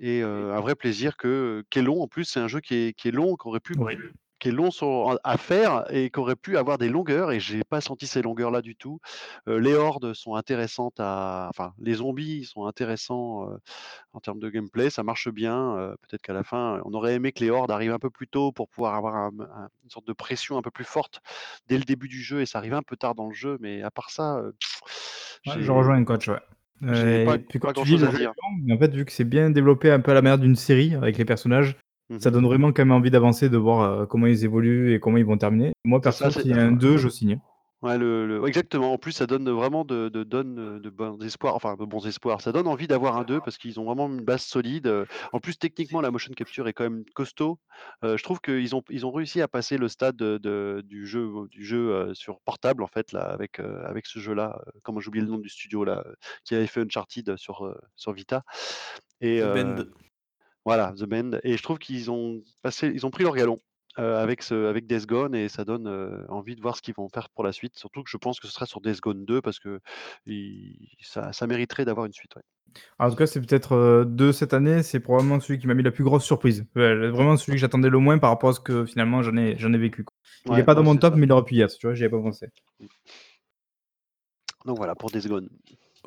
et 0.00 0.22
heu, 0.22 0.52
un 0.54 0.60
vrai 0.60 0.76
plaisir 0.76 1.16
que 1.18 1.64
qui 1.70 1.80
est 1.80 1.82
long 1.82 2.02
en 2.02 2.08
plus, 2.08 2.24
c'est 2.26 2.40
un 2.40 2.48
jeu 2.48 2.60
qui 2.60 2.74
est 2.76 2.94
qui 2.94 3.08
est 3.08 3.12
long, 3.12 3.36
qui 3.36 3.48
aurait 3.48 3.60
pu 3.60 3.76
Oui. 3.76 3.96
Qui 4.38 4.48
est 4.48 4.52
long 4.52 4.70
sur 4.70 5.18
à 5.24 5.36
faire 5.38 5.84
et 5.94 6.10
qui 6.10 6.18
aurait 6.20 6.36
pu 6.36 6.56
avoir 6.56 6.78
des 6.78 6.88
longueurs 6.88 7.32
et 7.32 7.40
j'ai 7.40 7.64
pas 7.64 7.80
senti 7.80 8.06
ces 8.06 8.22
longueurs-là 8.22 8.62
du 8.62 8.76
tout. 8.76 9.00
Heu, 9.48 9.58
les 9.58 9.74
hordes 9.74 10.14
sont 10.14 10.34
intéressantes 10.34 11.00
à 11.00 11.48
enfin, 11.50 11.74
les 11.78 11.94
zombies 11.94 12.44
sont 12.44 12.66
intéressants, 12.66 13.50
heu, 13.50 13.58
en 14.12 14.20
termes 14.20 14.40
de 14.40 14.50
gameplay, 14.50 14.90
ça 14.90 15.02
marche 15.02 15.28
bien, 15.30 15.76
heu, 15.78 15.96
peut-être 16.02 16.22
qu'à 16.22 16.32
la 16.34 16.44
fin, 16.44 16.80
on 16.84 16.92
aurait 16.94 17.14
aimé 17.14 17.32
que 17.32 17.44
les 17.44 17.50
hordes 17.50 17.70
arrivent 17.70 17.92
un 17.92 17.98
peu 17.98 18.10
plus 18.10 18.28
tôt 18.28 18.52
pour 18.52 18.68
pouvoir 18.68 18.94
avoir 18.94 19.16
un 19.16 19.30
un 19.40 19.68
une 19.84 19.90
sorte 19.90 20.06
de 20.06 20.12
pression 20.12 20.58
un 20.58 20.62
peu 20.62 20.70
plus 20.70 20.84
forte 20.84 21.20
dès 21.66 21.78
le 21.78 21.84
début 21.84 22.08
du 22.08 22.22
jeu 22.22 22.40
et 22.42 22.46
ça 22.46 22.58
arrive 22.58 22.74
un 22.74 22.82
peu 22.82 22.96
tard 22.96 23.14
dans 23.14 23.28
le 23.28 23.34
jeu, 23.34 23.58
mais 23.60 23.82
à 23.82 23.90
part 23.90 24.10
ça, 24.10 24.42
Ouais, 25.46 25.60
je 25.60 25.70
rejoins 25.72 25.96
un 25.96 26.04
coach, 26.04 26.28
ouais. 26.28 26.40
pas 27.24 27.38
pas 27.60 27.72
à 28.04 28.08
dire. 28.12 28.34
en 28.72 28.78
fait, 28.78 28.94
vu 28.94 29.04
que 29.04 29.12
c'est 29.12 29.24
bien 29.24 29.50
développé 29.50 29.90
un 29.90 30.00
peu 30.00 30.10
à 30.10 30.14
la 30.14 30.22
manière 30.22 30.38
d'une 30.38 30.56
série 30.56 30.94
avec 30.94 31.18
les 31.18 31.24
personnages, 31.24 31.76
Mmh 32.10 32.22
ça 32.22 32.30
donne 32.32 32.44
vraiment 32.46 32.72
quand 32.72 32.82
même 32.84 32.92
envie 32.92 33.10
d'avancer, 33.10 33.48
de 33.48 33.56
voir, 33.56 34.02
heu, 34.02 34.06
comment 34.06 34.26
ils 34.26 34.44
évoluent 34.44 34.92
et 34.94 35.00
comment 35.00 35.18
ils 35.18 35.24
vont 35.26 35.38
terminer. 35.38 35.72
Moi 35.84 36.00
perso, 36.02 36.30
s'il 36.30 36.50
y 36.50 36.54
a 36.54 36.58
un 36.66 36.72
2, 36.72 36.96
je 36.96 37.08
signe. 37.08 37.40
Ouais, 37.82 37.96
le 37.96 38.26
le 38.26 38.40
ouais, 38.40 38.48
exactement. 38.48 38.92
En 38.92 38.98
plus, 38.98 39.12
ça 39.12 39.26
donne 39.28 39.48
vraiment 39.50 39.84
de 39.84 40.08
de 40.08 40.24
donne, 40.24 40.58
heu, 40.58 40.80
de 40.80 40.90
bons 40.90 41.20
espoirs, 41.24 41.54
enfin 41.54 41.76
de 41.76 41.84
bons 41.84 42.06
espoirs. 42.08 42.40
Ça 42.40 42.50
donne 42.52 42.66
envie 42.66 42.88
d'avoir 42.88 43.16
un 43.16 43.24
2 43.24 43.40
parce 43.40 43.58
qu'ils 43.58 43.78
ont 43.78 43.84
vraiment 43.84 44.08
une 44.08 44.22
base 44.24 44.42
solide, 44.42 44.88
heu. 44.88 45.06
En 45.32 45.40
plus, 45.40 45.58
techniquement, 45.58 46.00
la 46.00 46.10
motion 46.10 46.32
capture 46.34 46.66
est 46.68 46.72
quand 46.72 46.84
même 46.84 47.04
costaud. 47.14 47.60
Je 48.02 48.20
trouve 48.24 48.40
qu'ils 48.40 48.74
ont 48.74 48.82
ils 48.90 49.06
ont 49.06 49.12
réussi 49.12 49.40
à 49.42 49.48
passer 49.48 49.78
le 49.78 49.88
stade 49.88 50.16
de 50.16 50.38
de 50.38 50.82
du 50.86 51.06
jeu 51.06 51.28
du 51.50 51.64
jeu, 51.64 52.12
sur 52.14 52.40
portable 52.40 52.82
en 52.82 52.88
fait 52.88 53.12
là 53.12 53.20
avec, 53.22 53.60
avec 53.60 54.06
ce 54.06 54.18
jeu-là, 54.18 54.60
comment 54.82 55.00
j'ai 55.00 55.08
oublié 55.08 55.24
le 55.24 55.30
nom 55.30 55.38
du 55.38 55.48
studio 55.48 55.84
là, 55.84 56.04
qui 56.44 56.54
avait 56.56 56.66
fait 56.66 56.80
Uncharted 56.82 57.36
sur, 57.36 57.76
sur 57.96 58.12
Vita 58.12 58.42
et 59.20 59.40
The 59.40 59.42
heu 59.42 59.48
Bend. 59.48 59.88
Voilà, 60.64 60.92
The 60.96 61.04
Bend 61.04 61.38
et 61.42 61.56
je 61.56 61.62
trouve 61.62 61.78
qu'ils 61.78 62.10
ont 62.10 62.42
passé 62.62 62.90
ils 62.94 63.06
ont 63.06 63.10
pris 63.10 63.24
leur 63.24 63.34
galon, 63.34 63.58
avec 63.96 64.42
ce 64.42 64.66
avec 64.66 64.86
Days 64.86 65.06
Gone 65.06 65.34
et 65.34 65.48
ça 65.48 65.64
donne, 65.64 65.88
envie 66.28 66.54
de 66.56 66.60
voir 66.62 66.76
ce 66.76 66.82
qu'ils 66.82 66.94
vont 66.94 67.08
faire 67.08 67.28
pour 67.30 67.42
la 67.44 67.52
suite. 67.52 67.76
Surtout 67.76 68.02
que 68.02 68.10
je 68.10 68.16
pense 68.16 68.38
que 68.38 68.46
ce 68.46 68.52
sera 68.52 68.66
sur 68.66 68.80
Days 68.80 68.98
Gone 69.02 69.24
2 69.24 69.40
parce 69.40 69.58
que 69.58 69.80
ça 71.00 71.32
ça 71.32 71.46
mériterait 71.46 71.84
d'avoir 71.84 72.06
une 72.06 72.12
suite, 72.12 72.36
ouais. 72.36 72.42
En 72.98 73.08
tout 73.08 73.16
cas, 73.16 73.26
c'est 73.26 73.40
peut-être, 73.40 74.04
de 74.04 74.30
cette 74.30 74.52
année, 74.52 74.82
c'est 74.82 75.00
probablement 75.00 75.40
celui 75.40 75.58
qui 75.58 75.66
m'a 75.66 75.72
mis 75.74 75.82
la 75.82 75.90
plus 75.90 76.04
grosse 76.04 76.24
surprise. 76.24 76.66
Ouais, 76.76 77.08
vraiment 77.08 77.36
celui 77.38 77.52
que 77.52 77.58
j'attendais 77.60 77.88
le 77.88 77.98
moins 77.98 78.18
par 78.18 78.28
rapport 78.30 78.50
à 78.50 78.52
ce 78.52 78.60
que 78.60 78.84
finalement 78.84 79.22
j'en 79.22 79.36
ai 79.38 79.56
j'en 79.58 79.72
ai 79.72 79.78
vécu, 79.78 80.04
quoi. 80.04 80.14
Il 80.44 80.52
est 80.52 80.54
Ouais, 80.56 80.64
pas 80.64 80.74
dans 80.74 80.82
mon 80.82 80.94
top, 80.96 81.14
ça. 81.14 81.18
mais 81.18 81.26
il 81.26 81.32
aurait 81.32 81.44
pu 81.44 81.54
y 81.54 81.62
être, 81.62 81.76
tu 81.78 81.86
vois? 81.86 81.94
J'y 81.94 82.04
avais 82.04 82.10
pas 82.10 82.20
pensé. 82.22 82.48
Mmh. 82.78 82.86
Donc 84.66 84.76
voilà 84.76 84.94
pour 84.94 85.10
Days 85.10 85.26
Gone. 85.26 85.48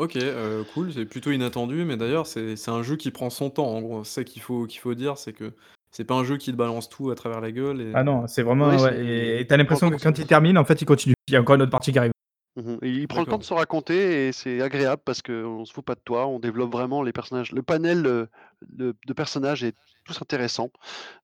OK, 0.02 0.16
heu, 0.16 0.64
cool, 0.66 0.92
c'est 0.92 1.06
plutôt 1.06 1.30
inattendu, 1.32 1.86
mais 1.86 1.96
d'ailleurs, 1.96 2.26
c'est 2.26 2.56
c'est 2.56 2.72
un 2.72 2.82
jeu 2.82 2.96
qui 2.98 3.12
prend 3.12 3.30
son 3.30 3.52
temps, 3.52 3.68
en 3.68 3.82
gros. 3.82 4.04
C'est 4.04 4.22
ça 4.22 4.24
qu'il 4.24 4.42
faut 4.42 4.66
qu'il 4.66 4.80
faut 4.80 4.96
dire, 4.96 5.18
c'est 5.20 5.32
que 5.34 5.54
c'est 5.92 6.06
pas 6.06 6.16
un 6.16 6.24
jeu 6.24 6.38
qui 6.38 6.52
te 6.52 6.58
balance 6.58 6.90
tout 6.90 7.12
à 7.12 7.16
travers 7.16 7.40
la 7.40 7.52
gueule 7.52 7.82
et 7.82 7.94
Ah 7.94 8.04
non, 8.04 8.26
c'est 8.28 8.44
Oui, 8.62 8.78
vraiment 8.78 8.82
ouais 8.82 8.96
c'est 8.96 9.42
et 9.42 9.46
tu 9.48 9.54
as 9.54 9.58
il 9.58 9.64
prend 9.64 9.76
le 9.76 9.82
l'impression 9.82 9.92
que 9.92 10.02
quand 10.02 10.18
il 10.18 10.26
termine, 10.26 10.58
en 10.58 10.64
fait, 10.66 10.82
il 10.82 10.86
continue. 10.86 11.14
Il 11.28 11.34
y 11.34 11.38
a 11.38 11.42
encore 11.42 11.56
une 11.56 11.62
autre 11.64 11.72
partie 11.72 11.92
qui 11.92 12.00
arrive. 12.00 12.12
Mmh 12.58 12.62
mh 12.74 12.78
et 12.82 12.90
il 12.90 13.08
prend 13.08 13.22
le 13.22 13.28
temps 13.28 13.38
D'accord. 13.38 13.40
de 13.40 13.44
se 13.46 13.54
raconter 13.54 14.28
et 14.28 14.32
c'est 14.34 14.62
agréable 14.62 15.02
parce 15.06 15.22
qu'on 15.22 15.64
se 15.64 15.72
fout 15.74 15.86
pas 15.86 15.96
de 15.96 16.02
toi, 16.02 16.28
on 16.28 16.38
développe 16.40 16.72
vraiment 16.72 17.02
les 17.02 17.14
personnages. 17.14 17.54
Le 17.54 17.64
panel, 17.64 18.06
heu, 18.06 18.28
de 18.68 18.94
de 19.08 19.14
personnages 19.14 19.64
est 19.64 19.74
tous 20.04 20.22
intéressants, 20.22 20.70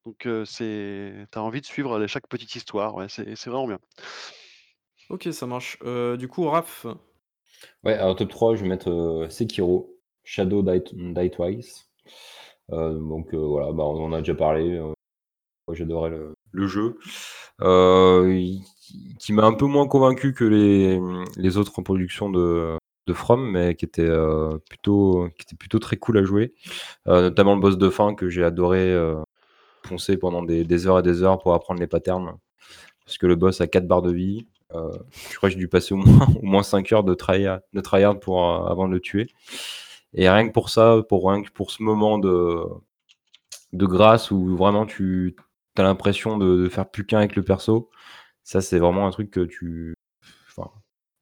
donc 0.05 0.25
heu, 0.27 0.45
c'est 0.45 1.27
tu 1.31 1.39
as 1.39 1.43
envie 1.43 1.61
de 1.61 1.65
suivre 1.67 1.99
les 1.99 2.07
chaque 2.09 2.27
petite 2.27 2.55
histoire, 2.55 2.95
ouais, 2.95 3.07
c'est 3.09 3.35
c'est 3.35 3.49
vraiment 3.49 3.67
bien. 3.67 3.79
OK, 5.09 5.27
ça 5.31 5.45
marche. 5.47 5.77
Heu, 5.83 6.17
du 6.17 6.27
coup, 6.27 6.45
Raph? 6.49 6.85
Ouais, 7.83 7.93
alors 7.93 8.15
top 8.15 8.29
3, 8.29 8.55
je 8.55 8.63
vais 8.63 8.67
mettre, 8.69 8.89
heu, 8.89 9.29
Sekiro, 9.29 9.95
Shadow 10.23 10.61
Die 10.63 11.29
Twice. 11.31 11.89
Heu, 12.71 12.99
donc 12.99 13.33
heu, 13.33 13.37
voilà, 13.39 13.71
bah, 13.73 13.83
on 13.85 14.05
en 14.05 14.13
a 14.13 14.19
déjà 14.19 14.35
parlé, 14.35 14.81
j'adorais 15.73 16.11
le 16.51 16.67
jeu. 16.67 16.99
Qui 19.19 19.33
m'a 19.33 19.43
un 19.45 19.53
peu 19.53 19.65
moins 19.65 19.87
convaincu 19.87 20.33
que 20.33 20.43
les, 20.45 20.99
les 21.37 21.57
autres 21.57 21.81
productions 21.81 22.29
de 22.29 22.77
de 23.07 23.13
From, 23.13 23.49
mais 23.51 23.73
qui 23.75 23.85
étaient, 23.85 24.01
heu, 24.03 24.59
plutôt 24.69 25.29
qui 25.37 25.43
étaient 25.43 25.55
plutôt 25.55 25.79
très 25.79 25.95
cool 25.97 26.17
à 26.17 26.23
jouer. 26.23 26.53
Notamment 27.07 27.55
le 27.55 27.61
boss 27.61 27.77
de 27.77 27.89
fin 27.89 28.15
que 28.15 28.29
j'ai 28.29 28.43
adoré, 28.45 28.95
poncer 29.83 30.17
pendant 30.17 30.43
des 30.43 30.63
des 30.65 30.87
heures 30.87 30.99
et 30.99 31.03
des 31.03 31.23
heures 31.23 31.39
pour 31.39 31.53
apprendre 31.53 31.79
les 31.81 31.87
patterns. 31.87 32.37
Parce 33.05 33.17
que 33.19 33.27
le 33.27 33.35
boss 33.35 33.61
a 33.61 33.67
4 33.67 33.87
barres 33.87 34.03
de 34.03 34.13
vie. 34.13 34.47
Heu, 34.73 34.91
je 35.31 35.35
crois 35.37 35.49
que 35.49 35.53
j'ai 35.53 35.59
dû 35.59 35.69
passer 35.69 35.93
au 35.93 35.97
moins 35.97 36.27
au 36.41 36.45
moins 36.45 36.63
5 36.63 36.91
heures 36.91 37.03
de 37.05 37.13
tryhard 37.13 37.61
de 37.73 37.79
tryhard 37.81 38.19
pour, 38.19 38.39
heu, 38.43 38.69
avant 38.69 38.87
de 38.87 38.93
le 38.93 38.99
tuer 38.99 39.27
et 40.13 40.29
rien 40.29 40.47
que 40.47 40.51
pour 40.53 40.69
ça, 40.69 41.01
pour 41.07 41.29
rien 41.29 41.41
que 41.41 41.49
pour 41.51 41.71
ce 41.71 41.83
moment 41.83 42.17
de 42.17 42.63
de 43.73 43.85
grâce 43.85 44.31
où 44.31 44.55
vraiment 44.57 44.85
tu 44.85 45.35
as 45.77 45.83
l'impression 45.83 46.37
de 46.37 46.57
de 46.63 46.69
faire 46.69 46.89
plus 46.89 47.05
qu'un 47.05 47.19
avec 47.19 47.35
le 47.35 47.43
perso, 47.43 47.89
ça 48.43 48.59
c'est 48.61 48.79
vraiment 48.79 49.07
un 49.07 49.11
truc 49.11 49.31
que 49.31 49.41
tu 49.45 49.95
enfin, 50.49 50.69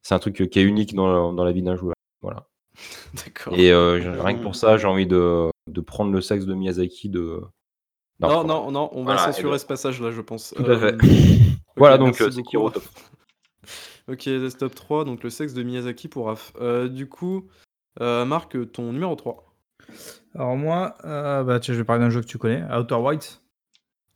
c'est 0.02 0.14
un 0.14 0.18
truc 0.18 0.48
qui 0.50 0.58
est 0.58 0.64
unique 0.64 0.94
dans 0.94 1.32
dans 1.32 1.44
la 1.44 1.52
vie 1.52 1.62
d'un 1.62 1.76
joueur, 1.76 1.94
voilà 2.22 2.48
D'accord. 3.14 3.54
et 3.54 3.68
je 3.68 4.08
rien 4.20 4.36
que 4.36 4.42
pour 4.42 4.56
ça, 4.56 4.76
j'ai 4.76 4.86
envie 4.86 5.06
de 5.06 5.50
de 5.68 5.80
prendre 5.80 6.12
le 6.12 6.20
sexe 6.20 6.46
de 6.46 6.54
Miyazaki 6.54 7.08
de 7.08 7.42
Non, 8.20 8.44
non, 8.44 8.70
non, 8.70 8.88
on 8.92 9.04
va 9.04 9.14
Voilà 9.14 9.32
censurer 9.32 9.58
ce 9.58 9.66
passage-là, 9.66 10.10
je 10.10 10.20
pense. 10.20 10.52
tout 10.56 10.64
à 10.64 10.78
fait. 10.78 10.96
Voilà 11.78 11.98
donc 11.98 12.18
beaucoup, 12.18 12.30
Sekiro 12.30 12.70
top 12.70 12.82
Raph. 12.84 13.95
OK, 14.08 14.28
top 14.58 14.74
3, 14.74 15.04
donc 15.04 15.24
le 15.24 15.30
sexe 15.30 15.52
de 15.52 15.62
Miyazaki 15.64 16.06
pour 16.08 16.26
Raph. 16.26 16.52
Heu, 16.60 16.88
du 16.88 17.08
coup, 17.08 17.48
heu, 18.00 18.24
Marc, 18.24 18.56
ton 18.72 18.92
numéro 18.92 19.16
3? 19.16 19.52
Alors 20.34 20.56
moi, 20.56 20.96
heu, 21.04 21.44
bah, 21.44 21.58
tiens, 21.60 21.74
je 21.74 21.78
vais 21.80 21.84
parler 21.84 22.04
d'un 22.04 22.10
jeu 22.10 22.20
que 22.20 22.26
tu 22.26 22.38
connais, 22.38 22.62
Outer 22.72 22.94
Wilds. 22.94 23.42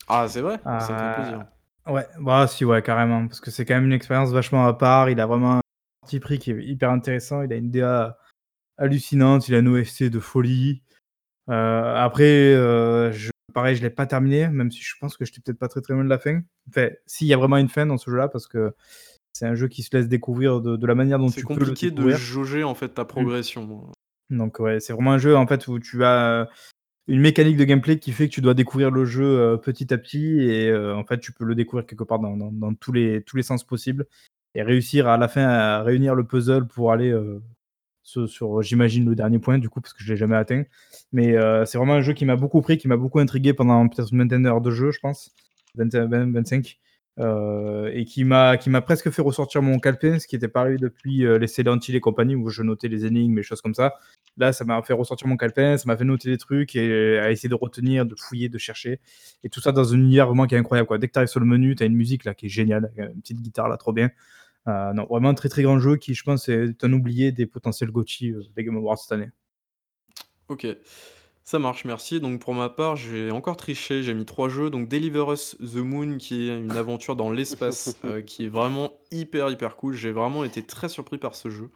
Ah, 0.07 0.29
c'est 0.29 0.43
vrai? 0.43 0.61
Ça 0.65 0.93
me 0.93 0.99
fait 0.99 1.15
plaisir. 1.15 1.45
Ouais, 1.87 2.07
bah, 2.21 2.47
si, 2.47 2.65
ouais, 2.65 2.83
carrément, 2.83 3.27
parce 3.27 3.41
que 3.41 3.51
c'est 3.51 3.65
quand 3.65 3.75
même 3.75 3.87
une 3.87 3.93
expérience 3.93 4.31
vachement 4.31 4.67
à 4.67 4.75
part. 4.75 5.11
Il 5.11 5.21
a 5.21 5.27
vraiment 5.27 5.57
un 5.57 5.61
parti 6.03 6.21
pris 6.21 6.39
qui 6.39 6.53
est 6.53 6.65
hyper 6.65 6.91
intéressant. 6.91 7.43
Il 7.43 7.53
a 7.53 7.57
une 7.57 7.71
DA 7.71 8.17
hallucinante, 8.79 9.49
il 9.49 9.55
a 9.55 9.59
une 9.59 9.69
OST 9.69 10.05
de 10.05 10.21
folie. 10.21 10.83
Après, 11.49 12.55
je 13.13 13.31
pareil, 13.53 13.75
je 13.75 13.83
l'ai 13.83 13.91
pas 13.91 14.07
terminé, 14.07 14.49
même 14.49 14.71
si 14.71 14.81
je 14.81 14.95
pense 15.01 15.17
que 15.17 15.25
j'étais 15.25 15.41
peut-être 15.41 15.59
pas 15.59 15.67
très, 15.67 15.81
très 15.81 15.95
loin 15.95 16.05
de 16.05 16.09
la 16.09 16.21
fin. 16.21 16.43
Enfin, 16.69 16.91
si, 17.07 17.25
il 17.25 17.29
y 17.29 17.35
a 17.35 17.37
vraiment 17.37 17.57
une 17.57 17.69
fin 17.69 17.87
dans 17.87 17.99
ce 17.99 18.09
jeu-là 18.09 18.29
parce 18.29 18.47
que 18.47 18.73
c'est 19.41 19.47
un 19.47 19.55
jeu 19.55 19.69
qui 19.69 19.83
se 19.83 19.97
laisse 19.97 20.07
découvrir 20.07 20.61
de 20.61 20.77
de 20.77 20.87
la 20.87 20.95
manière 20.95 21.19
dont 21.19 21.29
C'est 21.29 21.41
tu 21.41 21.47
peux 21.47 21.55
le 21.55 21.61
compliqué 21.61 21.87
de 21.87 21.93
découvrir. 21.97 22.19
jauger, 22.19 22.63
en 22.63 22.75
fait, 22.75 22.91
ta 22.91 23.05
Mmh. 23.05 23.07
progression. 23.07 23.91
Donc 24.29 24.59
ouais, 24.59 24.81
c'est 24.81 24.93
vraiment 24.93 25.13
un 25.13 25.19
jeu, 25.19 25.35
en 25.35 25.47
fait, 25.47 25.67
où 25.67 25.79
tu 25.79 26.05
as, 26.05 26.43
heu, 26.43 26.47
une 27.09 27.21
mécanique 27.23 27.57
de 27.57 27.65
gameplay 27.65 27.99
qui 27.99 28.13
fait 28.13 28.29
que 28.29 28.35
tu 28.35 28.43
dois 28.43 28.53
découvrir 28.53 28.91
le 28.91 29.07
jeu, 29.07 29.25
heu, 29.55 29.57
petit 29.59 29.95
à 29.95 29.99
petit 29.99 30.41
et 30.43 30.69
heu, 30.69 30.95
en 30.95 31.05
fait, 31.05 31.21
tu 31.21 31.33
peux 31.33 31.45
le 31.47 31.55
découvrir 31.55 31.87
quelque 31.87 32.05
part 32.05 32.19
dans 32.19 32.37
dans 32.37 32.53
dans 32.53 32.75
tous 32.75 32.93
les 32.93 33.23
tous 33.23 33.39
les 33.39 33.43
sens 33.43 33.65
possibles 33.65 34.05
et 34.55 34.63
réussir 34.63 35.09
à 35.09 35.17
la 35.17 35.27
fin 35.27 35.45
à 35.49 35.83
réunir 35.83 36.15
le 36.15 36.25
puzzle 36.25 36.67
pour 36.67 36.93
aller, 36.93 37.11
sur, 38.03 38.61
j'imagine, 38.61 39.09
le 39.09 39.15
dernier 39.15 39.39
point, 39.39 39.57
du 39.59 39.71
coup, 39.71 39.81
parce 39.81 39.95
que 39.95 40.05
je 40.05 40.11
l'ai 40.13 40.19
jamais 40.19 40.37
atteint. 40.37 40.65
Mais 41.13 41.35
c'est 41.65 41.79
vraiment 41.79 41.95
un 41.95 42.03
jeu 42.03 42.13
qui 42.13 42.27
m'a 42.27 42.37
beaucoup 42.37 42.61
pris, 42.61 42.77
qui 42.77 42.89
m'a 42.89 42.99
beaucoup 42.99 43.21
intrigué 43.21 43.55
pendant 43.55 43.89
peut-être 43.89 44.13
une 44.13 44.19
vingtaine 44.19 44.43
d'heures 44.43 44.61
de 44.61 44.71
jeu, 44.71 44.91
je 44.91 44.99
pense, 45.01 45.31
20-20-25, 45.79 46.79
heu 47.21 47.91
et 47.93 48.05
qui 48.05 48.25
m'a 48.25 48.57
qui 48.57 48.71
m'a 48.71 48.81
presque 48.81 49.11
fait 49.11 49.23
ressortir 49.23 49.63
mon 49.63 49.79
calepin, 49.79 50.19
ce 50.19 50.27
qui 50.27 50.37
était 50.37 50.49
pas 50.49 50.69
depuis, 50.71 51.25
heu, 51.25 51.37
les 51.37 51.47
Silent 51.47 51.79
et 51.89 52.01
compagnie, 52.01 52.35
où 52.35 52.49
je 52.49 52.63
notais 52.63 52.89
les 52.89 53.07
énigmes 53.07 53.39
et 53.39 53.43
choses 53.43 53.61
comme 53.61 53.75
ça. 53.75 53.95
Là, 54.37 54.53
ça 54.53 54.65
m'a 54.65 54.81
fait 54.83 54.95
ressortir 54.95 55.29
mon 55.29 55.37
calepin, 55.37 55.77
ça 55.77 55.85
m'a 55.87 55.97
fait 55.97 56.05
noter 56.05 56.31
des 56.31 56.39
trucs 56.39 56.75
et 56.77 57.19
à 57.19 57.31
essayer 57.31 57.49
de 57.49 57.55
retenir, 57.55 58.07
de 58.07 58.15
fouiller, 58.17 58.49
de 58.49 58.59
chercher 58.59 59.01
et 59.45 59.49
tout 59.51 59.61
ça 59.61 59.73
dans 59.73 59.93
un 59.93 59.99
univers 59.99 60.27
vraiment 60.27 60.47
qui 60.47 60.55
est 60.55 60.59
incroyable. 60.59 60.99
Dès 60.99 61.09
que 61.09 61.13
tu 61.13 61.19
arrives 61.19 61.29
sur 61.29 61.41
le 61.41 61.47
menu, 61.47 61.77
tu 61.77 61.83
as 61.83 61.87
une 61.87 61.97
musique 61.97 62.25
là 62.25 62.35
qui 62.35 62.47
est 62.47 62.51
géniale, 62.51 62.91
une 62.97 63.21
petite 63.21 63.41
guitare 63.41 63.69
là, 63.69 63.77
trop 63.77 63.93
bien. 63.93 64.11
Non, 64.67 65.07
vraiment 65.11 65.31
un 65.31 65.35
très, 65.35 65.49
très 65.49 65.63
grand 65.63 65.79
jeu 65.81 65.97
qui, 65.97 66.15
je 66.15 66.23
pense, 66.23 66.49
est 66.49 66.85
un 66.85 66.93
oublié 66.93 67.33
des 67.33 67.47
potentiels 67.47 67.91
heu, 67.91 68.43
des 68.55 68.65
Game 68.65 68.77
Awards 68.77 68.99
cette 68.99 69.13
année. 69.13 69.31
OK, 70.49 70.67
ça 71.45 71.59
marche, 71.59 71.85
merci. 71.85 72.21
Donc 72.21 72.41
pour 72.41 72.55
ma 72.55 72.69
part, 72.69 72.97
j'ai 72.97 73.31
encore 73.31 73.57
triché, 73.57 74.03
j'ai 74.03 74.15
mis 74.15 74.25
3 74.25 74.49
jeux, 74.49 74.71
donc 74.71 74.89
Deliver 74.89 75.25
Us 75.33 75.57
the 75.59 75.77
Moon, 75.77 76.19
qui 76.19 76.49
est 76.49 76.59
une 76.59 76.77
aventure 76.77 77.17
dans 77.17 77.31
l'espace, 77.31 77.97
heu, 78.05 78.21
qui 78.27 78.47
est 78.47 78.49
vraiment 78.49 78.93
hyper, 79.11 79.51
hyper 79.51 79.77
cool. 79.77 79.95
J'ai 79.95 80.13
vraiment 80.13 80.45
été 80.45 80.63
très 80.63 80.89
surpris 80.89 81.19
par 81.19 81.35
ce 81.35 81.51
jeu, 81.51 81.71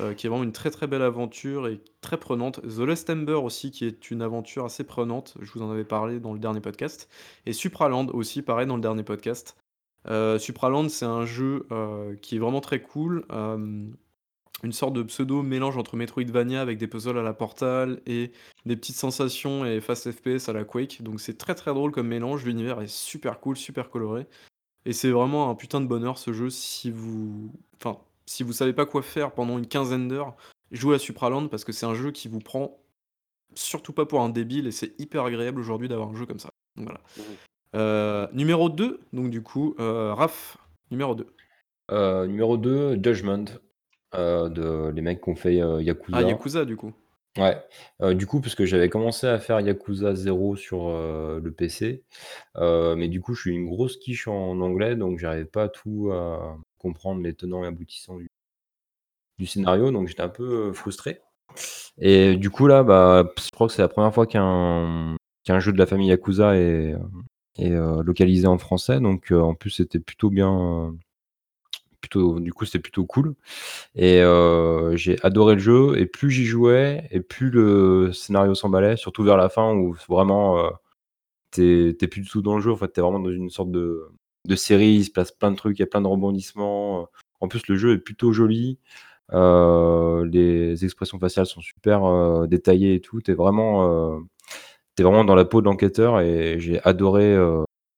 heu, 0.00 0.14
qui 0.14 0.26
est 0.26 0.30
vraiment 0.30 0.44
une 0.44 0.52
très, 0.52 0.70
très 0.70 0.86
belle 0.86 1.02
aventure 1.02 1.68
et 1.68 1.80
très 2.00 2.18
prenante. 2.18 2.60
The 2.62 2.80
Lost 2.80 3.08
Ember 3.10 3.34
aussi, 3.34 3.70
qui 3.70 3.86
est 3.86 4.10
une 4.10 4.22
aventure 4.22 4.64
assez 4.64 4.84
prenante, 4.84 5.34
je 5.40 5.50
vous 5.52 5.62
en 5.62 5.70
avais 5.70 5.84
parlé 5.84 6.20
dans 6.20 6.32
le 6.32 6.38
dernier 6.38 6.60
podcast 6.60 7.08
et 7.46 7.52
Supraland 7.52 8.08
aussi, 8.08 8.42
pareil, 8.42 8.66
dans 8.66 8.76
le 8.76 8.82
dernier 8.82 9.04
podcast. 9.04 9.56
Heu, 10.08 10.38
Supraland, 10.38 10.88
c'est 10.88 11.06
un 11.06 11.24
jeu, 11.26 11.66
qui 12.22 12.36
est 12.36 12.38
vraiment 12.38 12.60
très 12.60 12.80
cool, 12.80 13.24
une 14.64 14.72
sorte 14.72 14.92
de 14.94 15.02
pseudo 15.02 15.42
mélange 15.42 15.76
entre 15.76 15.96
Metroidvania 15.96 16.60
avec 16.60 16.78
des 16.78 16.88
puzzles 16.88 17.18
à 17.18 17.22
la 17.22 17.32
Portal 17.32 18.00
et 18.06 18.32
des 18.66 18.76
petites 18.76 18.96
sensations 18.96 19.64
et 19.64 19.80
fast 19.80 20.10
FPS 20.10 20.48
à 20.48 20.52
la 20.52 20.64
Quake. 20.64 21.02
Donc 21.02 21.20
c'est 21.20 21.38
très 21.38 21.54
très 21.54 21.72
drôle 21.72 21.92
comme 21.92 22.08
mélange. 22.08 22.44
L'univers 22.44 22.80
est 22.80 22.92
super 22.92 23.40
cool, 23.40 23.56
super 23.56 23.90
coloré. 23.90 24.26
Et 24.84 24.92
c'est 24.92 25.10
vraiment 25.10 25.50
un 25.50 25.54
putain 25.54 25.80
de 25.80 25.86
bonheur 25.86 26.18
ce 26.18 26.32
jeu 26.32 26.50
si 26.50 26.90
vous. 26.90 27.52
Enfin, 27.76 28.00
si 28.26 28.42
vous 28.42 28.52
savez 28.52 28.72
pas 28.72 28.86
quoi 28.86 29.02
faire 29.02 29.32
pendant 29.32 29.58
une 29.58 29.66
quinzaine 29.66 30.08
d'heures, 30.08 30.36
jouez 30.72 30.96
à 30.96 30.98
Supraland 30.98 31.48
parce 31.48 31.64
que 31.64 31.72
c'est 31.72 31.86
un 31.86 31.94
jeu 31.94 32.10
qui 32.10 32.28
vous 32.28 32.40
prend 32.40 32.78
surtout 33.54 33.92
pas 33.92 34.06
pour 34.06 34.20
un 34.20 34.28
débile 34.28 34.66
et 34.66 34.72
c'est 34.72 34.98
hyper 35.00 35.24
agréable 35.24 35.60
aujourd'hui 35.60 35.88
d'avoir 35.88 36.08
un 36.10 36.14
jeu 36.14 36.26
comme 36.26 36.38
ça. 36.38 36.50
Voilà. 36.76 37.00
Euh, 37.74 38.26
numéro 38.32 38.68
2, 38.68 39.00
donc 39.12 39.30
du 39.30 39.42
coup, 39.42 39.74
euh, 39.78 40.14
Raph, 40.14 40.56
numéro 40.90 41.14
2. 41.14 41.26
Euh, 41.90 42.26
numéro 42.26 42.56
2, 42.56 42.94
Judgment, 42.94 43.44
euh, 44.14 44.48
de 44.48 44.90
les 44.90 45.02
mecs 45.02 45.22
qui 45.22 45.28
ont 45.28 45.36
fait 45.36 45.60
euh, 45.60 45.82
Yakuza. 45.82 46.18
Ah, 46.18 46.22
Yakuza 46.22 46.64
du 46.64 46.76
coup. 46.76 46.92
Ouais, 47.36 47.62
euh, 48.00 48.14
du 48.14 48.26
coup, 48.26 48.40
parce 48.40 48.54
que 48.54 48.64
j'avais 48.64 48.88
commencé 48.88 49.26
à 49.26 49.38
faire 49.38 49.60
Yakuza 49.60 50.14
0 50.14 50.56
sur 50.56 50.88
le 50.88 51.52
PC, 51.52 52.04
mais 52.56 53.08
du 53.08 53.20
coup, 53.20 53.34
je 53.34 53.42
suis 53.42 53.54
une 53.54 53.68
grosse 53.68 53.96
quiche 53.98 54.26
en 54.26 54.60
anglais, 54.60 54.96
donc 54.96 55.18
j'arrivais 55.18 55.44
pas 55.44 55.64
à 55.64 55.68
tout 55.68 56.10
à 56.12 56.56
comprendre 56.78 57.22
les 57.22 57.34
tenants 57.34 57.64
et 57.64 57.68
aboutissants 57.68 58.16
du, 58.16 58.28
du 59.38 59.46
scénario, 59.46 59.90
donc 59.90 60.08
j'étais 60.08 60.22
un 60.22 60.28
peu 60.28 60.72
frustré. 60.72 61.20
Et 61.98 62.36
du 62.36 62.50
coup, 62.50 62.66
là, 62.66 62.82
bah, 62.82 63.30
je 63.38 63.50
crois 63.50 63.68
que 63.68 63.72
c'est 63.74 63.82
la 63.82 63.88
première 63.88 64.14
fois 64.14 64.26
qu'un 64.26 65.16
qu'un 65.44 65.60
jeu 65.60 65.72
de 65.72 65.78
la 65.78 65.86
famille 65.86 66.08
Yakuza 66.08 66.56
est, 66.56 66.96
est 67.58 67.70
localisé 68.02 68.46
en 68.46 68.58
français, 68.58 69.00
donc 69.00 69.30
en 69.30 69.54
plus, 69.54 69.70
c'était 69.70 70.00
plutôt 70.00 70.30
bien. 70.30 70.96
Du 72.16 72.52
coup, 72.52 72.64
c'était 72.64 72.78
plutôt 72.78 73.04
cool. 73.06 73.34
Et 73.94 74.22
euh, 74.22 74.96
j'ai 74.96 75.16
adoré 75.24 75.54
le 75.54 75.60
jeu. 75.60 75.98
Et 75.98 76.06
plus 76.06 76.30
j'y 76.30 76.44
jouais, 76.46 77.08
et 77.10 77.20
plus 77.20 77.50
le 77.50 78.12
scénario 78.12 78.54
s'emballait, 78.54 78.96
surtout 78.96 79.24
vers 79.24 79.36
la 79.36 79.48
fin 79.48 79.74
où 79.74 79.94
vraiment 80.08 80.58
euh, 80.58 80.70
t'es 81.50 82.08
plus 82.08 82.22
du 82.22 82.28
tout 82.28 82.42
dans 82.42 82.56
le 82.56 82.62
jeu. 82.62 82.72
En 82.72 82.76
fait, 82.76 82.88
t'es 82.88 83.00
vraiment 83.00 83.20
dans 83.20 83.30
une 83.30 83.50
sorte 83.50 83.70
de, 83.70 84.08
de 84.46 84.56
série. 84.56 84.94
Il 84.96 85.04
se 85.04 85.10
passe 85.10 85.32
plein 85.32 85.50
de 85.50 85.56
trucs, 85.56 85.78
il 85.78 85.82
y 85.82 85.84
a 85.84 85.86
plein 85.86 86.00
de 86.02 86.08
rebondissements. 86.08 87.08
En 87.40 87.48
plus, 87.48 87.66
le 87.68 87.76
jeu 87.76 87.94
est 87.94 87.98
plutôt 87.98 88.32
joli. 88.32 88.78
Euh, 89.34 90.24
les 90.26 90.84
expressions 90.84 91.18
faciales 91.18 91.46
sont 91.46 91.60
super 91.60 92.04
euh, 92.04 92.46
détaillées 92.46 92.94
et 92.94 93.00
tout. 93.00 93.20
T'es 93.20 93.34
vraiment, 93.34 94.20
t'es 94.96 95.02
vraiment 95.02 95.24
dans 95.24 95.34
la 95.34 95.44
peau 95.44 95.60
de 95.60 95.66
l'enquêteur 95.66 96.20
et 96.20 96.58
j'ai 96.60 96.80
adoré 96.84 97.36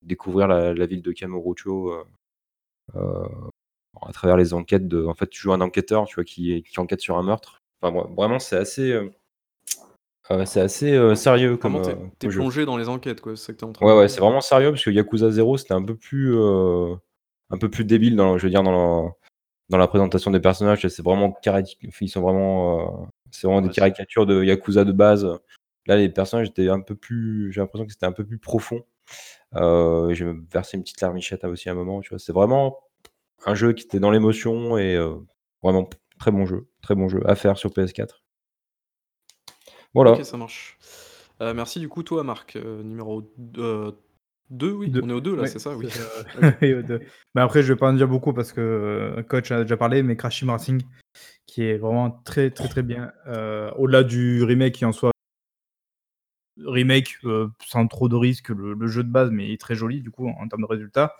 découvrir 0.03 0.47
la, 0.47 0.85
ville 0.85 1.01
de 1.01 1.11
Kamurocho. 1.11 1.93
À 4.07 4.11
travers 4.13 4.37
les 4.37 4.53
enquêtes 4.53 4.87
de. 4.87 5.05
En 5.05 5.13
fait, 5.15 5.29
tu 5.29 5.41
joues 5.41 5.53
un 5.53 5.61
enquêteur, 5.61 6.05
tu 6.05 6.15
vois, 6.15 6.23
qui, 6.23 6.63
qui 6.63 6.79
enquête 6.79 7.01
sur 7.01 7.17
un 7.17 7.23
meurtre. 7.23 7.59
Enfin, 7.81 7.95
vra- 7.95 8.15
vraiment, 8.15 8.39
c'est 8.39 8.57
assez, 8.57 8.91
euh, 8.91 9.09
euh, 10.31 10.45
c'est 10.45 10.61
assez 10.61 10.93
euh, 10.93 11.15
sérieux 11.15 11.57
comme, 11.57 11.73
Comment 11.73 11.81
t'es 11.81 11.91
euh, 11.93 12.07
t'es 12.19 12.27
plongé 12.29 12.65
dans 12.65 12.77
les 12.77 12.87
enquêtes, 12.89 13.21
quoi, 13.21 13.35
c'est 13.35 13.47
ça 13.47 13.53
que 13.53 13.57
t'es 13.59 13.63
en 13.65 13.73
train 13.73 13.85
Ouais, 13.85 13.93
de 13.93 13.97
ouais, 13.97 14.07
c'est 14.07 14.21
vraiment 14.21 14.41
sérieux 14.41 14.71
parce 14.71 14.83
que 14.83 14.91
Yakuza 14.91 15.29
0, 15.31 15.57
c'était 15.57 15.73
un 15.73 15.83
peu 15.83 15.95
plus, 15.95 16.35
un 16.37 17.57
peu 17.59 17.69
plus 17.69 17.83
débile 17.85 18.15
dans, 18.15 18.37
je 18.37 18.43
veux 18.43 18.49
dire, 18.49 18.63
dans 18.63 18.71
la, 18.71 19.11
dans 19.69 19.77
la 19.77 19.87
présentation 19.87 20.31
des 20.31 20.39
personnages. 20.39 20.87
C'est 20.87 21.03
vraiment 21.03 21.35
ils 22.01 22.09
sont 22.09 22.21
vraiment, 22.21 23.09
c'est 23.31 23.47
vraiment 23.47 23.61
des 23.61 23.69
Ouais, 23.69 23.73
caricatures 23.73 24.25
de 24.25 24.43
Yakuza 24.43 24.85
de 24.85 24.91
base. 24.91 25.27
Là, 25.87 25.97
les 25.97 26.09
personnages 26.09 26.49
étaient 26.49 26.69
un 26.69 26.81
peu 26.81 26.95
plus, 26.95 27.51
j'ai 27.51 27.59
l'impression 27.61 27.85
que 27.85 27.91
c'était 27.91 28.05
un 28.05 28.11
peu 28.13 28.25
plus 28.25 28.37
profond. 28.37 28.83
J'ai 29.55 30.31
versé 30.51 30.77
une 30.77 30.83
petite 30.83 31.01
larmichette 31.01 31.43
aussi 31.45 31.67
à 31.69 31.73
un 31.73 31.75
moment, 31.75 32.01
tu 32.01 32.09
vois. 32.09 32.19
C'est 32.19 32.33
vraiment 32.33 32.79
un 33.45 33.55
jeu 33.55 33.73
qui 33.73 33.85
était 33.85 33.99
dans 33.99 34.11
l'émotion 34.11 34.77
et 34.77 34.95
euh, 34.95 35.15
vraiment 35.63 35.89
très 36.19 36.31
bon 36.31 36.45
jeu, 36.45 36.67
très 36.81 36.95
bon 36.95 37.09
jeu 37.09 37.21
à 37.29 37.35
faire 37.35 37.57
sur 37.57 37.71
PS4. 37.71 38.21
Voilà. 39.93 40.11
Ok, 40.11 40.23
ça 40.25 40.37
marche. 40.37 40.77
Euh, 41.41 41.53
merci 41.53 41.79
du 41.79 41.89
coup, 41.89 42.03
toi, 42.03 42.23
Marc, 42.23 42.55
euh, 42.55 42.83
numéro 42.83 43.33
2, 43.37 43.93
oui, 44.71 44.89
Deux. 44.89 45.01
on 45.03 45.09
est 45.09 45.13
au 45.13 45.21
2 45.21 45.35
là, 45.35 45.41
Ouais, 45.43 45.47
c'est 45.47 45.59
ça, 45.59 45.75
oui. 45.75 45.87
euh, 46.63 46.81
deux. 46.83 47.01
Après, 47.35 47.63
je 47.63 47.73
vais 47.73 47.77
pas 47.79 47.89
en 47.89 47.93
dire 47.93 48.07
beaucoup 48.07 48.31
parce 48.33 48.51
que 48.53 48.61
euh, 48.61 49.23
coach 49.23 49.51
a 49.51 49.63
déjà 49.63 49.77
parlé, 49.77 50.03
mais 50.03 50.15
Crash 50.15 50.39
Team 50.39 50.49
Racing, 50.51 50.81
qui 51.47 51.63
est 51.63 51.77
vraiment 51.77 52.11
très 52.11 52.51
très 52.51 52.67
très 52.67 52.83
bien. 52.83 53.11
Euh, 53.27 53.71
Au-delà 53.71 54.03
du 54.03 54.43
remake 54.43 54.75
qui 54.75 54.85
en 54.85 54.91
soit 54.91 55.11
remake 56.65 57.17
euh, 57.23 57.47
sans 57.65 57.87
trop 57.87 58.07
de 58.07 58.15
risques, 58.15 58.49
le, 58.49 58.73
le 58.73 58.87
jeu 58.87 59.03
de 59.03 59.09
base, 59.11 59.31
mais 59.31 59.47
il 59.47 59.53
est 59.53 59.61
très 59.61 59.73
joli 59.75 60.01
du 60.01 60.11
coup 60.11 60.27
en, 60.27 60.31
en 60.43 60.47
termes 60.47 60.61
de 60.61 60.67
résultats. 60.67 61.15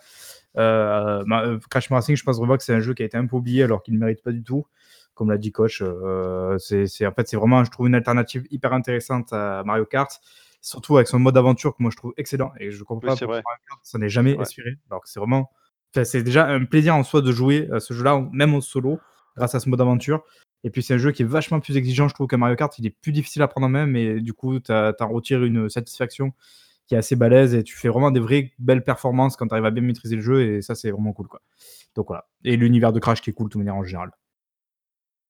Euh, 0.58 1.24
euh, 1.30 1.58
Crash 1.70 1.88
Racing, 1.88 2.16
je 2.16 2.22
pense 2.24 2.38
vraiment 2.38 2.56
que 2.56 2.62
c'est 2.62 2.74
un 2.74 2.80
jeu 2.80 2.94
qui 2.94 3.02
a 3.02 3.06
été 3.06 3.16
un 3.16 3.26
peu 3.26 3.36
oublié 3.36 3.62
alors 3.62 3.82
qu'il 3.82 3.94
ne 3.94 3.98
mérite 3.98 4.22
pas 4.22 4.32
du 4.32 4.42
tout. 4.42 4.66
Comme 5.14 5.30
l'a 5.30 5.38
dit 5.38 5.52
coach, 5.52 5.82
euh, 5.82 6.56
c'est 6.58 7.06
en 7.06 7.12
fait 7.12 7.28
c'est 7.28 7.36
vraiment, 7.36 7.64
je 7.64 7.70
trouve, 7.70 7.86
une 7.86 7.94
alternative 7.94 8.44
hyper 8.50 8.72
intéressante 8.72 9.32
à 9.32 9.62
Mario 9.64 9.84
Kart 9.84 10.20
surtout 10.62 10.96
avec 10.96 11.08
son 11.08 11.18
mode 11.18 11.36
aventure 11.36 11.76
que 11.76 11.82
moi 11.82 11.90
je 11.90 11.96
trouve 11.96 12.14
excellent 12.16 12.52
et 12.58 12.70
je 12.70 12.84
comprends 12.84 13.08
Oui, 13.12 13.14
pas 13.14 13.16
pourquoi 13.16 13.34
vrai. 13.34 13.42
Mario 13.44 13.58
Kart, 13.68 13.80
ça 13.82 13.98
n'est 13.98 14.08
jamais 14.08 14.34
Ouais. 14.34 14.42
inspiré 14.42 14.78
alors 14.90 15.02
que 15.02 15.08
c'est 15.08 15.18
vraiment 15.18 15.50
enfin, 15.94 16.04
c'est 16.04 16.22
déjà 16.22 16.46
un 16.46 16.64
plaisir 16.64 16.94
en 16.94 17.02
soi 17.02 17.20
de 17.20 17.32
jouer 17.32 17.68
à 17.72 17.80
ce 17.80 17.92
jeu-là 17.92 18.24
même 18.32 18.54
en 18.54 18.60
solo 18.60 19.00
grâce 19.36 19.54
à 19.56 19.60
ce 19.60 19.68
mode 19.68 19.80
aventure 19.80 20.22
et 20.62 20.70
puis 20.70 20.82
c'est 20.84 20.94
un 20.94 20.98
jeu 20.98 21.10
qui 21.10 21.22
est 21.22 21.26
vachement 21.26 21.58
plus 21.58 21.76
exigeant 21.76 22.06
je 22.06 22.14
trouve 22.14 22.28
que 22.28 22.36
Mario 22.36 22.54
Kart 22.54 22.78
il 22.78 22.86
est 22.86 22.96
plus 23.02 23.10
difficile 23.10 23.42
à 23.42 23.48
prendre 23.48 23.66
en 23.66 23.70
main 23.70 23.86
mais 23.86 24.20
du 24.20 24.32
coup 24.34 24.60
tu 24.60 24.70
en 24.72 25.08
retires 25.08 25.42
une 25.42 25.68
satisfaction 25.68 26.32
qui 26.86 26.94
est 26.94 26.98
assez 26.98 27.16
balèze 27.16 27.54
et 27.54 27.62
tu 27.62 27.76
fais 27.76 27.88
vraiment 27.88 28.10
des 28.10 28.20
vraies 28.20 28.52
belles 28.58 28.84
performances 28.84 29.36
quand 29.36 29.46
tu 29.48 29.54
arrives 29.54 29.64
à 29.66 29.70
bien 29.70 29.82
maîtriser 29.82 30.16
le 30.16 30.22
jeu 30.22 30.42
et 30.42 30.62
ça 30.62 30.74
c'est 30.74 30.90
vraiment 30.90 31.12
cool 31.12 31.28
quoi 31.28 31.40
donc 31.94 32.08
voilà 32.08 32.26
et 32.44 32.56
l'univers 32.56 32.92
de 32.92 32.98
Crash 33.00 33.20
qui 33.22 33.30
est 33.30 33.32
cool 33.32 33.46
de 33.48 33.52
toute 33.52 33.58
manière 33.60 33.76
en 33.76 33.84
général 33.84 34.10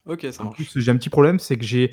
Ok, 0.06 0.26
ça 0.32 0.42
en 0.42 0.46
marche. 0.46 0.56
plus, 0.56 0.80
j'ai 0.80 0.90
un 0.90 0.96
petit 0.96 1.10
problème, 1.10 1.38
c'est 1.38 1.56
que 1.56 1.64
j'ai 1.64 1.92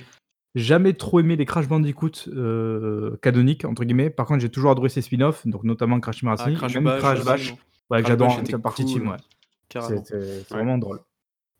jamais 0.56 0.94
trop 0.94 1.20
aimé 1.20 1.36
les 1.36 1.46
Crash 1.46 1.68
Bandicoot 1.68 2.28
euh, 2.30 3.18
canoniques, 3.22 3.66
entre 3.66 3.84
guillemets. 3.84 4.10
Par 4.10 4.26
contre, 4.26 4.40
j'ai 4.40 4.50
toujours 4.50 4.72
adoré 4.72 4.90
ces 4.90 5.04
spin-offs, 5.04 5.46
donc 5.46 5.64
notamment 5.64 6.00
Crash 6.00 6.22
Team 6.22 6.30
Ah, 6.30 6.52
Crash 6.56 6.74
même 6.74 6.86
Bash 6.86 7.00
Crash 7.02 7.24
Bash, 7.24 7.54
ouais, 7.92 8.04
j'adore 8.04 8.32
en 8.32 8.42
termes 8.42 8.62
partie 8.64 8.84
cool, 8.84 8.94
team. 8.94 9.10
Ouais. 9.10 9.18
Carrément. 9.70 10.04
C'est 10.04 10.16
Ouais. 10.16 10.44
vraiment 10.50 10.80
drôle. 10.80 11.02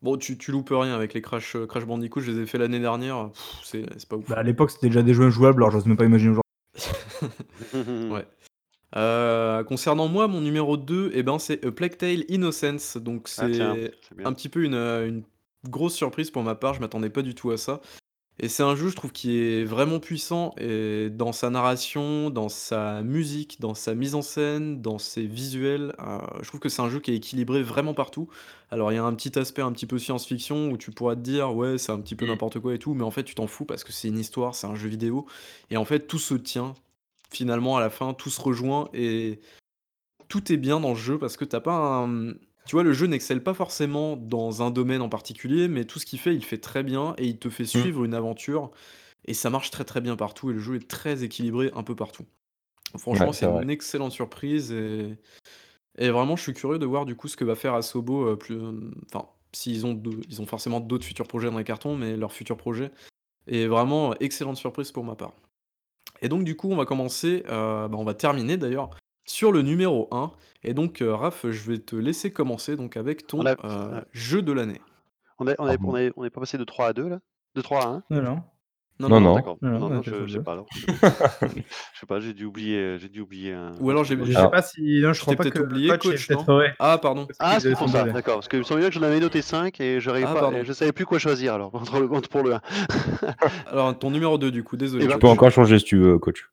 Bon, 0.02 0.18
tu, 0.18 0.40
tu 0.40 0.52
loupes 0.52 0.70
rien 0.72 0.96
avec 0.96 1.14
les 1.14 1.22
Crash, 1.22 1.56
euh, 1.56 1.68
Crash 1.68 1.86
Bandicoot, 1.86 2.22
je 2.22 2.32
les 2.32 2.40
ai 2.42 2.46
fait 2.48 2.58
l'année 2.58 2.80
dernière, 2.80 3.30
c'est 3.64 3.86
pas 4.08 4.16
ouf. 4.16 4.28
Bah, 4.28 4.38
à 4.40 4.44
l'époque, 4.44 4.72
c'était 4.72 4.88
déjà 4.88 5.04
des 5.04 5.14
jeux 5.14 5.26
injouables, 5.26 5.62
alors 5.62 5.70
j'ose 5.70 5.86
même 5.86 5.98
pas 5.98 6.06
imaginer 6.06 6.32
aujourd'hui. 6.32 6.49
Ouais. 7.74 8.26
Euh, 8.96 9.64
concernant 9.64 10.08
moi, 10.08 10.28
mon 10.28 10.42
numéro 10.42 10.76
2, 10.78 11.12
eh 11.14 11.22
ben, 11.24 11.38
c'est 11.38 11.64
A 11.66 11.72
Plague 11.72 11.98
Tale 11.98 12.24
Innocence. 12.30 12.98
Donc 12.98 13.30
Ah 13.38 13.48
tiens, 13.52 13.76
c'est 13.76 13.94
c'est 14.02 14.18
bien. 14.18 14.26
un 14.28 14.34
petit 14.34 14.50
peu 14.50 14.64
une, 14.64 14.74
euh, 14.74 15.08
une 15.08 15.24
grosse 15.68 15.94
surprise 15.96 16.32
pour 16.32 16.42
ma 16.44 16.56
part, 16.56 16.74
je 16.74 16.80
m'attendais 16.80 17.10
pas 17.10 17.22
du 17.22 17.36
tout 17.36 17.52
à 17.52 17.58
ça. 17.58 17.82
Et 18.42 18.48
c'est 18.48 18.64
un 18.64 18.76
jeu, 18.76 18.88
je 18.88 18.96
trouve, 18.96 19.12
qui 19.12 19.38
est 19.38 19.66
vraiment 19.66 20.00
puissant 20.00 20.54
et 20.58 21.10
dans 21.10 21.34
sa 21.34 21.50
narration, 21.50 22.30
dans 22.30 22.48
sa 22.48 23.02
musique, 23.02 23.60
dans 23.60 23.74
sa 23.74 23.96
mise 23.96 24.16
en 24.16 24.22
scène, 24.22 24.82
dans 24.82 24.98
ses 24.98 25.26
visuels. 25.26 25.94
euh, 26.00 26.20
je 26.42 26.48
trouve 26.48 26.62
que 26.62 26.70
c'est 26.70 26.82
un 26.82 26.90
jeu 26.90 27.02
qui 27.02 27.12
est 27.12 27.16
équilibré 27.16 27.62
vraiment 27.62 27.94
partout. 27.94 28.30
Alors 28.72 28.92
il 28.94 28.96
y 28.96 28.98
a 28.98 29.04
un 29.04 29.14
petit 29.14 29.38
aspect 29.38 29.62
un 29.62 29.74
petit 29.74 29.86
peu 29.88 30.00
science-fiction 30.00 30.70
où 30.72 30.78
tu 30.78 30.92
pourras 30.92 31.16
te 31.16 31.22
dire 31.22 31.54
ouais 31.54 31.78
c'est 31.78 31.92
un 31.92 32.00
petit 32.00 32.16
peu 32.16 32.28
n'importe 32.28 32.60
quoi 32.60 32.74
et 32.74 32.80
tout, 32.80 32.94
mais 32.94 33.04
en 33.04 33.12
fait 33.12 33.24
tu 33.24 33.36
t'en 33.36 33.48
fous 33.48 33.66
parce 33.66 33.84
que 33.84 33.92
c'est 33.92 34.08
une 34.08 34.20
histoire, 34.20 34.56
c'est 34.56 34.68
un 34.68 34.76
jeu 34.76 34.88
vidéo 34.90 35.26
et 35.70 35.78
en 35.78 35.86
fait 35.86 36.08
tout 36.08 36.20
se 36.20 36.36
tient 36.36 36.76
finalement 37.32 37.78
à 37.78 37.82
la 37.82 37.90
fin, 37.90 38.14
tout 38.14 38.30
se 38.30 38.40
rejoint 38.42 38.90
et 38.94 39.40
tout 40.30 40.52
est 40.54 40.58
bien 40.58 40.80
dans 40.80 40.92
le 40.92 40.96
jeu 40.96 41.18
parce 41.20 41.36
que 41.36 41.46
t'as 41.46 41.60
pas 41.60 42.06
un... 42.06 42.34
Tu 42.66 42.76
vois, 42.76 42.84
le 42.84 42.94
jeu 42.94 43.08
n'excelle 43.08 43.42
pas 43.42 43.54
forcément 43.54 44.16
dans 44.16 44.62
un 44.62 44.70
domaine 44.70 45.02
en 45.02 45.10
particulier, 45.10 45.68
mais 45.68 45.86
tout 45.86 45.98
ce 45.98 46.06
qu'il 46.06 46.20
fait, 46.20 46.36
il 46.36 46.44
fait 46.44 46.60
très 46.60 46.84
bien 46.84 47.16
et 47.18 47.26
il 47.26 47.40
te 47.40 47.50
fait 47.50 47.66
suivre 47.66 48.06
une 48.06 48.14
aventure 48.14 48.70
et 49.26 49.34
ça 49.34 49.50
marche 49.50 49.72
très 49.72 49.86
très 49.86 50.02
bien 50.02 50.16
partout 50.16 50.52
et 50.52 50.54
le 50.54 50.60
jeu 50.60 50.76
est 50.76 50.88
très 50.88 51.24
équilibré 51.24 51.72
un 51.74 51.84
peu 51.84 51.96
partout. 51.96 52.26
Franchement, 52.98 53.32
c'est 53.32 53.46
c'est 53.46 53.52
vrai. 53.52 53.64
une 53.64 53.70
excellente 53.70 54.12
surprise 54.12 54.72
et... 54.72 55.16
et 55.98 56.10
vraiment, 56.10 56.36
je 56.36 56.44
suis 56.44 56.54
curieux 56.54 56.80
de 56.80 56.86
voir 56.86 57.06
du 57.06 57.16
coup 57.16 57.28
ce 57.28 57.38
que 57.38 57.46
va 57.46 57.56
faire 57.56 57.74
Asobo 57.74 58.28
euh, 58.28 58.36
plus... 58.36 58.60
Enfin, 59.12 59.28
s'ils 59.52 59.86
ont, 59.86 59.94
de- 59.94 60.22
ils 60.30 60.42
ont 60.42 60.46
forcément 60.46 60.80
d'autres 60.80 61.06
futurs 61.06 61.28
projets 61.28 61.50
dans 61.50 61.58
les 61.58 61.64
cartons, 61.64 61.96
mais 61.96 62.18
leurs 62.18 62.34
futurs 62.34 62.58
projets. 62.58 62.92
Et 63.48 63.66
vraiment, 63.68 64.14
excellente 64.20 64.58
surprise 64.58 64.92
pour 64.92 65.04
ma 65.04 65.16
part. 65.16 65.34
Et 66.22 66.30
donc, 66.30 66.44
du 66.44 66.56
coup, 66.56 66.70
on 66.72 66.76
va 66.76 66.86
commencer, 66.86 67.44
euh, 67.50 67.88
bah, 67.88 67.98
on 67.98 68.04
va 68.04 68.14
terminer 68.14 68.58
d'ailleurs 68.58 68.92
sur 69.30 69.52
le 69.52 69.62
numéro 69.62 70.08
1. 70.12 70.32
Et 70.64 70.74
donc, 70.74 71.02
euh, 71.02 71.16
Raph, 71.16 71.46
je 71.50 71.72
vais 71.72 71.78
te 71.78 71.96
laisser 71.96 72.32
commencer 72.32 72.76
donc 72.76 72.98
avec 72.98 73.28
ton 73.28 73.40
On 73.42 73.46
a- 73.46 73.56
euh, 73.64 74.02
jeu 74.12 74.42
de 74.42 74.52
l'année. 74.52 74.82
On 75.38 75.48
est, 75.48 75.56
on 75.60 75.68
est, 75.68 75.74
Ah 75.74 75.78
bon. 75.78 75.92
on 75.94 75.98
est, 75.98 76.12
on 76.18 76.26
est 76.26 76.30
pas 76.30 76.42
passé 76.42 76.58
de 76.58 76.64
3 76.66 76.88
à 76.88 76.94
2 76.94 77.08
là? 77.08 77.20
De 77.56 77.62
3 77.62 77.82
à 77.82 77.88
1 77.88 78.04
Non, 78.10 78.22
non. 78.22 78.42
Non, 79.02 79.22
non. 79.22 79.36
D'accord. 79.36 79.58
Non, 79.62 79.70
non, 79.70 79.80
Non, 79.80 79.86
on 79.86 79.90
non, 79.92 80.02
je, 80.04 80.10
sur 80.10 80.20
je 80.28 80.34
deux. 80.34 80.40
sais 80.40 80.44
pas 80.44 80.52
alors. 80.52 80.66
Je 80.74 82.00
sais 82.02 82.06
pas, 82.06 82.20
j'ai 82.20 82.34
dû 82.34 82.44
oublier, 82.44 82.98
j'ai 83.00 83.08
dû 83.08 83.22
oublier 83.22 83.54
un. 83.54 83.72
Ou 83.80 83.90
alors 83.92 84.04
j'ai- 84.04 84.18
Je 84.18 84.26
sais 84.32 84.36
Alors- 84.38 84.52
pas 84.52 84.62
si. 84.62 85.00
Non, 85.02 85.14
je 85.14 85.20
Je 85.20 85.22
crois 85.22 85.34
t'ai 85.34 85.38
pas 85.38 85.44
peut-être 85.44 85.54
que 85.56 85.64
oublié, 85.64 85.88
coach, 85.98 86.06
est 86.08 86.28
peut-être. 86.36 86.74
Ah, 86.80 86.98
pardon. 86.98 87.26
Ah, 87.40 87.60
c'est 87.62 87.72
est 87.72 87.76
pour 87.78 87.88
ça, 87.88 88.04
d'accord. 88.04 88.36
Parce 88.36 88.50
que 88.50 88.58
il 88.58 88.60
me 88.60 88.64
semblait 88.66 88.86
que 88.88 88.92
j'en 88.92 89.02
avais 89.04 89.22
noté 89.22 89.42
5 89.42 89.80
et 89.80 90.02
j'arrivais 90.02 90.26
Ah, 90.30 90.34
pas, 90.34 90.40
pardon. 90.42 90.58
et 90.58 90.66
je 90.66 90.74
savais 90.74 90.92
plus 90.92 91.06
quoi 91.06 91.18
choisir 91.18 91.54
alors, 91.54 91.74
entre 91.76 92.00
le, 92.02 92.12
entre 92.12 92.28
pour 92.28 92.44
le 92.44 92.56
1. 92.56 92.62
Alors, 93.68 93.98
ton 93.98 94.12
numéro 94.12 94.38
2, 94.38 94.52
du 94.52 94.66
coup, 94.66 94.76
désolé. 94.76 95.06
Eh 95.06 95.08
Tu 95.08 95.14
ben, 95.14 95.20
peux 95.20 95.28
coach. 95.28 95.32
encore 95.38 95.52
changer 95.52 95.80
si 95.80 95.86
tu 95.86 95.98
veux, 95.98 96.20
coach. 96.20 96.50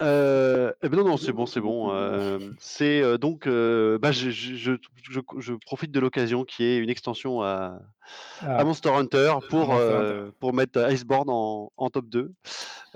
Heu, 0.00 0.72
eh 0.82 0.88
ben, 0.88 0.96
non, 0.96 1.04
non, 1.04 1.16
c'est 1.18 1.32
bon, 1.32 1.44
c'est 1.44 1.60
bon, 1.60 1.92
hem, 1.94 2.54
c'est, 2.58 3.02
heu, 3.02 3.18
donc, 3.18 3.46
bah, 3.46 4.12
je 4.12 4.30
je 4.30 4.54
je 4.54 4.72
je 5.10 5.20
je 5.38 5.52
profite 5.54 5.90
de 5.92 6.00
l'occasion 6.00 6.44
qu'il 6.44 6.64
y 6.64 6.68
ait 6.70 6.78
une 6.78 6.88
extension 6.88 7.42
à 7.42 7.80
à 8.56 8.64
Ah, 8.64 8.66
Monster 8.66 8.90
Hunter 8.90 9.34
pour, 9.48 9.74
Monster 9.74 9.94
Hunter. 9.94 10.14
heu, 10.14 10.32
pour 10.40 10.54
mettre 10.54 10.80
Iceborne 10.90 11.28
en 11.30 11.70
en 11.76 11.90
top 11.90 12.06
2, 12.08 12.32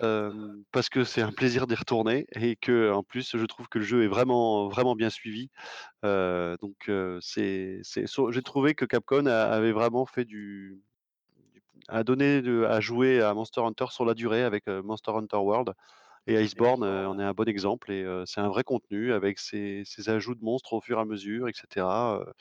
hem, 0.02 0.64
parce 0.72 0.88
que 0.90 1.04
c'est 1.04 1.22
un 1.22 1.32
plaisir 1.32 1.66
d'y 1.66 1.74
retourner 1.76 2.26
et 2.34 2.56
qu'en 2.56 3.02
plus, 3.04 3.36
je 3.36 3.44
trouve 3.46 3.68
que 3.68 3.78
le 3.78 3.84
jeu 3.84 4.04
est 4.04 4.08
vraiment 4.08 4.68
vraiment 4.68 4.94
bien 4.96 5.10
suivi, 5.10 5.50
donc, 6.02 6.88
heu, 6.88 7.18
c'est 7.22 7.80
c'est 7.82 8.06
so 8.06 8.32
j'ai 8.32 8.42
trouvé 8.42 8.74
que 8.74 8.84
Capcom 8.86 9.26
a 9.26 9.42
avait 9.44 9.72
vraiment 9.72 10.06
fait 10.06 10.24
du 10.24 10.82
a 11.88 12.02
donné 12.04 12.40
de 12.42 12.64
à 12.64 12.80
jouer 12.80 13.20
à 13.22 13.34
Monster 13.34 13.60
Hunter 13.62 13.86
sur 13.90 14.04
la 14.04 14.14
durée 14.14 14.42
avec, 14.42 14.66
Monster 14.68 15.12
Hunter 15.12 15.36
World 15.38 15.72
et 16.26 16.42
Iceborne, 16.42 16.84
heu, 16.84 17.06
en 17.06 17.18
est 17.18 17.22
un 17.24 17.32
bon 17.34 17.46
exemple 17.48 17.92
et 17.92 18.04
c'est 18.26 18.40
un 18.40 18.48
vrai 18.48 18.64
contenu 18.64 19.12
avec 19.12 19.38
ses 19.38 19.82
ses 19.84 20.08
ajouts 20.08 20.34
de 20.34 20.42
monstres 20.44 20.72
au 20.74 20.80
fur 20.80 20.98
et 20.98 21.00
à 21.02 21.04
mesure 21.04 21.48
et 21.48 21.52
cetera, 21.54 22.20
heu 22.26 22.32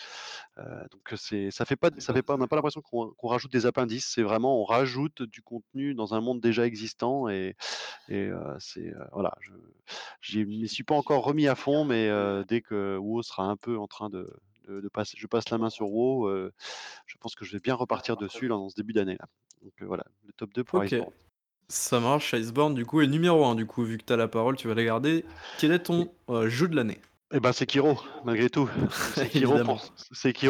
heu, 0.64 0.88
donc 0.92 1.02
c'est 1.18 1.52
ça 1.52 1.66
fait 1.66 1.76
pas 1.76 1.90
ça 2.00 2.14
fait 2.14 2.24
pas 2.24 2.36
on 2.36 2.38
n'a 2.40 2.48
pas 2.48 2.56
l'impression 2.58 2.82
qu'on 2.82 3.12
qu'on 3.18 3.28
rajoute 3.30 3.52
des 3.52 3.66
appendices, 3.66 4.08
c'est 4.14 4.24
vraiment 4.24 4.62
on 4.62 4.66
rajoute 4.66 5.24
du 5.24 5.42
contenu 5.42 5.96
dans 5.96 6.14
un 6.16 6.22
monde 6.22 6.42
déjà 6.42 6.66
existant 6.68 7.28
et 7.30 7.56
c'est, 8.60 8.94
voilà, 9.14 9.34
je 9.42 9.54
j'y 10.22 10.46
m'y 10.46 10.68
suis 10.70 10.84
pas 10.86 10.96
encore 10.96 11.24
remis 11.26 11.48
à 11.48 11.56
fond 11.56 11.86
mais 11.86 12.10
dès 12.48 12.62
que 12.62 12.98
WoW 12.98 13.24
sera 13.24 13.46
un 13.46 13.58
peu 13.58 13.78
en 13.80 13.88
train 13.88 14.10
de 14.10 14.30
de 14.68 14.82
de 14.82 14.90
passer 14.90 15.18
je 15.20 15.28
passe 15.28 15.50
la 15.52 15.58
main 15.60 15.70
sur 15.72 15.90
WoW, 15.92 16.30
je 17.08 17.18
pense 17.20 17.36
que 17.36 17.46
je 17.46 17.54
vais 17.54 17.62
bien 17.62 17.76
repartir 17.76 18.18
dessus 18.18 18.48
là, 18.50 18.58
en 18.58 18.70
ce 18.70 18.76
début 18.76 18.94
d'année 18.94 19.18
là, 19.20 19.28
donc 19.64 19.74
voilà, 19.84 20.06
le 20.26 20.34
top 20.34 20.54
2 20.54 20.64
pour 20.66 20.84
OK. 20.84 20.86
Iceborne. 20.86 21.14
Ça 21.68 22.00
marche, 22.00 22.34
Iceborne 22.34 22.74
du 22.74 22.86
coup 22.86 23.02
est 23.02 23.08
numéro 23.08 23.46
1 23.46 23.56
du 23.56 23.66
coup, 23.66 23.84
vu 23.84 23.98
que 23.98 24.04
tu 24.06 24.14
as 24.14 24.18
la 24.18 24.28
parole, 24.28 24.56
tu 24.56 24.68
vas 24.68 24.76
la 24.76 24.84
garder. 24.84 25.26
Quel 25.58 25.72
est 25.72 25.84
ton, 25.84 26.14
heu, 26.30 26.48
jeu 26.48 26.68
de 26.68 26.76
l'année? 26.76 27.02
Et 27.36 27.40
bah, 27.40 27.52
Sekiro, 27.52 28.00
malgré 28.24 28.48
tout. 28.48 28.70
Sekiro 29.16 29.56
Évidemment. 29.56 29.80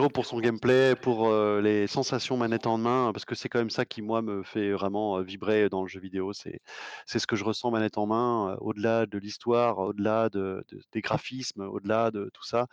pour 0.09 0.25
son 0.25 0.39
gameplay, 0.39 0.95
pour, 0.95 1.29
heu, 1.29 1.61
les 1.61 1.87
sensations 1.87 2.35
manette 2.35 2.67
en 2.67 2.77
main, 2.77 3.11
parce 3.13 3.23
que 3.23 3.35
c'est 3.35 3.47
quand 3.47 3.59
même 3.59 3.69
ça 3.69 3.85
qui, 3.85 4.01
moi, 4.01 4.21
me 4.21 4.43
fait 4.43 4.71
vraiment, 4.73 5.17
heu, 5.19 5.23
vibrer 5.23 5.69
dans 5.69 5.81
le 5.83 5.87
jeu 5.87 6.01
vidéo. 6.01 6.33
C'est 6.33 6.59
c'est 7.05 7.19
ce 7.19 7.27
que 7.27 7.37
je 7.37 7.45
ressens 7.45 7.71
manette 7.71 7.97
en 7.97 8.05
main, 8.05 8.53
heu, 8.55 8.57
au-delà 8.59 9.05
de 9.05 9.17
l'histoire, 9.17 9.77
au-delà 9.79 10.27
de 10.29 10.65
de 10.69 10.81
des 10.91 10.99
graphismes, 11.01 11.61
au-delà 11.61 12.11
de 12.11 12.29
tout 12.33 12.43
ça. 12.43 12.67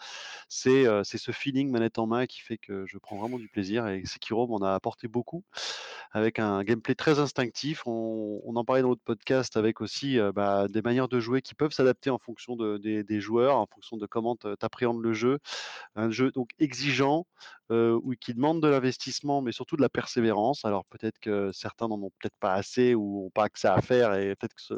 C'est, 0.48 0.86
c'est 1.04 1.18
ce 1.18 1.30
feeling 1.32 1.70
manette 1.70 1.98
en 1.98 2.06
main 2.08 2.26
qui 2.26 2.40
fait 2.40 2.58
que 2.58 2.84
je 2.86 2.98
prends 2.98 3.16
vraiment 3.18 3.38
du 3.38 3.48
plaisir 3.48 3.86
et 3.86 4.04
Sekiro 4.04 4.48
m'en 4.48 4.58
a 4.58 4.72
apporté 4.74 5.06
beaucoup, 5.08 5.44
avec 6.12 6.38
un 6.40 6.64
gameplay 6.64 6.94
très 6.96 7.18
instinctif. 7.20 7.86
On 7.86 8.40
on 8.44 8.56
en 8.56 8.64
parlait 8.64 8.82
dans 8.82 8.88
l'autre 8.88 9.02
podcast 9.04 9.56
avec 9.56 9.80
aussi, 9.80 10.18
bah, 10.34 10.66
des 10.68 10.82
manières 10.82 11.08
de 11.08 11.20
jouer 11.20 11.42
qui 11.42 11.54
peuvent 11.54 11.72
s'adapter 11.72 12.10
en 12.10 12.18
fonction 12.18 12.56
de 12.56 12.78
des 12.78 13.04
des 13.04 13.20
joueurs, 13.20 13.56
en 13.56 13.66
fonction 13.66 13.96
de 14.00 14.06
comment 14.06 14.36
tu 14.36 14.48
appréhendes 14.62 15.02
le 15.02 15.12
jeu. 15.12 15.38
Un 15.96 16.10
jeu 16.10 16.32
donc 16.32 16.50
exigeant, 16.58 17.26
oui, 17.70 18.16
qui 18.20 18.34
demande 18.34 18.62
de 18.62 18.68
l'investissement, 18.68 19.42
mais 19.42 19.52
surtout 19.52 19.76
de 19.76 19.82
la 19.82 19.88
persévérance. 19.90 20.64
Alors 20.64 20.84
peut-être 20.86 21.18
que 21.20 21.52
certains 21.52 21.88
n'en 21.88 22.02
ont 22.02 22.10
peut-être 22.20 22.36
pas 22.40 22.54
assez 22.54 22.94
ou 22.96 23.26
ont 23.26 23.30
pas 23.30 23.44
accès 23.44 23.68
à 23.68 23.80
faire 23.82 24.14
et 24.14 24.34
peut-être 24.36 24.54
que 24.54 24.62
ce 24.62 24.74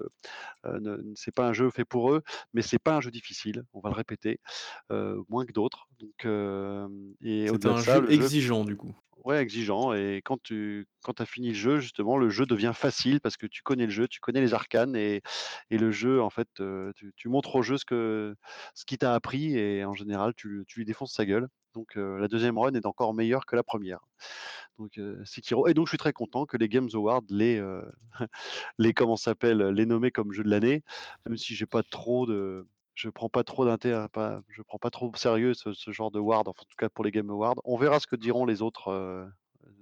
heu, 0.67 0.81
ne 0.81 0.99
c'est 1.17 1.35
pas 1.35 1.49
un 1.49 1.53
jeu 1.53 1.71
fait 1.71 1.85
pour 1.85 2.13
eux, 2.13 2.23
mais 2.55 2.63
c'est 2.63 2.79
pas 2.79 2.97
un 2.97 3.01
jeu 3.01 3.11
difficile, 3.11 3.65
on 3.73 3.81
va 3.81 3.91
le 3.91 3.97
répéter, 3.97 4.41
moins 5.29 5.47
que 5.47 5.53
d'autres. 5.53 5.89
Donc 6.01 6.25
hem 6.25 7.15
et 7.23 7.49
C'est 7.49 7.67
un 7.67 7.77
ça, 7.79 7.97
jeu 7.97 8.01
le 8.01 8.11
jeu 8.11 8.15
exigeant 8.15 8.65
du 8.65 8.77
coup. 8.77 8.95
Ouais, 9.25 9.41
exigeant 9.43 9.93
et 9.95 10.21
quand 10.25 10.41
tu 10.43 10.87
quand 11.03 11.21
as 11.21 11.27
fini 11.27 11.49
le 11.49 11.55
jeu, 11.55 11.81
justement, 11.81 12.17
le 12.19 12.31
jeu 12.31 12.47
devient 12.47 12.73
facile 12.75 13.21
parce 13.21 13.37
que 13.37 13.47
tu 13.47 13.63
connais 13.63 13.87
le 13.87 13.91
jeu, 13.93 14.09
tu 14.09 14.21
connais 14.21 14.41
les 14.41 14.55
arcanes 14.55 14.97
et 14.97 15.23
et 15.71 15.79
le 15.79 15.91
jeu, 15.93 16.21
en 16.23 16.31
fait, 16.31 16.49
heu, 16.61 16.93
tu 17.17 17.29
montres 17.29 17.55
au 17.57 17.63
jeu 17.63 17.79
ce 17.79 17.85
que 17.85 18.35
ce 18.75 18.85
qu'il 18.85 18.99
t'a 18.99 19.15
appris 19.15 19.57
et 19.57 19.85
en 19.85 19.95
général, 19.95 20.35
tu 20.35 20.65
tu 20.69 20.81
lui 20.81 20.85
défonces 20.87 21.13
sa 21.15 21.25
gueule. 21.27 21.49
Donc 21.75 21.97
heu, 21.97 22.19
la 22.19 22.29
2e 22.29 22.59
run 22.59 22.75
est 22.75 22.87
encore 22.87 23.15
meilleure 23.15 23.47
que 23.47 23.57
la 23.57 23.63
1re. 23.63 24.01
Donc 24.79 24.99
heu, 24.99 25.23
Sekiro 25.25 25.69
et 25.69 25.75
donc 25.75 25.87
je 25.87 25.91
suis 25.93 25.99
très 25.99 26.13
content 26.13 26.47
que 26.47 26.57
les 26.59 26.69
Games 26.69 26.89
Awards 26.95 27.23
l'aient, 27.31 27.59
heu, 27.61 27.83
l'aient 28.79 28.95
comment 28.95 29.17
s'appelle? 29.17 29.59
L'aient 29.63 29.87
nommé 29.87 30.11
comme 30.13 30.33
jeu 30.33 30.45
de 30.45 30.51
l'année, 30.51 30.83
même 31.27 31.37
si 31.39 31.55
j'ai 31.57 31.67
pas 31.67 31.83
trop 31.85 32.27
de 32.27 32.67
je 32.95 33.09
prends 33.11 33.29
pas 33.31 33.45
trop 33.45 33.65
d'intérêt 33.65 34.09
pas 34.11 34.43
je 34.49 34.63
prends 34.63 34.79
pas 34.79 34.91
trop 34.91 35.11
au 35.13 35.17
sérieux 35.17 35.55
ce 35.55 35.73
ce 35.73 35.93
genre 35.93 36.11
d'award, 36.11 36.49
enfin, 36.49 36.63
en 36.63 36.67
tout 36.71 36.77
cas 36.79 36.89
pour 36.91 37.05
les 37.05 37.11
Game 37.13 37.31
Awards. 37.31 37.57
On 37.65 37.77
verra 37.77 38.01
ce 38.01 38.07
que 38.07 38.17
diront 38.17 38.47
les 38.47 38.63
autres, 38.63 38.91
heu, 38.93 39.29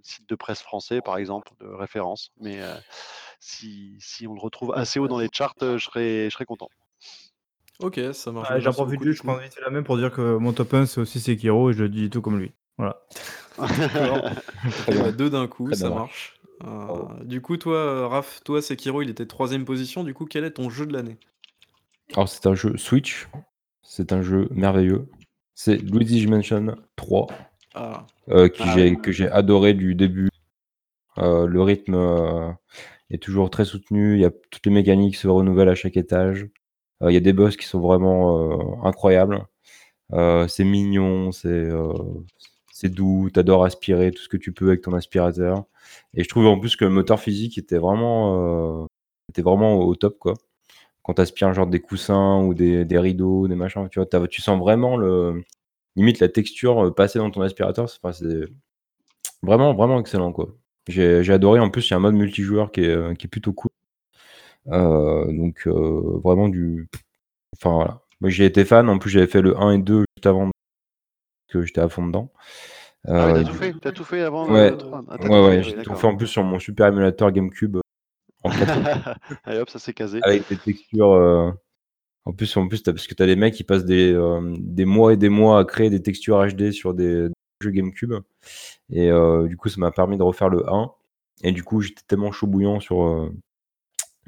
sites 0.03 0.29
de 0.29 0.35
presse 0.37 0.63
français, 0.63 1.03
par 1.03 1.19
exemple, 1.19 1.53
de 1.61 1.67
référence, 1.69 2.31
mais 2.41 2.61
heu, 2.63 2.77
si 3.41 3.97
si 4.01 4.27
on 4.29 4.35
le 4.35 4.41
retrouve 4.41 4.75
assez 4.75 5.01
haut 5.01 5.09
dans 5.09 5.19
les 5.21 5.29
charts, 5.33 5.55
heu, 5.63 5.79
je 5.79 5.85
serai 5.87 6.25
je 6.31 6.35
serai 6.35 6.47
content. 6.47 6.71
OK, 7.79 7.99
ça 8.13 8.31
marche. 8.33 8.51
Ah, 8.51 8.59
j'en 8.61 8.73
profite 8.75 9.03
juste, 9.03 9.19
je 9.19 9.23
prends 9.23 9.37
vite 9.39 9.59
la 9.63 9.71
même 9.71 9.85
pour 9.85 9.97
dire 9.97 10.11
que 10.13 10.37
mon 10.37 10.53
top 10.53 10.75
1 10.75 10.87
c'est 10.87 11.01
aussi 11.01 11.21
Sekiro 11.21 11.71
et 11.71 11.73
je 11.75 11.83
le 11.83 11.89
dis 11.89 12.11
tout 12.11 12.23
comme 12.23 12.39
lui. 12.39 12.53
Voilà. 12.79 13.03
Bah, 14.89 15.13
bien. 15.13 15.13
2 15.13 15.31
d'un 15.31 15.49
coup, 15.49 15.73
ça 15.73 15.91
marche. 15.91 16.41
Du 17.25 17.41
coup, 17.43 17.57
toi, 17.57 18.09
Raph, 18.09 18.43
toi, 18.45 18.63
Sekiro, 18.63 19.03
il 19.03 19.11
était 19.11 19.27
3e 19.27 19.65
position, 19.65 20.05
du 20.05 20.15
coup, 20.15 20.27
quel 20.27 20.45
est 20.45 20.53
ton 20.53 20.71
jeu 20.71 20.87
de 20.87 20.93
l'année? 20.93 21.19
Alors 22.15 22.29
c'est 22.29 22.47
un 22.47 22.55
jeu 22.55 22.77
Switch, 22.77 23.29
c'est 23.83 24.13
un 24.13 24.23
jeu 24.23 24.49
merveilleux. 24.51 25.09
C'est 25.55 25.77
Luigi's 25.77 26.27
Mansion 26.29 26.75
3, 26.97 27.29
Ah. 27.75 28.05
qui 28.27 28.63
Ah 28.65 28.73
j'ai 28.75 28.97
que 28.97 29.13
j'ai 29.13 29.29
adoré 29.31 29.75
du 29.75 29.95
début. 29.95 30.29
Heu, 31.19 31.47
le 31.47 31.63
rythme, 31.63 31.95
heu, 31.95 32.53
est 33.11 33.23
toujours 33.23 33.51
très 33.51 33.65
soutenu, 33.65 34.15
il 34.15 34.21
y 34.21 34.25
a 34.25 34.31
toutes 34.51 34.67
les 34.67 34.73
mécaniques 34.73 35.17
se 35.17 35.29
renouvellent 35.29 35.69
à 35.69 35.75
chaque 35.75 35.97
étage. 35.97 36.49
Il 37.03 37.13
y 37.13 37.17
a 37.17 37.21
des 37.21 37.33
boss 37.33 37.57
qui 37.57 37.67
sont 37.67 37.81
vraiment, 37.81 38.85
incroyables. 38.85 39.47
C'est 40.13 40.65
mignon, 40.65 41.33
c'est, 41.33 41.69
doux, 42.85 43.31
tu 43.33 43.41
adores 43.41 43.65
aspirer 43.65 44.11
tout 44.11 44.23
ce 44.23 44.29
que 44.29 44.37
tu 44.37 44.53
peux 44.53 44.69
avec 44.69 44.83
ton 44.83 44.93
aspirateur 44.93 45.65
et 46.15 46.23
je 46.25 46.29
trouve 46.29 46.47
en 46.47 46.59
plus 46.59 46.77
que 46.77 46.85
le 46.85 46.91
moteur 46.91 47.21
physique 47.21 47.57
était 47.59 47.79
vraiment, 47.79 48.87
était 49.31 49.43
vraiment 49.43 49.77
au 49.77 49.95
top, 49.95 50.19
quoi. 50.19 50.35
Quand 51.15 51.53
genre 51.53 51.67
des 51.67 51.81
coussins 51.81 52.43
ou 52.43 52.55
des 52.55 52.85
des 52.85 52.99
rideaux, 52.99 53.49
des 53.49 53.55
machins, 53.57 53.89
tu 53.91 54.01
vois? 54.01 54.29
Tu 54.29 54.43
sens 54.43 54.59
vraiment 54.61 54.97
le 54.97 55.43
limite 55.97 56.21
la 56.21 56.29
texture, 56.29 56.85
heu, 56.87 56.95
passer 56.95 57.19
dans 57.21 57.31
ton 57.31 57.43
aspirateur, 57.43 57.89
c'est 57.91 57.99
enfin, 58.03 58.13
vraiment, 59.43 59.75
vraiment 59.75 60.01
excellent, 60.01 60.33
quoi. 60.33 60.49
J'ai 60.89 61.33
adoré, 61.33 61.61
en 61.61 61.71
plus, 61.71 61.89
il 61.89 61.91
y 61.93 61.95
a 61.95 61.97
un 61.99 62.01
mode 62.01 62.15
multijoueur 62.15 62.73
qui 62.73 62.83
est, 62.83 62.89
heu, 62.95 63.15
qui 63.15 63.27
est 63.27 63.31
plutôt 63.31 63.53
cool. 63.53 63.71
Heu, 64.73 65.27
donc 65.33 65.67
vraiment 65.67 66.49
du 66.49 66.89
enfin, 67.57 67.73
voilà. 67.75 68.03
Moi, 68.21 68.31
j'ai 68.31 68.47
été 68.47 68.65
fan, 68.65 68.89
en 68.91 68.99
plus, 68.99 69.11
j'avais 69.11 69.27
fait 69.29 69.43
le 69.43 69.59
1 69.59 69.73
et 69.73 69.79
2 69.79 70.05
juste 70.17 70.27
avant 70.27 70.51
que 71.49 71.63
j'étais 71.63 71.81
à 71.81 71.89
fond 71.89 72.07
dedans. 72.07 72.33
Ah 73.17 73.27
oui, 73.27 73.33
tu 73.33 73.39
Heu, 73.39 73.41
as 73.41 73.45
tout 73.45 73.51
du 73.51 73.57
fait? 73.57 73.73
Tout 73.93 74.05
avant 74.17 74.47
ouais, 74.53 74.71
le 74.71 74.77
3? 74.77 75.05
Ah, 75.09 75.19
tu 75.19 75.27
as 75.27 75.31
ouais, 75.31 75.41
ouais, 75.49 75.59
Ah 75.59 75.63
j'ai 75.63 75.83
tout 75.83 75.95
fait 75.97 76.07
en 76.07 76.17
plus 76.17 76.27
sur 76.27 76.45
mon 76.45 76.59
super 76.59 76.89
émulateur 76.89 77.33
GameCube, 77.33 77.79
en 78.43 78.51
4 78.51 79.19
Allez 79.45 79.59
hop, 79.61 79.71
ça 79.71 79.79
c'est 79.79 79.93
casé. 79.95 80.21
avec 80.23 80.49
des 80.49 80.57
textures, 80.57 81.13
heu, 81.13 81.53
en 82.25 82.33
plus 82.33 82.57
en 82.57 82.69
plus, 82.69 82.83
as 82.87 82.93
parce 82.93 83.07
que 83.07 83.15
tu 83.15 83.23
as 83.23 83.27
des 83.27 83.37
mecs 83.37 83.55
qui 83.55 83.65
passent 83.65 83.85
des, 83.85 84.13
hem, 84.13 84.57
des 84.59 84.85
mois 84.85 85.13
et 85.13 85.17
des 85.17 85.29
mois 85.29 85.59
à 85.59 85.65
créer 85.65 85.91
des 85.91 86.03
textures 86.03 86.47
HD 86.47 86.73
sur 86.73 86.95
des 86.95 87.29
jeux 87.61 87.71
GameCube 87.71 88.15
et 88.91 89.11
heu, 89.11 89.47
du 89.49 89.57
coup, 89.57 89.69
ça 89.69 89.81
m'a 89.81 89.91
permis 89.91 90.19
de 90.19 90.23
refaire 90.23 90.49
le 90.49 90.69
1 90.69 90.91
et 91.43 91.53
du 91.53 91.63
coup, 91.63 91.81
j'étais 91.81 92.03
tellement 92.07 92.33
chaud 92.33 92.47
bouillant 92.47 92.81
sur, 92.81 93.31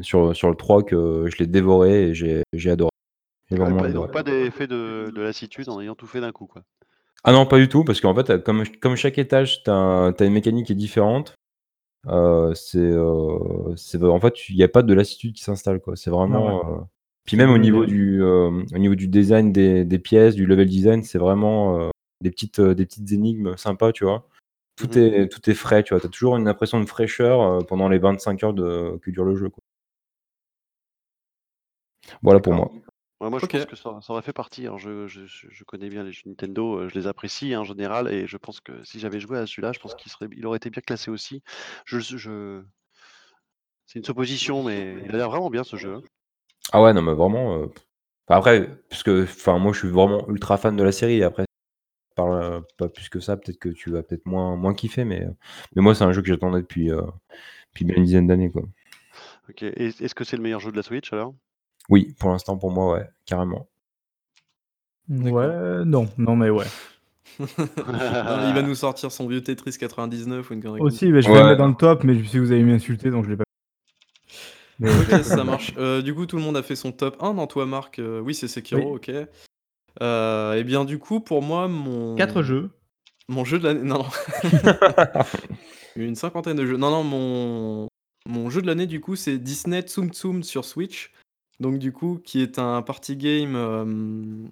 sur, 0.01 0.35
sur 0.35 0.49
le 0.49 0.57
3 0.57 0.83
que 0.83 1.27
je 1.31 1.37
l'ai 1.39 1.47
dévoré 1.47 2.09
et 2.09 2.15
j'ai 2.15 2.71
adoré. 2.71 2.91
Ah 3.51 3.55
ouais, 3.55 3.61
vraiment 3.61 3.83
pas 3.83 3.87
adoré. 3.89 4.07
donc 4.07 4.13
pas 4.13 4.23
d'effet 4.23 4.67
de 4.67 5.13
de 5.15 5.21
lassitude 5.21 5.69
en 5.69 5.81
ayant 5.81 5.95
tout 5.95 6.07
fait 6.07 6.21
d'un 6.21 6.33
coup, 6.33 6.47
quoi? 6.47 6.63
Ah 7.25 7.33
non, 7.33 7.47
pas 7.47 7.59
du 7.59 7.69
tout, 7.69 7.85
parce 7.85 8.01
qu'en 8.01 8.15
fait, 8.15 8.43
comme 8.43 8.65
comme 8.81 8.97
chaque 8.97 9.19
étage, 9.19 9.63
tu 9.63 9.71
as 9.71 10.13
tu 10.17 10.23
as 10.25 10.27
une 10.27 10.33
mécanique 10.33 10.67
qui 10.67 10.73
est 10.73 10.77
différente, 10.77 11.35
heu, 12.09 12.53
c'est, 12.55 13.99
v 13.99 14.05
en 14.09 14.21
fait, 14.21 14.49
il 14.49 14.57
y 14.57 14.63
a 14.65 14.69
pas 14.69 14.83
de 14.83 14.95
lassitude 14.95 15.35
qui 15.35 15.43
s'installe, 15.43 15.81
quoi. 15.81 15.97
C'est 15.97 16.11
ouais. 16.29 16.55
vraiment, 16.57 16.81
heu 16.83 16.85
puis 17.25 17.37
C'est 17.37 17.43
une 17.43 17.47
même 17.47 17.51
au 17.51 17.59
niveau 17.59 17.87
du, 17.87 18.23
au 18.23 18.79
niveau 18.79 18.95
du 18.97 19.09
design 19.09 19.53
des 19.53 19.85
des 19.85 19.99
pièces, 20.01 20.35
du 20.35 20.47
level 20.47 20.69
design, 20.69 21.03
c'est 21.05 21.19
vraiment, 21.19 21.91
des 22.21 22.31
petites, 22.31 22.61
des 22.61 22.85
petites 22.87 23.13
énigmes 23.13 23.57
sympas, 23.57 23.93
tu 23.93 24.05
vois? 24.05 24.27
Tout 24.77 24.97
mh. 24.97 24.99
est 24.99 25.29
tout 25.33 25.51
est 25.51 25.55
frais, 25.55 25.83
tu 25.85 25.95
vois? 25.95 26.01
Tu 26.01 26.07
as 26.07 26.11
toujours 26.11 26.37
une 26.39 26.49
impression 26.49 26.81
de 26.81 26.87
fraîcheur, 26.87 27.43
heu, 27.61 27.65
pendant 27.67 27.89
les 27.89 27.99
25 27.99 28.43
heures 28.45 28.55
de 28.55 28.99
que 29.03 29.11
dure 29.13 29.25
le 29.25 29.37
jeu, 29.37 29.51
quoi. 29.51 29.61
Voilà 32.23 32.41
pour 32.41 32.53
moi. 32.55 32.71
Ouais, 33.23 33.31
moi, 33.31 33.39
je 33.39 33.47
pense 33.47 33.67
que 33.67 33.77
ça 33.77 34.01
ça 34.03 34.13
aurait 34.13 34.23
fait 34.23 34.33
partie 34.33 34.63
alors 34.67 34.79
je 34.79 35.07
je 35.07 35.25
je 35.27 35.47
je 35.49 35.65
connais 35.65 35.89
bien 35.89 36.03
les 36.03 36.11
jeux 36.11 36.23
Nintendo, 36.27 36.81
heu, 36.81 36.89
je 36.89 36.95
les 36.99 37.07
apprécie, 37.07 37.55
hein, 37.55 37.61
en 37.61 37.65
général 37.65 38.13
et 38.13 38.27
je 38.27 38.37
pense 38.37 38.61
que 38.61 38.83
si 38.83 38.99
j'avais 38.99 39.21
joué 39.21 39.39
à 39.39 39.47
celui-là, 39.47 39.73
je 39.73 39.79
pense 39.79 39.95
qu'il 39.95 40.11
serait 40.11 40.27
il 40.37 40.45
aurait 40.45 40.57
été 40.57 40.71
bien 40.71 40.83
classé 40.85 41.09
aussi. 41.09 41.41
Je 41.85 42.01
je 42.01 42.63
c'est 43.87 44.01
une 44.01 44.05
supposition, 44.05 44.65
mais 44.65 44.97
il 45.05 45.15
a 45.15 45.19
l'air 45.19 45.31
vraiment 45.31 45.51
bien 45.51 45.63
ce 45.63 45.77
jeu, 45.77 45.95
hein. 45.95 46.03
Ah 46.73 46.83
ouais, 46.83 46.93
non, 46.93 47.03
mais 47.03 47.13
vraiment, 47.15 47.59
enfin 48.27 48.39
après, 48.39 48.69
puisque 48.89 49.09
enfin, 49.11 49.59
moi, 49.59 49.73
je 49.73 49.79
suis 49.81 49.89
vraiment 49.89 50.29
ultra 50.29 50.57
fan 50.57 50.77
de 50.77 50.83
la 50.83 50.93
série. 50.93 51.23
Après, 51.23 51.45
par, 52.17 52.33
heu, 52.33 52.65
pas 52.79 52.89
plus 52.89 53.09
que 53.09 53.21
ça, 53.21 53.37
peut-être 53.37 53.59
que 53.59 53.71
tu 53.71 53.91
vas 53.91 54.03
peut-être 54.03 54.27
moins 54.27 54.57
moins 54.57 54.75
kiffer, 54.75 55.05
mais 55.05 55.27
mais 55.77 55.83
moi, 55.83 55.95
c'est 55.95 56.05
un 56.05 56.13
jeu 56.13 56.23
que 56.23 56.29
j'attendais 56.29 56.63
depuis, 56.63 56.89
depuis 56.89 57.85
bien 57.85 57.97
une 57.97 58.05
dizaine 58.05 58.27
d'années, 58.27 58.51
quoi. 58.51 58.63
OK 59.49 59.63
et 59.63 59.87
est-ce 59.87 60.15
que 60.15 60.25
c'est 60.25 60.37
le 60.37 60.43
meilleur 60.43 60.61
jeu 60.61 60.73
de 60.73 60.77
la 60.77 60.83
Switch 60.83 61.13
alors? 61.13 61.35
Oui, 61.89 62.15
pour 62.19 62.31
l'instant, 62.31 62.57
pour 62.57 62.71
moi, 62.71 62.95
ouais, 62.95 63.09
carrément. 63.27 63.69
Ouais, 65.09 65.85
non, 65.85 66.09
non, 66.17 66.37
mais 66.37 66.51
ouais. 66.51 66.67
Non, 67.41 67.47
il 68.49 68.55
va 68.55 68.63
nous 68.63 68.75
sortir 68.75 69.11
son 69.11 69.27
vieux 69.27 69.43
Tetris 69.43 69.77
99 69.79 70.51
ou 70.51 70.55
une 70.55 70.63
connerie. 70.63 70.81
Aussi, 70.81 71.11
bah, 71.11 71.21
je 71.21 71.29
vais 71.29 71.35
Ouais. 71.35 71.41
le 71.41 71.47
mettre 71.47 71.59
dans 71.59 71.69
le 71.69 71.75
top, 71.75 72.05
mais 72.05 72.15
je 72.15 72.25
sais 72.25 72.39
que 72.39 72.43
vous 72.43 72.53
allez 72.53 72.63
m'insulter, 72.63 73.11
donc 73.11 73.25
je 73.25 73.31
l'ai 73.31 73.37
pas. 73.37 73.45
Mais 74.79 74.91
Ok, 75.19 75.25
ça 75.25 75.43
marche. 75.45 75.73
Euh, 75.79 76.03
du 76.03 76.15
coup, 76.15 76.27
tout 76.27 76.37
le 76.37 76.43
monde 76.43 76.57
a 76.57 76.63
fait 76.63 76.77
son 76.77 76.93
top 76.93 77.17
1 77.21 77.35
dans 77.35 77.47
toi, 77.47 77.67
Marc. 77.67 77.99
Euh, 77.99 78.21
oui, 78.21 78.35
c'est 78.35 78.49
Sekiro, 78.49 78.97
ok. 78.97 79.11
Euh, 80.01 80.55
et 80.55 80.65
bien, 80.65 80.85
du 80.85 80.99
coup, 80.99 81.21
pour 81.21 81.43
moi, 81.43 81.69
mon. 81.69 82.15
4 82.17 82.43
jeux. 82.43 82.71
Mon 83.29 83.45
jeu 83.45 83.59
de 83.59 83.65
l'année. 83.65 83.83
Non, 83.83 83.99
non. 83.99 84.07
Une 85.97 86.15
cinquantaine 86.15 86.57
de 86.57 86.67
jeux. 86.67 86.77
Non, 86.77 86.91
non, 86.91 87.03
mon. 87.05 87.89
Mon 88.27 88.51
jeu 88.51 88.63
de 88.63 88.67
l'année, 88.67 88.87
du 88.87 89.01
coup, 89.01 89.17
c'est 89.17 89.39
Disney 89.39 89.83
Tsum 89.83 90.11
Tsum 90.11 90.43
sur 90.43 90.65
Switch. 90.65 91.13
Donc, 91.61 91.79
du 91.79 91.93
coup, 91.93 92.19
qui 92.25 92.43
est 92.43 92.59
un 92.59 92.83
party 92.83 93.17
game. 93.17 93.55
euh, 93.57 94.49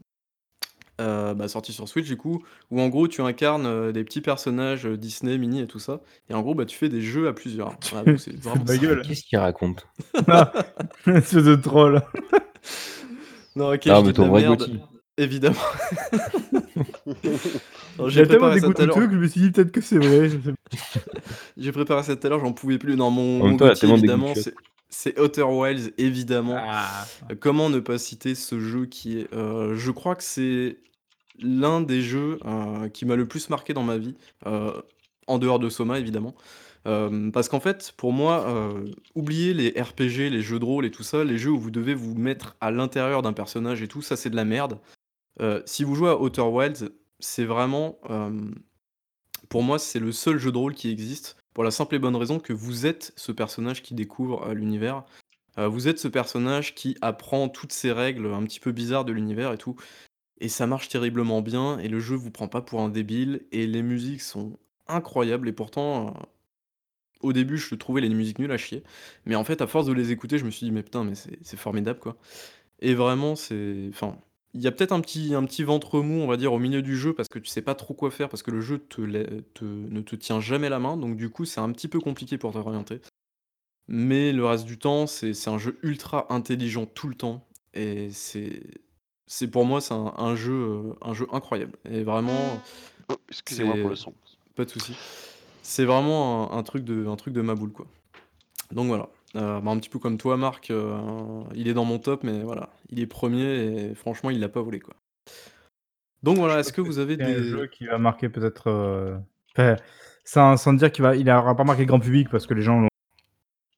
euh, 1.01 1.33
bah, 1.35 1.49
sorti 1.49 1.73
sur 1.73 1.89
Switch 1.89 2.07
du 2.07 2.17
coup, 2.19 2.43
où 2.71 2.79
en 2.81 2.89
gros 2.89 3.09
tu 3.09 3.23
incarnes 3.23 3.65
euh, 3.67 3.91
des 3.93 4.05
petits 4.05 4.21
personnages 4.21 4.87
euh, 4.87 4.99
Disney, 4.99 5.39
mini 5.39 5.61
et 5.63 5.67
tout 5.67 5.79
ça, 5.79 6.03
et 6.29 6.35
en 6.35 6.43
gros 6.43 6.55
bah 6.55 6.67
tu 6.67 6.77
fais 6.77 6.91
des 6.91 7.01
jeux 7.01 7.27
à 7.29 7.33
plusieurs. 7.33 7.79
Voilà, 7.91 8.05
donc 8.05 8.21
c'est 8.21 8.37
vraiment 8.39 8.65
ma 8.65 8.67
ça. 8.67 8.79
gueule. 8.79 9.01
Qu'est-ce 9.01 9.23
qu'il 9.25 9.39
raconte? 9.39 9.89
Espèce 11.07 11.45
de 11.45 11.57
troll. 11.57 12.03
Non, 13.57 13.73
ok, 13.73 13.87
Non, 13.87 13.95
je 13.95 14.03
mais 14.03 14.13
dis 14.13 14.13
de 14.13 14.17
ton 14.17 14.27
la 14.27 14.29
vrai 14.29 14.43
merde, 14.43 14.69
Gauthier. 14.69 14.81
évidemment. 15.17 15.57
Alors, 17.99 18.09
J'ai 18.11 18.23
J'ai 18.23 18.27
tellement 18.27 18.51
préparé 18.51 18.57
ça 18.57 18.71
tout 18.71 18.75
dégoûté 18.75 18.83
à 18.83 18.87
le 18.87 18.87
l'heure. 18.87 18.97
truc, 18.97 19.11
je 19.13 19.17
me 19.17 19.27
suis 19.29 19.41
dit 19.43 19.51
peut-être 19.53 19.73
que 19.73 19.81
c'est 19.81 19.99
vrai. 19.99 20.29
je 20.29 20.39
sais 20.41 20.53
pas. 20.53 20.57
J'ai 21.57 21.73
préparé 21.73 22.03
ça 22.03 22.17
tout 22.17 22.27
à 22.27 22.31
l'heure, 22.31 22.41
j'en 22.41 22.53
pouvais 22.53 22.79
plus. 22.79 22.97
Non, 22.97 23.11
mon, 23.11 23.41
En 23.41 23.47
même 23.47 23.53
mon 23.53 23.57
temps, 23.57 23.67
il 23.67 23.69
y 23.69 23.73
a 23.73 23.77
Gauthier, 23.77 23.77
tellement 23.77 23.97
évidemment, 23.97 24.35
d'égout 24.35 24.35
de 24.35 24.45
c'est 24.45 24.55
c'est 24.91 25.19
Outer 25.19 25.45
Wilds, 25.45 25.93
évidemment. 25.99 26.59
Ah. 26.59 27.07
Comment 27.39 27.71
ne 27.71 27.79
pas 27.79 27.97
citer 27.97 28.35
ce 28.35 28.59
jeu 28.61 28.87
qui 28.87 29.21
est. 29.21 29.33
euh, 29.33 29.77
je 29.77 29.91
crois 29.91 30.17
que 30.17 30.25
c'est 30.25 30.79
l'un 31.39 31.81
des 31.81 32.03
jeux 32.03 32.39
euh, 32.45 32.89
qui 32.89 33.07
m'a 33.07 33.17
le 33.17 33.27
plus 33.27 33.49
marqué 33.49 33.73
dans 33.73 33.85
ma 33.85 33.97
vie, 33.97 34.17
euh, 34.47 34.73
en 35.27 35.39
dehors 35.39 35.59
de 35.59 35.69
Soma 35.71 35.99
évidemment. 35.99 36.35
Parce 36.85 37.49
qu'en 37.49 37.61
fait, 37.61 37.93
pour 37.97 38.13
moi, 38.13 38.75
oubliez 39.15 39.55
les 39.55 39.69
RPG, 39.81 40.31
les 40.31 40.41
jeux 40.43 40.59
de 40.59 40.65
rôle 40.65 40.87
et 40.87 40.91
tout 40.91 41.03
ça, 41.03 41.25
les 41.25 41.39
jeux 41.39 41.51
où 41.51 41.59
vous 41.59 41.71
devez 41.71 41.95
vous 41.95 42.15
mettre 42.15 42.57
à 42.61 42.71
l'intérieur 42.71 43.23
d'un 43.23 43.35
personnage 43.35 43.81
et 43.83 43.87
tout, 43.87 44.03
ça 44.03 44.17
c'est 44.17 44.31
de 44.31 44.37
la 44.37 44.47
merde. 44.47 44.81
Si 45.67 45.85
vous 45.85 45.95
jouez 45.95 46.09
à 46.09 46.21
Outer 46.21 46.41
Wilds, 46.41 46.91
c'est 47.21 47.45
vraiment. 47.45 47.99
pour 49.51 49.63
moi, 49.63 49.79
c'est 49.79 50.01
le 50.01 50.11
seul 50.11 50.39
jeu 50.39 50.51
de 50.51 50.59
rôle 50.59 50.75
qui 50.75 50.91
existe, 50.91 51.37
pour 51.55 51.65
la 51.65 51.71
simple 51.71 51.95
et 51.95 51.99
bonne 51.99 52.17
raison 52.17 52.39
que 52.39 52.53
vous 52.53 52.87
êtes 52.87 53.13
ce 53.17 53.33
personnage 53.33 53.83
qui 53.83 53.95
découvre 53.95 54.49
euh, 54.49 54.55
l'univers. 54.55 55.05
Euh, 55.59 55.69
vous 55.69 55.89
êtes 55.89 55.99
ce 55.99 56.09
personnage 56.09 56.75
qui 56.75 56.97
apprend 57.01 57.49
toutes 57.49 57.73
ces 57.73 57.93
règles 57.93 58.27
un 58.33 58.45
petit 58.45 58.61
peu 58.61 58.73
bizarres 58.73 59.05
de 59.05 59.13
l'univers 59.13 59.53
et 59.53 59.59
tout. 59.59 59.77
Et 60.41 60.49
ça 60.49 60.67
marche 60.67 60.89
terriblement 60.89 61.43
bien, 61.43 61.79
et 61.79 61.89
le 61.89 62.01
jeu 62.01 62.17
vous 62.17 62.31
prend 62.31 62.49
pas 62.49 62.63
pour 62.63 62.81
un 62.81 62.89
débile, 62.89 63.43
et 63.53 63.67
les 63.67 63.83
musiques 63.83 64.23
sont 64.23 64.59
incroyables, 64.89 65.49
et 65.49 65.53
pourtant, 65.53 66.09
euh, 66.09 66.11
au 67.21 67.33
début, 67.33 67.59
je 67.59 67.75
trouvais 67.75 68.01
les 68.01 68.09
musiques 68.09 68.39
nulles 68.39 68.53
à 68.53 68.57
chier. 68.57 68.83
Mais 69.27 69.35
en 69.35 69.45
fait, 69.45 69.61
à 69.61 69.67
force 69.67 69.87
de 69.87 69.93
les 69.93 70.13
écouter, 70.13 70.39
je 70.39 70.45
me 70.47 70.51
suis 70.51 70.67
dit, 70.67 70.73
mais 70.73 70.83
putain, 70.83 71.05
mais 71.05 71.15
c'est 71.15 71.39
c'est 71.43 71.59
formidable, 71.59 72.01
quoi. 72.01 72.17
Et 72.81 72.95
vraiment, 72.95 73.37
c'est. 73.37 73.89
Enfin, 73.91 74.19
il 74.55 74.61
y 74.63 74.67
a 74.67 74.73
peut-être 74.73 74.93
un 74.93 75.01
petit, 75.01 75.35
un 75.35 75.45
petit 75.45 75.63
ventre 75.63 76.01
mou, 76.01 76.21
on 76.21 76.27
va 76.27 76.37
dire, 76.37 76.53
au 76.53 76.59
milieu 76.59 76.83
du 76.83 76.97
jeu, 76.97 77.13
parce 77.15 77.29
que 77.29 77.39
tu 77.39 77.49
sais 77.51 77.63
pas 77.63 77.75
trop 77.75 77.95
quoi 77.95 78.11
faire, 78.11 78.29
parce 78.29 78.43
que 78.43 78.51
le 78.51 78.61
jeu 78.61 78.79
te, 78.79 79.01
la- 79.01 79.25
te- 79.55 79.65
ne 79.65 80.01
te 80.01 80.17
tient 80.17 80.41
jamais 80.41 80.69
la 80.69 80.79
main, 80.79 80.97
donc 80.97 81.17
du 81.17 81.31
coup, 81.31 81.45
c'est 81.45 81.61
un 81.61 81.71
petit 81.73 81.89
peu 81.89 82.01
compliqué 82.01 82.37
pour 82.39 82.53
t'orienter. 82.53 83.01
Mais 83.89 84.33
le 84.33 84.45
reste 84.47 84.65
du 84.67 84.79
temps, 84.79 85.07
c'est 85.07 85.35
c'est 85.35 85.51
un 85.51 85.59
jeu 85.59 85.79
ultra 85.83 86.33
intelligent 86.33 86.87
tout 86.87 87.09
le 87.09 87.15
temps. 87.15 87.47
Et 87.75 88.11
c'est. 88.13 88.63
C'est 89.27 89.49
pour 89.49 89.65
moi, 89.65 89.81
c'est 89.81 89.95
un, 89.95 90.13
un 90.17 90.35
jeu, 90.35 90.53
euh, 90.53 90.93
un 91.03 91.15
jeu 91.15 91.27
incroyable. 91.33 91.77
Et 91.89 92.03
vraiment, 92.03 92.61
Oh, 93.09 93.15
Excusez-moi 93.29 93.75
pour 93.81 93.91
le 93.91 93.97
C'est- 93.97 94.03
son. 94.03 94.15
pas 94.55 94.65
de 94.65 94.71
souci. 94.71 94.95
C'est 95.63 95.85
vraiment 95.85 96.53
un, 96.53 96.59
un 96.59 96.63
truc 96.63 96.85
de, 96.85 97.07
un 97.07 97.17
truc 97.17 97.35
de 97.35 97.41
ma 97.41 97.55
boule, 97.57 97.73
quoi. 97.73 97.87
Donc 98.73 98.87
voilà. 98.89 99.09
Euh, 99.37 99.61
bah, 99.61 99.71
un 99.71 99.79
petit 99.79 99.89
peu 99.89 99.99
comme 99.99 100.19
toi, 100.19 100.37
Marc, 100.37 100.71
euh, 100.71 101.43
il 101.55 101.69
est 101.69 101.75
dans 101.75 101.85
mon 101.85 101.99
top, 101.99 102.25
mais 102.25 102.43
voilà, 102.43 102.71
il 102.89 102.99
est 103.01 103.07
premier 103.07 103.45
et 103.91 103.95
franchement, 103.95 104.31
il 104.31 104.41
l'a 104.41 104.49
pas 104.49 104.61
volé, 104.63 104.81
quoi. 104.81 104.95
Donc 106.23 106.37
voilà, 106.39 106.59
est-ce 106.61 106.73
que 106.73 106.81
vous 106.81 106.99
avez 106.99 107.17
des. 107.17 107.43
jeu 107.45 107.67
qui 107.67 107.87
va 107.87 107.99
marquer 107.99 108.29
peut-être. 108.29 108.67
euh, 108.69 109.17
enfin, 109.57 109.77
sans, 110.25 110.57
sans 110.57 110.73
dire 110.75 110.91
qu'il 110.93 111.03
va, 111.03 111.17
il 111.17 111.31
aura 111.31 111.55
pas 111.57 111.65
marqué 111.65 111.83
le 111.83 111.87
grand 111.89 112.01
public 112.01 112.29
parce 112.29 112.47
que 112.47 112.55
les 112.55 112.63
gens 112.63 112.81
l'ont 112.81 112.89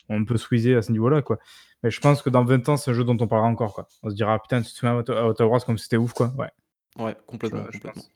ont 0.09 0.21
un 0.21 0.25
peu 0.25 0.37
squeezé 0.37 0.75
à 0.75 0.83
ce 0.83 0.91
niveau-là, 0.93 1.23
quoi. 1.23 1.39
Mais 1.83 1.91
je 1.91 2.01
pense 2.01 2.23
que 2.23 2.31
dans 2.31 2.45
20 2.45 2.69
ans, 2.69 2.77
c'est 2.77 2.91
un 2.91 2.95
jeu 2.95 3.05
dont 3.05 3.17
on 3.21 3.29
parlera 3.29 3.49
encore, 3.49 3.75
quoi. 3.75 3.89
On 4.03 4.11
se 4.11 4.15
dira, 4.15 4.35
ah, 4.35 4.39
putain, 4.39 4.61
tu 4.63 4.71
te 4.71 4.77
souviens 4.77 4.97
à 4.99 5.29
Outer- 5.29 5.49
comme 5.65 5.79
c'était 5.79 5.97
ouf, 5.97 6.13
quoi. 6.13 6.33
Ouais. 6.39 6.51
Ouais, 6.99 7.17
complètement, 7.27 7.61
Je- 7.67 7.73
je 7.73 7.79
complètement. 7.79 8.03
pense. 8.03 8.11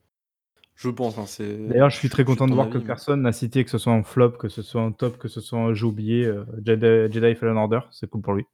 Je 0.76 0.90
pense, 0.90 1.16
hein, 1.18 1.24
c'est. 1.26 1.56
D'ailleurs, 1.68 1.88
je 1.90 1.96
suis 1.96 2.08
très 2.10 2.24
content 2.24 2.46
de 2.46 2.52
voir 2.52 2.66
avis, 2.66 2.74
que 2.74 2.78
mais- 2.78 2.84
personne 2.84 3.22
n'a 3.22 3.32
cité 3.32 3.64
que 3.64 3.70
ce 3.70 3.78
soit 3.78 3.92
en 3.92 4.02
flop, 4.02 4.32
que 4.32 4.48
ce 4.48 4.60
soit 4.62 4.82
en 4.82 4.92
top, 4.92 5.16
que 5.18 5.26
ce 5.28 5.40
soit 5.40 5.58
un 5.58 5.72
jeu 5.74 5.86
oublié. 5.86 6.26
euh, 6.26 6.44
Jedi, 6.64 7.12
Jedi 7.12 7.34
Fallen 7.34 7.56
Order, 7.56 7.80
c'est 7.90 8.08
cool 8.10 8.20
pour 8.20 8.34
lui. 8.34 8.44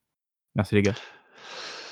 Merci 0.54 0.76
les 0.76 0.82
gars. 0.82 0.94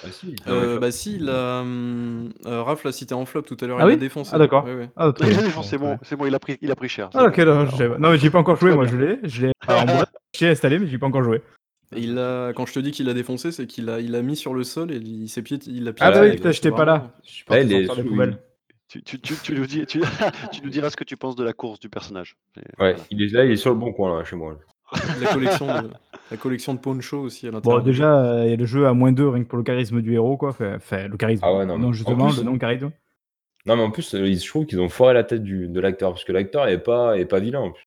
Ah, 0.03 0.09
si, 0.13 0.35
Euh, 0.49 0.79
bah 0.79 0.91
si, 0.93 1.17
il 1.17 1.29
a, 1.29 1.61
hum, 1.61 2.31
euh, 2.47 2.63
Raph 2.63 2.85
l'a 2.85 2.93
cité 2.93 3.13
en 3.13 3.27
flop 3.27 3.43
tout 3.43 3.57
à 3.61 3.67
l'heure, 3.67 3.79
Ah 3.81 3.83
il 3.83 3.87
oui 3.87 3.93
l'a 3.95 3.99
défoncé. 3.99 4.31
Ah, 4.33 4.39
d'accord. 4.39 4.65
Ouais, 4.65 4.75
ouais. 4.75 4.91
Ah, 4.97 5.13
très 5.13 5.27
Il 5.27 5.31
bien. 5.31 5.41
a 5.41 5.43
défoncé, 5.43 5.69
c'est 5.71 5.79
bon, 5.79 5.99
c'est 6.03 6.17
bon, 6.17 6.25
il 6.27 6.35
a 6.35 6.39
pris, 6.39 6.57
il 6.63 6.71
a 6.71 6.77
pris 6.77 6.89
cher. 6.89 7.11
Ah, 7.13 7.25
ok, 7.25 7.37
non, 7.39 7.67
pas. 7.91 7.99
Mais 7.99 8.19
j'ai 8.19 8.31
pas 8.31 8.39
encore 8.39 8.57
joué, 8.57 8.75
moi 8.75 8.87
je 8.87 8.97
l'ai. 8.97 9.19
Je 9.25 9.47
l'ai 9.47 9.53
en 9.69 10.05
j'ai 10.33 10.49
installé, 10.49 10.79
mais 10.79 10.87
j'ai 10.87 10.97
pas 10.99 11.07
encore 11.07 11.23
joué. 11.25 11.43
Il 11.95 12.19
a, 12.19 12.53
quand 12.53 12.67
je 12.67 12.73
te 12.75 12.79
dis 12.79 12.93
qu'il 12.93 13.09
a 13.11 13.15
défoncé, 13.15 13.51
c'est 13.51 13.67
qu'il 13.67 13.91
a, 13.91 13.99
il 14.01 14.15
a 14.15 14.23
mis 14.23 14.37
sur 14.37 14.55
le 14.55 14.63
sol 14.63 14.93
et 14.93 14.97
il 14.97 15.29
s'est 15.29 15.43
pied, 15.43 15.59
il 15.67 15.89
a 15.89 15.93
Ah, 16.01 16.13
bah 16.13 16.21
oui, 16.23 16.31
putain, 16.37 16.53
j'étais 16.53 16.71
pas 16.71 16.85
là. 16.85 17.13
Je 17.25 17.31
suis 17.31 17.45
est 17.51 17.69
sortir 17.69 17.95
les 17.97 18.03
sous- 18.03 18.09
poubelles. 18.09 18.39
Tu, 18.91 19.03
tu, 19.05 19.21
tu, 19.21 19.35
tu 19.37 19.55
nous 19.55 19.67
dis, 19.67 19.87
tu, 19.87 20.01
tu 20.53 20.63
nous 20.65 20.69
diras 20.71 20.91
ce 20.91 20.97
que 20.97 21.05
tu 21.05 21.17
penses 21.17 21.37
de 21.37 21.45
la 21.45 21.53
course 21.53 21.79
du 21.79 21.89
personnage. 21.89 22.37
Et 22.57 22.61
Ouais, 22.61 22.67
voilà. 22.93 22.97
il 23.11 23.23
est 23.23 23.29
là, 23.33 23.45
il 23.45 23.53
est 23.53 23.57
sur 23.57 23.71
le 23.71 23.77
bon 23.77 23.93
coin 23.93 24.19
là, 24.19 24.25
chez 24.25 24.35
moi. 24.37 24.59
La 25.21 25.33
collection 25.33 25.67
de, 25.67 25.91
la 26.33 26.37
collection 26.37 26.75
de 26.75 26.81
Poncho 26.81 27.21
aussi 27.21 27.47
à 27.47 27.53
Bon, 27.53 27.57
l'intérieur. 27.59 27.81
jeu. 27.81 27.85
déjà, 27.87 28.25
euh, 28.25 28.45
il 28.47 28.51
y 28.51 28.53
a 28.55 28.57
le 28.57 28.65
jeu 28.67 28.89
à 28.89 28.93
moins 28.93 29.13
2 29.13 29.29
rien 29.29 29.45
que 29.45 29.49
pour 29.49 29.59
le 29.59 29.63
charisme 29.65 30.03
du 30.03 30.15
héros, 30.15 30.37
quoi. 30.37 30.49
Enfin, 30.51 31.07
le 31.07 31.17
charisme. 31.17 31.45
Ah 31.47 31.55
ouais, 31.55 31.65
non, 31.67 31.81
en 31.81 31.93
justement, 31.93 32.27
plus- 32.27 32.39
le 32.39 32.43
non-charisme. 32.43 32.91
Non, 33.67 33.77
mais 33.77 33.83
en 33.83 33.91
plus, 33.93 34.13
euh, 34.17 34.27
ils- 34.27 34.41
je 34.41 34.49
trouve 34.49 34.67
qu'ils 34.67 34.81
ont 34.81 34.89
foiré 34.89 35.15
la 35.15 35.23
tête 35.23 35.45
du, 35.45 35.69
de 35.69 35.81
l'acteur, 35.81 36.11
parce 36.11 36.25
que 36.25 36.33
l'acteur 36.33 36.67
est 36.67 36.83
pas, 36.83 37.17
est 37.17 37.27
pas 37.27 37.39
vilain 37.39 37.61
en 37.61 37.71
plus, 37.71 37.87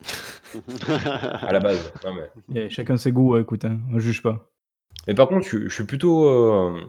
à 0.88 1.52
la 1.52 1.60
base. 1.60 1.92
Non, 2.04 2.14
mais... 2.14 2.62
Et 2.64 2.70
chacun 2.70 2.96
ses 2.96 3.12
goûts, 3.12 3.36
écoute, 3.36 3.64
hein, 3.66 3.80
on 3.92 3.98
juge 3.98 4.22
pas. 4.22 4.48
mais 5.06 5.14
par 5.14 5.28
contre, 5.28 5.46
je, 5.46 5.68
je 5.68 5.74
suis 5.74 5.84
plutôt, 5.84 6.26
euh, 6.28 6.80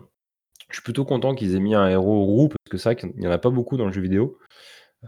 je 0.70 0.76
suis 0.76 0.84
plutôt 0.84 1.06
content 1.06 1.36
qu'ils 1.36 1.56
aient 1.56 1.60
mis 1.60 1.76
un 1.76 1.88
héros 1.88 2.24
roux, 2.26 2.48
parce 2.50 2.70
que 2.72 2.78
c'est 2.78 2.90
vrai 2.90 2.96
qu'il 2.96 3.12
n'y 3.20 3.28
en 3.28 3.32
a 3.32 3.38
pas 3.38 3.50
beaucoup 3.50 3.78
dans 3.78 3.86
le 3.86 3.92
jeu 3.92 4.02
vidéo. 4.02 4.38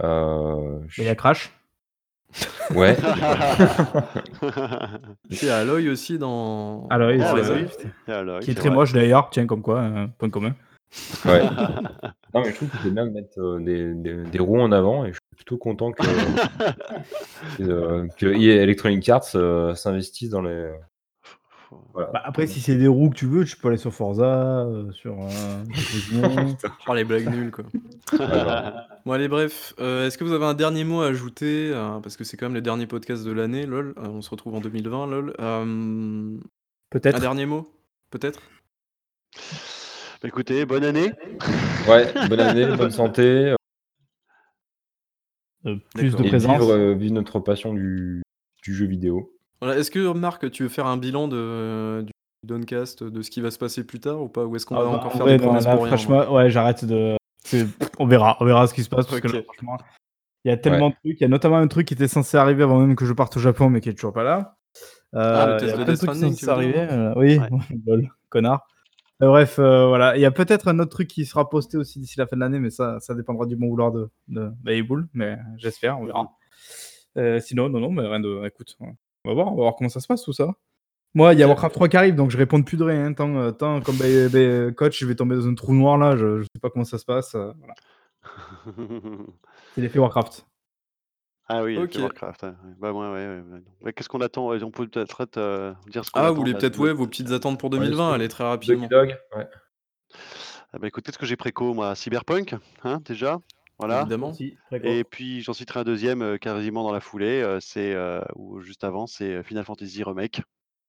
Euh, 0.03 0.80
je- 0.88 1.01
Mais 1.01 1.06
il 1.06 1.08
y 1.08 1.12
a 1.12 1.16
Crash. 1.16 1.51
Ouais. 2.76 2.97
Il 5.30 5.43
y 5.43 5.49
a 5.49 5.58
Aloy 5.60 5.89
aussi 5.89 6.18
dans. 6.18 6.88
Aloy, 6.89 7.20
c'est. 7.20 7.88
Et 8.08 8.12
alors, 8.12 8.39
Qui 8.39 8.51
est 8.51 8.53
c'est 8.53 8.60
très 8.60 8.70
vrai. 8.70 8.76
moche 8.76 8.93
d'ailleurs, 8.93 9.30
tiens, 9.32 9.45
comme 9.45 9.62
quoi, 9.62 9.82
un 9.82 10.08
point 10.08 10.30
commun. 10.30 10.53
Ouais. 11.26 11.41
Non, 12.34 12.41
mais 12.43 12.49
je 12.51 12.56
trouve 12.56 12.68
que 12.70 12.76
c'est 12.84 12.91
bien 12.91 13.06
de 13.06 13.12
mettre 13.12 13.39
euh, 13.39 13.62
des, 13.62 13.93
des, 13.93 14.24
des 14.26 14.39
roues 14.39 14.60
en 14.60 14.74
avant 14.74 15.06
et 15.06 15.14
je 15.14 15.14
suis 15.14 15.36
plutôt 15.38 15.58
content 15.58 15.93
que, 15.93 16.03
que, 17.58 17.64
euh, 17.64 18.08
que 18.18 18.26
EA 18.26 18.62
Electronic 18.64 19.08
Arts 19.08 19.24
euh, 19.36 19.74
s'investisse 19.74 20.32
dans 20.32 20.41
les. 20.41 20.70
Voilà. 21.93 22.09
Bah, 22.11 22.21
après, 22.26 22.47
si 22.47 22.59
c'est 22.61 22.76
des 22.76 22.88
roues 22.88 23.09
que 23.09 23.15
tu 23.15 23.26
veux, 23.26 23.45
tu 23.45 23.55
peux 23.57 23.67
aller 23.69 23.78
sur 23.78 23.93
Forza, 23.93 24.61
euh, 24.65 24.91
sur. 24.91 25.13
euh. 25.21 26.63
Oh, 26.88 26.93
les 26.95 27.03
blagues 27.03 27.30
nulles, 27.30 27.51
quoi. 27.51 27.63
Bon, 29.05 29.11
allez, 29.13 29.28
bref. 29.28 29.73
Euh, 29.80 30.07
Est-ce 30.07 30.17
que 30.17 30.23
vous 30.23 30.34
avez 30.34 30.45
un 30.45 30.53
dernier 30.53 30.84
mot 30.84 31.01
à 31.01 31.07
ajouter 31.07 31.71
euh, 31.73 31.99
Parce 31.99 32.17
que 32.17 32.23
c'est 32.23 32.38
quand 32.38 32.47
même 32.47 32.55
le 32.55 32.61
dernier 32.61 32.88
podcast 32.88 33.23
de 33.26 33.32
l'année, 33.32 33.65
lol. 33.65 33.93
Euh, 33.97 34.07
on 34.07 34.21
se 34.21 34.30
retrouve 34.30 34.55
en 34.55 34.59
2020, 34.61 35.07
lol. 35.07 35.34
Euh, 35.39 36.36
un 36.36 36.39
Peut-être. 36.89 37.19
dernier 37.19 37.45
mot 37.45 37.71
Peut-être? 38.09 38.41
Bah, 40.21 40.28
Écoutez, 40.28 40.65
bonne 40.65 40.84
année. 40.84 41.11
Ouais, 41.88 42.11
bonne 42.30 42.39
année, 42.39 42.65
bonne 42.76 42.89
santé. 42.89 43.53
Euh, 45.67 45.76
plus 45.93 46.15
de 46.15 46.23
présence. 46.23 46.51
vivre, 46.59 46.71
euh, 46.73 46.93
vivre 46.95 47.13
notre 47.13 47.39
passion 47.39 47.76
du, 47.76 48.23
du 48.63 48.73
jeu 48.73 48.88
vidéo. 48.88 49.34
Voilà, 49.66 49.80
Est-ce 49.80 49.89
que, 49.91 50.13
Marc, 50.13 50.49
tu 50.51 50.63
veux 50.63 50.70
faire 50.70 50.86
un 50.86 50.97
bilan 50.97 51.28
de, 51.28 52.03
du 52.03 52.11
Doncast, 52.45 53.03
de 53.03 53.22
ce 53.22 53.32
qui 53.32 53.41
va 53.41 53.49
se 53.51 53.57
passer 53.57 53.84
plus 53.84 53.99
tard 53.99 54.22
ou 54.22 54.28
pas? 54.30 54.45
Ou 54.45 54.55
est-ce 54.55 54.66
qu'on 54.66 54.76
Ah 54.76 54.84
va 54.84 54.91
bah, 54.91 54.97
encore 54.97 55.07
en 55.07 55.18
faire 55.18 55.22
vrai, 55.26 55.38
des 55.38 55.43
non, 55.43 55.45
promesses 55.49 55.66
là, 55.66 55.76
pour 55.76 55.84
rien 55.86 55.97
franchement, 55.97 56.34
ouais, 56.34 56.49
j'arrête 56.49 56.86
de. 56.86 57.16
On 57.99 58.07
verra, 58.07 58.38
on 58.39 58.45
verra 58.45 58.68
ce 58.68 58.74
qui 58.74 58.84
se 58.84 58.89
passe 58.89 59.05
parce 59.07 59.20
que 59.22 59.28
là, 59.28 59.41
franchement, 59.43 59.78
il 60.43 60.49
y 60.49 60.51
a 60.51 60.57
tellement 60.57 60.89
de 60.89 60.95
trucs. 60.95 61.20
Il 61.20 61.22
y 61.22 61.26
a 61.26 61.28
notamment 61.30 61.57
un 61.57 61.68
truc 61.68 61.88
qui 61.88 61.93
était 61.95 62.07
censé 62.07 62.38
arriver 62.38 62.63
avant 62.63 62.80
même 62.80 62.95
que 62.95 63.05
je 63.05 63.13
parte 63.13 63.36
au 63.38 63.39
Japon, 63.39 63.70
mais 63.70 63.82
qui 63.82 63.89
est 63.89 63.93
toujours 63.93 64.13
pas 64.13 64.24
là. 64.24 64.55
Ah, 65.13 65.45
le 65.47 65.51
Euh, 65.53 65.59
test 65.59 65.74
il 65.74 65.80
y 65.80 65.82
a 65.82 65.86
de 65.86 65.91
Death 65.93 66.36
qui 66.38 66.49
arriver. 66.49 66.80
euh, 66.80 67.13
oui, 67.16 67.39
lol, 67.88 68.07
connard. 68.30 68.68
Euh, 69.24 69.28
bref, 69.28 69.59
euh, 69.59 69.88
voilà. 69.88 70.18
Il 70.18 70.22
y 70.22 70.26
a 70.26 70.32
peut-être 70.32 70.68
un 70.68 70.78
autre 70.80 70.91
truc 70.91 71.07
qui 71.07 71.26
sera 71.26 71.49
posté 71.49 71.78
aussi 71.78 71.99
d'ici 71.99 72.20
la 72.20 72.28
fin 72.28 72.36
de 72.36 72.41
l'année, 72.41 72.59
mais 72.59 72.70
ça, 72.70 72.99
ça 72.99 73.16
dépendra 73.16 73.45
du 73.45 73.55
bon 73.55 73.70
vouloir 73.70 73.91
de, 73.91 74.09
de 74.28 74.51
Bayboul, 74.61 75.07
mais 75.13 75.38
j'espère, 75.57 75.99
on 75.99 76.05
verra. 76.05 76.30
Sinon, 77.39 77.70
non, 77.70 77.80
non, 77.80 77.91
mais 77.91 78.01
rien 78.05 78.20
de. 78.20 78.45
Écoute, 78.45 78.76
on 79.26 79.28
va 79.30 79.34
voir, 79.34 79.47
on 79.47 79.55
va 79.55 79.61
voir 79.63 79.76
comment 79.76 79.89
ça 79.89 79.99
se 79.99 80.07
passe 80.07 80.23
tout 80.23 80.34
ça. 80.34 80.53
Moi, 81.13 81.34
il 81.34 81.39
y 81.39 81.43
a 81.43 81.47
Warcraft 81.47 81.73
3 81.76 81.88
qui 81.88 81.97
arrive, 81.97 82.15
donc 82.15 82.30
je 82.32 82.38
réponds 82.38 82.61
plus 82.61 82.78
de 82.78 82.84
rien. 82.84 83.05
hein, 83.05 83.13
Tant, 83.13 83.36
euh, 83.38 83.51
tant 83.51 83.82
comme 83.82 83.95
bah, 83.97 84.05
bah, 84.32 84.71
coach, 84.73 84.99
je 84.99 85.05
vais 85.05 85.15
tomber 85.15 85.36
dans 85.36 85.47
un 85.47 85.55
trou 85.55 85.73
noir 85.73 85.97
là, 85.97 86.15
je, 86.17 86.39
je 86.39 86.43
sais 86.43 86.59
pas 86.61 86.69
comment 86.69 86.84
ça 86.86 86.97
se 86.97 87.05
passe. 87.05 87.36
euh, 87.36 87.51
voilà. 87.59 87.73
C'est 89.76 89.82
l'effet 89.82 89.99
Warcraft. 89.99 90.45
Ah 91.47 91.63
oui, 91.63 91.78
Ok. 91.78 91.91
ok. 91.95 92.01
Warcraft. 92.01 92.43
ouais. 92.43 92.51
Bah 92.80 92.91
ouais, 92.91 93.07
ouais, 93.11 93.43
ouais, 93.82 93.93
Qu'est-ce 93.93 94.09
qu'on 94.09 94.21
attend? 94.21 94.49
On 94.51 94.71
peut 94.71 94.88
peut-être 94.88 95.26
euh, 95.38 95.73
dire 95.88 96.03
ce 96.03 96.11
qu'on 96.11 96.19
Ah, 96.19 96.23
attend. 96.26 96.34
vous 96.34 96.39
voulez 96.41 96.53
peut-être 96.53 96.80
ouais, 96.80 96.91
vos 96.93 97.07
petites 97.07 97.32
attentes 97.32 97.59
pour 97.59 97.69
2020, 97.69 98.13
allez 98.13 98.28
très 98.28 98.43
rapidement. 98.43 98.88
Dog, 98.88 99.15
ouais. 99.38 99.47
Ah 100.73 100.80
bah 100.80 100.88
écoutez, 100.88 101.11
ce 101.13 101.17
que 101.17 101.26
j'ai 101.26 101.38
préco, 101.38 101.73
moi, 101.73 101.95
Cyberpunk, 101.95 102.55
hein, 102.84 102.99
déjà. 103.05 103.38
Voilà. 103.78 104.01
Évidemment. 104.01 104.34
Si. 104.34 104.57
Et 104.84 105.03
puis 105.03 105.41
j'en 105.41 105.53
citerai 105.53 105.82
un 105.82 105.84
deuxième 105.84 106.21
euh, 106.21 106.38
quasiment 106.38 106.84
dans 106.84 106.93
la 106.93 107.01
foulée, 107.01 107.41
euh, 107.41 107.59
c'est 107.59 107.93
euh, 107.93 108.21
ou 108.36 108.61
juste 108.61 108.84
avant, 108.84 109.07
c'est 109.07 109.43
Final 109.43 109.65
Fantasy 109.65 110.03
Remake. 110.03 110.41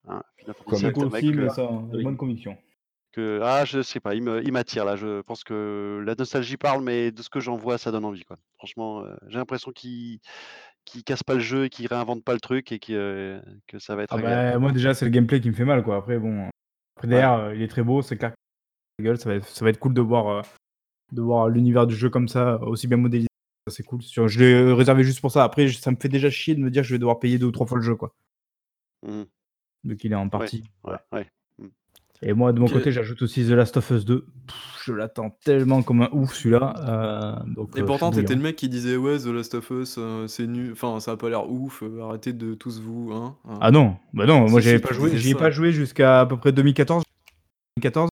Hein, 0.09 0.23
Final 0.39 0.55
Fantasy 0.55 0.83
C'est 0.83 0.93
cool 0.93 1.05
Remake 1.05 1.25
aussi, 1.25 1.33
que- 1.33 1.41
mais 1.41 1.49
ça, 1.49 1.71
oui. 1.71 2.03
bonne 2.05 2.17
conviction. 2.17 2.57
que 3.13 3.41
ah 3.43 3.65
je 3.65 3.83
sais 3.83 3.99
pas, 3.99 4.15
il 4.15 4.23
m'attire 4.23 4.85
là. 4.85 4.95
Je 4.97 5.23
pense 5.23 5.43
que 5.43 6.03
la 6.07 6.15
nostalgie 6.15 6.57
parle, 6.57 6.83
mais 6.85 7.11
de 7.11 7.23
ce 7.23 7.29
que 7.31 7.41
j'en 7.41 7.57
vois, 7.57 7.79
ça 7.79 7.91
donne 7.91 8.05
envie 8.05 8.25
quoi. 8.25 8.37
Franchement, 8.59 9.01
euh, 9.01 9.17
j'ai 9.29 9.39
l'impression 9.39 9.73
qu'il 9.73 10.21
qu'il 10.85 11.03
casse 11.03 11.25
pas 11.25 11.35
le 11.35 11.41
jeu 11.41 11.65
et 11.65 11.69
qu'il 11.69 11.89
réinvente 11.89 12.23
pas 12.23 12.35
le 12.35 12.41
truc 12.41 12.71
et 12.71 12.79
euh, 12.91 13.41
que 13.67 13.81
ça 13.81 13.97
va 13.97 14.05
être 14.05 14.15
Ah 14.17 14.23
bah, 14.23 14.59
moi, 14.61 14.71
déjà, 14.71 14.95
c'est 14.95 15.05
le 15.05 15.11
gameplay 15.11 15.41
qui 15.41 15.49
me 15.49 15.55
fait 15.55 15.65
mal, 15.65 15.83
quoi. 15.83 15.97
Après, 15.97 16.17
bon. 16.17 16.49
Après, 16.97 17.09
derrière, 17.09 17.53
il 17.53 17.61
est 17.61 17.67
très 17.69 17.83
beau, 17.83 18.03
c'est 18.03 18.17
clair. 18.17 18.33
Ça 19.03 19.29
va, 19.29 19.35
être, 19.35 19.47
ça 19.47 19.65
va 19.65 19.71
être 19.71 19.81
cool 19.81 19.95
de 19.95 20.01
voir, 20.01 20.29
euh, 20.29 20.43
de 21.13 21.23
voir 21.23 21.49
l'univers 21.49 21.87
du 21.87 21.95
jeu 21.95 22.11
comme 22.11 22.29
ça, 22.29 22.61
aussi 22.63 22.87
bien 22.87 22.97
modélisé. 22.97 23.29
Ça, 23.69 23.75
C'est 23.75 23.83
cool. 23.83 24.01
Je 24.03 24.39
l'ai 24.39 24.73
réservé 24.73 25.03
juste 25.05 25.21
pour 25.21 25.31
ça. 25.33 25.45
Après, 25.45 25.69
ça 25.69 25.91
me 25.91 25.97
fait 25.97 26.09
déjà 26.09 26.31
chier 26.31 26.55
de 26.55 26.61
me 26.61 26.71
dire 26.71 26.83
que 26.83 26.89
je 26.89 26.95
vais 26.95 26.99
devoir 26.99 27.19
payer 27.19 27.39
deux 27.39 27.47
ou 27.47 27.53
trois 27.53 27.67
fois 27.67 27.79
le 27.79 27.85
jeu, 27.85 27.97
quoi. 27.97 28.15
Mhm. 29.07 29.27
Vu 29.85 29.97
qu'il 29.97 30.13
est 30.13 30.17
en 30.17 30.29
partie. 30.29 30.65
Ouais, 30.85 30.97
ouais. 31.13 31.27
Et 32.23 32.33
moi, 32.33 32.53
de 32.53 32.59
mon 32.59 32.67
Ok. 32.67 32.73
côté, 32.73 32.93
j'ajoute 32.93 33.21
aussi 33.23 33.45
The 33.47 33.51
Last 33.51 33.77
of 33.77 33.91
Us 33.91 34.05
2. 34.07 34.27
Pff, 34.47 34.83
je 34.85 34.93
l'attends 34.95 35.37
tellement 35.45 35.83
comme 35.83 36.01
un 36.01 36.09
ouf, 36.13 36.33
celui-là. 36.35 36.75
euh, 36.79 37.45
donc, 37.47 37.77
Et 37.77 37.83
euh, 37.83 37.85
pourtant, 37.85 38.11
t'étais 38.11 38.35
le 38.35 38.41
mec 38.41 38.57
qui 38.57 38.71
disait 38.71 38.97
ouais, 38.97 39.19
The 39.19 39.27
Last 39.27 39.55
of 39.55 39.69
Us, 39.71 39.97
euh, 39.99 40.27
c'est 40.27 40.47
nul, 40.47 40.73
enfin, 40.73 40.99
ça 40.99 41.13
a 41.13 41.17
pas 41.19 41.29
l'air 41.29 41.49
ouf, 41.51 41.83
euh, 41.83 42.01
arrêtez 42.03 42.33
de 42.33 42.55
tous 42.55 42.81
vous, 42.81 43.13
hein. 43.13 43.37
hein. 43.47 43.59
Ah 43.61 43.71
non, 43.71 43.97
bah 44.15 44.25
non, 44.25 44.49
moi 44.49 44.61
j'avais 44.61 44.79
pas 44.79 44.95
joué, 44.95 45.17
j'y 45.19 45.33
ai 45.33 45.35
pas 45.35 45.51
joué 45.51 45.73
jusqu'à 45.73 46.21
à 46.21 46.27
peu 46.27 46.39
près 46.39 46.53
2014. 46.53 47.05
2014. 47.77 48.09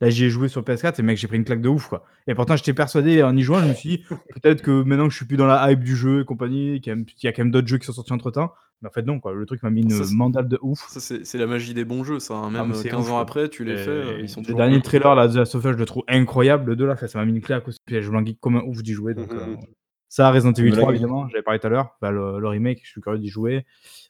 Là, 0.00 0.10
j'y 0.10 0.24
ai 0.26 0.30
joué 0.30 0.48
sur 0.48 0.62
PS4 0.62 1.00
et 1.00 1.02
mec, 1.02 1.16
j'ai 1.16 1.26
pris 1.26 1.38
une 1.38 1.44
claque 1.44 1.62
de 1.62 1.68
ouf 1.70 1.88
quoi. 1.88 2.04
Et 2.26 2.34
pourtant, 2.34 2.54
j'étais 2.56 2.74
persuadé 2.74 3.22
en 3.22 3.34
y 3.36 3.42
jouant, 3.42 3.60
je 3.60 3.68
me 3.68 3.74
suis 3.74 3.88
dit 3.88 4.04
peut-être 4.34 4.60
que 4.62 4.82
maintenant 4.82 5.04
que 5.06 5.12
je 5.12 5.16
suis 5.16 5.24
plus 5.26 5.38
dans 5.38 5.46
la 5.46 5.70
hype 5.72 5.80
du 5.82 5.96
jeu 5.96 6.20
et 6.20 6.24
compagnie, 6.26 6.80
qu'il 6.82 6.92
y 6.92 6.96
a, 6.96 6.98
il 6.98 7.24
y 7.24 7.28
a 7.28 7.32
quand 7.32 7.42
même 7.42 7.50
d'autres 7.50 7.66
jeux 7.68 7.78
qui 7.78 7.86
sont 7.86 7.92
sortis 7.94 8.12
entre 8.12 8.30
temps. 8.30 8.52
Mais 8.82 8.88
en 8.90 8.92
fait, 8.92 9.00
non 9.06 9.20
quoi, 9.20 9.32
le 9.32 9.46
truc 9.46 9.62
m'a 9.62 9.70
mis 9.70 9.80
une 9.80 9.90
Ça, 9.90 10.04
mandale 10.12 10.48
de 10.48 10.58
ouf. 10.60 10.86
Ça, 10.90 11.00
c'est 11.00 11.38
la 11.38 11.46
magie 11.46 11.72
des 11.72 11.86
bons 11.86 12.04
jeux, 12.04 12.18
ça. 12.18 12.34
hein. 12.34 12.50
Même 12.50 12.60
Ah, 12.60 12.66
mais 12.68 12.76
euh, 12.78 12.82
15 12.90 13.00
ouf, 13.00 13.06
ans 13.06 13.12
quoi. 13.12 13.20
après, 13.20 13.48
tu 13.48 13.64
les 13.64 13.72
Et 13.72 13.76
fais, 13.78 13.90
euh, 13.90 14.20
ils 14.20 14.28
sont 14.28 14.42
le 14.46 14.52
dernier 14.52 14.82
trailer 14.82 15.14
là, 15.14 15.28
de 15.28 15.38
la 15.38 15.46
Software, 15.46 15.72
je 15.72 15.78
le 15.78 15.86
trouve 15.86 16.04
incroyable. 16.08 16.70
Le 16.72 16.76
2 16.76 16.84
là, 16.86 16.96
ça 16.98 17.18
m'a 17.18 17.24
mis 17.24 17.32
une 17.32 17.40
claque 17.40 17.66
aussi. 17.68 17.78
Puis 17.86 18.02
je 18.02 18.06
voulais 18.10 18.36
comme 18.38 18.56
un 18.56 18.62
ouf 18.64 18.82
d'y 18.82 18.92
jouer. 18.92 19.14
Donc, 19.14 19.32
euh, 19.32 19.56
ça, 20.08 20.30
Resident 20.30 20.52
Evil 20.52 20.70
Me 20.70 20.76
l'a 20.76 20.80
3, 20.82 20.92
mis. 20.92 20.96
évidemment, 20.98 21.28
j'avais 21.28 21.42
parlé 21.42 21.58
tout 21.60 21.66
à 21.66 21.70
l'heure. 21.70 21.96
Bah, 22.00 22.10
le, 22.10 22.38
le 22.38 22.48
remake, 22.48 22.80
je 22.84 22.90
suis 22.90 23.00
curieux 23.00 23.18
d'y 23.18 23.28
jouer. 23.28 23.66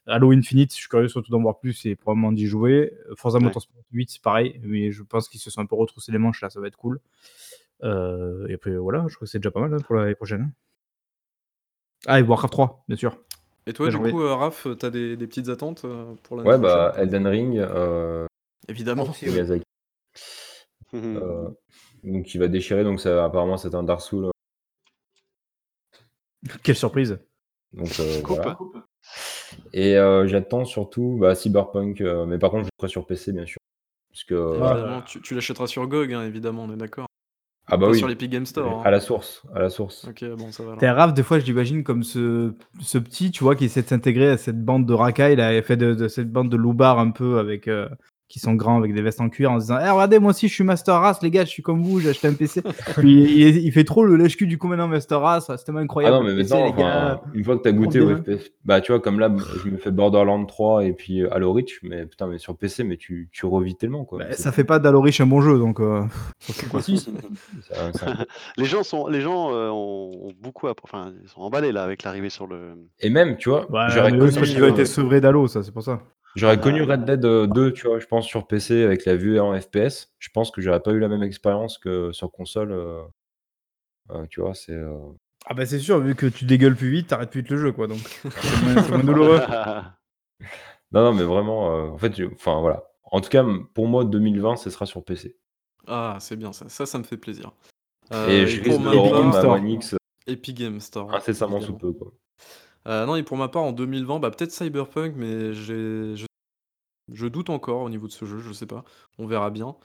Halo 0.06 0.30
Infinite, 0.32 0.70
je 0.72 0.76
suis 0.76 0.88
curieux 0.88 1.08
surtout 1.08 1.30
d'en 1.32 1.40
voir 1.42 1.58
plus 1.58 1.84
et 1.86 1.96
probablement 1.96 2.32
d'y 2.32 2.46
jouer. 2.46 2.92
Forza 3.16 3.38
Ouais. 3.38 3.44
Motorsport 3.44 3.82
8, 3.92 4.10
c'est 4.10 4.22
pareil. 4.22 4.60
Mais 4.62 4.92
je 4.92 5.02
pense 5.02 5.28
qu'ils 5.28 5.40
se 5.40 5.50
sont 5.50 5.60
un 5.60 5.66
peu 5.66 5.74
retroussés 5.76 6.12
les 6.12 6.18
manches 6.18 6.40
là, 6.42 6.50
ça 6.50 6.60
va 6.60 6.66
être 6.68 6.76
cool. 6.76 7.00
Euh, 7.82 8.46
et 8.48 8.54
après, 8.54 8.76
voilà, 8.76 9.04
je 9.08 9.14
crois 9.16 9.26
que 9.26 9.30
c'est 9.30 9.38
déjà 9.38 9.50
pas 9.50 9.60
mal 9.60 9.72
hein, 9.74 9.78
pour 9.86 9.96
l'année 9.96 10.14
prochaine. 10.14 10.42
hein. 10.42 10.50
Ah, 12.06 12.20
et 12.20 12.22
Warcraft 12.22 12.52
3, 12.52 12.84
bien 12.88 12.96
sûr. 12.96 13.18
Et 13.66 13.72
toi, 13.72 13.86
Ouais, 13.86 13.92
du 13.92 13.98
coup, 13.98 14.22
euh, 14.22 14.34
Raph, 14.34 14.68
t'as 14.78 14.90
des, 14.90 15.16
des 15.16 15.26
petites 15.26 15.48
attentes 15.48 15.84
euh, 15.84 16.14
pour 16.22 16.36
l'année 16.36 16.48
Ouais, 16.48 16.58
bah, 16.58 16.90
prochaine 16.90 17.02
Elden 17.08 17.26
Ring, 17.26 17.58
euh, 17.58 18.26
Évidemment. 18.68 19.06
Donc 22.04 22.34
il 22.34 22.38
va 22.38 22.46
déchirer, 22.48 22.84
donc 22.84 23.00
ça, 23.00 23.24
apparemment 23.24 23.56
c'est 23.56 23.74
un 23.74 23.82
Dark 23.82 24.00
Souls. 24.00 24.30
Quelle 26.62 26.76
surprise. 26.76 27.18
Donc 27.72 27.98
euh, 28.00 28.20
voilà. 28.24 28.58
Et 29.72 29.96
euh, 29.96 30.26
j'attends 30.26 30.64
surtout 30.64 31.16
bah, 31.20 31.34
Cyberpunk, 31.34 32.00
euh, 32.00 32.26
mais 32.26 32.38
par 32.38 32.50
contre 32.50 32.64
je 32.64 32.68
le 32.68 32.80
ferai 32.80 32.88
sur 32.90 33.06
PC 33.06 33.32
bien 33.32 33.46
sûr. 33.46 33.58
Parce 34.10 34.24
que, 34.24 34.34
euh, 34.34 34.86
Ah, 34.98 35.04
tu, 35.06 35.20
tu 35.20 35.34
l'achèteras 35.34 35.66
sur 35.66 35.86
GOG, 35.86 36.12
hein, 36.14 36.22
évidemment, 36.24 36.64
on 36.64 36.72
est 36.72 36.76
d'accord. 36.76 37.06
ah 37.66 37.76
bah 37.76 37.86
Pas 37.86 37.92
oui, 37.92 37.98
sur 37.98 38.08
l'Epic 38.08 38.30
Game 38.30 38.46
Store. 38.46 38.80
hein. 38.80 38.82
à 38.84 38.90
la 38.90 39.00
source, 39.00 39.42
à 39.54 39.58
la 39.60 39.68
source. 39.68 40.06
Ok, 40.08 40.24
bon, 40.38 40.50
ça 40.52 40.64
va. 40.64 40.76
T'es 40.76 40.90
rave, 40.90 41.12
des 41.12 41.22
fois, 41.22 41.38
je 41.38 41.44
l'imagine 41.44 41.84
comme 41.84 42.02
ce, 42.02 42.54
ce 42.80 42.96
petit, 42.96 43.30
tu 43.30 43.44
vois, 43.44 43.56
qui 43.56 43.66
essaie 43.66 43.82
de 43.82 43.88
s'intégrer 43.88 44.30
à 44.30 44.38
cette 44.38 44.64
bande 44.64 44.86
de 44.86 44.94
racailles, 44.94 45.36
là, 45.36 45.52
et 45.52 45.60
fait 45.62 45.76
de, 45.76 45.92
de 45.94 46.08
cette 46.08 46.30
bande 46.32 46.48
de 46.50 46.56
loupards 46.56 46.98
un 46.98 47.10
peu 47.10 47.38
avec. 47.38 47.68
euh, 47.68 47.88
qui 48.28 48.40
sont 48.40 48.54
grands 48.54 48.76
avec 48.78 48.92
des 48.94 49.02
vestes 49.02 49.20
en 49.20 49.28
cuir 49.28 49.52
en 49.52 49.60
se 49.60 49.66
disant 49.66 49.78
Eh, 49.80 49.88
regardez 49.90 50.18
moi 50.18 50.30
aussi 50.30 50.48
je 50.48 50.54
suis 50.54 50.64
Master 50.64 50.94
Race 50.96 51.22
les 51.22 51.30
gars 51.30 51.44
je 51.44 51.50
suis 51.50 51.62
comme 51.62 51.82
vous 51.82 52.00
j'ai 52.00 52.08
acheté 52.10 52.26
un 52.28 52.34
PC 52.34 52.60
puis 52.96 53.22
il, 53.40 53.58
il 53.58 53.72
fait 53.72 53.84
trop 53.84 54.04
le 54.04 54.16
lèche-cul 54.16 54.46
du 54.46 54.58
coup 54.58 54.66
maintenant 54.68 54.88
Master 54.88 55.20
Race 55.20 55.46
c'est 55.46 55.64
tellement 55.64 55.80
Ah 55.80 55.84
incroyable 55.84 56.16
non, 56.16 56.22
mais 56.24 56.30
le 56.32 56.36
PC, 56.38 56.54
maintenant, 56.54 56.76
les 56.76 56.82
gars. 56.82 57.20
une 57.34 57.44
fois 57.44 57.56
que 57.56 57.62
t'as 57.62 57.72
goûté 57.72 58.00
au. 58.00 58.16
FPS, 58.16 58.50
bah 58.64 58.80
tu 58.80 58.90
vois, 58.92 59.00
comme 59.00 59.20
là, 59.20 59.30
je 59.64 59.70
me 59.70 59.76
fais 59.76 59.90
Borderlands 59.92 60.44
3 60.44 60.84
et 60.84 60.92
puis 60.92 61.22
euh, 61.22 61.32
Halo 61.32 61.52
Reach, 61.52 61.78
mais 61.82 62.04
putain, 62.06 62.26
mais 62.26 62.38
sur 62.38 62.56
PC, 62.56 62.82
mais 62.84 62.96
tu, 62.96 63.28
tu 63.32 63.46
revis 63.46 63.76
tellement 63.76 64.04
quoi. 64.04 64.18
Bah, 64.18 64.32
ça 64.32 64.50
fait 64.52 64.64
pas 64.64 64.78
d'Halo 64.78 65.00
Reach 65.00 65.20
un 65.20 65.26
bon 65.26 65.40
jeu 65.40 65.58
donc 65.58 65.78
euh, 65.80 66.02
quoi. 66.70 66.80
Ça- 66.82 67.92
ça- 67.92 68.24
Les 68.56 68.64
gens 68.64 68.82
sont, 68.82 69.06
les 69.06 69.20
gens 69.20 69.52
euh, 69.52 69.68
ont, 69.70 70.32
beaucoup, 70.40 70.66
app- 70.68 70.80
enfin, 70.82 71.12
ils 71.22 71.28
sont 71.28 71.40
emballés 71.40 71.72
là 71.72 71.82
avec 71.84 72.02
l'arrivée 72.02 72.30
sur 72.30 72.46
le. 72.46 72.74
Et 73.00 73.10
même, 73.10 73.36
tu 73.36 73.48
vois, 73.50 73.70
Ouais, 73.70 73.86
j'aurais 73.90 74.10
connu, 74.10 74.30
qu'ils 74.32 74.62
ont 74.64 74.68
été 74.68 74.84
sevrés 74.84 75.20
d'Halo 75.20 75.46
ça 75.48 75.62
c'est 75.62 75.72
pour 75.72 75.82
ça 75.82 76.00
J'aurais 76.36 76.60
connu 76.60 76.82
Red 76.82 77.04
Dead 77.04 77.24
euh, 77.24 77.46
2, 77.46 77.72
tu 77.72 77.86
vois, 77.86 77.98
je 77.98 78.06
pense 78.06 78.26
sur 78.26 78.46
PC 78.46 78.84
avec 78.84 79.04
la 79.06 79.16
vue 79.16 79.40
en 79.40 79.58
FPS. 79.60 80.12
Je 80.18 80.28
pense 80.32 80.50
que 80.50 80.60
j'aurais 80.60 80.80
pas 80.80 80.92
eu 80.92 80.98
la 81.00 81.08
même 81.08 81.22
expérience 81.22 81.78
que 81.78 82.12
sur 82.12 82.30
console. 82.30 82.72
euh, 82.72 83.02
euh, 84.10 84.26
tu 84.30 84.40
vois, 84.40 84.54
c'est. 84.54 84.72
euh, 84.72 84.98
ah 85.46 85.54
bah 85.54 85.64
c'est 85.66 85.78
sûr 85.78 85.98
vu 86.00 86.14
que 86.14 86.26
tu 86.26 86.44
dégueules 86.44 86.74
plus 86.76 86.90
vite 86.90 87.06
t'arrêtes 87.08 87.30
plus 87.30 87.40
vite 87.40 87.50
le 87.50 87.56
jeu 87.58 87.72
quoi 87.72 87.86
donc 87.86 87.98
c'est 88.30 88.90
moins, 88.90 88.98
douloureux 89.02 89.40
Non, 90.92 91.02
non, 91.02 91.14
mais 91.14 91.24
vraiment, 91.24 91.70
euh, 91.72 91.88
en 91.90 91.98
fait, 91.98 92.14
je- 92.16 92.24
enfin 92.32 92.60
voilà. 92.60 92.84
En 93.04 93.20
tout 93.20 93.28
cas, 93.28 93.44
pour 93.74 93.86
moi, 93.88 94.04
2020, 94.04 94.56
ce 94.56 94.70
sera 94.70 94.86
sur 94.86 95.04
PC. 95.04 95.36
Ah, 95.86 96.16
c'est 96.20 96.36
bien 96.36 96.52
ça. 96.52 96.68
Ça, 96.68 96.86
ça 96.86 96.98
me 96.98 97.04
fait 97.04 97.16
plaisir. 97.16 97.52
Euh, 98.12 98.28
et 98.28 98.46
je 98.46 98.62
risque 98.62 98.80
de 98.80 98.88
Epic 98.88 99.12
Game 99.12 99.32
Store. 99.32 99.52
One 99.54 99.68
X 99.68 99.94
Epic 100.28 100.56
Game 100.58 100.80
Store. 100.80 101.14
incessamment 101.14 101.60
sous 101.60 101.74
peu. 101.74 101.92
Quoi. 101.92 102.12
Euh, 102.88 103.04
non, 103.06 103.16
et 103.16 103.22
pour 103.24 103.36
ma 103.36 103.48
part, 103.48 103.62
en 103.62 103.72
2020, 103.72 104.20
bah, 104.20 104.30
peut-être 104.30 104.52
Cyberpunk, 104.52 105.14
mais 105.16 105.52
j'ai, 105.54 106.14
je, 106.16 106.25
je 107.12 107.26
doute 107.26 107.50
encore 107.50 107.82
au 107.82 107.88
niveau 107.90 108.06
de 108.06 108.12
ce 108.12 108.24
jeu, 108.24 108.38
je 108.40 108.52
sais 108.52 108.66
pas. 108.66 108.84
On 109.18 109.26
verra 109.26 109.50
bien. 109.50 109.76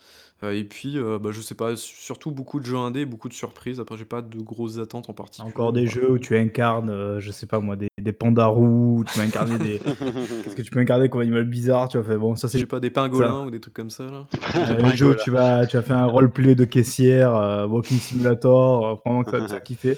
Euh, 0.44 0.54
et 0.58 0.64
puis, 0.64 0.98
euh, 0.98 1.20
bah, 1.20 1.30
je 1.32 1.40
sais 1.40 1.54
pas, 1.54 1.76
surtout 1.76 2.32
beaucoup 2.32 2.60
de 2.60 2.66
jeux 2.66 2.78
indés, 2.78 3.06
beaucoup 3.06 3.30
de 3.30 3.34
surprises. 3.34 3.80
Après, 3.80 3.96
j'ai 3.96 4.06
pas 4.06 4.24
de 4.24 4.40
grosses 4.42 4.80
attentes 4.80 5.08
en 5.10 5.14
particulier. 5.14 5.48
encore 5.48 5.72
des 5.72 5.86
jeux 5.86 6.12
où 6.12 6.18
tu 6.18 6.36
incarnes 6.36 6.90
euh, 6.90 7.20
je 7.20 7.32
sais 7.32 7.46
pas 7.46 7.60
moi 7.60 7.76
des, 7.76 7.90
des 8.00 8.12
pandas 8.12 8.48
roux 8.48 9.04
tu 9.08 9.14
peux 9.14 9.24
incarner 9.24 9.60
des 9.60 9.80
Qu'est-ce 10.44 10.56
que 10.56 10.62
tu 10.64 10.72
peux 10.72 10.80
incarner 10.80 11.10
comme 11.10 11.22
animal 11.22 11.44
bizarre, 11.46 11.90
tu 11.90 12.00
vois. 12.00 12.08
Fait, 12.08 12.18
bon, 12.18 12.36
ça 12.36 12.48
c'est 12.48 12.58
J'ai 12.58 12.66
pas 12.66 12.80
des 12.80 12.90
pingolins 12.90 13.46
ou 13.46 13.52
des 13.52 13.60
trucs 13.60 13.76
comme 13.76 13.92
ça, 13.92 14.06
là. 14.06 14.26
euh, 14.56 14.84
un 14.84 14.96
jeu 14.96 15.12
où 15.12 15.16
tu 15.16 15.30
vas, 15.30 15.68
tu 15.68 15.78
vas 15.78 15.84
faire 15.84 15.98
un 15.98 16.08
roleplay 16.08 16.56
de 16.56 16.66
caissière, 16.66 17.36
euh, 17.36 17.68
Walking 17.68 18.00
Simulator, 18.00 18.88
euh, 18.88 18.96
vraiment 19.06 19.24
que 19.24 19.30
ça 19.32 19.38
va 19.38 19.46
te 19.46 19.52
faire 19.52 19.64
kiffer. 19.64 19.98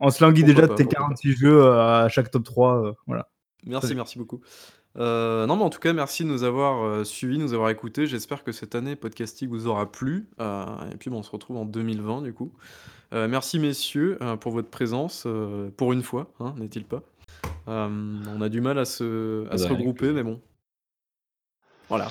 On 0.00 0.10
se 0.10 0.24
languit 0.24 0.42
Pourquoi 0.42 0.54
déjà 0.54 0.66
pas, 0.66 0.74
de 0.74 0.78
tes 0.78 0.84
pourquoi 0.84 1.06
46 1.06 1.36
jeux 1.36 1.62
euh, 1.62 2.04
à 2.04 2.08
chaque 2.08 2.32
top 2.32 2.42
3. 2.42 2.84
euh, 2.84 2.92
voilà. 3.06 3.28
Merci, 3.64 3.94
merci 3.94 4.18
beaucoup. 4.18 4.40
Euh, 4.98 5.46
non, 5.46 5.56
mais 5.56 5.62
en 5.62 5.70
tout 5.70 5.78
cas, 5.78 5.92
merci 5.92 6.24
de 6.24 6.28
nous 6.28 6.42
avoir 6.44 6.84
euh, 6.84 7.04
suivis, 7.04 7.38
nous 7.38 7.54
avoir 7.54 7.70
écoutés. 7.70 8.06
J'espère 8.06 8.44
que 8.44 8.52
cette 8.52 8.74
année, 8.74 8.96
Podcasting 8.96 9.48
vous 9.48 9.66
aura 9.66 9.90
plu. 9.90 10.28
Euh, 10.40 10.66
et 10.92 10.96
puis, 10.96 11.10
bon, 11.10 11.18
on 11.18 11.22
se 11.22 11.30
retrouve 11.30 11.56
en 11.56 11.64
2020, 11.64 12.22
du 12.22 12.34
coup. 12.34 12.52
Euh, 13.14 13.28
merci, 13.28 13.58
messieurs, 13.58 14.18
euh, 14.22 14.36
pour 14.36 14.52
votre 14.52 14.68
présence, 14.68 15.24
euh, 15.26 15.70
pour 15.76 15.92
une 15.92 16.02
fois, 16.02 16.30
hein, 16.40 16.54
n'est-il 16.58 16.84
pas? 16.84 17.02
Euh, 17.68 17.88
On 18.28 18.40
a 18.40 18.48
du 18.48 18.60
mal 18.60 18.78
à 18.78 18.84
se, 18.84 19.46
à 19.48 19.52
De 19.52 19.56
se 19.58 19.64
rien, 19.64 19.76
regrouper, 19.76 20.12
mais 20.12 20.22
bon. 20.22 20.40
Voilà. 21.88 22.10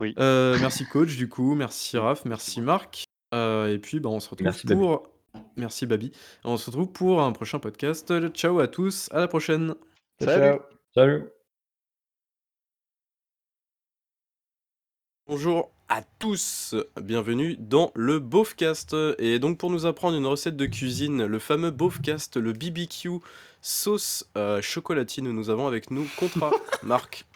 Oui. 0.00 0.14
Euh, 0.18 0.56
merci, 0.60 0.86
coach, 0.90 1.16
du 1.16 1.28
coup. 1.28 1.54
Merci, 1.54 1.98
Raph. 1.98 2.24
Merci, 2.24 2.60
Marc. 2.60 3.04
Euh, 3.34 3.72
et 3.72 3.78
puis, 3.78 4.00
bah, 4.00 4.08
on 4.10 4.20
se 4.20 4.28
retrouve 4.28 4.44
Merci, 4.44 4.66
pour. 4.66 5.08
Merci, 5.56 5.86
Babi. 5.86 6.12
On 6.44 6.56
se 6.56 6.66
retrouve 6.70 6.90
pour 6.90 7.22
un 7.22 7.32
prochain 7.32 7.58
podcast. 7.58 8.12
Ciao 8.30 8.58
à 8.58 8.68
tous. 8.68 9.08
À 9.12 9.20
la 9.20 9.28
prochaine. 9.28 9.74
Salut. 10.20 10.58
Salut! 10.94 11.39
Bonjour 15.30 15.70
à 15.88 16.02
tous, 16.18 16.74
bienvenue 17.00 17.56
dans 17.56 17.92
le 17.94 18.18
Beaufcast. 18.18 18.96
Et 19.20 19.38
donc 19.38 19.58
pour 19.58 19.70
nous 19.70 19.86
apprendre 19.86 20.16
une 20.16 20.26
recette 20.26 20.56
de 20.56 20.66
cuisine, 20.66 21.24
le 21.24 21.38
fameux 21.38 21.70
Beaufcast, 21.70 22.36
le 22.36 22.52
BBQ 22.52 23.20
sauce 23.62 24.26
euh, 24.36 24.60
chocolatine, 24.60 25.30
nous 25.30 25.48
avons 25.48 25.68
avec 25.68 25.92
nous 25.92 26.04
Contra, 26.18 26.50
Marc. 26.82 27.26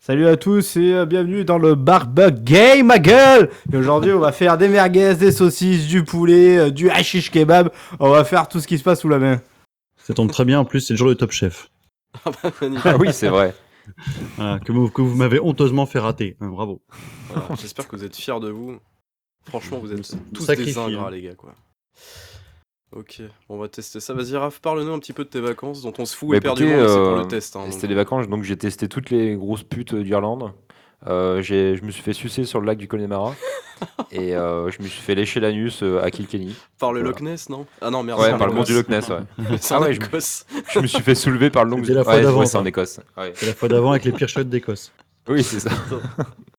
Salut 0.00 0.26
à 0.26 0.36
tous 0.36 0.76
et 0.76 0.94
euh, 0.94 1.06
bienvenue 1.06 1.44
dans 1.44 1.58
le 1.58 1.76
Barbecue 1.76 2.42
Game, 2.42 2.86
ma 2.88 2.98
gueule 2.98 3.50
Et 3.72 3.76
aujourd'hui, 3.76 4.10
on 4.10 4.18
va 4.18 4.32
faire 4.32 4.58
des 4.58 4.66
merguez, 4.66 5.14
des 5.14 5.30
saucisses, 5.30 5.86
du 5.86 6.02
poulet, 6.02 6.58
euh, 6.58 6.70
du 6.70 6.90
hashish 6.90 7.30
kebab. 7.30 7.70
On 8.00 8.10
va 8.10 8.24
faire 8.24 8.48
tout 8.48 8.58
ce 8.58 8.66
qui 8.66 8.78
se 8.78 8.82
passe 8.82 9.02
sous 9.02 9.08
la 9.08 9.20
main. 9.20 9.40
Ça 9.96 10.12
tombe 10.12 10.32
très 10.32 10.44
bien, 10.44 10.58
en 10.58 10.64
plus 10.64 10.80
c'est 10.80 10.94
le 10.94 10.98
jour 10.98 11.08
du 11.08 11.16
Top 11.16 11.30
Chef. 11.30 11.70
Ah 12.24 12.30
bah. 12.42 12.50
Ah 12.84 12.96
oui, 12.96 13.12
c'est 13.12 13.28
vrai. 13.28 13.54
Voilà, 14.36 14.58
que 14.60 14.72
vous, 14.72 14.88
que 14.90 15.02
vous 15.02 15.14
m'avez 15.16 15.40
honteusement 15.40 15.86
fait 15.86 15.98
rater. 15.98 16.36
Hein, 16.40 16.48
bravo. 16.48 16.82
Voilà, 17.28 17.46
J'espère 17.60 17.86
que 17.88 17.96
vous 17.96 18.04
êtes 18.04 18.16
fiers 18.16 18.40
de 18.40 18.48
vous. 18.50 18.78
Franchement, 19.48 19.78
vous 19.78 19.92
êtes 19.92 20.16
tous 20.34 20.44
sacrifie, 20.44 20.72
des 20.72 20.78
ingrats, 20.78 21.06
hein. 21.08 21.10
les 21.10 21.22
gars, 21.22 21.34
quoi. 21.34 21.54
Ok, 22.92 23.20
bon, 23.48 23.56
on 23.56 23.58
va 23.58 23.68
tester 23.68 24.00
ça. 24.00 24.14
Vas-y, 24.14 24.34
Raph, 24.36 24.60
parle-nous 24.60 24.92
un 24.92 24.98
petit 24.98 25.12
peu 25.12 25.24
de 25.24 25.28
tes 25.28 25.40
vacances 25.40 25.82
dont 25.82 25.92
on 25.98 26.06
se 26.06 26.16
fout 26.16 26.30
Bah, 26.30 26.36
éperdument, 26.38 26.70
c'est 26.88 26.94
pour 26.94 26.96
euh, 26.96 27.18
le 27.20 27.28
test. 27.28 27.54
hein, 27.56 27.70
C'était 27.70 27.88
des 27.88 27.94
vacances, 27.94 28.28
donc 28.28 28.44
j'ai 28.44 28.56
testé 28.56 28.88
toutes 28.88 29.10
les 29.10 29.34
grosses 29.36 29.62
putes 29.62 29.92
euh, 29.92 30.02
d'Irlande. 30.02 30.52
Euh, 31.06 31.40
j'ai- 31.42 31.76
je 31.76 31.84
me 31.84 31.90
suis 31.90 32.02
fait 32.02 32.12
sucer 32.12 32.44
sur 32.44 32.60
le 32.60 32.66
lac 32.66 32.76
du 32.78 32.88
Connemara. 32.88 33.34
et 34.10 34.34
euh, 34.34 34.68
je 34.70 34.82
me 34.82 34.88
suis 34.88 35.00
fait 35.00 35.14
lécher 35.14 35.38
l'anus 35.38 35.82
euh, 35.84 36.02
à 36.02 36.10
Kilkenny. 36.10 36.56
Par 36.80 36.92
le 36.92 37.00
voilà. 37.00 37.12
Loch 37.14 37.20
Ness, 37.22 37.48
non? 37.48 37.66
Ah 37.80 37.90
non, 37.90 38.02
merde, 38.02 38.20
Ouais, 38.20 38.32
en 38.32 38.38
par 38.38 38.48
le 38.48 38.52
mont 38.52 38.62
Écosse. 38.64 38.68
du 38.68 38.74
Loch 38.74 38.88
Ness, 38.88 39.08
ouais. 39.08 39.18
C'est 39.60 39.74
Ah 39.74 39.78
en 39.78 39.82
ouais, 39.82 39.92
je- 39.94 40.00
Écosse. 40.00 40.44
Je 40.72 40.80
me 40.80 40.86
suis 40.88 41.02
fait 41.02 41.14
soulever 41.14 41.50
par 41.50 41.64
le 41.64 41.70
long 41.70 41.78
C'était 41.78 41.94
la 41.94 42.02
fois 42.04 42.14
ouais, 42.16 42.22
d'avant, 42.22 42.40
ouais, 42.40 42.46
c'est 42.46 42.52
ça. 42.52 42.60
en 42.60 42.64
Écosse. 42.64 42.98
Ouais. 43.16 43.32
C'est 43.36 43.46
la 43.46 43.54
fois 43.54 43.68
d'avant 43.68 43.92
avec 43.92 44.04
les 44.04 44.12
pires 44.12 44.28
shots 44.28 44.42
d'Écosse. 44.42 44.92
Oui, 45.28 45.44
c'est 45.44 45.60
ça. 45.60 45.70